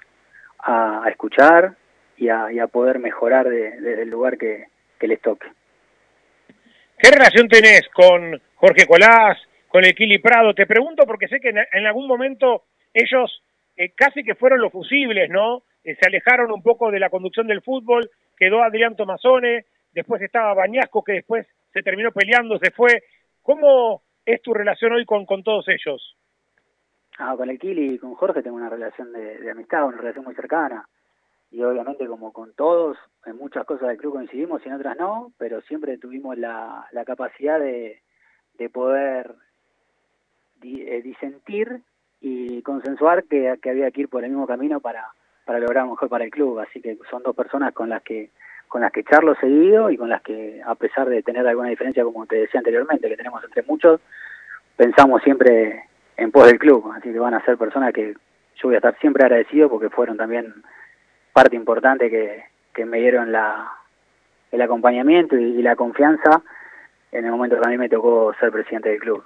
a, 0.60 1.04
escuchar 1.10 1.74
y 2.16 2.28
a, 2.28 2.66
poder 2.68 3.00
mejorar 3.00 3.48
desde 3.48 4.02
el 4.02 4.08
lugar 4.08 4.38
que, 4.38 4.66
les 5.00 5.20
toque. 5.20 5.48
¿Qué 6.96 7.10
relación 7.10 7.48
tenés 7.48 7.88
con 7.92 8.40
Jorge 8.54 8.86
Colás, 8.86 9.36
con 9.66 9.84
el 9.84 9.96
Kili 9.96 10.18
Prado? 10.18 10.54
Te 10.54 10.64
pregunto 10.64 11.04
porque 11.04 11.26
sé 11.26 11.40
que 11.40 11.48
en, 11.48 11.86
algún 11.86 12.06
momento 12.06 12.62
ellos 12.94 13.42
eh, 13.76 13.90
casi 13.96 14.22
que 14.22 14.36
fueron 14.36 14.60
los 14.60 14.70
fusibles, 14.70 15.28
¿no? 15.28 15.64
Eh, 15.82 15.96
se 16.00 16.06
alejaron 16.06 16.52
un 16.52 16.62
poco 16.62 16.92
de 16.92 17.00
la 17.00 17.10
conducción 17.10 17.48
del 17.48 17.62
fútbol, 17.62 18.08
quedó 18.36 18.62
Adrián 18.62 18.94
Tomazone, 18.94 19.64
después 19.92 20.20
estaba 20.22 20.54
Bañasco 20.54 21.02
que 21.02 21.12
después 21.12 21.46
se 21.72 21.82
terminó 21.82 22.12
peleando, 22.12 22.58
se 22.58 22.70
fue. 22.70 23.02
¿Cómo 23.42 24.02
es 24.24 24.40
tu 24.42 24.54
relación 24.54 24.92
hoy 24.92 25.04
con, 25.04 25.26
con 25.26 25.42
todos 25.42 25.66
ellos? 25.68 26.16
Ah, 27.18 27.34
con 27.36 27.50
el 27.50 27.58
Kili 27.58 27.94
y 27.94 27.98
con 27.98 28.14
Jorge 28.14 28.42
tengo 28.42 28.56
una 28.56 28.70
relación 28.70 29.12
de, 29.12 29.50
amistad, 29.50 29.86
una 29.86 29.98
relación 29.98 30.24
muy 30.24 30.34
cercana. 30.34 30.88
Y 31.50 31.62
obviamente 31.62 32.06
como 32.06 32.32
con 32.32 32.54
todos, 32.54 32.96
en 33.26 33.36
muchas 33.36 33.66
cosas 33.66 33.88
del 33.88 33.98
club 33.98 34.14
coincidimos 34.14 34.64
y 34.64 34.68
en 34.68 34.74
otras 34.74 34.96
no, 34.96 35.32
pero 35.36 35.60
siempre 35.62 35.98
tuvimos 35.98 36.38
la, 36.38 36.86
la 36.92 37.04
capacidad 37.04 37.60
de, 37.60 38.00
de 38.54 38.70
poder 38.70 39.34
eh, 40.62 41.02
disentir 41.02 41.82
y 42.20 42.62
consensuar 42.62 43.24
que, 43.24 43.58
que 43.60 43.70
había 43.70 43.90
que 43.90 44.02
ir 44.02 44.08
por 44.08 44.24
el 44.24 44.30
mismo 44.30 44.46
camino 44.46 44.80
para, 44.80 45.08
para 45.44 45.58
lograr 45.58 45.86
mejor 45.86 46.08
para 46.08 46.24
el 46.24 46.30
club. 46.30 46.60
Así 46.60 46.80
que 46.80 46.98
son 47.10 47.22
dos 47.22 47.36
personas 47.36 47.74
con 47.74 47.90
las 47.90 48.02
que 48.02 48.30
con 48.72 48.80
las 48.80 48.90
que 48.90 49.04
charlo 49.04 49.34
seguido 49.34 49.90
y 49.90 49.98
con 49.98 50.08
las 50.08 50.22
que, 50.22 50.62
a 50.64 50.74
pesar 50.74 51.06
de 51.06 51.22
tener 51.22 51.46
alguna 51.46 51.68
diferencia, 51.68 52.04
como 52.04 52.24
te 52.24 52.36
decía 52.36 52.58
anteriormente, 52.58 53.06
que 53.06 53.18
tenemos 53.18 53.44
entre 53.44 53.62
muchos, 53.64 54.00
pensamos 54.78 55.22
siempre 55.22 55.84
en 56.16 56.30
pos 56.30 56.46
del 56.46 56.58
club. 56.58 56.90
Así 56.96 57.12
que 57.12 57.18
van 57.18 57.34
a 57.34 57.44
ser 57.44 57.58
personas 57.58 57.92
que 57.92 58.14
yo 58.14 58.62
voy 58.62 58.72
a 58.72 58.78
estar 58.78 58.98
siempre 58.98 59.24
agradecido 59.24 59.68
porque 59.68 59.90
fueron 59.90 60.16
también 60.16 60.54
parte 61.34 61.54
importante 61.54 62.08
que, 62.08 62.44
que 62.72 62.86
me 62.86 62.98
dieron 63.00 63.30
la, 63.30 63.70
el 64.50 64.62
acompañamiento 64.62 65.36
y, 65.36 65.60
la 65.60 65.76
confianza 65.76 66.40
en 67.12 67.26
el 67.26 67.30
momento 67.30 67.60
que 67.60 67.68
a 67.68 67.70
mí 67.70 67.76
me 67.76 67.90
tocó 67.90 68.32
ser 68.40 68.50
presidente 68.52 68.88
del 68.88 69.00
club. 69.00 69.22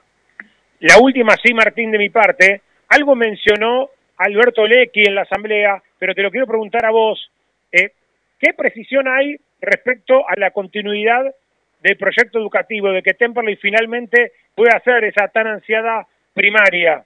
La 0.80 0.98
última, 1.00 1.36
sí, 1.40 1.54
Martín, 1.54 1.92
de 1.92 1.98
mi 1.98 2.10
parte, 2.10 2.62
algo 2.88 3.14
mencionó 3.14 3.90
Alberto 4.16 4.66
Lecky 4.66 5.04
en 5.06 5.14
la 5.14 5.22
asamblea, 5.22 5.80
pero 6.00 6.16
te 6.16 6.22
lo 6.22 6.32
quiero 6.32 6.48
preguntar 6.48 6.84
a 6.84 6.90
vos. 6.90 7.30
Eh, 8.36 8.38
¿Qué 8.38 8.54
precisión 8.54 9.08
hay 9.08 9.36
respecto 9.60 10.28
a 10.28 10.34
la 10.36 10.50
continuidad 10.50 11.24
del 11.82 11.96
proyecto 11.96 12.38
educativo, 12.38 12.90
de 12.90 13.02
que 13.02 13.14
Temperley 13.14 13.56
finalmente 13.56 14.32
pueda 14.54 14.76
hacer 14.76 15.04
esa 15.04 15.28
tan 15.28 15.46
ansiada 15.46 16.06
primaria? 16.34 17.04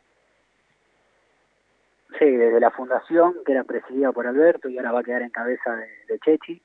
Sí, 2.18 2.26
desde 2.26 2.60
la 2.60 2.70
fundación, 2.70 3.34
que 3.46 3.52
era 3.52 3.64
presidida 3.64 4.12
por 4.12 4.26
Alberto 4.26 4.68
y 4.68 4.76
ahora 4.76 4.92
va 4.92 5.00
a 5.00 5.04
quedar 5.04 5.22
en 5.22 5.30
cabeza 5.30 5.76
de, 6.08 6.18
Chechi, 6.18 6.60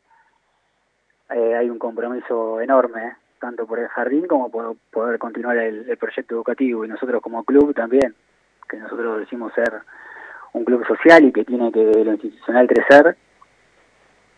eh, 1.30 1.56
hay 1.56 1.70
un 1.70 1.80
compromiso 1.80 2.62
enorme 2.62 3.16
tanto 3.40 3.68
por 3.68 3.80
el 3.80 3.88
jardín 3.90 4.28
como 4.28 4.50
por 4.50 4.76
poder 4.92 5.20
continuar 5.20 5.58
el, 5.58 5.98
proyecto 5.98 6.36
educativo 6.36 6.84
y 6.84 6.88
nosotros 6.88 7.22
como 7.22 7.44
club 7.44 7.76
también, 7.76 8.16
que 8.68 8.78
nosotros 8.78 9.20
decimos 9.20 9.54
ser 9.54 9.82
un 10.54 10.66
club 10.66 10.86
social 10.88 11.24
y 11.26 11.32
que 11.32 11.44
tiene 11.44 11.72
que 11.72 11.84
lo 11.84 12.14
institucional 12.14 12.68
crecer, 12.68 13.18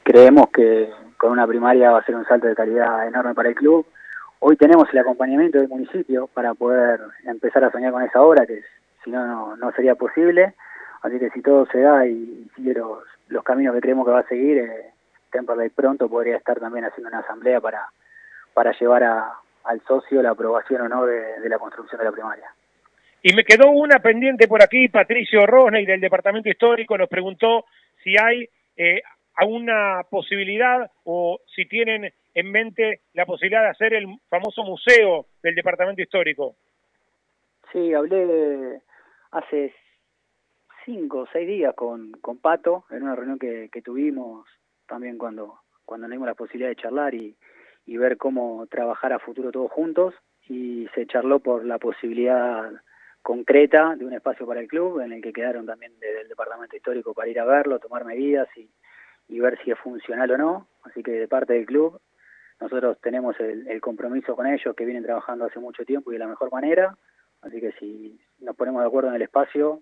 creemos 0.07 0.49
que 0.51 0.89
con 1.17 1.31
una 1.31 1.45
primaria 1.45 1.91
va 1.91 1.99
a 1.99 2.05
ser 2.05 2.15
un 2.15 2.23
salto 2.23 2.47
de 2.47 2.55
calidad 2.55 3.05
enorme 3.05 3.33
para 3.33 3.49
el 3.49 3.55
club. 3.55 3.85
Hoy 4.39 4.55
tenemos 4.55 4.87
el 4.93 4.99
acompañamiento 4.99 5.57
del 5.57 5.67
municipio 5.67 6.27
para 6.27 6.53
poder 6.53 7.01
empezar 7.25 7.65
a 7.65 7.71
soñar 7.71 7.91
con 7.91 8.01
esa 8.03 8.21
obra, 8.21 8.45
que 8.45 8.61
si 9.03 9.09
no, 9.09 9.57
no 9.57 9.71
sería 9.73 9.95
posible. 9.95 10.53
Así 11.01 11.19
que 11.19 11.29
si 11.31 11.41
todo 11.41 11.65
se 11.65 11.81
da 11.81 12.07
y 12.07 12.49
sigue 12.55 12.73
los, 12.73 12.99
los 13.27 13.43
caminos 13.43 13.75
que 13.75 13.81
creemos 13.81 14.05
que 14.05 14.13
va 14.13 14.19
a 14.19 14.27
seguir, 14.29 14.59
eh, 14.59 14.91
Temperley 15.29 15.71
pronto 15.71 16.07
podría 16.07 16.37
estar 16.37 16.57
también 16.57 16.85
haciendo 16.85 17.09
una 17.09 17.19
asamblea 17.19 17.59
para, 17.59 17.89
para 18.53 18.71
llevar 18.79 19.03
a, 19.03 19.33
al 19.65 19.81
socio 19.81 20.21
la 20.21 20.29
aprobación 20.29 20.83
o 20.83 20.87
no 20.87 21.05
de, 21.05 21.49
la 21.49 21.59
construcción 21.59 21.99
de 21.99 22.05
la 22.05 22.13
primaria. 22.13 22.49
Y 23.23 23.33
me 23.33 23.43
quedó 23.43 23.71
una 23.71 23.99
pendiente 23.99 24.47
por 24.47 24.63
aquí, 24.63 24.87
Patricio 24.87 25.45
Rosney 25.45 25.85
del 25.85 25.99
Departamento 25.99 26.47
Histórico 26.47 26.97
nos 26.97 27.09
preguntó 27.09 27.65
si 28.01 28.15
hay 28.17 28.47
eh, 28.77 29.01
alguna 29.37 30.01
posibilidad 30.09 30.91
o 31.03 31.39
si 31.55 31.65
tienen 31.67 32.11
en 32.33 32.51
mente 32.51 33.01
la 33.13 33.25
posibilidad 33.25 33.61
de 33.61 33.69
hacer 33.69 33.93
el 33.93 34.07
famoso 34.29 34.63
museo 34.63 35.27
del 35.43 35.55
Departamento 35.55 36.01
Histórico. 36.01 36.55
Sí, 37.71 37.93
hablé 37.93 38.81
hace 39.31 39.73
cinco 40.85 41.19
o 41.19 41.27
seis 41.31 41.47
días 41.47 41.75
con, 41.75 42.11
con 42.13 42.39
Pato 42.39 42.85
en 42.89 43.03
una 43.03 43.15
reunión 43.15 43.37
que, 43.37 43.69
que 43.71 43.81
tuvimos 43.81 44.47
también 44.87 45.17
cuando, 45.17 45.59
cuando 45.85 46.07
tenemos 46.07 46.27
la 46.27 46.33
posibilidad 46.33 46.69
de 46.69 46.81
charlar 46.81 47.13
y, 47.13 47.35
y 47.85 47.97
ver 47.97 48.17
cómo 48.17 48.65
trabajar 48.67 49.13
a 49.13 49.19
futuro 49.19 49.51
todos 49.51 49.71
juntos 49.71 50.15
y 50.49 50.87
se 50.95 51.05
charló 51.05 51.39
por 51.39 51.63
la 51.63 51.77
posibilidad 51.77 52.71
concreta 53.21 53.95
de 53.95 54.05
un 54.05 54.13
espacio 54.13 54.47
para 54.47 54.61
el 54.61 54.67
club 54.67 55.01
en 55.01 55.11
el 55.11 55.21
que 55.21 55.33
quedaron 55.33 55.65
también 55.65 55.91
desde 55.99 56.21
el 56.21 56.27
departamento 56.27 56.75
histórico 56.75 57.13
para 57.13 57.29
ir 57.29 57.39
a 57.39 57.45
verlo, 57.45 57.77
tomar 57.77 58.05
medidas 58.05 58.47
y, 58.55 58.69
y 59.27 59.39
ver 59.39 59.57
si 59.63 59.71
es 59.71 59.79
funcional 59.79 60.31
o 60.31 60.37
no. 60.37 60.67
Así 60.83 61.03
que 61.03 61.11
de 61.11 61.27
parte 61.27 61.53
del 61.53 61.65
club 61.65 61.99
nosotros 62.59 62.97
tenemos 63.01 63.39
el, 63.39 63.79
compromiso 63.81 64.35
con 64.35 64.47
ellos 64.47 64.75
que 64.75 64.85
vienen 64.85 65.03
trabajando 65.03 65.45
hace 65.45 65.59
mucho 65.59 65.85
tiempo 65.85 66.11
y 66.11 66.15
de 66.15 66.19
la 66.19 66.27
mejor 66.27 66.51
manera. 66.51 66.95
Así 67.41 67.59
que 67.59 67.71
si 67.73 68.19
nos 68.39 68.55
ponemos 68.55 68.81
de 68.81 68.87
acuerdo 68.87 69.09
en 69.09 69.15
el 69.15 69.21
espacio, 69.21 69.81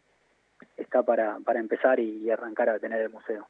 está 0.76 1.04
para, 1.04 1.38
para 1.46 1.60
empezar 1.60 2.00
y 2.00 2.30
arrancar 2.30 2.70
a 2.70 2.80
tener 2.80 3.02
el 3.02 3.10
museo. 3.10 3.48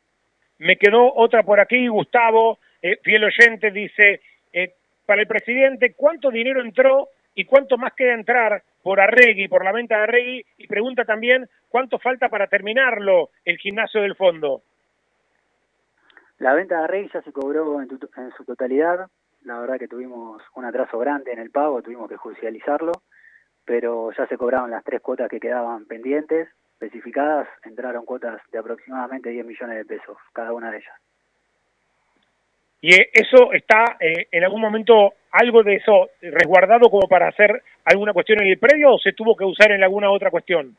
Me 0.60 0.78
quedó 0.78 1.14
otra 1.14 1.44
por 1.44 1.60
aquí, 1.60 1.88
Gustavo, 1.88 2.60
eh, 2.82 2.98
fiel 3.04 3.24
oyente, 3.24 3.72
dice, 3.72 4.22
eh, 4.54 4.74
para 5.06 5.22
el 5.22 5.28
presidente, 5.28 5.94
¿cuánto 5.94 6.32
dinero 6.32 6.62
entró 6.62 7.10
y 7.34 7.46
cuánto 7.46 7.78
más 7.78 7.94
queda 7.94 8.14
entrar 8.14 8.64
por 8.82 9.02
Arregui, 9.02 9.48
por 9.48 9.66
la 9.66 9.74
venta 9.74 9.98
de 9.98 10.04
Arregui? 10.04 10.46
Y 10.58 10.68
pregunta 10.68 11.04
también, 11.04 11.50
¿cuánto 11.68 12.00
falta 12.00 12.30
para 12.30 12.48
terminarlo 12.48 13.32
el 13.44 13.58
gimnasio 13.58 14.02
del 14.02 14.16
fondo? 14.16 14.62
La 16.40 16.54
venta 16.54 16.78
de 16.78 16.84
Arregui 16.84 17.10
ya 17.14 17.22
se 17.22 17.32
cobró 17.32 17.82
en, 17.82 17.90
en 18.18 18.32
su 18.32 18.44
totalidad, 18.44 19.08
la 19.46 19.60
verdad 19.60 19.80
que 19.80 19.88
tuvimos 19.88 20.42
un 20.56 20.66
atraso 20.66 20.98
grande 20.98 21.32
en 21.32 21.40
el 21.40 21.52
pago, 21.52 21.82
tuvimos 21.82 22.10
que 22.10 22.18
judicializarlo, 22.18 22.92
pero 23.64 24.12
ya 24.12 24.28
se 24.28 24.38
cobraron 24.38 24.72
las 24.72 24.84
tres 24.84 25.02
cuotas 25.02 25.30
que 25.30 25.40
quedaban 25.40 25.86
pendientes, 25.86 26.50
especificadas, 26.74 27.48
entraron 27.64 28.06
cuotas 28.06 28.42
de 28.52 28.60
aproximadamente 28.60 29.30
10 29.30 29.46
millones 29.46 29.78
de 29.78 29.86
pesos, 29.86 30.18
cada 30.34 30.52
una 30.52 30.72
de 30.72 30.78
ellas. 30.78 30.96
¿Y 32.82 32.94
eso 33.14 33.54
está 33.54 33.98
eh, 34.00 34.28
en 34.32 34.44
algún 34.44 34.62
momento 34.62 35.14
algo 35.32 35.64
de 35.64 35.76
eso 35.76 36.10
resguardado 36.22 36.90
como 36.90 37.08
para 37.08 37.30
hacer 37.30 37.64
alguna 37.86 38.14
cuestión 38.14 38.42
en 38.42 38.48
el 38.48 38.60
predio 38.60 38.94
o 38.94 39.00
se 39.00 39.14
tuvo 39.14 39.36
que 39.36 39.46
usar 39.46 39.72
en 39.72 39.84
alguna 39.84 40.12
otra 40.12 40.30
cuestión? 40.30 40.76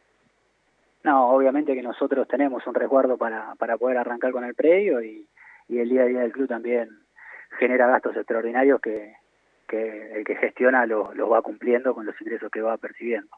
No, 1.03 1.31
obviamente 1.31 1.75
que 1.75 1.83
nosotros 1.83 2.29
tenemos 2.29 2.67
un 2.67 2.75
resguardo 2.75 3.17
para, 3.17 3.55
para 3.59 3.77
poder 3.77 3.99
arrancar 3.99 4.33
con 4.33 4.45
el 4.45 4.55
predio 4.55 5.03
y, 5.03 5.27
y 5.69 5.79
el 5.79 5.89
día 5.89 6.03
a 6.03 6.07
día 6.07 6.21
del 6.21 6.33
club 6.33 6.49
también 6.49 6.89
genera 7.59 7.87
gastos 7.87 8.17
extraordinarios 8.17 8.81
que, 8.81 9.15
el 9.71 10.25
que 10.25 10.37
gestiona 10.37 10.87
los 10.87 11.15
lo 11.17 11.29
va 11.29 11.43
cumpliendo 11.43 11.95
con 11.95 12.07
los 12.07 12.21
ingresos 12.21 12.51
que 12.51 12.61
va 12.61 12.77
percibiendo. 12.77 13.29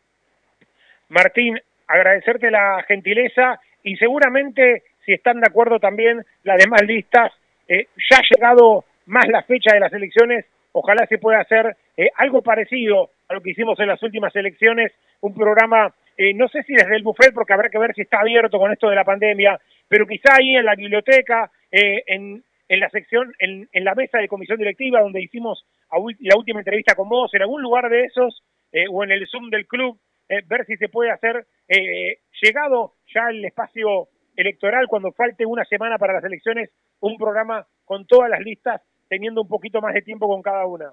Martín, 1.08 1.58
agradecerte 1.86 2.50
la 2.50 2.82
gentileza 2.86 3.60
y 3.82 3.96
seguramente, 3.96 4.82
si 5.04 5.12
están 5.12 5.40
de 5.40 5.48
acuerdo 5.48 5.78
también 5.78 6.24
las 6.44 6.58
demás 6.58 6.82
listas, 6.82 7.32
eh, 7.66 7.86
ya 8.10 8.18
ha 8.18 8.34
llegado 8.34 8.84
más 9.06 9.26
la 9.28 9.42
fecha 9.42 9.72
de 9.72 9.80
las 9.80 9.92
elecciones, 9.92 10.44
ojalá 10.72 11.06
se 11.06 11.18
pueda 11.18 11.40
hacer 11.40 11.76
eh, 11.96 12.10
algo 12.16 12.42
parecido 12.42 13.10
a 13.28 13.34
lo 13.34 13.40
que 13.40 13.50
hicimos 13.50 13.78
en 13.80 13.88
las 13.88 14.02
últimas 14.02 14.34
elecciones, 14.36 14.92
un 15.20 15.34
programa, 15.34 15.94
eh, 16.16 16.34
no 16.34 16.48
sé 16.48 16.62
si 16.64 16.74
desde 16.74 16.96
el 16.96 17.02
buffet, 17.02 17.32
porque 17.32 17.52
habrá 17.52 17.70
que 17.70 17.78
ver 17.78 17.94
si 17.94 18.02
está 18.02 18.20
abierto 18.20 18.58
con 18.58 18.72
esto 18.72 18.88
de 18.90 18.96
la 18.96 19.04
pandemia, 19.04 19.58
pero 19.88 20.06
quizá 20.06 20.36
ahí 20.36 20.56
en 20.56 20.64
la 20.64 20.74
biblioteca, 20.74 21.50
en, 21.70 22.44
en 22.68 22.80
la 22.80 22.90
sección, 22.90 23.32
en, 23.38 23.68
la 23.84 23.94
mesa 23.94 24.18
de 24.18 24.28
comisión 24.28 24.58
directiva, 24.58 25.00
donde 25.00 25.22
hicimos 25.22 25.64
la 25.90 26.36
última 26.36 26.60
entrevista 26.60 26.94
con 26.94 27.08
vos, 27.08 27.32
en 27.34 27.42
algún 27.42 27.62
lugar 27.62 27.88
de 27.88 28.04
esos, 28.04 28.42
o 28.90 29.04
en 29.04 29.10
el 29.10 29.26
Zoom 29.28 29.50
del 29.50 29.66
club, 29.66 29.98
eh, 30.28 30.42
ver 30.46 30.66
si 30.66 30.76
se 30.76 30.88
puede 30.88 31.10
hacer, 31.10 31.46
eh, 31.68 32.18
llegado 32.42 32.94
ya 33.14 33.30
el 33.30 33.44
espacio 33.44 34.08
electoral, 34.36 34.86
cuando 34.86 35.12
falte 35.12 35.46
una 35.46 35.64
semana 35.64 35.96
para 35.96 36.12
las 36.12 36.24
elecciones, 36.24 36.70
un 37.00 37.16
programa 37.16 37.66
con 37.86 38.06
todas 38.06 38.28
las 38.28 38.40
listas, 38.40 38.82
teniendo 39.08 39.40
un 39.42 39.48
poquito 39.48 39.80
más 39.80 39.94
de 39.94 40.02
tiempo 40.02 40.28
con 40.28 40.42
cada 40.42 40.66
una. 40.66 40.92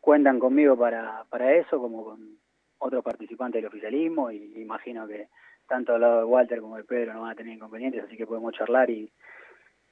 Cuentan 0.00 0.38
conmigo 0.38 0.76
para, 0.76 1.24
para 1.30 1.54
eso, 1.54 1.80
como 1.80 2.04
con 2.04 2.38
otros 2.78 3.02
participantes 3.02 3.62
del 3.62 3.68
oficialismo, 3.68 4.30
y 4.30 4.60
imagino 4.60 5.08
que 5.08 5.28
tanto 5.68 5.94
al 5.94 6.00
lado 6.00 6.18
de 6.18 6.24
Walter 6.24 6.60
como 6.60 6.76
de 6.76 6.84
Pedro 6.84 7.14
no 7.14 7.22
van 7.22 7.32
a 7.32 7.34
tener 7.34 7.54
inconvenientes, 7.54 8.04
así 8.04 8.16
que 8.16 8.26
podemos 8.26 8.54
charlar 8.54 8.90
y, 8.90 9.10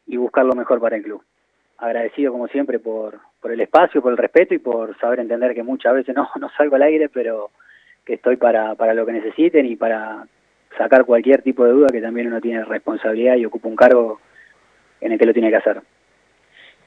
y 0.06 0.16
buscar 0.16 0.44
lo 0.44 0.54
mejor 0.54 0.80
para 0.80 0.96
el 0.96 1.02
club. 1.02 1.22
Agradecido 1.78 2.32
como 2.32 2.48
siempre 2.48 2.78
por, 2.78 3.20
por 3.40 3.52
el 3.52 3.60
espacio, 3.60 4.00
por 4.00 4.12
el 4.12 4.18
respeto 4.18 4.54
y 4.54 4.58
por 4.58 4.96
saber 4.98 5.20
entender 5.20 5.54
que 5.54 5.62
muchas 5.62 5.94
veces 5.94 6.14
no, 6.14 6.28
no 6.40 6.48
salgo 6.56 6.76
al 6.76 6.82
aire, 6.82 7.08
pero 7.08 7.50
que 8.04 8.14
estoy 8.14 8.36
para, 8.36 8.74
para 8.74 8.94
lo 8.94 9.06
que 9.06 9.12
necesiten 9.12 9.66
y 9.66 9.76
para 9.76 10.26
sacar 10.76 11.04
cualquier 11.04 11.42
tipo 11.42 11.64
de 11.64 11.72
duda 11.72 11.88
que 11.92 12.00
también 12.00 12.26
uno 12.26 12.40
tiene 12.40 12.64
responsabilidad 12.64 13.36
y 13.36 13.46
ocupa 13.46 13.68
un 13.68 13.76
cargo 13.76 14.20
en 15.00 15.12
el 15.12 15.18
que 15.18 15.26
lo 15.26 15.32
tiene 15.32 15.50
que 15.50 15.56
hacer. 15.56 15.80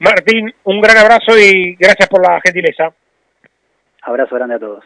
Martín, 0.00 0.54
un 0.64 0.80
gran 0.80 0.96
abrazo 0.96 1.36
y 1.36 1.74
gracias 1.74 2.08
por 2.08 2.22
la 2.22 2.40
gentileza. 2.44 2.92
Abrazo 4.02 4.36
grande 4.36 4.54
a 4.54 4.58
todos. 4.60 4.84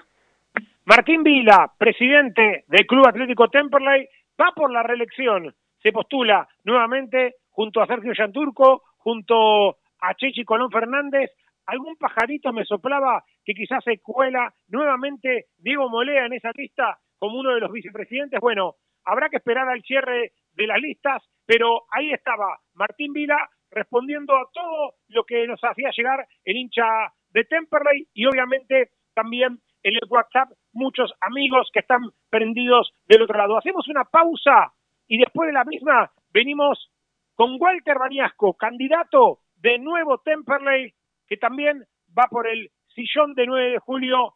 Martín 0.84 1.22
Vila, 1.22 1.72
presidente 1.78 2.64
del 2.66 2.86
Club 2.86 3.06
Atlético 3.06 3.48
Temperley, 3.48 4.08
va 4.40 4.52
por 4.54 4.72
la 4.72 4.82
reelección. 4.82 5.54
Se 5.82 5.92
postula 5.92 6.48
nuevamente 6.64 7.36
junto 7.50 7.80
a 7.80 7.86
Sergio 7.86 8.12
Yanturco, 8.12 8.82
junto 8.98 9.78
a 10.00 10.14
Chechi 10.14 10.44
Colón 10.44 10.70
Fernández 10.70 11.30
algún 11.66 11.96
pajarito 11.96 12.52
me 12.52 12.64
soplaba 12.64 13.24
que 13.44 13.54
quizás 13.54 13.82
se 13.84 13.98
cuela 14.00 14.52
nuevamente 14.68 15.46
Diego 15.58 15.88
Molea 15.88 16.26
en 16.26 16.34
esa 16.34 16.50
lista 16.54 16.98
como 17.18 17.38
uno 17.38 17.54
de 17.54 17.60
los 17.60 17.72
vicepresidentes. 17.72 18.40
Bueno, 18.40 18.76
habrá 19.04 19.28
que 19.28 19.36
esperar 19.36 19.68
al 19.68 19.82
cierre 19.82 20.32
de 20.54 20.66
las 20.66 20.80
listas, 20.80 21.22
pero 21.46 21.82
ahí 21.90 22.12
estaba 22.12 22.58
Martín 22.74 23.12
Vila 23.12 23.48
respondiendo 23.70 24.36
a 24.36 24.48
todo 24.52 24.94
lo 25.08 25.24
que 25.24 25.46
nos 25.46 25.60
hacía 25.62 25.90
llegar 25.96 26.26
el 26.44 26.56
hincha 26.56 26.84
de 27.30 27.44
Temperley 27.44 28.08
y 28.12 28.26
obviamente 28.26 28.90
también 29.14 29.60
en 29.82 29.94
el 29.94 30.08
WhatsApp 30.08 30.50
muchos 30.72 31.12
amigos 31.20 31.70
que 31.72 31.80
están 31.80 32.02
prendidos 32.30 32.92
del 33.06 33.22
otro 33.22 33.36
lado. 33.36 33.56
Hacemos 33.56 33.88
una 33.88 34.04
pausa 34.04 34.72
y 35.06 35.18
después 35.18 35.48
de 35.48 35.52
la 35.52 35.64
misma 35.64 36.10
venimos 36.32 36.90
con 37.34 37.56
Walter 37.60 37.98
Baniasco, 37.98 38.54
candidato 38.54 39.40
de 39.56 39.78
nuevo 39.78 40.18
Temperley 40.18 40.94
que 41.26 41.36
también 41.36 41.84
va 42.18 42.26
por 42.28 42.46
el 42.46 42.70
sillón 42.94 43.34
de 43.34 43.46
9 43.46 43.70
de 43.72 43.78
julio, 43.78 44.34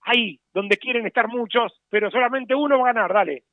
ahí 0.00 0.40
donde 0.54 0.78
quieren 0.78 1.06
estar 1.06 1.28
muchos, 1.28 1.82
pero 1.90 2.10
solamente 2.10 2.54
uno 2.54 2.78
va 2.78 2.90
a 2.90 2.92
ganar, 2.92 3.12
dale. 3.12 3.44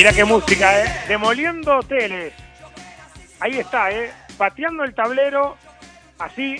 Mira 0.00 0.14
qué 0.14 0.24
música, 0.24 0.82
¿eh? 0.82 0.88
Demoliendo 1.08 1.76
hoteles. 1.76 2.32
Ahí 3.38 3.58
está, 3.58 3.90
¿eh? 3.90 4.08
Pateando 4.38 4.82
el 4.82 4.94
tablero. 4.94 5.58
Así 6.18 6.56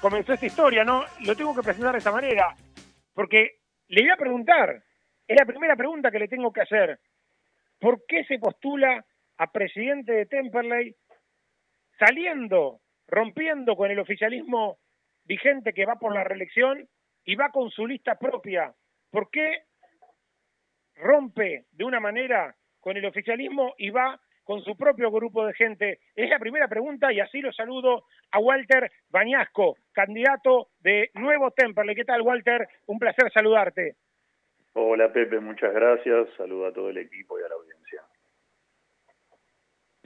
comenzó 0.00 0.34
esta 0.34 0.46
historia, 0.46 0.84
¿no? 0.84 1.04
Lo 1.26 1.34
tengo 1.34 1.52
que 1.52 1.64
presentar 1.64 1.90
de 1.90 1.98
esa 1.98 2.12
manera. 2.12 2.54
Porque 3.12 3.56
le 3.88 4.02
voy 4.02 4.10
a 4.10 4.16
preguntar, 4.16 4.84
es 5.26 5.36
la 5.36 5.46
primera 5.46 5.74
pregunta 5.74 6.12
que 6.12 6.20
le 6.20 6.28
tengo 6.28 6.52
que 6.52 6.60
hacer. 6.60 7.00
¿Por 7.80 8.06
qué 8.06 8.22
se 8.22 8.38
postula 8.38 9.04
a 9.38 9.50
presidente 9.50 10.12
de 10.12 10.26
Temperley 10.26 10.94
saliendo, 11.98 12.82
rompiendo 13.08 13.74
con 13.74 13.90
el 13.90 13.98
oficialismo 13.98 14.78
vigente 15.24 15.72
que 15.72 15.86
va 15.86 15.96
por 15.96 16.14
la 16.14 16.22
reelección 16.22 16.88
y 17.24 17.34
va 17.34 17.50
con 17.50 17.68
su 17.70 17.84
lista 17.84 18.14
propia? 18.14 18.72
¿Por 19.10 19.28
qué 19.28 19.64
rompe 20.98 21.64
de 21.72 21.84
una 21.84 22.00
manera 22.00 22.54
con 22.80 22.96
el 22.96 23.04
oficialismo 23.06 23.74
y 23.78 23.90
va 23.90 24.20
con 24.44 24.62
su 24.62 24.76
propio 24.76 25.10
grupo 25.10 25.44
de 25.46 25.54
gente? 25.54 26.00
Es 26.14 26.30
la 26.30 26.38
primera 26.38 26.68
pregunta 26.68 27.12
y 27.12 27.20
así 27.20 27.40
lo 27.40 27.52
saludo 27.52 28.04
a 28.30 28.38
Walter 28.38 28.90
Bañasco, 29.10 29.76
candidato 29.92 30.68
de 30.80 31.10
Nuevo 31.14 31.50
Temperley. 31.50 31.94
¿Qué 31.94 32.04
tal, 32.04 32.22
Walter? 32.22 32.68
Un 32.86 32.98
placer 32.98 33.30
saludarte. 33.32 33.96
Hola, 34.74 35.12
Pepe, 35.12 35.40
muchas 35.40 35.72
gracias. 35.74 36.28
Saludo 36.36 36.66
a 36.66 36.72
todo 36.72 36.90
el 36.90 36.98
equipo 36.98 37.38
y 37.38 37.42
a 37.42 37.48
la 37.48 37.54
audiencia. 37.56 38.02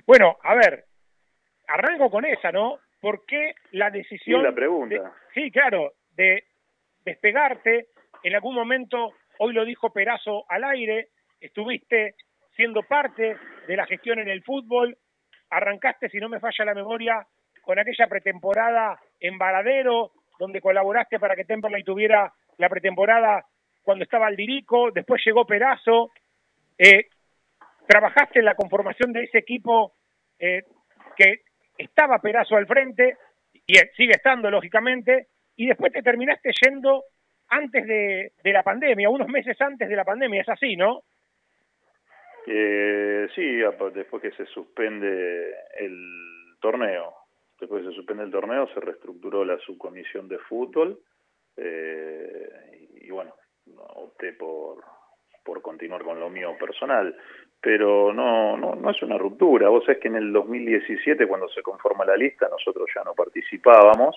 Bueno, 0.06 0.36
a 0.42 0.54
ver, 0.54 0.84
arranco 1.68 2.10
con 2.10 2.24
esa, 2.24 2.50
¿no? 2.50 2.78
¿Por 3.00 3.24
qué 3.26 3.54
la 3.72 3.90
decisión... 3.90 4.40
Sí, 4.40 4.46
la 4.46 4.54
pregunta. 4.54 4.94
de- 4.96 5.10
sí, 5.34 5.50
claro, 5.50 5.92
de 6.16 6.44
despegarte 7.04 7.88
en 8.22 8.34
algún 8.34 8.54
momento 8.54 9.12
hoy 9.38 9.52
lo 9.52 9.64
dijo 9.64 9.92
Perazo 9.92 10.44
al 10.48 10.64
aire, 10.64 11.08
estuviste 11.40 12.14
siendo 12.54 12.82
parte 12.82 13.36
de 13.66 13.76
la 13.76 13.86
gestión 13.86 14.18
en 14.18 14.28
el 14.28 14.42
fútbol, 14.42 14.96
arrancaste, 15.50 16.08
si 16.08 16.18
no 16.18 16.28
me 16.28 16.40
falla 16.40 16.64
la 16.64 16.74
memoria, 16.74 17.26
con 17.62 17.78
aquella 17.78 18.06
pretemporada 18.06 18.98
en 19.20 19.38
Varadero, 19.38 20.12
donde 20.38 20.60
colaboraste 20.60 21.18
para 21.18 21.36
que 21.36 21.44
Temperley 21.44 21.84
tuviera 21.84 22.32
la 22.58 22.68
pretemporada 22.68 23.44
cuando 23.82 24.04
estaba 24.04 24.26
Aldirico, 24.26 24.90
después 24.90 25.22
llegó 25.24 25.46
Perazo, 25.46 26.10
eh, 26.78 27.06
trabajaste 27.86 28.40
en 28.40 28.44
la 28.44 28.54
conformación 28.54 29.12
de 29.12 29.24
ese 29.24 29.38
equipo 29.38 29.94
eh, 30.38 30.62
que 31.16 31.42
estaba 31.76 32.18
Perazo 32.18 32.56
al 32.56 32.66
frente, 32.66 33.16
y 33.66 33.74
sigue 33.96 34.12
estando, 34.12 34.50
lógicamente, 34.50 35.28
y 35.56 35.66
después 35.66 35.92
te 35.92 36.02
terminaste 36.02 36.50
yendo 36.60 37.04
antes 37.52 37.86
de, 37.86 38.32
la 38.44 38.62
pandemia, 38.62 39.10
unos 39.10 39.28
meses 39.28 39.60
antes 39.60 39.88
de 39.88 39.96
la 39.96 40.04
pandemia, 40.04 40.40
es 40.40 40.48
así, 40.48 40.74
¿no? 40.74 41.02
Eh, 42.46 43.28
sí, 43.34 43.58
después 43.94 44.22
que 44.22 44.32
se 44.32 44.46
suspende 44.46 45.54
el 45.78 46.56
torneo, 46.60 47.14
después 47.60 47.82
que 47.82 47.90
se 47.90 47.94
suspende 47.94 48.24
el 48.24 48.30
torneo, 48.30 48.66
se 48.68 48.80
reestructuró 48.80 49.44
la 49.44 49.58
subcomisión 49.58 50.28
de 50.28 50.38
fútbol 50.38 50.98
eh, 51.56 52.48
y, 52.94 53.06
y 53.06 53.10
bueno, 53.10 53.34
opté 53.76 54.32
por, 54.32 54.82
por 55.44 55.60
continuar 55.60 56.02
con 56.02 56.18
lo 56.18 56.30
mío 56.30 56.56
personal, 56.58 57.14
pero 57.60 58.12
no, 58.12 58.56
no, 58.56 58.74
no 58.74 58.90
es 58.90 59.02
una 59.02 59.18
ruptura. 59.18 59.68
Vos 59.68 59.84
sabés 59.84 60.00
que 60.00 60.08
en 60.08 60.16
el 60.16 60.32
2017, 60.32 61.26
cuando 61.26 61.48
se 61.48 61.62
conforma 61.62 62.04
la 62.04 62.16
lista, 62.16 62.48
nosotros 62.48 62.88
ya 62.94 63.04
no 63.04 63.14
participábamos 63.14 64.16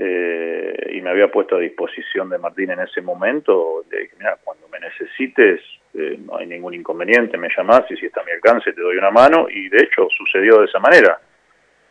eh, 0.00 0.90
y 0.92 1.00
me 1.00 1.10
había 1.10 1.28
puesto 1.28 1.56
a 1.56 1.58
disposición 1.58 2.30
de 2.30 2.38
Martín 2.38 2.70
en 2.70 2.78
ese 2.80 3.00
momento. 3.02 3.84
Le 3.90 4.02
dije, 4.02 4.14
mira, 4.16 4.38
cuando 4.44 4.68
me 4.68 4.78
necesites, 4.78 5.60
eh, 5.94 6.16
no 6.24 6.36
hay 6.36 6.46
ningún 6.46 6.74
inconveniente, 6.74 7.36
me 7.36 7.48
llamás 7.56 7.82
y 7.90 7.96
si 7.96 8.06
está 8.06 8.20
a 8.20 8.24
mi 8.24 8.30
alcance 8.30 8.72
te 8.72 8.80
doy 8.80 8.96
una 8.96 9.10
mano. 9.10 9.48
Y 9.50 9.68
de 9.68 9.78
hecho 9.82 10.06
sucedió 10.16 10.58
de 10.60 10.66
esa 10.66 10.78
manera. 10.78 11.20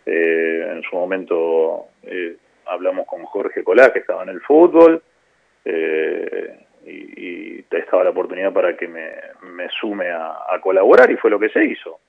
Eh, 0.05 0.69
en 0.75 0.81
su 0.83 0.95
momento 0.95 1.87
eh, 2.03 2.37
hablamos 2.67 3.05
con 3.07 3.25
Jorge 3.25 3.61
Colá, 3.61 3.91
que 3.91 3.99
estaba 3.99 4.23
en 4.23 4.29
el 4.29 4.39
fútbol, 4.41 5.01
y, 5.65 6.89
y 6.89 7.65
estaba 7.71 8.05
la 8.05 8.11
oportunidad 8.11 8.53
para 8.53 8.77
que 8.77 8.87
me, 8.87 9.11
me 9.41 9.67
sume 9.81 10.09
a, 10.09 10.37
a 10.49 10.61
colaborar 10.61 11.11
y 11.11 11.17
fue 11.17 11.29
lo 11.29 11.37
que 11.39 11.49
se 11.49 11.65
hizo. 11.65 11.99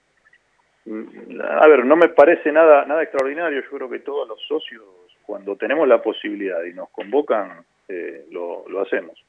Mm, 0.84 1.40
A 1.42 1.66
ver, 1.66 1.84
no 1.84 1.96
me 1.96 2.08
parece 2.08 2.52
nada, 2.52 2.84
nada 2.84 3.02
extraordinario, 3.02 3.60
yo 3.60 3.68
creo 3.76 3.90
que 3.90 3.98
todos 3.98 4.28
los 4.28 4.40
socios, 4.46 4.84
cuando 5.28 5.56
tenemos 5.56 5.86
la 5.86 6.00
posibilidad 6.00 6.64
y 6.64 6.72
nos 6.72 6.88
convocan, 6.88 7.62
eh, 7.86 8.24
lo, 8.30 8.66
lo 8.66 8.80
hacemos. 8.80 9.22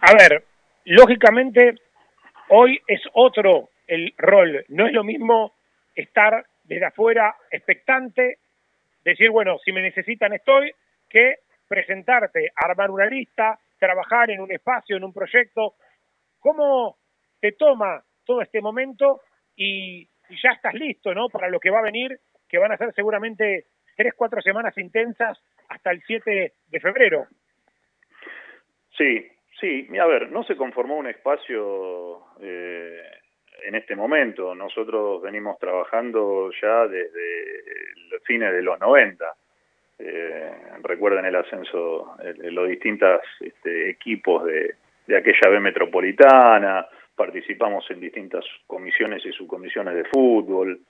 A 0.00 0.14
ver, 0.14 0.42
lógicamente, 0.86 1.74
hoy 2.48 2.80
es 2.86 3.02
otro 3.12 3.68
el 3.86 4.14
rol. 4.16 4.64
No 4.68 4.86
es 4.86 4.94
lo 4.94 5.04
mismo 5.04 5.52
estar 5.94 6.46
desde 6.64 6.86
afuera 6.86 7.36
expectante, 7.50 8.38
decir, 9.04 9.28
bueno, 9.28 9.58
si 9.62 9.72
me 9.72 9.82
necesitan 9.82 10.32
estoy, 10.32 10.72
que 11.10 11.40
presentarte, 11.68 12.50
armar 12.56 12.90
una 12.90 13.04
lista, 13.04 13.58
trabajar 13.78 14.30
en 14.30 14.40
un 14.40 14.50
espacio, 14.50 14.96
en 14.96 15.04
un 15.04 15.12
proyecto. 15.12 15.74
¿Cómo 16.40 16.96
te 17.40 17.52
toma 17.52 18.02
todo 18.24 18.40
este 18.40 18.62
momento 18.62 19.20
y, 19.54 20.00
y 20.30 20.42
ya 20.42 20.52
estás 20.52 20.72
listo, 20.72 21.12
¿no? 21.12 21.28
Para 21.28 21.50
lo 21.50 21.60
que 21.60 21.68
va 21.68 21.80
a 21.80 21.90
venir, 21.90 22.18
que 22.48 22.56
van 22.56 22.72
a 22.72 22.78
ser 22.78 22.94
seguramente 22.94 23.66
tres, 24.02 24.14
cuatro 24.16 24.42
semanas 24.42 24.76
intensas 24.78 25.38
hasta 25.68 25.92
el 25.92 26.02
7 26.04 26.52
de 26.68 26.80
febrero. 26.80 27.26
Sí, 28.96 29.24
sí. 29.60 29.88
A 29.96 30.06
ver, 30.06 30.30
no 30.32 30.42
se 30.42 30.56
conformó 30.56 30.96
un 30.96 31.06
espacio 31.06 32.24
eh, 32.40 33.00
en 33.62 33.76
este 33.76 33.94
momento. 33.94 34.56
Nosotros 34.56 35.22
venimos 35.22 35.56
trabajando 35.60 36.50
ya 36.60 36.88
desde 36.88 37.62
los 38.10 38.22
fines 38.24 38.52
de 38.52 38.62
los 38.62 38.80
90. 38.80 39.24
Eh, 40.00 40.52
recuerden 40.82 41.24
el 41.26 41.36
ascenso 41.36 42.16
los 42.36 42.68
distintos 42.68 43.20
este, 43.38 43.88
equipos 43.90 44.44
de, 44.44 44.74
de 45.06 45.16
aquella 45.16 45.48
B 45.48 45.60
metropolitana, 45.60 46.88
participamos 47.14 47.88
en 47.88 48.00
distintas 48.00 48.44
comisiones 48.66 49.24
y 49.24 49.30
subcomisiones 49.30 49.94
de 49.94 50.04
fútbol, 50.06 50.80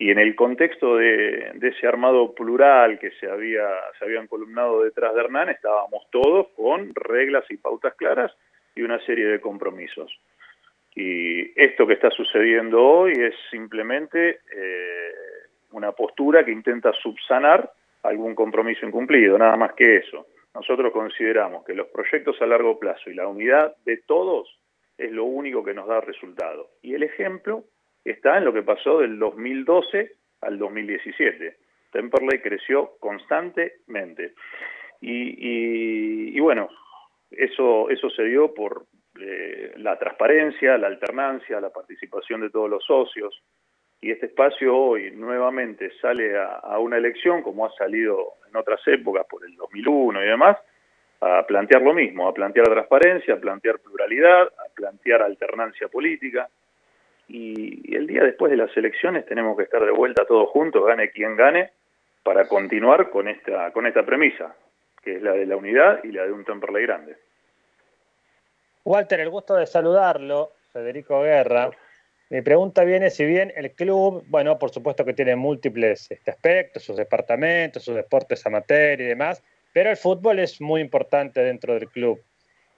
y 0.00 0.10
en 0.10 0.18
el 0.18 0.34
contexto 0.34 0.96
de, 0.96 1.52
ese 1.60 1.86
armado 1.86 2.34
plural 2.34 2.98
que 2.98 3.10
se 3.20 3.30
había 3.30 3.68
se 3.98 4.06
habían 4.06 4.26
columnado 4.28 4.82
detrás 4.82 5.14
de 5.14 5.20
Hernán 5.20 5.50
estábamos 5.50 6.08
todos 6.10 6.48
con 6.56 6.94
reglas 6.94 7.44
y 7.50 7.58
pautas 7.58 7.94
claras 7.96 8.32
y 8.74 8.80
una 8.80 8.98
serie 9.04 9.26
de 9.26 9.42
compromisos. 9.42 10.10
Y 10.94 11.52
esto 11.60 11.86
que 11.86 11.92
está 11.92 12.10
sucediendo 12.10 12.82
hoy 12.82 13.12
es 13.12 13.34
simplemente 13.50 14.40
eh, 14.50 15.12
una 15.72 15.92
postura 15.92 16.46
que 16.46 16.50
intenta 16.50 16.94
subsanar 16.94 17.70
algún 18.02 18.34
compromiso 18.34 18.86
incumplido 18.86 19.36
nada 19.36 19.56
más 19.58 19.74
que 19.74 19.96
eso. 19.98 20.28
Nosotros 20.54 20.94
consideramos 20.94 21.62
que 21.66 21.74
los 21.74 21.88
proyectos 21.88 22.40
a 22.40 22.46
largo 22.46 22.78
plazo 22.78 23.10
y 23.10 23.14
la 23.14 23.28
unidad 23.28 23.76
de 23.84 23.98
todos 23.98 24.58
es 24.96 25.12
lo 25.12 25.24
único 25.24 25.62
que 25.62 25.74
nos 25.74 25.86
da 25.86 26.00
resultado. 26.00 26.70
Y 26.80 26.94
el 26.94 27.02
ejemplo 27.02 27.64
está 28.04 28.38
en 28.38 28.44
lo 28.44 28.52
que 28.52 28.62
pasó 28.62 29.00
del 29.00 29.18
2012 29.18 30.12
al 30.42 30.58
2017. 30.58 31.56
Temperley 31.92 32.40
creció 32.40 32.92
constantemente. 33.00 34.34
Y, 35.00 36.38
bueno, 36.40 36.68
eso, 37.30 37.88
eso 37.90 38.10
se 38.10 38.24
dio 38.24 38.52
por 38.52 38.84
eh, 39.20 39.72
la 39.76 39.98
transparencia, 39.98 40.76
la 40.78 40.88
alternancia, 40.88 41.60
la 41.60 41.70
participación 41.70 42.42
de 42.42 42.50
todos 42.50 42.70
los 42.70 42.84
socios. 42.84 43.42
Y 44.00 44.10
este 44.10 44.26
espacio 44.26 44.76
hoy 44.76 45.10
nuevamente 45.10 45.90
sale 46.00 46.38
a, 46.38 46.54
a 46.54 46.78
una 46.78 46.96
elección, 46.96 47.42
como 47.42 47.66
ha 47.66 47.72
salido 47.72 48.34
en 48.48 48.56
otras 48.56 48.80
épocas, 48.86 49.26
por 49.28 49.44
el 49.44 49.54
2001 49.56 50.22
y 50.22 50.26
demás, 50.26 50.56
a 51.20 51.44
plantear 51.46 51.82
lo 51.82 51.92
mismo, 51.92 52.28
a 52.28 52.32
plantear 52.32 52.66
transparencia, 52.66 53.34
a 53.34 53.40
plantear 53.40 53.78
pluralidad, 53.80 54.42
a 54.42 54.74
plantear 54.74 55.22
alternancia 55.22 55.88
política 55.88 56.48
y, 57.30 57.96
el 57.96 58.06
día 58.06 58.24
después 58.24 58.50
de 58.50 58.56
las 58.56 58.76
elecciones 58.76 59.24
tenemos 59.26 59.56
que 59.56 59.64
estar 59.64 59.84
de 59.84 59.92
vuelta 59.92 60.24
todos 60.26 60.48
juntos, 60.50 60.84
gane 60.84 61.10
quien 61.10 61.36
gane, 61.36 61.70
para 62.22 62.46
continuar 62.48 63.10
con 63.10 63.28
esta, 63.28 63.72
con 63.72 63.86
esta 63.86 64.04
premisa, 64.04 64.54
que 65.02 65.16
es 65.16 65.22
la 65.22 65.32
de 65.32 65.46
la 65.46 65.56
unidad 65.56 66.02
y 66.04 66.12
la 66.12 66.24
de 66.24 66.32
un 66.32 66.44
Temperley 66.44 66.82
grande. 66.82 67.16
Walter, 68.84 69.20
el 69.20 69.30
gusto 69.30 69.54
de 69.54 69.66
saludarlo, 69.66 70.52
Federico 70.72 71.22
Guerra. 71.22 71.70
Mi 72.30 72.42
pregunta 72.42 72.84
viene 72.84 73.10
si 73.10 73.24
bien 73.24 73.52
el 73.56 73.72
club, 73.72 74.24
bueno, 74.28 74.58
por 74.58 74.70
supuesto 74.70 75.04
que 75.04 75.14
tiene 75.14 75.36
múltiples 75.36 76.10
este, 76.10 76.30
aspectos, 76.30 76.82
sus 76.82 76.96
departamentos, 76.96 77.84
sus 77.84 77.94
deportes 77.94 78.44
amateur 78.46 79.00
y 79.00 79.04
demás, 79.04 79.42
pero 79.72 79.90
el 79.90 79.96
fútbol 79.96 80.38
es 80.38 80.60
muy 80.60 80.80
importante 80.80 81.42
dentro 81.42 81.74
del 81.74 81.88
club. 81.88 82.20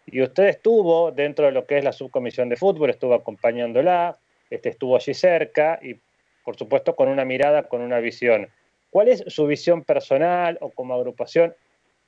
Y 0.06 0.22
usted 0.22 0.48
estuvo 0.48 1.12
dentro 1.12 1.46
de 1.46 1.52
lo 1.52 1.66
que 1.66 1.78
es 1.78 1.84
la 1.84 1.92
subcomisión 1.92 2.48
de 2.48 2.56
fútbol, 2.56 2.90
estuvo 2.90 3.14
acompañándola, 3.14 4.18
este, 4.52 4.68
estuvo 4.68 4.96
allí 4.96 5.14
cerca 5.14 5.78
y, 5.82 5.96
por 6.44 6.56
supuesto, 6.56 6.94
con 6.94 7.08
una 7.08 7.24
mirada, 7.24 7.64
con 7.64 7.80
una 7.80 8.00
visión. 8.00 8.48
¿Cuál 8.90 9.08
es 9.08 9.24
su 9.26 9.46
visión 9.46 9.82
personal 9.82 10.58
o 10.60 10.70
como 10.70 10.94
agrupación, 10.94 11.54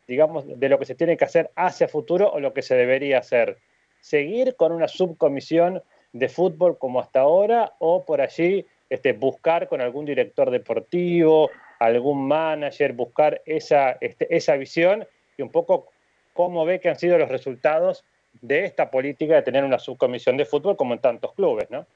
digamos, 0.07 0.45
de 0.47 0.69
lo 0.69 0.79
que 0.79 0.85
se 0.85 0.95
tiene 0.95 1.17
que 1.17 1.25
hacer 1.25 1.51
hacia 1.57 1.89
futuro 1.89 2.31
o 2.31 2.41
lo 2.41 2.53
que 2.53 2.61
se 2.61 2.75
debería 2.75 3.19
hacer? 3.19 3.57
¿Seguir 4.01 4.57
con 4.57 4.73
una 4.73 4.89
subcomisión 4.89 5.83
de 6.13 6.29
fútbol 6.29 6.77
como 6.77 7.01
hasta 7.01 7.21
ahora 7.21 7.73
o 7.79 8.05
por 8.05 8.21
allí 8.21 8.67
este, 8.91 9.15
buscar 9.15 9.67
con 9.67 9.81
algún 9.81 10.05
director 10.05 10.51
deportivo, 10.51 11.51
algún 11.79 12.29
manager, 12.29 12.93
buscar 12.93 13.41
esa, 13.47 13.97
este, 14.03 14.35
esa 14.37 14.57
visión 14.57 15.07
y 15.39 15.43
un 15.43 15.51
poco 15.51 15.87
cómo 16.35 16.67
ve 16.67 16.79
que 16.79 16.91
han 16.91 16.99
sido 16.99 17.17
los 17.17 17.31
resultados 17.31 18.05
de 18.43 18.67
esta 18.67 18.91
política 18.91 19.37
de 19.37 19.43
tener 19.43 19.65
una 19.65 19.79
subcomisión 19.79 20.37
de 20.37 20.45
fútbol 20.45 20.77
como 20.77 20.93
en 20.93 21.01
tantos 21.01 21.33
clubes, 21.33 21.71
¿no? 21.71 21.87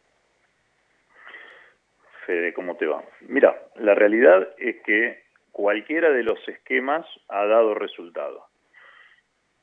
Fede, 2.28 2.52
¿cómo 2.52 2.76
te 2.76 2.84
va? 2.84 3.02
Mira, 3.22 3.58
la 3.76 3.94
realidad 3.94 4.50
es 4.58 4.82
que 4.82 5.22
cualquiera 5.50 6.10
de 6.10 6.22
los 6.22 6.38
esquemas 6.46 7.06
ha 7.26 7.46
dado 7.46 7.72
resultado. 7.72 8.44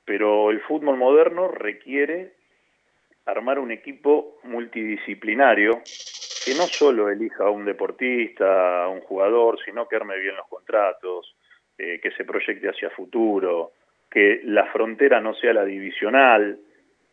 Pero 0.04 0.50
el 0.50 0.62
fútbol 0.62 0.98
moderno 0.98 1.48
requiere 1.48 2.34
armar 3.28 3.60
un 3.60 3.70
equipo 3.70 4.40
multidisciplinario 4.46 5.74
que 6.44 6.56
no 6.56 6.64
solo 6.64 7.12
elija 7.12 7.44
a 7.44 7.52
un 7.52 7.66
deportista, 7.66 8.86
a 8.86 8.88
un 8.88 9.02
jugador, 9.02 9.60
sino 9.64 9.88
que 9.88 9.98
arme 9.98 10.18
bien 10.18 10.36
los 10.36 10.48
contratos, 10.48 11.36
eh, 11.78 12.00
que 12.02 12.10
se 12.14 12.26
proyecte 12.26 12.68
hacia 12.68 12.90
futuro, 12.90 13.74
que 14.10 14.42
la 14.44 14.66
frontera 14.72 15.22
no 15.22 15.36
sea 15.36 15.54
la 15.54 15.66
divisional, 15.66 16.58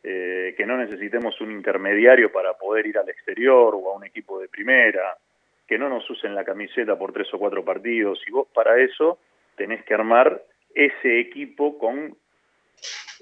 eh, 0.03 0.55
que 0.57 0.65
no 0.65 0.79
necesitemos 0.79 1.39
un 1.43 1.53
intermediario 1.53 2.33
para 2.33 2.55
poder 2.55 2.87
ir 2.87 2.97
al 2.97 3.11
exterior 3.11 3.75
o 3.75 3.93
a 3.93 3.97
un 3.97 4.05
equipo 4.07 4.41
de 4.41 4.49
primera, 4.49 5.15
que 5.73 5.79
no 5.79 5.89
nos 5.89 6.09
usen 6.11 6.35
la 6.35 6.45
camiseta 6.45 6.99
por 6.99 7.15
tres 7.15 7.33
o 7.33 7.39
cuatro 7.39 7.65
partidos, 7.65 8.21
y 8.29 8.31
vos 8.31 8.47
para 8.53 8.79
eso 8.79 9.19
tenés 9.57 9.83
que 9.87 9.95
armar 9.95 10.43
ese 10.75 11.19
equipo 11.19 11.79
con 11.79 12.15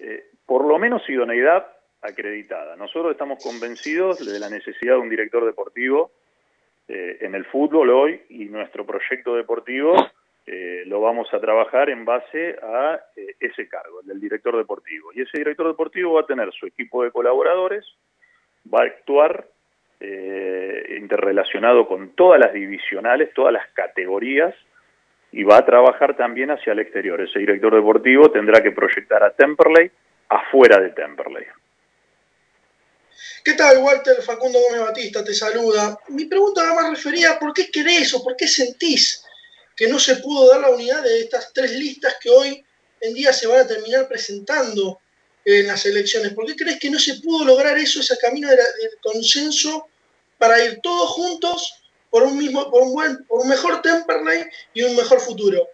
eh, 0.01 0.25
por 0.47 0.65
lo 0.65 0.77
menos 0.77 1.09
idoneidad 1.09 1.65
acreditada. 2.03 2.75
Nosotros 2.75 3.13
estamos 3.13 3.41
convencidos 3.41 4.19
de 4.27 4.41
la 4.41 4.51
necesidad 4.51 4.95
de 4.95 4.99
un 4.99 5.09
director 5.09 5.45
deportivo 5.45 6.11
eh, 6.89 7.19
en 7.21 7.37
el 7.37 7.45
fútbol 7.45 7.89
hoy 7.91 8.21
y 8.31 8.47
nuestro 8.47 8.85
proyecto 8.85 9.37
deportivo 9.37 9.95
eh, 10.45 10.83
lo 10.87 11.01
vamos 11.01 11.33
a 11.33 11.39
trabajar 11.39 11.89
en 11.89 12.05
base 12.05 12.57
a 12.65 13.01
ese 13.39 13.69
cargo, 13.69 14.01
el 14.01 14.09
del 14.09 14.21
director 14.21 14.57
deportivo. 14.57 15.13
Y 15.15 15.23
ese 15.23 15.39
director 15.39 15.69
deportivo 15.69 16.15
va 16.15 16.23
a 16.23 16.27
tener 16.27 16.51
su 16.51 16.67
equipo 16.67 17.05
de 17.05 17.13
colaboradores, 17.13 17.87
va 18.67 18.81
a 18.81 18.87
actuar 18.87 19.47
eh, 20.01 20.97
interrelacionado 20.99 21.87
con 21.87 22.15
todas 22.15 22.41
las 22.41 22.53
divisionales, 22.53 23.33
todas 23.35 23.53
las 23.53 23.69
categorías, 23.75 24.55
y 25.33 25.45
va 25.45 25.59
a 25.59 25.67
trabajar 25.67 26.17
también 26.17 26.51
hacia 26.51 26.73
el 26.73 26.81
exterior. 26.81 27.21
Ese 27.21 27.39
director 27.39 27.75
deportivo 27.75 28.31
tendrá 28.31 28.63
que 28.63 28.73
proyectar 28.73 29.23
a 29.23 29.31
Temperley 29.31 29.91
afuera 30.29 30.81
de 30.81 30.91
Temperley. 30.91 31.45
¿Qué 33.45 33.55
tal, 33.55 33.79
Walter? 33.79 34.23
Facundo 34.23 34.59
Gómez 34.59 34.83
Batista 34.83 35.25
te 35.25 35.35
saluda. 35.35 35.99
Mi 36.09 36.27
pregunta 36.27 36.63
va 36.65 36.75
más 36.75 36.91
referida 36.91 37.33
a 37.33 37.39
por 37.39 37.53
qué 37.53 37.71
querés 37.71 38.13
o 38.15 38.23
por 38.23 38.37
qué 38.37 38.47
sentís 38.47 39.25
que 39.77 39.89
no 39.89 39.99
se 39.99 40.17
pudo 40.17 40.51
dar 40.51 40.61
la 40.61 40.71
unidad 40.71 41.03
de 41.03 41.21
estas 41.21 41.53
tres 41.53 41.73
listas 41.73 42.17
que 42.21 42.29
hoy 42.29 42.65
en 43.01 43.15
día 43.15 43.33
se 43.33 43.47
van 43.47 43.61
a 43.61 43.67
terminar 43.67 44.09
presentando 44.09 45.01
en 45.45 45.67
las 45.67 45.85
elecciones. 45.87 46.35
¿Por 46.35 46.47
qué 46.47 46.55
crees 46.57 46.79
que 46.79 46.91
no 46.91 46.99
se 46.99 47.21
pudo 47.21 47.45
lograr 47.45 47.77
eso, 47.79 48.01
ese 48.01 48.17
camino 48.19 48.49
del 48.49 48.59
consenso 49.03 49.89
para 50.39 50.63
ir 50.65 50.81
todos 50.83 51.11
juntos 51.11 51.91
por 52.11 52.23
un 52.25 52.37
mismo, 52.37 52.71
por 52.71 52.83
un 52.83 52.93
buen, 52.93 53.25
por 53.27 53.43
un 53.43 53.49
mejor 53.49 53.81
Temperley 53.83 54.45
y 54.75 54.83
un 54.83 54.97
mejor 54.97 55.21
futuro? 55.21 55.69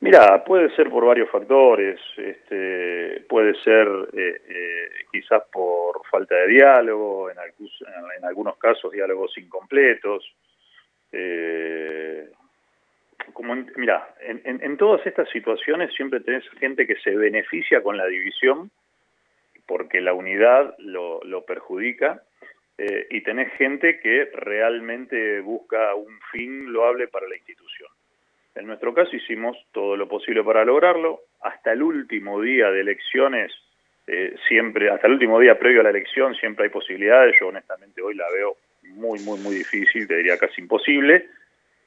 Mira, 0.00 0.44
puede 0.44 0.74
ser 0.76 0.88
por 0.90 1.04
varios 1.04 1.28
factores, 1.28 1.98
este, 2.16 3.24
puede 3.28 3.52
ser 3.64 3.88
eh, 4.12 4.40
eh, 4.48 4.88
quizás 5.10 5.42
por 5.52 6.06
falta 6.08 6.36
de 6.36 6.46
diálogo, 6.46 7.30
en, 7.30 7.36
en 7.38 8.24
algunos 8.24 8.56
casos 8.58 8.92
diálogos 8.92 9.36
incompletos, 9.36 10.24
eh, 11.10 12.30
como 13.32 13.54
mira, 13.76 14.14
en, 14.20 14.40
en, 14.44 14.76
todas 14.76 15.06
estas 15.06 15.28
situaciones 15.30 15.92
siempre 15.94 16.20
tenés 16.20 16.48
gente 16.58 16.86
que 16.86 16.96
se 16.96 17.14
beneficia 17.16 17.82
con 17.82 17.96
la 17.96 18.06
división 18.06 18.70
porque 19.66 20.00
la 20.00 20.14
unidad 20.14 20.74
lo, 20.78 21.22
lo 21.24 21.44
perjudica 21.44 22.22
eh, 22.78 23.06
y 23.10 23.20
tenés 23.22 23.52
gente 23.54 24.00
que 24.00 24.30
realmente 24.32 25.40
busca 25.40 25.94
un 25.94 26.18
fin 26.32 26.72
loable 26.72 27.08
para 27.08 27.28
la 27.28 27.36
institución. 27.36 27.90
En 28.54 28.66
nuestro 28.66 28.94
caso 28.94 29.14
hicimos 29.14 29.56
todo 29.72 29.96
lo 29.96 30.08
posible 30.08 30.42
para 30.42 30.64
lograrlo. 30.64 31.20
Hasta 31.42 31.72
el 31.72 31.82
último 31.82 32.40
día 32.40 32.70
de 32.70 32.80
elecciones, 32.80 33.52
eh, 34.06 34.34
siempre, 34.48 34.90
hasta 34.90 35.06
el 35.06 35.14
último 35.14 35.38
día 35.38 35.58
previo 35.58 35.80
a 35.80 35.84
la 35.84 35.90
elección, 35.90 36.34
siempre 36.34 36.64
hay 36.64 36.70
posibilidades. 36.70 37.36
Yo 37.38 37.48
honestamente 37.48 38.00
hoy 38.00 38.14
la 38.14 38.28
veo 38.32 38.56
muy, 38.82 39.20
muy, 39.20 39.38
muy 39.40 39.54
difícil, 39.54 40.08
te 40.08 40.16
diría 40.16 40.38
casi 40.38 40.62
imposible 40.62 41.28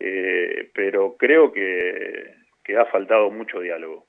eh, 0.03 0.71
pero 0.73 1.15
creo 1.15 1.51
que, 1.51 2.33
ha 2.75 2.85
faltado 2.85 3.29
mucho 3.29 3.59
diálogo. 3.59 4.07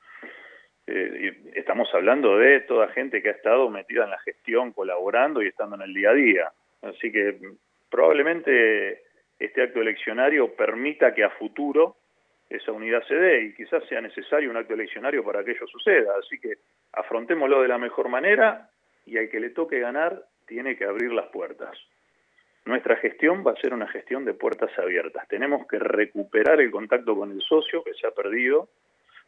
Eh, 0.87 1.37
estamos 1.55 1.93
hablando 1.93 2.39
de 2.39 2.61
toda 2.61 2.89
gente 2.89 3.21
que 3.21 3.29
ha 3.29 3.33
estado 3.33 3.69
metida 3.69 4.05
en 4.05 4.11
la 4.11 4.21
gestión, 4.21 4.73
colaborando 4.73 5.43
y 5.43 5.49
estando 5.49 5.77
en 5.77 5.83
el 5.83 5.93
día 5.93 6.11
a 6.11 6.15
día. 6.15 6.53
Así 6.81 7.13
que 7.13 7.37
probablemente 7.91 9.03
este 9.39 9.63
acto 9.63 9.83
eleccionario 9.83 10.55
permita 10.55 11.13
que 11.13 11.25
a 11.25 11.31
futuro 11.31 11.97
esa 12.49 12.73
unidad 12.73 13.03
se 13.07 13.15
dé 13.15 13.43
y 13.43 13.55
quizás 13.55 13.85
sea 13.89 14.01
necesario 14.01 14.49
un 14.49 14.57
acto 14.57 14.75
eleccionario 14.75 15.23
para 15.25 15.45
que 15.45 15.51
ello 15.51 15.67
suceda. 15.67 16.15
Así 16.19 16.39
que 16.39 16.55
afrontémoslo 16.93 17.61
de 17.61 17.69
la 17.69 17.79
mejor 17.79 18.09
manera 18.09 18.71
y 19.05 19.19
al 19.19 19.29
que 19.29 19.41
le 19.41 19.51
toque 19.51 19.81
ganar 19.81 20.23
tiene 20.47 20.77
que 20.77 20.85
abrir 20.85 21.13
las 21.13 21.27
puertas. 21.27 21.77
Nuestra 22.65 22.97
gestión 22.97 23.45
va 23.45 23.53
a 23.53 23.57
ser 23.57 23.75
una 23.75 23.89
gestión 23.89 24.25
de 24.25 24.35
puertas 24.35 24.71
abiertas. 24.79 25.27
Tenemos 25.29 25.67
que 25.67 25.79
recuperar 25.79 26.61
el 26.61 26.71
contacto 26.71 27.17
con 27.17 27.33
el 27.33 27.41
socio 27.43 27.83
que 27.83 27.95
se 27.95 28.07
ha 28.07 28.13
perdido. 28.13 28.69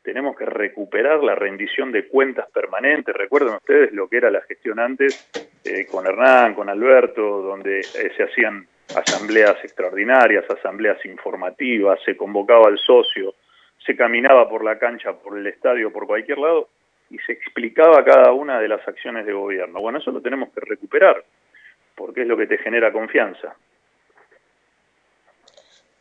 Tenemos 0.02 0.36
que 0.36 0.44
recuperar 0.44 1.24
la 1.24 1.34
rendición 1.34 1.90
de 1.90 2.06
cuentas 2.06 2.48
permanente. 2.50 3.12
Recuerden 3.12 3.54
ustedes 3.54 3.92
lo 3.92 4.08
que 4.08 4.18
era 4.18 4.30
la 4.30 4.42
gestión 4.42 4.78
antes 4.78 5.30
eh, 5.64 5.86
con 5.86 6.06
Hernán, 6.06 6.54
con 6.54 6.68
Alberto, 6.68 7.42
donde 7.42 7.80
eh, 7.80 8.12
se 8.16 8.22
hacían 8.22 8.68
asambleas 8.94 9.56
extraordinarias, 9.64 10.48
asambleas 10.48 11.04
informativas, 11.04 11.98
se 12.04 12.16
convocaba 12.16 12.68
al 12.68 12.78
socio, 12.78 13.34
se 13.84 13.96
caminaba 13.96 14.48
por 14.48 14.62
la 14.62 14.78
cancha, 14.78 15.12
por 15.12 15.36
el 15.36 15.46
estadio, 15.46 15.92
por 15.92 16.06
cualquier 16.06 16.38
lado 16.38 16.68
y 17.10 17.18
se 17.18 17.32
explicaba 17.32 18.04
cada 18.04 18.32
una 18.32 18.60
de 18.60 18.68
las 18.68 18.86
acciones 18.86 19.26
de 19.26 19.32
gobierno. 19.32 19.80
Bueno, 19.80 19.98
eso 19.98 20.10
lo 20.10 20.20
tenemos 20.20 20.50
que 20.52 20.60
recuperar 20.60 21.24
porque 21.96 22.22
es 22.22 22.26
lo 22.26 22.36
que 22.36 22.46
te 22.46 22.58
genera 22.58 22.92
confianza. 22.92 23.56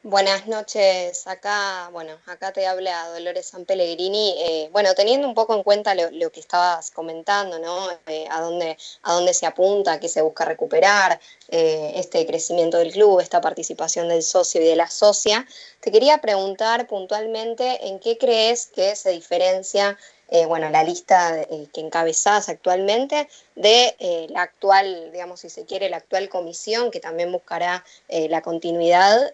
Buenas 0.05 0.47
noches, 0.47 1.25
acá, 1.27 1.87
bueno, 1.93 2.11
acá 2.25 2.51
te 2.51 2.67
habla 2.67 3.07
Dolores 3.07 3.45
San 3.45 3.63
Pellegrini. 3.63 4.35
Eh, 4.37 4.69
bueno, 4.73 4.93
teniendo 4.95 5.25
un 5.25 5.33
poco 5.33 5.55
en 5.55 5.63
cuenta 5.63 5.95
lo, 5.95 6.29
que 6.29 6.41
estabas 6.41 6.91
comentando, 6.91 7.57
¿no? 7.57 7.89
Eh, 8.07 8.27
a, 8.29 8.41
dónde, 8.41 8.77
a 9.03 9.13
dónde 9.13 9.33
se 9.33 9.45
apunta, 9.45 10.01
qué 10.01 10.09
se 10.09 10.21
busca 10.21 10.43
recuperar, 10.43 11.21
eh, 11.47 11.93
este 11.95 12.25
crecimiento 12.25 12.79
del 12.79 12.91
club, 12.91 13.21
esta 13.21 13.39
participación 13.39 14.09
del 14.09 14.23
socio 14.23 14.61
y 14.61 14.65
de 14.65 14.75
la 14.75 14.89
socia, 14.89 15.47
te 15.79 15.89
quería 15.89 16.17
preguntar 16.17 16.85
puntualmente 16.85 17.87
en 17.87 17.97
qué 18.01 18.17
crees 18.17 18.67
que 18.67 18.97
se 18.97 19.11
diferencia 19.11 19.97
eh, 20.35 20.47
bueno, 20.47 20.71
la 20.71 20.83
lista 20.83 21.39
eh, 21.41 21.67
que 21.71 21.79
encabezás 21.79 22.49
actualmente 22.49 23.29
de 23.53 23.95
eh, 23.99 24.25
la 24.31 24.41
actual, 24.41 25.11
digamos, 25.11 25.41
si 25.41 25.49
se 25.51 25.63
quiere, 25.65 25.91
la 25.91 25.97
actual 25.97 26.27
comisión 26.27 26.89
que 26.89 26.99
también 26.99 27.31
buscará 27.31 27.85
la 28.09 28.41
continuidad, 28.41 29.31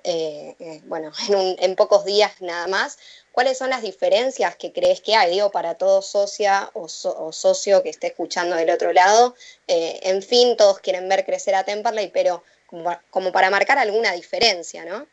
bueno, 0.87 1.13
en, 1.29 1.75
pocos 1.77 2.03
días 2.03 2.33
nada 2.41 2.67
más. 2.67 2.97
¿Cuáles 3.31 3.57
son 3.57 3.69
las 3.69 3.81
diferencias 3.81 4.57
que 4.57 4.73
crees 4.73 4.99
que 4.99 5.15
hay, 5.15 5.31
digo, 5.31 5.51
para 5.51 5.75
todo 5.75 6.01
socia 6.01 6.69
o, 6.73 6.89
socio 6.89 7.81
que 7.81 7.89
esté 7.89 8.07
escuchando 8.07 8.57
del 8.57 8.69
otro 8.69 8.91
lado? 8.91 9.35
en 9.67 10.21
fin, 10.21 10.57
todos 10.57 10.79
quieren 10.79 11.07
ver 11.07 11.23
crecer 11.23 11.55
a 11.55 11.63
Temperley, 11.63 12.09
pero 12.09 12.43
como 13.09 13.31
para 13.31 13.49
marcar 13.49 13.77
alguna 13.77 14.11
diferencia, 14.11 14.83
¿no? 14.83 15.07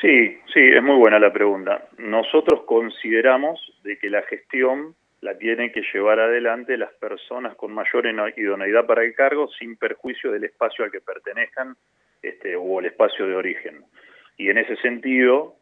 Sí, 0.00 0.38
sí, 0.54 0.60
es 0.60 0.82
muy 0.82 0.96
buena 0.96 1.18
la 1.18 1.30
pregunta. 1.30 1.88
Nosotros 1.98 2.62
consideramos 2.64 3.60
de 3.82 3.98
que 3.98 4.08
la 4.08 4.22
gestión 4.22 4.94
la 5.20 5.36
tienen 5.36 5.72
que 5.72 5.82
llevar 5.92 6.18
adelante 6.18 6.78
las 6.78 6.92
personas 6.94 7.54
con 7.56 7.74
mayor 7.74 8.06
idoneidad 8.36 8.86
para 8.86 9.04
el 9.04 9.14
cargo 9.14 9.48
sin 9.58 9.76
perjuicio 9.76 10.32
del 10.32 10.44
espacio 10.44 10.86
al 10.86 10.90
que 10.90 11.02
pertenezcan 11.02 11.76
este, 12.22 12.56
o 12.56 12.80
el 12.80 12.86
espacio 12.86 13.26
de 13.26 13.34
origen. 13.34 13.84
Y 14.38 14.48
en 14.48 14.56
ese 14.56 14.76
sentido, 14.76 15.56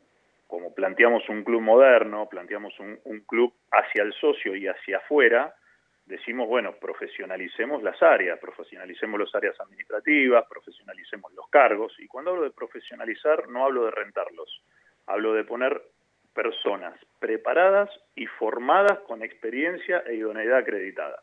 como 0.46 0.72
planteamos 0.72 1.28
un 1.28 1.42
club 1.42 1.60
moderno, 1.60 2.28
planteamos 2.30 2.78
un, 2.78 2.96
un 3.04 3.20
club 3.20 3.52
hacia 3.72 4.04
el 4.04 4.12
socio 4.12 4.54
y 4.54 4.68
hacia 4.68 4.98
afuera, 4.98 5.52
decimos, 6.08 6.48
bueno, 6.48 6.74
profesionalicemos 6.80 7.82
las 7.82 8.02
áreas, 8.02 8.38
profesionalicemos 8.38 9.20
las 9.20 9.34
áreas 9.34 9.60
administrativas, 9.60 10.46
profesionalicemos 10.48 11.32
los 11.34 11.48
cargos, 11.48 11.94
y 11.98 12.06
cuando 12.08 12.30
hablo 12.30 12.44
de 12.44 12.50
profesionalizar 12.50 13.48
no 13.48 13.64
hablo 13.64 13.84
de 13.84 13.90
rentarlos, 13.90 14.62
hablo 15.06 15.34
de 15.34 15.44
poner 15.44 15.80
personas 16.34 16.98
preparadas 17.18 17.90
y 18.14 18.26
formadas 18.26 19.00
con 19.00 19.22
experiencia 19.22 20.02
e 20.06 20.14
idoneidad 20.14 20.58
acreditada. 20.58 21.22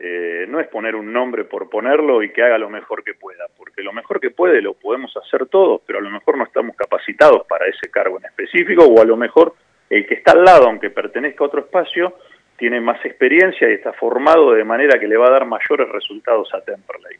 Eh, 0.00 0.46
no 0.48 0.60
es 0.60 0.68
poner 0.68 0.94
un 0.94 1.12
nombre 1.12 1.44
por 1.44 1.68
ponerlo 1.68 2.22
y 2.22 2.32
que 2.32 2.42
haga 2.42 2.58
lo 2.58 2.70
mejor 2.70 3.04
que 3.04 3.14
pueda, 3.14 3.46
porque 3.56 3.82
lo 3.82 3.92
mejor 3.92 4.20
que 4.20 4.30
puede 4.30 4.62
lo 4.62 4.74
podemos 4.74 5.16
hacer 5.16 5.46
todos, 5.46 5.82
pero 5.86 5.98
a 5.98 6.02
lo 6.02 6.10
mejor 6.10 6.36
no 6.36 6.44
estamos 6.44 6.76
capacitados 6.76 7.46
para 7.48 7.66
ese 7.66 7.90
cargo 7.90 8.18
en 8.18 8.26
específico, 8.26 8.84
o 8.84 9.00
a 9.00 9.04
lo 9.04 9.16
mejor 9.16 9.54
el 9.90 10.06
que 10.06 10.14
está 10.14 10.32
al 10.32 10.44
lado, 10.44 10.66
aunque 10.66 10.90
pertenezca 10.90 11.44
a 11.44 11.46
otro 11.46 11.60
espacio, 11.60 12.14
tiene 12.58 12.80
más 12.80 13.02
experiencia 13.04 13.70
y 13.70 13.74
está 13.74 13.92
formado 13.92 14.52
de 14.52 14.64
manera 14.64 14.98
que 14.98 15.06
le 15.06 15.16
va 15.16 15.28
a 15.28 15.30
dar 15.30 15.46
mayores 15.46 15.88
resultados 15.88 16.52
a 16.52 16.60
Temperley. 16.60 17.16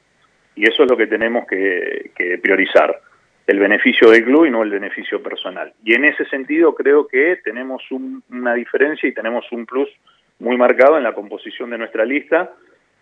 Y 0.57 0.69
eso 0.69 0.83
es 0.83 0.91
lo 0.91 0.97
que 0.97 1.07
tenemos 1.07 1.47
que, 1.47 2.11
priorizar, 2.43 3.01
el 3.47 3.61
beneficio 3.61 4.11
del 4.11 4.25
club 4.25 4.47
y 4.47 4.51
no 4.51 4.63
el 4.63 4.71
beneficio 4.71 5.23
personal. 5.23 5.73
Y 5.85 5.95
en 5.95 6.05
ese 6.05 6.25
sentido 6.27 6.75
creo 6.75 7.07
que 7.07 7.37
tenemos 7.43 7.83
una 7.91 8.53
diferencia 8.55 9.09
y 9.09 9.15
tenemos 9.15 9.51
un 9.53 9.65
plus 9.65 9.89
muy 10.41 10.57
marcado 10.57 10.99
en 10.99 11.05
la 11.05 11.15
composición 11.15 11.71
de 11.71 11.79
nuestra 11.79 12.05
lista, 12.05 12.53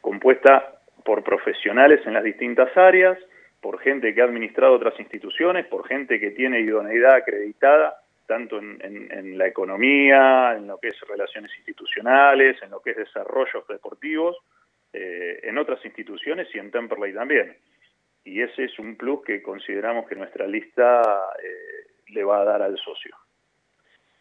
compuesta 0.02 0.74
por 1.04 1.24
profesionales 1.24 2.00
en 2.06 2.12
las 2.12 2.22
distintas 2.22 2.76
áreas, 2.76 3.18
por 3.62 3.80
gente 3.80 4.14
que 4.14 4.20
ha 4.20 4.24
administrado 4.24 4.74
otras 4.74 4.98
instituciones, 5.00 5.66
por 5.66 5.88
gente 5.88 6.20
que 6.20 6.30
tiene 6.30 6.60
idoneidad 6.60 7.14
acreditada 7.14 7.96
tanto 8.26 8.58
en, 8.58 9.38
la 9.38 9.46
economía, 9.46 10.54
en 10.56 10.66
lo 10.66 10.78
que 10.78 10.88
es 10.88 11.00
relaciones 11.08 11.50
institucionales, 11.56 12.60
en 12.62 12.70
lo 12.70 12.80
que 12.80 12.90
es 12.90 12.96
desarrollos 12.96 13.66
deportivos, 13.68 14.36
eh, 14.92 15.40
en 15.42 15.58
otras 15.58 15.84
instituciones 15.84 16.48
y 16.54 16.58
en 16.58 16.70
Temperley 16.70 17.14
también. 17.14 17.56
Y 18.24 18.42
ese 18.42 18.64
es 18.64 18.78
un 18.78 18.96
plus 18.96 19.24
que 19.24 19.42
consideramos 19.42 20.08
que 20.08 20.16
nuestra 20.16 20.46
lista 20.46 21.00
eh, 21.42 21.86
le 22.08 22.24
va 22.24 22.40
a 22.40 22.44
dar 22.44 22.62
al 22.62 22.76
socio. 22.78 23.16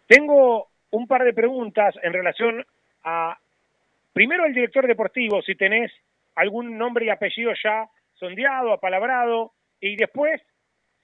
Tengo 0.07 0.67
un 0.91 1.07
par 1.07 1.23
de 1.23 1.33
preguntas 1.33 1.95
en 2.03 2.13
relación 2.13 2.65
a, 3.03 3.37
primero 4.13 4.45
el 4.45 4.53
director 4.53 4.87
deportivo, 4.87 5.41
si 5.41 5.55
tenés 5.55 5.91
algún 6.35 6.77
nombre 6.77 7.05
y 7.05 7.09
apellido 7.09 7.51
ya 7.61 7.87
sondeado, 8.13 8.71
apalabrado, 8.71 9.51
y 9.79 9.95
después 9.95 10.41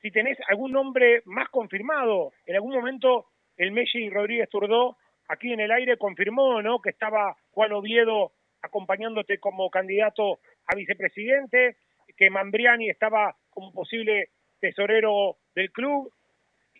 si 0.02 0.12
tenés 0.12 0.38
algún 0.48 0.72
nombre 0.72 1.22
más 1.26 1.50
confirmado. 1.50 2.34
En 2.46 2.56
algún 2.56 2.74
momento 2.74 3.28
el 3.58 3.72
Messi 3.72 4.10
Rodríguez 4.10 4.50
Turdó 4.50 4.98
aquí 5.28 5.54
en 5.54 5.60
el 5.60 5.72
aire 5.72 5.98
confirmó 5.98 6.62
¿no? 6.62 6.82
que 6.82 6.90
estaba 6.90 7.36
Juan 7.52 7.72
Oviedo 7.72 8.34
acompañándote 8.62 9.40
como 9.40 9.70
candidato 9.70 10.40
a 10.68 10.76
vicepresidente, 10.76 11.78
que 12.16 12.30
Mambriani 12.30 12.90
estaba 12.90 13.36
como 13.50 13.72
posible 13.72 14.30
tesorero 14.60 15.38
del 15.56 15.72
club 15.72 16.12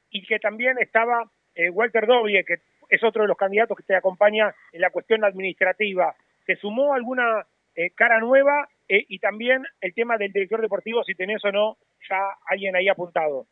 y 0.10 0.24
que 0.26 0.40
también 0.40 0.78
estaba 0.80 1.32
eh, 1.56 1.70
Walter 1.70 2.06
Dobie, 2.06 2.44
que 2.44 2.58
es 2.90 3.04
otro 3.04 3.24
de 3.24 3.28
los 3.28 3.38
candidatos 3.38 3.78
que 3.78 3.84
te 3.84 3.96
acompaña 3.96 4.54
en 4.72 4.82
la 4.82 4.90
cuestión 4.90 5.24
administrativa. 5.24 6.14
¿Se 6.46 6.56
sumó 6.56 6.94
alguna 6.94 7.46
eh, 7.76 7.92
cara 7.92 8.20
nueva 8.20 8.68
eh, 8.88 9.06
y 9.08 9.20
también 9.20 9.64
el 9.80 9.94
tema 9.94 10.18
del 10.18 10.34
director 10.34 10.62
deportivo, 10.62 11.04
si 11.04 11.16
tenés 11.16 11.44
o 11.46 11.52
no 11.52 11.78
ya 12.10 12.38
alguien 12.46 12.76
ahí 12.76 12.88
apuntado. 12.90 13.48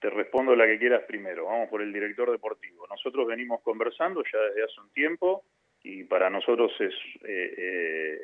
Te 0.00 0.10
respondo 0.10 0.54
la 0.54 0.66
que 0.66 0.78
quieras 0.78 1.02
primero. 1.06 1.46
Vamos 1.46 1.68
por 1.68 1.80
el 1.80 1.92
director 1.92 2.30
deportivo. 2.30 2.86
Nosotros 2.88 3.26
venimos 3.26 3.62
conversando 3.62 4.22
ya 4.30 4.38
desde 4.38 4.64
hace 4.64 4.80
un 4.80 4.90
tiempo 4.92 5.44
y 5.82 6.04
para 6.04 6.28
nosotros 6.30 6.72
es 6.80 6.94
eh, 7.24 7.54
eh, 7.56 8.18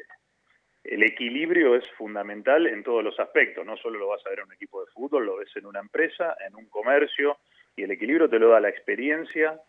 el 0.85 1.03
equilibrio 1.03 1.77
es 1.77 1.85
fundamental 1.93 2.67
en 2.67 2.83
todos 2.83 3.05
los 3.05 3.19
aspectos. 3.21 3.65
No 3.65 3.77
solo 3.77 3.99
lo 3.99 4.09
vas 4.09 4.25
a 4.27 4.31
ver 4.31 4.41
en 4.41 4.47
un 4.47 4.53
equipo 4.53 4.85
de 4.85 4.91
fútbol, 4.93 5.27
lo 5.27 5.37
ves 5.37 5.55
en 5.57 5.67
una 5.67 5.81
empresa, 5.81 6.37
en 6.47 6.55
un 6.55 6.67
comercio 6.69 7.39
y 7.77 7.83
el 7.83 7.91
equilibrio 7.91 8.29
te 8.29 8.39
lo 8.39 8.51
da 8.51 8.61
la 8.61 8.69
experiencia 8.69 9.61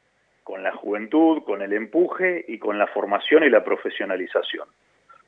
con 0.43 0.63
la 0.63 0.71
juventud, 0.73 1.43
con 1.43 1.61
el 1.61 1.73
empuje 1.73 2.43
y 2.47 2.57
con 2.57 2.77
la 2.77 2.87
formación 2.87 3.43
y 3.43 3.49
la 3.49 3.63
profesionalización. 3.63 4.67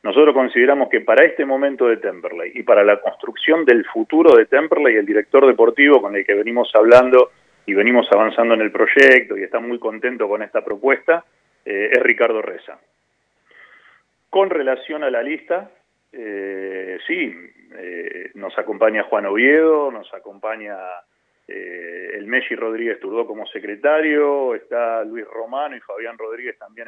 Nosotros 0.03 0.33
consideramos 0.33 0.89
que 0.89 0.99
para 0.99 1.23
este 1.23 1.45
momento 1.45 1.87
de 1.87 1.95
Temperley 1.95 2.51
y 2.55 2.63
para 2.63 2.83
la 2.83 2.99
construcción 2.99 3.63
del 3.63 3.85
futuro 3.85 4.35
de 4.35 4.45
Temperley, 4.45 4.97
el 4.97 5.05
director 5.05 5.47
deportivo 5.47 6.01
con 6.01 6.13
el 6.13 6.25
que 6.25 6.33
venimos 6.33 6.69
hablando 6.75 7.31
y 7.65 7.73
venimos 7.73 8.11
avanzando 8.11 8.53
en 8.53 8.61
el 8.61 8.71
proyecto 8.71 9.37
y 9.37 9.43
está 9.43 9.61
muy 9.61 9.79
contento 9.79 10.27
con 10.27 10.43
esta 10.43 10.63
propuesta, 10.63 11.23
eh, 11.63 11.91
es 11.93 12.03
Ricardo 12.03 12.41
Reza. 12.41 12.77
Con 14.29 14.49
relación 14.49 15.05
a 15.05 15.09
la 15.09 15.23
lista, 15.23 15.71
eh, 16.11 16.97
sí, 17.07 17.33
eh, 17.77 18.31
nos 18.33 18.57
acompaña 18.57 19.03
Juan 19.03 19.25
Oviedo, 19.27 19.89
nos 19.89 20.13
acompaña 20.13 20.75
el 21.45 22.25
Messi 22.25 22.55
Rodríguez 22.55 22.99
Turdó 23.01 23.27
como 23.27 23.45
secretario, 23.47 24.55
está 24.55 25.03
Luis 25.03 25.25
Romano 25.25 25.75
y 25.75 25.81
Fabián 25.81 26.17
Rodríguez 26.17 26.57
también 26.57 26.87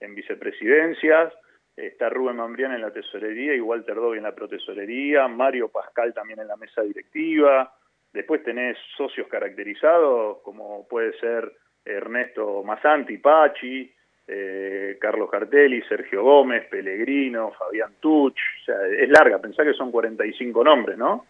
en 0.00 0.14
vicepresidencias, 0.14 1.32
está 1.76 2.08
Rubén 2.08 2.36
Mambrián 2.36 2.72
en 2.72 2.82
la 2.82 2.92
tesorería 2.92 3.54
y 3.54 3.60
Walter 3.60 3.94
Dobby 3.94 4.18
en 4.18 4.24
la 4.24 4.34
protesorería, 4.34 5.28
Mario 5.28 5.68
Pascal 5.68 6.12
también 6.12 6.40
en 6.40 6.48
la 6.48 6.56
mesa 6.56 6.82
directiva, 6.82 7.74
después 8.12 8.42
tenés 8.42 8.76
socios 8.96 9.28
caracterizados 9.28 10.38
como 10.42 10.86
puede 10.88 11.12
ser 11.18 11.52
Ernesto 11.84 12.62
Masanti, 12.62 13.18
Pachi, 13.18 13.92
eh, 14.28 14.98
Carlos 15.00 15.30
Cartelli, 15.30 15.82
Sergio 15.82 16.22
Gómez, 16.22 16.66
Pellegrino, 16.68 17.52
Fabián 17.58 17.94
Tuch, 18.00 18.38
o 18.62 18.64
sea, 18.64 18.86
es 18.86 19.08
larga, 19.08 19.38
pensá 19.38 19.64
que 19.64 19.74
son 19.74 19.90
45 19.90 20.62
nombres, 20.62 20.96
¿no? 20.96 21.26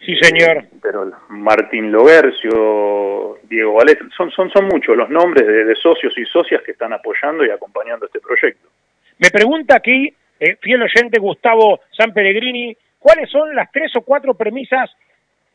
Sí, 0.00 0.16
señor. 0.16 0.64
pero 0.82 1.10
Martín 1.28 1.92
Logercio, 1.92 3.38
Diego 3.44 3.74
Valet, 3.74 3.98
son, 4.16 4.30
son, 4.30 4.50
son 4.50 4.66
muchos 4.66 4.96
los 4.96 5.10
nombres 5.10 5.46
de, 5.46 5.74
socios 5.76 6.16
y 6.16 6.24
socias 6.24 6.62
que 6.62 6.72
están 6.72 6.92
apoyando 6.92 7.44
y 7.44 7.50
acompañando 7.50 8.06
este 8.06 8.20
proyecto. 8.20 8.68
Me 9.20 9.30
pregunta 9.30 9.76
aquí, 9.76 10.08
eh, 10.40 10.56
fiel 10.62 10.82
oyente 10.82 11.20
Gustavo 11.20 11.80
San 11.90 12.14
Pellegrini, 12.14 12.74
¿cuáles 12.98 13.30
son 13.30 13.54
las 13.54 13.70
tres 13.70 13.94
o 13.96 14.00
cuatro 14.00 14.32
premisas 14.32 14.90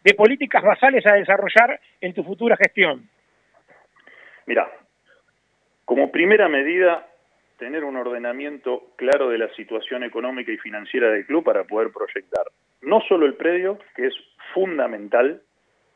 de 0.04 0.14
políticas 0.14 0.62
basales 0.62 1.04
a 1.08 1.16
desarrollar 1.16 1.80
en 2.00 2.14
tu 2.14 2.24
futura 2.24 2.56
gestión? 2.58 3.10
Mira, 4.46 4.70
como 5.84 6.12
primera 6.12 6.48
medida, 6.48 7.08
tener 7.58 7.84
un 7.84 7.96
ordenamiento 7.96 8.92
claro 8.98 9.30
de 9.30 9.40
la 9.40 9.52
situación 9.56 10.04
económica 10.04 10.52
y 10.52 10.58
financiera 10.58 11.10
del 11.10 11.26
club 11.26 11.44
para 11.44 11.64
poder 11.64 11.92
proyectar 11.92 12.46
no 12.84 13.02
solo 13.02 13.26
el 13.26 13.34
predio, 13.34 13.80
que 13.96 14.06
es 14.06 14.14
fundamental 14.54 15.42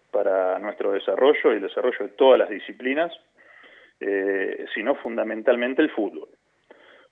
para 0.09 0.57
nuestro 0.57 0.93
desarrollo 0.93 1.53
y 1.53 1.57
el 1.57 1.61
desarrollo 1.61 1.99
de 1.99 2.13
todas 2.13 2.39
las 2.39 2.49
disciplinas, 2.49 3.11
eh, 3.99 4.65
sino 4.73 4.95
fundamentalmente 4.95 5.83
el 5.83 5.91
fútbol. 5.91 6.29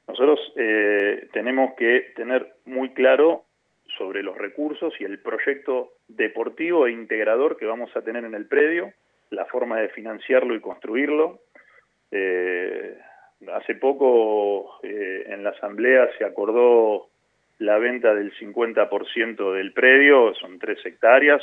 Nosotros 0.07 0.39
eh, 0.55 1.27
tenemos 1.33 1.73
que 1.75 2.13
tener 2.15 2.53
muy 2.65 2.89
claro 2.93 3.43
sobre 3.97 4.23
los 4.23 4.37
recursos 4.37 4.93
y 4.99 5.03
el 5.03 5.19
proyecto 5.19 5.93
deportivo 6.07 6.87
e 6.87 6.91
integrador 6.91 7.57
que 7.57 7.65
vamos 7.65 7.95
a 7.95 8.01
tener 8.01 8.23
en 8.25 8.35
el 8.35 8.47
predio, 8.47 8.93
la 9.29 9.45
forma 9.45 9.79
de 9.79 9.89
financiarlo 9.89 10.55
y 10.55 10.61
construirlo. 10.61 11.39
Eh, 12.11 12.97
hace 13.53 13.75
poco 13.75 14.79
en 14.83 15.43
la 15.43 15.51
asamblea 15.51 16.09
se 16.17 16.25
acordó 16.25 17.09
la 17.59 17.77
venta 17.77 18.13
del 18.13 18.33
50% 18.33 19.53
del 19.53 19.73
predio, 19.73 20.33
son 20.35 20.59
tres 20.59 20.83
hectáreas, 20.85 21.41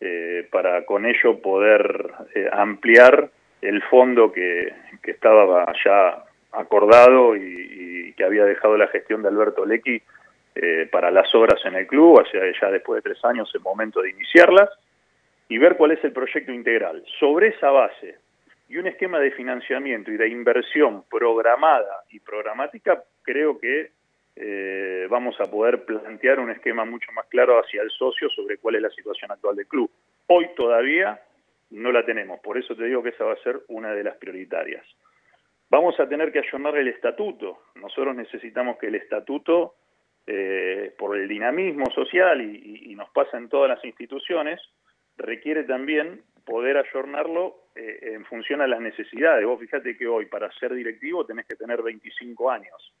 eh, 0.00 0.48
para 0.50 0.84
con 0.84 1.06
ello 1.06 1.40
poder 1.40 2.10
eh, 2.34 2.48
ampliar 2.52 3.30
el 3.60 3.82
fondo 3.84 4.32
que, 4.32 4.72
estaba 5.04 5.70
ya 5.84 6.24
acordado 6.56 7.36
y, 7.36 8.12
que 8.16 8.24
había 8.24 8.44
dejado 8.44 8.76
la 8.76 8.86
gestión 8.88 9.22
de 9.22 9.28
Alberto 9.28 9.66
Lecky 9.66 10.00
eh, 10.54 10.88
para 10.92 11.10
las 11.10 11.34
obras 11.34 11.60
en 11.64 11.74
el 11.74 11.86
club, 11.86 12.20
hacia 12.20 12.40
ya 12.60 12.70
después 12.70 13.02
de 13.02 13.10
tres 13.10 13.24
años 13.24 13.50
el 13.54 13.60
momento 13.60 14.00
de 14.00 14.10
iniciarlas, 14.10 14.70
y 15.48 15.58
ver 15.58 15.76
cuál 15.76 15.90
es 15.90 16.04
el 16.04 16.12
proyecto 16.12 16.52
integral. 16.52 17.02
Sobre 17.18 17.48
esa 17.48 17.70
base 17.70 18.18
y 18.68 18.76
un 18.76 18.86
esquema 18.86 19.18
de 19.18 19.32
financiamiento 19.32 20.10
y 20.10 20.16
de 20.16 20.28
inversión 20.28 21.04
programada 21.10 22.04
y 22.10 22.20
programática, 22.20 23.02
creo 23.22 23.58
que 23.58 23.90
eh, 24.36 25.06
vamos 25.08 25.40
a 25.40 25.44
poder 25.44 25.84
plantear 25.84 26.40
un 26.40 26.50
esquema 26.50 26.84
mucho 26.84 27.12
más 27.12 27.26
claro 27.26 27.58
hacia 27.58 27.82
el 27.82 27.90
socio 27.90 28.28
sobre 28.30 28.58
cuál 28.58 28.76
es 28.76 28.82
la 28.82 28.90
situación 28.90 29.30
actual 29.30 29.56
del 29.56 29.66
club. 29.66 29.90
Hoy 30.26 30.48
todavía 30.56 31.20
no 31.70 31.92
la 31.92 32.04
tenemos, 32.04 32.40
por 32.40 32.58
eso 32.58 32.74
te 32.74 32.84
digo 32.84 33.02
que 33.02 33.10
esa 33.10 33.24
va 33.24 33.34
a 33.34 33.42
ser 33.42 33.60
una 33.68 33.92
de 33.92 34.04
las 34.04 34.16
prioritarias. 34.16 34.84
Vamos 35.70 35.98
a 35.98 36.08
tener 36.08 36.32
que 36.32 36.40
ayornar 36.40 36.76
el 36.76 36.88
estatuto. 36.88 37.58
Nosotros 37.74 38.14
necesitamos 38.14 38.78
que 38.78 38.88
el 38.88 38.94
estatuto, 38.96 39.74
eh, 40.26 40.94
por 40.98 41.16
el 41.16 41.28
dinamismo 41.28 41.86
social 41.94 42.40
y, 42.40 42.94
nos 42.94 43.10
pasa 43.10 43.38
en 43.38 43.48
todas 43.48 43.68
las 43.68 43.84
instituciones, 43.84 44.60
requiere 45.16 45.64
también 45.64 46.22
poder 46.46 46.76
ayornarlo 46.76 47.56
eh, 47.74 48.12
en 48.14 48.24
función 48.24 48.60
a 48.60 48.66
las 48.66 48.80
necesidades. 48.80 49.44
Vos 49.44 49.58
fíjate 49.58 49.96
que 49.96 50.06
hoy 50.06 50.26
para 50.26 50.50
ser 50.52 50.72
directivo 50.74 51.26
tenés 51.26 51.46
que 51.46 51.56
tener 51.56 51.82
25 51.82 52.50
años 52.50 52.94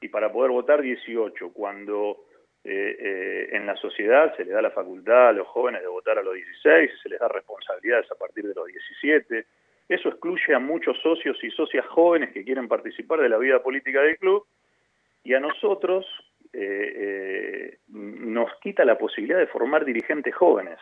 y 0.00 0.08
para 0.08 0.32
poder 0.32 0.50
votar 0.50 0.80
18, 0.80 1.52
cuando 1.52 2.24
eh, 2.64 2.96
eh, 2.98 3.48
en 3.52 3.66
la 3.66 3.76
sociedad 3.76 4.34
se 4.36 4.44
le 4.44 4.52
da 4.52 4.60
la 4.60 4.70
facultad 4.70 5.28
a 5.28 5.32
los 5.32 5.46
jóvenes 5.48 5.80
de 5.80 5.88
votar 5.88 6.18
a 6.18 6.22
los 6.22 6.34
16, 6.34 6.90
se 7.02 7.08
les 7.08 7.18
da 7.18 7.28
responsabilidades 7.28 8.10
a 8.10 8.14
partir 8.14 8.46
de 8.46 8.54
los 8.54 8.66
17. 8.66 9.46
Eso 9.88 10.10
excluye 10.10 10.54
a 10.54 10.58
muchos 10.58 10.98
socios 11.02 11.42
y 11.42 11.50
socias 11.50 11.86
jóvenes 11.86 12.32
que 12.32 12.44
quieren 12.44 12.68
participar 12.68 13.20
de 13.20 13.28
la 13.28 13.38
vida 13.38 13.62
política 13.62 14.02
del 14.02 14.18
club 14.18 14.46
y 15.24 15.34
a 15.34 15.40
nosotros 15.40 16.06
eh, 16.52 17.78
nos 17.88 18.50
quita 18.60 18.84
la 18.84 18.98
posibilidad 18.98 19.38
de 19.38 19.46
formar 19.46 19.84
dirigentes 19.84 20.34
jóvenes. 20.34 20.78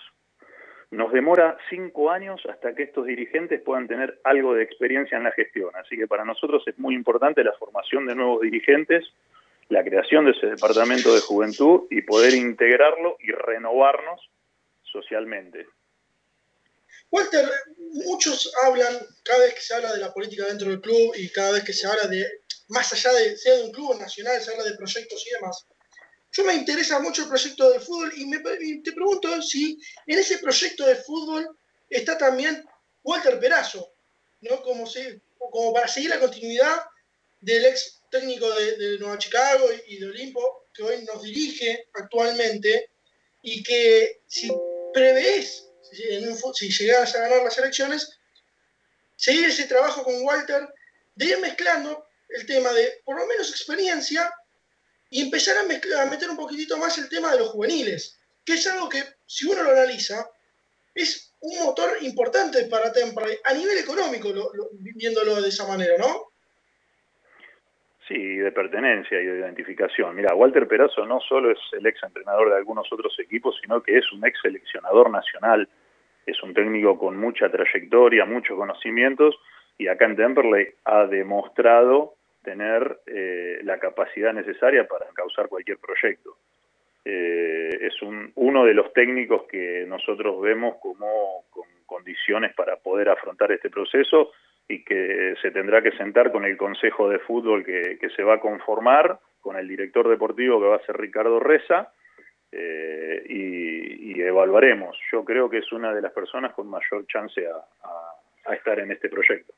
Nos 0.90 1.12
demora 1.12 1.56
cinco 1.68 2.10
años 2.10 2.40
hasta 2.48 2.74
que 2.74 2.84
estos 2.84 3.06
dirigentes 3.06 3.60
puedan 3.62 3.88
tener 3.88 4.20
algo 4.24 4.54
de 4.54 4.62
experiencia 4.62 5.18
en 5.18 5.24
la 5.24 5.32
gestión. 5.32 5.70
Así 5.74 5.96
que 5.96 6.06
para 6.06 6.24
nosotros 6.24 6.62
es 6.66 6.78
muy 6.78 6.94
importante 6.94 7.42
la 7.42 7.52
formación 7.54 8.06
de 8.06 8.14
nuevos 8.14 8.40
dirigentes, 8.40 9.04
la 9.68 9.82
creación 9.82 10.26
de 10.26 10.30
ese 10.30 10.46
departamento 10.46 11.12
de 11.12 11.20
juventud 11.20 11.82
y 11.90 12.02
poder 12.02 12.34
integrarlo 12.34 13.16
y 13.18 13.32
renovarnos 13.32 14.30
socialmente. 14.84 15.66
Walter, 17.16 17.50
muchos 18.04 18.52
hablan, 18.62 18.98
cada 19.24 19.40
vez 19.40 19.54
que 19.54 19.60
se 19.62 19.74
habla 19.74 19.92
de 19.92 20.00
la 20.00 20.12
política 20.12 20.44
dentro 20.44 20.68
del 20.68 20.80
club 20.80 21.14
y 21.16 21.30
cada 21.30 21.52
vez 21.52 21.64
que 21.64 21.72
se 21.72 21.86
habla 21.86 22.06
de, 22.08 22.26
más 22.68 22.92
allá 22.92 23.12
de 23.14 23.36
sea 23.38 23.54
de 23.54 23.64
un 23.64 23.72
club 23.72 23.98
nacional, 23.98 24.40
se 24.42 24.50
habla 24.50 24.64
de 24.64 24.76
proyectos 24.76 25.24
y 25.26 25.30
demás, 25.30 25.66
yo 26.32 26.44
me 26.44 26.52
interesa 26.52 26.98
mucho 26.98 27.22
el 27.22 27.28
proyecto 27.28 27.70
de 27.70 27.80
fútbol 27.80 28.12
y, 28.14 28.26
me, 28.26 28.38
te 28.40 28.92
pregunto 28.92 29.40
si 29.40 29.78
en 30.06 30.18
ese 30.18 30.38
proyecto 30.38 30.84
de 30.84 30.96
fútbol 30.96 31.48
está 31.88 32.18
también 32.18 32.62
Walter 33.02 33.40
Perazo, 33.40 33.94
¿no? 34.42 34.60
Como, 34.62 34.84
como 35.50 35.72
para 35.72 35.88
seguir 35.88 36.10
la 36.10 36.20
continuidad 36.20 36.82
del 37.40 37.64
ex 37.64 38.02
técnico 38.10 38.50
de, 38.50 38.98
Nueva 38.98 39.16
Chicago 39.16 39.66
y, 39.86 39.98
de 39.98 40.06
Olimpo, 40.06 40.66
que 40.74 40.82
hoy 40.82 41.02
nos 41.04 41.22
dirige 41.22 41.88
actualmente, 41.94 42.90
y 43.42 43.62
que 43.62 44.20
si 44.26 44.50
prevés, 44.92 45.65
si, 45.92 46.84
llegas 46.84 47.14
a 47.14 47.20
ganar 47.20 47.42
las 47.42 47.58
elecciones, 47.58 48.18
seguir 49.16 49.46
ese 49.46 49.64
trabajo 49.64 50.02
con 50.02 50.22
Walter, 50.22 50.68
de 51.14 51.24
ir 51.24 51.38
mezclando 51.38 52.06
el 52.28 52.46
tema 52.46 52.72
de, 52.72 53.00
por 53.04 53.18
lo 53.18 53.26
menos, 53.26 53.50
experiencia 53.50 54.32
y 55.10 55.22
empezar 55.22 55.58
a, 55.58 55.62
meter 55.64 56.30
un 56.30 56.36
poquitito 56.36 56.76
más 56.78 56.98
el 56.98 57.08
tema 57.08 57.32
de 57.32 57.38
los 57.38 57.48
juveniles, 57.50 58.16
que 58.44 58.54
es 58.54 58.66
algo 58.66 58.88
que, 58.88 59.04
si 59.26 59.46
uno 59.46 59.62
lo 59.62 59.70
analiza, 59.70 60.28
es 60.94 61.32
un 61.40 61.58
motor 61.64 61.98
importante 62.02 62.64
para 62.66 62.92
Temperley, 62.92 63.38
a 63.44 63.54
nivel 63.54 63.78
económico, 63.78 64.32
viéndolo 64.72 65.40
de 65.40 65.48
esa 65.48 65.66
manera, 65.66 65.96
¿no? 65.98 66.32
Sí, 68.06 68.36
de 68.36 68.52
pertenencia 68.52 69.20
y 69.20 69.26
de 69.26 69.38
identificación. 69.40 70.14
Mira, 70.14 70.34
Walter 70.34 70.68
Perazo 70.68 71.04
no 71.06 71.18
solo 71.20 71.50
es 71.50 71.58
el 71.72 71.86
ex 71.86 72.00
entrenador 72.04 72.50
de 72.50 72.56
algunos 72.56 72.90
otros 72.92 73.18
equipos, 73.18 73.58
sino 73.60 73.82
que 73.82 73.98
es 73.98 74.12
un 74.12 74.24
ex 74.24 74.40
seleccionador 74.40 75.10
nacional, 75.10 75.68
es 76.24 76.40
un 76.42 76.54
técnico 76.54 76.96
con 76.98 77.16
mucha 77.16 77.50
trayectoria, 77.50 78.24
muchos 78.24 78.56
conocimientos, 78.56 79.36
y 79.76 79.88
acá 79.88 80.04
en 80.04 80.16
Temperley 80.16 80.68
ha 80.84 81.06
demostrado 81.06 82.14
tener 82.44 83.00
eh, 83.06 83.58
la 83.64 83.78
capacidad 83.80 84.32
necesaria 84.32 84.86
para 84.86 85.06
causar 85.12 85.48
cualquier 85.48 85.78
proyecto. 85.78 86.36
Eh, 87.04 87.70
es 87.80 88.00
un, 88.02 88.30
uno 88.36 88.64
de 88.64 88.74
los 88.74 88.92
técnicos 88.92 89.42
que 89.50 89.84
nosotros 89.86 90.40
vemos 90.40 90.76
como 90.80 91.44
con 91.50 91.66
condiciones 91.86 92.54
para 92.54 92.76
poder 92.76 93.08
afrontar 93.08 93.50
este 93.50 93.68
proceso 93.68 94.30
y 94.68 94.84
que 94.84 95.34
se 95.40 95.50
tendrá 95.50 95.82
que 95.82 95.92
sentar 95.92 96.32
con 96.32 96.44
el 96.44 96.56
Consejo 96.56 97.08
de 97.08 97.18
Fútbol 97.20 97.64
que, 97.64 97.98
se 98.14 98.22
va 98.22 98.34
a 98.34 98.40
conformar, 98.40 99.18
con 99.40 99.56
el 99.56 99.68
director 99.68 100.08
deportivo 100.08 100.60
que 100.60 100.66
va 100.66 100.76
a 100.76 100.86
ser 100.86 100.96
Ricardo 100.96 101.38
Reza, 101.40 101.92
eh, 102.52 103.22
y, 103.28 104.20
evaluaremos. 104.20 104.98
Yo 105.12 105.24
creo 105.24 105.48
que 105.48 105.58
es 105.58 105.72
una 105.72 105.94
de 105.94 106.02
las 106.02 106.12
personas 106.12 106.52
con 106.52 106.68
mayor 106.68 107.06
chance 107.06 107.40
a, 107.46 108.50
a 108.50 108.54
estar 108.54 108.78
en 108.80 108.90
este 108.90 109.08
proyecto. 109.08 109.54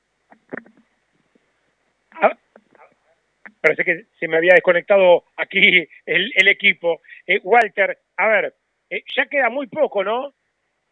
parece 3.60 3.84
que 3.84 4.06
se 4.18 4.28
me 4.28 4.36
había 4.36 4.54
desconectado 4.54 5.24
aquí 5.36 5.88
el, 6.06 6.48
equipo. 6.48 7.00
Eh, 7.26 7.40
Walter, 7.42 7.98
a 8.16 8.28
ver, 8.28 8.54
eh, 8.90 9.02
ya 9.14 9.26
queda 9.26 9.50
muy 9.50 9.66
poco, 9.66 10.04
¿no? 10.04 10.34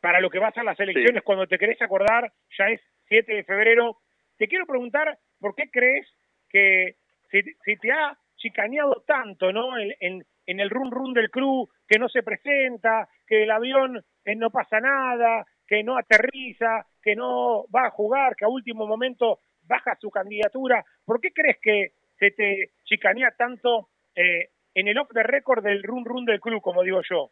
Para 0.01 0.20
lo 0.20 0.30
que 0.30 0.38
va 0.38 0.48
a 0.48 0.52
ser 0.52 0.64
las 0.64 0.78
elecciones, 0.78 1.22
cuando 1.22 1.47
te 1.47 1.59
querés 1.59 1.80
acordar, 1.80 2.32
ya 2.59 2.68
es 2.68 2.80
7 3.09 3.34
de 3.34 3.44
febrero. 3.44 3.98
Te 4.37 4.49
quiero 4.49 4.67
preguntar, 4.67 5.19
¿por 5.41 5.55
qué 5.55 5.71
crees 5.71 6.07
que 6.49 6.97
se, 7.31 7.43
te 7.77 7.93
ha 7.93 8.17
chicaneado 8.37 9.03
tanto, 9.07 9.53
¿no? 9.53 9.79
En, 9.79 10.25
en, 10.47 10.61
el 10.61 10.71
run 10.71 10.91
run 10.91 11.15
del 11.15 11.31
club, 11.31 11.69
que 11.89 11.99
no 11.99 12.09
se 12.09 12.23
presenta, 12.23 13.09
que 13.27 13.43
el 13.43 13.51
avión 13.51 14.05
eh, 14.25 14.37
no 14.37 14.51
pasa 14.51 14.79
nada, 14.81 15.45
que 15.67 15.83
no 15.83 15.99
aterriza, 15.99 16.87
que 17.03 17.17
no 17.17 17.65
va 17.75 17.87
a 17.87 17.91
jugar, 17.91 18.37
que 18.37 18.45
a 18.45 18.49
último 18.49 18.87
momento 18.87 19.41
baja 19.63 19.97
su 20.01 20.11
candidatura. 20.11 20.85
¿Por 21.05 21.21
qué 21.21 21.33
crees 21.33 21.59
que 21.61 21.93
se 22.19 22.31
te 22.31 22.71
chicanea 22.85 23.33
tanto 23.37 23.89
eh, 24.15 24.51
en 24.75 24.89
el 24.89 24.99
off 24.99 25.09
the 25.13 25.23
record 25.23 25.65
del 25.65 25.83
run 25.83 26.05
run 26.05 26.25
del 26.25 26.41
club, 26.41 26.63
como 26.63 26.83
digo 26.83 27.01
yo? 27.09 27.31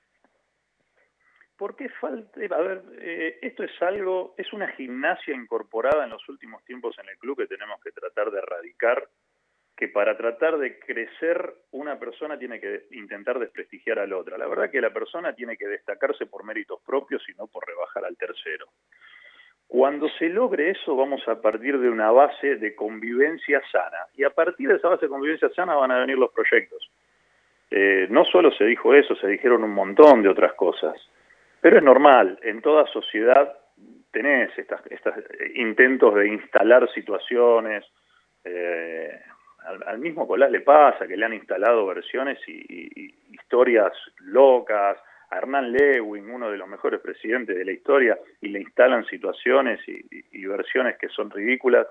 Porque 1.57 1.89
falta, 1.89 2.41
a 2.51 2.61
ver, 2.61 2.83
eh, 2.99 3.39
esto 3.43 3.63
es 3.63 3.83
algo, 3.83 4.35
es 4.37 4.53
una 4.53 4.69
gimnasia 4.69 5.35
incorporada 5.35 6.05
en 6.05 6.11
los 6.11 6.29
últimos 6.29 6.65
tiempos 6.65 6.97
en 6.99 7.09
el 7.09 7.19
club 7.19 7.39
que 7.39 7.47
tenemos 7.47 7.81
que 7.83 7.93
tratar 7.93 8.31
de 8.31 8.39
erradicar, 8.39 9.09
que 9.77 9.89
para 9.89 10.17
tratar 10.17 10.59
de 10.59 10.79
crecer 10.79 11.55
una 11.73 11.99
persona 11.99 12.39
tiene 12.39 12.61
que 12.61 12.87
intentar 12.93 13.39
desprestigiar 13.39 13.99
a 13.99 14.07
la 14.07 14.17
otra. 14.17 14.39
La 14.39 14.47
verdad 14.47 14.71
que 14.71 14.81
la 14.81 14.93
persona 14.93 15.35
tiene 15.35 15.57
que 15.57 15.67
destacarse 15.67 16.27
por 16.27 16.45
méritos 16.45 16.81
propios 16.85 17.23
y 17.29 17.35
no 17.35 17.47
por 17.47 17.67
rebajar 17.67 18.05
al 18.05 18.17
tercero. 18.17 18.69
Cuando 19.67 20.09
se 20.11 20.29
logre 20.29 20.71
eso, 20.71 20.95
vamos 20.95 21.27
a 21.27 21.41
partir 21.41 21.79
de 21.79 21.89
una 21.89 22.11
base 22.13 22.57
de 22.57 22.75
convivencia 22.77 23.61
sana. 23.73 24.07
Y 24.15 24.23
a 24.23 24.31
partir 24.31 24.69
de 24.69 24.77
esa 24.77 24.89
base 24.89 25.07
de 25.07 25.11
convivencia 25.11 25.49
sana 25.51 25.75
van 25.75 25.91
a 25.91 25.99
venir 25.99 26.19
los 26.19 26.31
proyectos. 26.31 26.91
Eh, 27.71 28.07
no 28.11 28.25
solo 28.25 28.53
se 28.53 28.65
dijo 28.65 28.95
eso, 28.95 29.17
se 29.17 29.27
dijeron 29.27 29.65
un 29.65 29.73
montón 29.73 30.23
de 30.23 30.29
otras 30.29 30.53
cosas. 30.55 30.95
Pero 31.65 31.79
es 31.79 31.83
normal, 31.83 32.39
en 32.43 32.61
toda 32.61 32.87
sociedad 32.89 33.57
tenés 34.13 34.51
estos 34.59 34.83
intentos 35.55 36.15
de 36.15 36.29
instalar 36.29 36.93
situaciones. 36.93 37.87
Eh, 38.45 39.19
al, 39.87 39.99
mismo 39.99 40.29
Colás 40.29 40.51
le 40.51 40.61
pasa 40.61 41.07
que 41.07 41.17
le 41.17 41.25
han 41.25 41.33
instalado 41.33 41.87
versiones 41.87 42.39
y, 42.47 43.15
historias 43.31 43.95
locas. 44.19 44.99
A 45.31 45.39
Hernán 45.39 45.73
Lewin, 45.73 46.29
uno 46.29 46.51
de 46.51 46.59
los 46.59 46.69
mejores 46.69 47.01
presidentes 47.01 47.57
de 47.57 47.65
la 47.65 47.73
historia, 47.73 48.19
y 48.43 48.49
le 48.49 48.61
instalan 48.61 49.07
situaciones 49.07 49.81
y, 49.89 50.45
versiones 50.45 50.99
que 50.99 51.09
son 51.09 51.31
ridículas. 51.31 51.87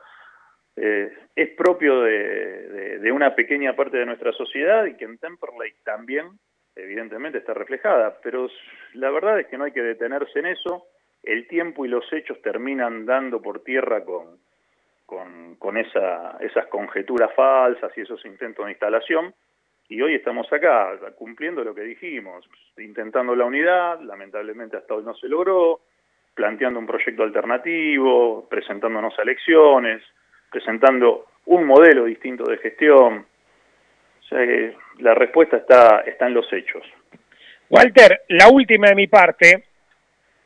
Eh, 0.75 1.11
es 1.35 1.49
propio 1.57 2.01
de, 2.01 2.99
de, 2.99 3.11
una 3.11 3.33
pequeña 3.33 3.75
parte 3.75 3.97
de 3.97 4.05
nuestra 4.05 4.33
sociedad 4.33 4.85
y 4.85 4.95
que 4.97 5.05
en 5.05 5.17
Temperley 5.17 5.73
también 5.83 6.27
evidentemente 6.75 7.37
está 7.37 7.53
reflejada, 7.53 8.17
pero 8.23 8.49
la 8.93 9.09
verdad 9.11 9.39
es 9.39 9.47
que 9.47 9.57
no 9.57 9.65
hay 9.65 9.71
que 9.71 9.81
detenerse 9.81 10.39
en 10.39 10.47
eso, 10.47 10.87
el 11.23 11.47
tiempo 11.47 11.85
y 11.85 11.89
los 11.89 12.11
hechos 12.11 12.41
terminan 12.41 13.05
dando 13.05 13.41
por 13.41 13.63
tierra 13.63 14.03
con, 14.03 14.37
con, 15.57 15.77
esa, 15.77 16.37
esas 16.39 16.67
conjeturas 16.67 17.33
falsas 17.35 17.91
y 17.95 18.01
esos 18.01 18.25
intentos 18.25 18.65
de 18.65 18.71
instalación, 18.71 19.33
y 19.89 20.01
hoy 20.01 20.15
estamos 20.15 20.51
acá 20.51 20.97
cumpliendo 21.15 21.63
lo 21.63 21.75
que 21.75 21.81
dijimos, 21.81 22.47
intentando 22.77 23.35
la 23.35 23.45
unidad, 23.45 23.99
lamentablemente 24.01 24.77
hasta 24.77 24.95
hoy 24.95 25.03
no 25.03 25.13
se 25.13 25.27
logró, 25.27 25.81
planteando 26.33 26.79
un 26.79 26.87
proyecto 26.87 27.23
alternativo, 27.23 28.47
presentándonos 28.49 29.17
a 29.19 29.21
elecciones, 29.21 30.01
presentando 30.51 31.27
un 31.45 31.65
modelo 31.65 32.05
distinto 32.05 32.45
de 32.45 32.57
gestión, 32.57 33.25
la 34.99 35.13
respuesta 35.13 35.57
está, 35.57 36.01
está 36.05 36.27
en 36.27 36.33
los 36.33 36.51
hechos. 36.51 36.83
Walter, 37.69 38.21
la 38.29 38.49
última 38.49 38.87
de 38.87 38.95
mi 38.95 39.07
parte, 39.07 39.63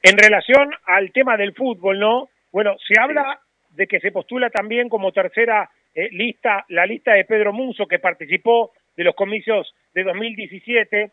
en 0.01 0.17
relación 0.17 0.71
al 0.85 1.11
tema 1.11 1.35
del 1.37 1.53
fútbol, 1.53 1.99
¿no? 1.99 2.29
Bueno, 2.51 2.75
se 2.87 2.99
habla 2.99 3.39
de 3.71 3.87
que 3.87 3.99
se 3.99 4.11
postula 4.11 4.49
también 4.49 4.89
como 4.89 5.11
tercera 5.11 5.69
eh, 5.93 6.09
lista 6.11 6.65
la 6.69 6.85
lista 6.85 7.13
de 7.13 7.25
Pedro 7.25 7.53
Munzo, 7.53 7.87
que 7.87 7.99
participó 7.99 8.71
de 8.95 9.03
los 9.03 9.15
comicios 9.15 9.73
de 9.93 10.03
2017. 10.03 11.11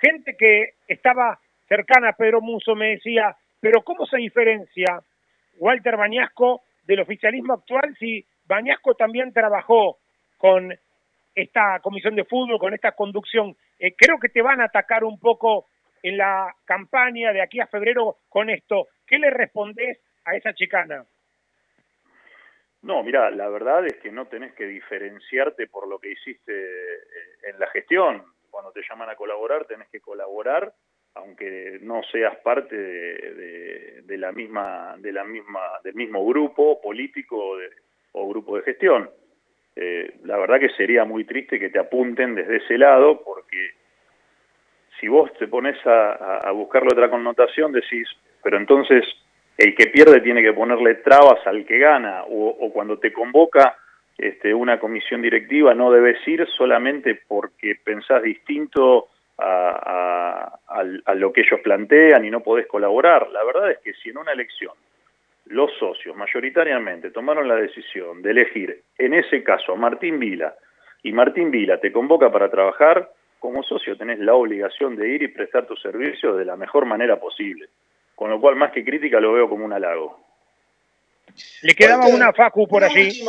Gente 0.00 0.36
que 0.36 0.74
estaba 0.88 1.38
cercana 1.68 2.10
a 2.10 2.16
Pedro 2.16 2.40
Munzo 2.40 2.74
me 2.74 2.90
decía, 2.90 3.36
pero 3.60 3.82
¿cómo 3.82 4.06
se 4.06 4.18
diferencia 4.18 5.00
Walter 5.58 5.96
Bañasco 5.96 6.62
del 6.86 7.00
oficialismo 7.00 7.54
actual 7.54 7.96
si 7.98 8.24
Bañasco 8.46 8.94
también 8.94 9.32
trabajó 9.32 9.98
con 10.38 10.76
esta 11.36 11.78
comisión 11.80 12.16
de 12.16 12.24
fútbol, 12.24 12.58
con 12.58 12.74
esta 12.74 12.92
conducción. 12.92 13.54
Eh, 13.78 13.94
creo 13.94 14.18
que 14.18 14.30
te 14.30 14.40
van 14.40 14.60
a 14.60 14.64
atacar 14.64 15.04
un 15.04 15.20
poco 15.20 15.66
en 16.02 16.16
la 16.16 16.54
campaña 16.64 17.32
de 17.32 17.42
aquí 17.42 17.60
a 17.60 17.66
febrero 17.66 18.16
con 18.28 18.48
esto. 18.48 18.88
¿Qué 19.06 19.18
le 19.18 19.30
respondes 19.30 20.00
a 20.24 20.34
esa 20.34 20.54
chicana? 20.54 21.04
No, 22.82 23.02
mira, 23.02 23.30
la 23.30 23.48
verdad 23.48 23.84
es 23.84 23.96
que 23.98 24.10
no 24.10 24.26
tenés 24.26 24.54
que 24.54 24.66
diferenciarte 24.66 25.66
por 25.66 25.86
lo 25.88 25.98
que 25.98 26.12
hiciste 26.12 26.52
eh, 26.52 27.00
en 27.50 27.58
la 27.58 27.66
gestión. 27.68 28.24
Cuando 28.50 28.72
te 28.72 28.80
llaman 28.88 29.10
a 29.10 29.16
colaborar, 29.16 29.66
tenés 29.66 29.88
que 29.88 30.00
colaborar, 30.00 30.72
aunque 31.14 31.78
no 31.82 32.02
seas 32.10 32.36
parte 32.38 32.74
de, 32.74 34.16
la 34.16 34.32
misma, 34.32 34.96
de 34.98 35.12
la 35.12 35.24
misma, 35.24 35.60
del 35.84 35.94
mismo 35.94 36.24
grupo 36.24 36.80
político 36.80 37.58
o 38.12 38.28
grupo 38.28 38.56
de 38.56 38.62
gestión. 38.62 39.10
Eh, 39.76 40.14
la 40.24 40.38
verdad 40.38 40.58
que 40.58 40.70
sería 40.70 41.04
muy 41.04 41.24
triste 41.24 41.60
que 41.60 41.68
te 41.68 41.78
apunten 41.78 42.34
desde 42.34 42.56
ese 42.56 42.78
lado, 42.78 43.22
porque 43.22 43.74
si 44.98 45.06
vos 45.06 45.30
te 45.34 45.46
pones 45.46 45.76
a, 45.86 46.38
a, 46.38 46.50
buscarle 46.52 46.88
otra 46.92 47.10
connotación, 47.10 47.72
decís, 47.72 48.08
pero 48.42 48.56
entonces 48.56 49.04
el 49.58 49.74
que 49.74 49.86
pierde 49.88 50.20
tiene 50.20 50.42
que 50.42 50.52
ponerle 50.52 50.96
trabas 50.96 51.46
al 51.46 51.66
que 51.66 51.78
gana, 51.78 52.24
o, 52.28 52.70
cuando 52.72 52.98
te 52.98 53.12
convoca 53.12 53.76
este, 54.16 54.54
una 54.54 54.78
comisión 54.78 55.20
directiva 55.20 55.74
no 55.74 55.90
debes 55.90 56.26
ir 56.26 56.46
solamente 56.56 57.20
porque 57.28 57.76
pensás 57.82 58.22
distinto 58.22 59.08
a, 59.38 60.58
a, 60.68 61.14
lo 61.14 61.32
que 61.32 61.42
ellos 61.42 61.60
plantean 61.60 62.24
y 62.24 62.30
no 62.30 62.40
podés 62.40 62.66
colaborar. 62.66 63.28
La 63.30 63.44
verdad 63.44 63.70
es 63.70 63.78
que 63.78 63.92
si 63.94 64.08
en 64.08 64.18
una 64.18 64.32
elección 64.32 64.72
los 65.46 65.70
socios 65.78 66.16
mayoritariamente 66.16 67.10
tomaron 67.10 67.48
la 67.48 67.54
decisión 67.54 68.22
de 68.22 68.30
elegir, 68.30 68.82
en 68.98 69.14
ese 69.14 69.42
caso, 69.42 69.72
a 69.72 69.76
Martín 69.76 70.18
Vila, 70.18 70.54
y 71.02 71.12
Martín 71.12 71.50
Vila 71.50 71.80
te 71.80 71.92
convoca 71.92 72.32
para 72.32 72.50
trabajar, 72.50 73.12
como 73.38 73.62
socio 73.62 73.96
tenés 73.96 74.18
la 74.18 74.34
obligación 74.34 74.96
de 74.96 75.08
ir 75.08 75.22
y 75.22 75.28
prestar 75.28 75.66
tu 75.66 75.76
servicio 75.76 76.34
de 76.34 76.44
la 76.44 76.56
mejor 76.56 76.84
manera 76.84 77.20
posible. 77.20 77.68
Con 78.16 78.30
lo 78.30 78.40
cual, 78.40 78.56
más 78.56 78.72
que 78.72 78.84
crítica, 78.84 79.20
lo 79.20 79.34
veo 79.34 79.48
como 79.48 79.64
un 79.64 79.72
halago. 79.72 80.18
Le 81.62 81.74
quedaba 81.74 82.06
una 82.06 82.32
Facu 82.32 82.66
por 82.66 82.82
allí. 82.82 83.22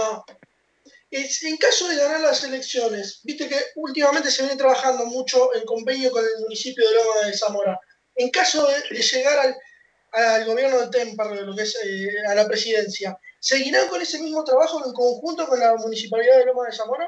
En 1.11 1.57
caso 1.57 1.87
de 1.87 1.97
ganar 1.97 2.21
las 2.21 2.43
elecciones, 2.43 3.21
viste 3.23 3.47
que 3.47 3.55
últimamente 3.75 4.31
se 4.31 4.43
viene 4.43 4.57
trabajando 4.57 5.05
mucho 5.05 5.53
en 5.55 5.63
convenio 5.65 6.09
con 6.11 6.23
el 6.23 6.41
municipio 6.41 6.87
de 6.87 6.95
Loma 6.95 7.27
de 7.27 7.33
Zamora. 7.33 7.79
En 8.15 8.29
caso 8.29 8.67
de 8.67 8.97
llegar 8.97 9.37
al, 9.39 9.55
al 10.13 10.45
gobierno 10.45 10.79
de 10.79 10.89
Temper, 10.89 11.45
lo 11.45 11.55
que 11.55 11.63
es 11.63 11.75
eh, 11.85 12.29
a 12.29 12.35
la 12.35 12.47
presidencia, 12.47 13.17
¿seguirán 13.39 13.87
con 13.89 14.01
ese 14.01 14.21
mismo 14.21 14.43
trabajo 14.43 14.79
en 14.85 14.93
conjunto 14.93 15.45
con 15.47 15.59
la 15.59 15.75
municipalidad 15.75 16.39
de 16.39 16.45
Loma 16.45 16.65
de 16.65 16.71
Zamora? 16.71 17.07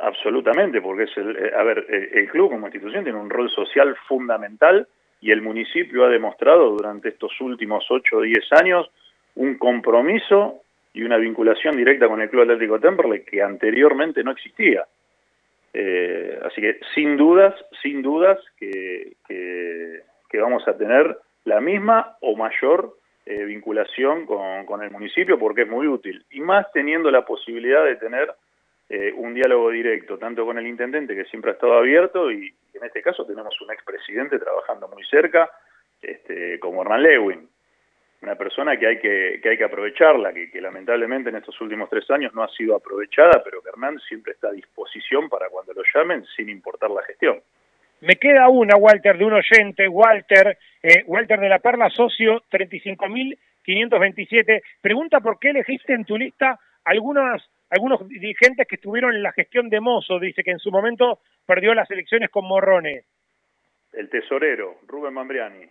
Absolutamente, 0.00 0.80
porque 0.80 1.04
es 1.04 1.16
el, 1.16 1.36
eh, 1.36 1.52
a 1.56 1.62
ver, 1.62 1.86
eh, 1.88 2.10
el 2.14 2.28
club 2.28 2.50
como 2.50 2.66
institución 2.66 3.04
tiene 3.04 3.18
un 3.18 3.30
rol 3.30 3.50
social 3.50 3.96
fundamental 4.06 4.86
y 5.20 5.32
el 5.32 5.42
municipio 5.42 6.04
ha 6.04 6.08
demostrado 6.08 6.70
durante 6.70 7.08
estos 7.08 7.32
últimos 7.40 7.84
8 7.90 8.16
o 8.16 8.22
10 8.22 8.52
años 8.52 8.88
un 9.34 9.58
compromiso 9.58 10.62
y 10.92 11.02
una 11.02 11.16
vinculación 11.16 11.76
directa 11.76 12.08
con 12.08 12.20
el 12.20 12.30
Club 12.30 12.42
Atlético 12.42 12.78
Temperley 12.78 13.24
que 13.24 13.42
anteriormente 13.42 14.22
no 14.22 14.32
existía. 14.32 14.86
así 15.72 16.60
que 16.60 16.80
sin 16.94 17.16
dudas, 17.16 17.54
sin 17.82 18.02
dudas 18.02 18.38
que, 18.58 19.12
que 19.28 20.40
vamos 20.40 20.66
a 20.66 20.76
tener 20.76 21.18
la 21.48 21.60
misma 21.60 22.16
o 22.20 22.36
mayor 22.36 22.94
eh, 23.26 23.44
vinculación 23.44 24.26
con, 24.26 24.82
el 24.82 24.90
municipio 24.90 25.38
porque 25.38 25.62
es 25.62 25.68
muy 25.68 25.86
útil. 25.86 26.24
Y 26.30 26.40
más 26.40 26.70
teniendo 26.72 27.10
la 27.10 27.24
posibilidad 27.24 27.84
de 27.84 27.96
tener 27.96 28.32
eh, 28.88 29.12
un 29.16 29.34
diálogo 29.34 29.70
directo, 29.70 30.18
tanto 30.18 30.44
con 30.46 30.58
el 30.58 30.66
intendente, 30.66 31.14
que 31.14 31.24
siempre 31.24 31.50
ha 31.50 31.54
estado 31.54 31.78
abierto, 31.78 32.30
y 32.30 32.54
en 32.74 32.84
este 32.84 33.02
caso 33.02 33.26
tenemos 33.26 33.58
un 33.60 33.72
expresidente 33.72 34.38
trabajando 34.38 34.88
muy 34.88 35.04
cerca, 35.04 35.50
este, 36.00 36.58
como 36.60 36.82
Hernán 36.82 37.02
Lewin, 37.02 37.48
una 38.22 38.34
persona 38.34 38.76
que 38.76 38.86
hay 38.86 38.98
que, 38.98 39.40
que 39.42 39.48
hay 39.50 39.58
que 39.58 39.64
aprovecharla, 39.64 40.32
que, 40.32 40.50
que, 40.50 40.60
lamentablemente 40.60 41.30
en 41.30 41.36
estos 41.36 41.60
últimos 41.60 41.88
tres 41.90 42.10
años 42.10 42.34
no 42.34 42.42
ha 42.42 42.48
sido 42.48 42.76
aprovechada, 42.76 43.42
pero 43.44 43.62
que 43.62 43.68
Hernán 43.68 43.98
siempre 44.08 44.32
está 44.32 44.48
a 44.48 44.52
disposición 44.52 45.28
para 45.28 45.48
cuando 45.48 45.72
lo 45.72 45.82
llamen, 45.94 46.24
sin 46.36 46.48
importar 46.48 46.90
la 46.90 47.02
gestión. 47.02 47.40
Me 48.00 48.16
queda 48.16 48.48
una, 48.48 48.76
Walter, 48.76 49.18
de 49.18 49.24
un 49.24 49.32
oyente, 49.32 49.88
Walter, 49.88 50.56
eh, 50.82 51.02
Walter 51.06 51.40
de 51.40 51.48
la 51.48 51.58
Perla, 51.58 51.90
socio 51.90 52.44
35.527. 52.50 54.62
Pregunta 54.80 55.18
por 55.20 55.40
qué 55.40 55.50
elegiste 55.50 55.94
en 55.94 56.04
tu 56.04 56.16
lista 56.16 56.60
algunos, 56.84 57.50
algunos 57.70 58.08
dirigentes 58.08 58.68
que 58.68 58.76
estuvieron 58.76 59.14
en 59.14 59.22
la 59.22 59.32
gestión 59.32 59.68
de 59.68 59.80
Mozo. 59.80 60.20
Dice 60.20 60.44
que 60.44 60.52
en 60.52 60.60
su 60.60 60.70
momento 60.70 61.18
perdió 61.44 61.74
las 61.74 61.90
elecciones 61.90 62.30
con 62.30 62.46
Morrone. 62.46 63.02
El 63.92 64.08
tesorero, 64.08 64.78
Rubén 64.86 65.14
Mambriani. 65.14 65.68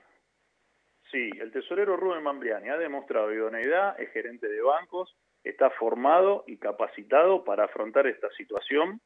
Sí, 1.12 1.30
el 1.40 1.54
tesorero 1.54 1.96
Rubén 1.96 2.24
Mambriani 2.24 2.68
ha 2.70 2.78
demostrado 2.78 3.34
idoneidad, 3.34 3.98
es 4.00 4.12
gerente 4.12 4.50
de 4.50 4.62
bancos, 4.62 5.16
está 5.44 5.70
formado 5.70 6.44
y 6.46 6.58
capacitado 6.58 7.46
para 7.46 7.64
afrontar 7.66 8.08
esta 8.08 8.30
situación. 8.32 9.00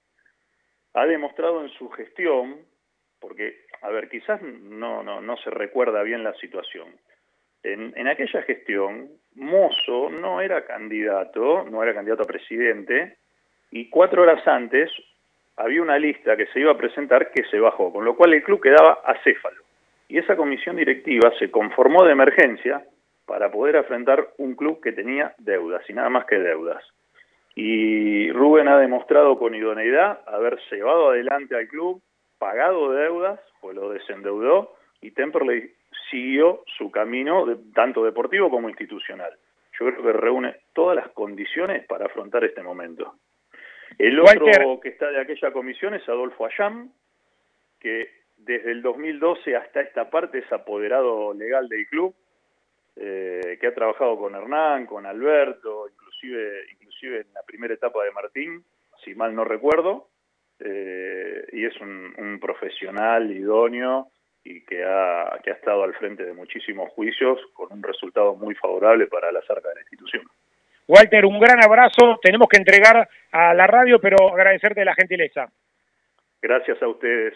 Ha 0.94 1.06
demostrado 1.06 1.62
en 1.62 1.70
su 1.70 1.90
gestión 1.90 2.71
porque, 3.22 3.62
a 3.82 3.90
ver, 3.90 4.10
quizás 4.10 4.42
no, 4.42 5.04
no, 5.04 5.22
no 5.22 5.38
se 5.38 5.52
recuerda 5.52 6.04
bien 6.04 6.24
la 6.24 6.34
situación. 6.34 6.88
En, 7.64 7.94
en, 7.96 8.08
aquella 8.08 8.42
gestión, 8.42 9.10
Mozo 9.36 10.10
no 10.10 10.42
era 10.42 10.66
candidato, 10.66 11.64
no 11.70 11.84
era 11.84 11.94
candidato 11.94 12.24
a 12.24 12.28
presidente, 12.28 13.18
y 13.70 13.88
cuatro 13.90 14.24
horas 14.24 14.46
antes 14.48 14.92
había 15.56 15.82
una 15.82 16.00
lista 16.00 16.36
que 16.36 16.48
se 16.48 16.60
iba 16.60 16.72
a 16.72 16.78
presentar 16.78 17.32
que 17.32 17.44
se 17.46 17.60
bajó, 17.60 17.94
con 17.94 18.04
lo 18.04 18.16
cual 18.16 18.34
el 18.34 18.44
club 18.44 18.62
quedaba 18.62 19.00
acéfalo. 19.06 19.62
Y 20.10 20.18
esa 20.18 20.36
comisión 20.36 20.76
directiva 20.76 21.32
se 21.40 21.52
conformó 21.52 22.04
de 22.04 22.12
emergencia 22.12 22.84
para 23.26 23.52
poder 23.52 23.78
afrontar 23.78 24.28
un 24.40 24.56
club 24.56 24.82
que 24.82 24.92
tenía 24.92 25.34
deudas 25.38 25.88
y 25.90 25.94
nada 25.94 26.10
más 26.10 26.26
que 26.26 26.38
deudas. 26.38 26.84
Y 27.56 28.32
Rubén 28.32 28.68
ha 28.68 28.80
demostrado 28.80 29.38
con 29.38 29.56
idoneidad 29.56 30.20
haber 30.28 30.60
llevado 30.70 31.12
adelante 31.12 31.56
al 31.56 31.68
club, 31.68 32.02
pagado 32.42 32.92
deudas, 32.92 33.40
pues 33.62 33.76
lo 33.76 33.92
desendeudó 33.92 34.74
y 35.00 35.12
Temperley 35.12 35.76
siguió 36.10 36.64
su 36.76 36.90
camino 36.90 37.46
tanto 37.76 38.04
deportivo 38.04 38.50
como 38.50 38.68
institucional. 38.68 39.32
Yo 39.80 39.86
creo 39.86 40.02
que 40.02 40.14
reúne 40.14 40.56
todas 40.74 40.96
las 40.96 41.10
condiciones 41.10 41.86
para 41.86 42.08
afrontar 42.08 42.44
este 42.44 42.64
momento. 42.64 43.14
El 44.00 44.20
otro 44.20 44.80
que 44.82 44.90
está 44.90 45.12
de 45.12 45.22
aquella 45.22 45.52
comisión 45.52 45.94
es 45.94 46.10
Adolfo 46.10 46.48
Ayam, 46.48 46.92
que 47.80 48.10
desde 48.38 48.72
el 48.72 48.82
2012 48.82 49.56
hasta 49.56 49.82
esta 49.82 50.10
parte 50.10 50.40
es 50.40 50.52
apoderado 50.52 51.36
legal 51.36 51.70
del 51.70 51.86
club, 51.90 52.16
eh, 52.96 53.60
que 53.62 53.68
ha 53.68 53.76
trabajado 53.76 54.18
con 54.18 54.34
Hernán, 54.34 54.88
con 54.88 55.06
Alberto, 55.06 55.88
inclusive, 55.88 56.66
inclusive 56.72 57.22
en 57.22 57.34
la 57.34 57.44
primera 57.44 57.76
etapa 57.76 58.04
de 58.04 58.12
Martín, 58.12 58.66
si 59.04 59.14
mal 59.14 59.36
no 59.36 59.44
recuerdo, 59.44 60.08
eh, 60.64 61.46
y 61.52 61.66
es 61.66 61.80
un, 61.82 62.40
profesional 62.40 63.32
idóneo 63.32 64.08
y 64.44 64.62
que 64.66 64.84
ha, 64.84 65.40
que 65.44 65.52
ha 65.52 65.54
estado 65.54 65.84
al 65.84 65.94
frente 65.94 66.26
de 66.26 66.34
muchísimos 66.34 66.90
juicios 66.92 67.40
con 67.54 67.72
un 67.72 67.84
resultado 67.84 68.36
muy 68.36 68.56
favorable 68.56 69.08
para 69.08 69.32
la 69.32 69.42
cerca 69.42 69.70
de 69.70 69.76
la 69.76 69.82
institución. 69.82 70.24
Walter, 70.88 71.26
un 71.26 71.40
gran 71.40 71.64
abrazo. 71.64 72.20
Tenemos 72.22 72.48
que 72.50 72.58
entregar 72.58 73.08
a 73.32 73.54
la 73.54 73.68
radio, 73.68 74.00
pero 74.00 74.34
agradecerte 74.34 74.84
la 74.84 74.96
gentileza. 74.96 75.48
Gracias 76.42 76.82
a 76.82 76.88
ustedes. 76.88 77.36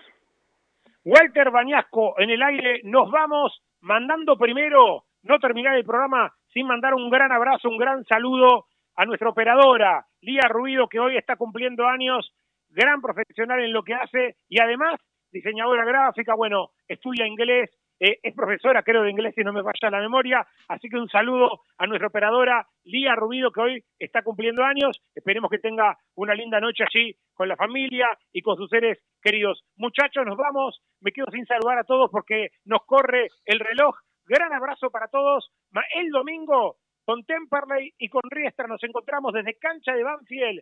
Walter 1.04 1.52
Bañasco 1.52 2.20
en 2.20 2.32
el 2.32 2.42
aire. 2.42 2.82
Nos 2.84 3.12
vamos 3.12 3.62
mandando 3.82 4.38
primero 4.38 5.04
no 5.24 5.40
terminar 5.40 5.76
el 5.78 5.86
programa 5.86 6.34
sin 6.52 6.68
mandar 6.68 6.94
un 6.94 7.10
gran 7.10 7.32
abrazo, 7.32 7.70
un 7.70 7.78
gran 7.78 8.04
saludo 8.06 8.66
a 8.96 9.06
nuestra 9.06 9.30
operadora, 9.30 10.06
Lía 10.22 10.48
Ruido, 10.50 10.88
que 10.88 11.00
hoy 11.00 11.18
está 11.18 11.36
cumpliendo 11.36 11.86
años, 11.86 12.34
gran 12.76 13.02
profesional 13.02 13.62
en 13.62 13.74
lo 13.74 13.84
que 13.84 13.94
hace 13.94 14.36
y 14.50 14.60
además 14.60 15.00
diseñadora 15.32 15.86
gráfica, 15.86 16.36
bueno, 16.36 16.70
estudia 16.88 17.26
inglés, 17.26 17.70
eh, 18.00 18.20
es 18.22 18.36
profesora, 18.36 18.84
creo, 18.84 19.04
de 19.04 19.12
inglés, 19.12 19.34
si 19.36 19.44
no 19.44 19.54
me 19.54 19.64
falla 19.64 19.90
la 19.90 20.00
memoria. 20.00 20.46
Así 20.68 20.90
que 20.90 20.98
un 20.98 21.10
saludo 21.10 21.62
a 21.78 21.88
nuestra 21.88 22.08
operadora 22.08 22.68
Lía 22.84 23.16
Rubido, 23.16 23.52
que 23.52 23.62
hoy 23.62 23.84
está 23.98 24.22
cumpliendo 24.22 24.64
años. 24.64 25.02
Esperemos 25.14 25.50
que 25.50 25.60
tenga 25.60 25.98
una 26.16 26.36
linda 26.36 26.60
noche 26.60 26.84
allí 26.84 27.16
con 27.34 27.48
la 27.48 27.56
familia 27.56 28.08
y 28.34 28.42
con 28.42 28.58
sus 28.58 28.70
seres 28.70 29.00
queridos. 29.22 29.64
Muchachos, 29.78 30.26
nos 30.26 30.38
vamos. 30.38 30.82
Me 31.02 31.12
quedo 31.12 31.28
sin 31.32 31.46
saludar 31.46 31.80
a 31.80 31.84
todos 31.84 32.10
porque 32.12 32.50
nos 32.66 32.86
corre 32.86 33.30
el 33.46 33.60
reloj. 33.60 33.96
Gran 34.26 34.54
abrazo 34.54 34.90
para 34.90 35.08
todos. 35.08 35.52
El 35.96 36.10
domingo 36.10 36.78
con 37.06 37.24
Temperley 37.24 37.94
y 37.98 38.10
con 38.10 38.24
Riestra 38.30 38.68
nos 38.68 38.84
encontramos 38.84 39.32
desde 39.34 39.58
cancha 39.60 39.94
de 39.94 40.04
Banfield 40.04 40.62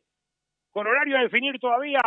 con 0.74 0.88
horario 0.88 1.18
a 1.18 1.22
definir 1.22 1.60
todavía. 1.60 2.02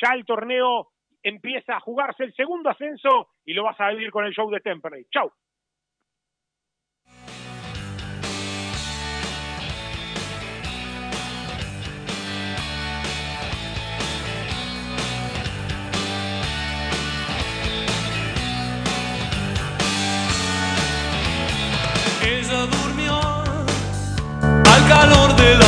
Ya 0.00 0.10
el 0.14 0.24
torneo 0.24 0.88
empieza 1.22 1.76
a 1.76 1.80
jugarse 1.80 2.22
el 2.22 2.34
segundo 2.34 2.70
ascenso 2.70 3.30
y 3.44 3.54
lo 3.54 3.64
vas 3.64 3.80
a 3.80 3.90
vivir 3.90 4.10
con 4.10 4.24
el 4.24 4.32
show 4.32 4.48
de 4.50 4.60
Temperley. 4.60 5.06
Chau. 5.10 5.32
Ella 22.22 22.66
durmió 22.66 23.18
al 24.44 24.88
calor 24.88 25.36
de 25.36 25.54
la 25.54 25.64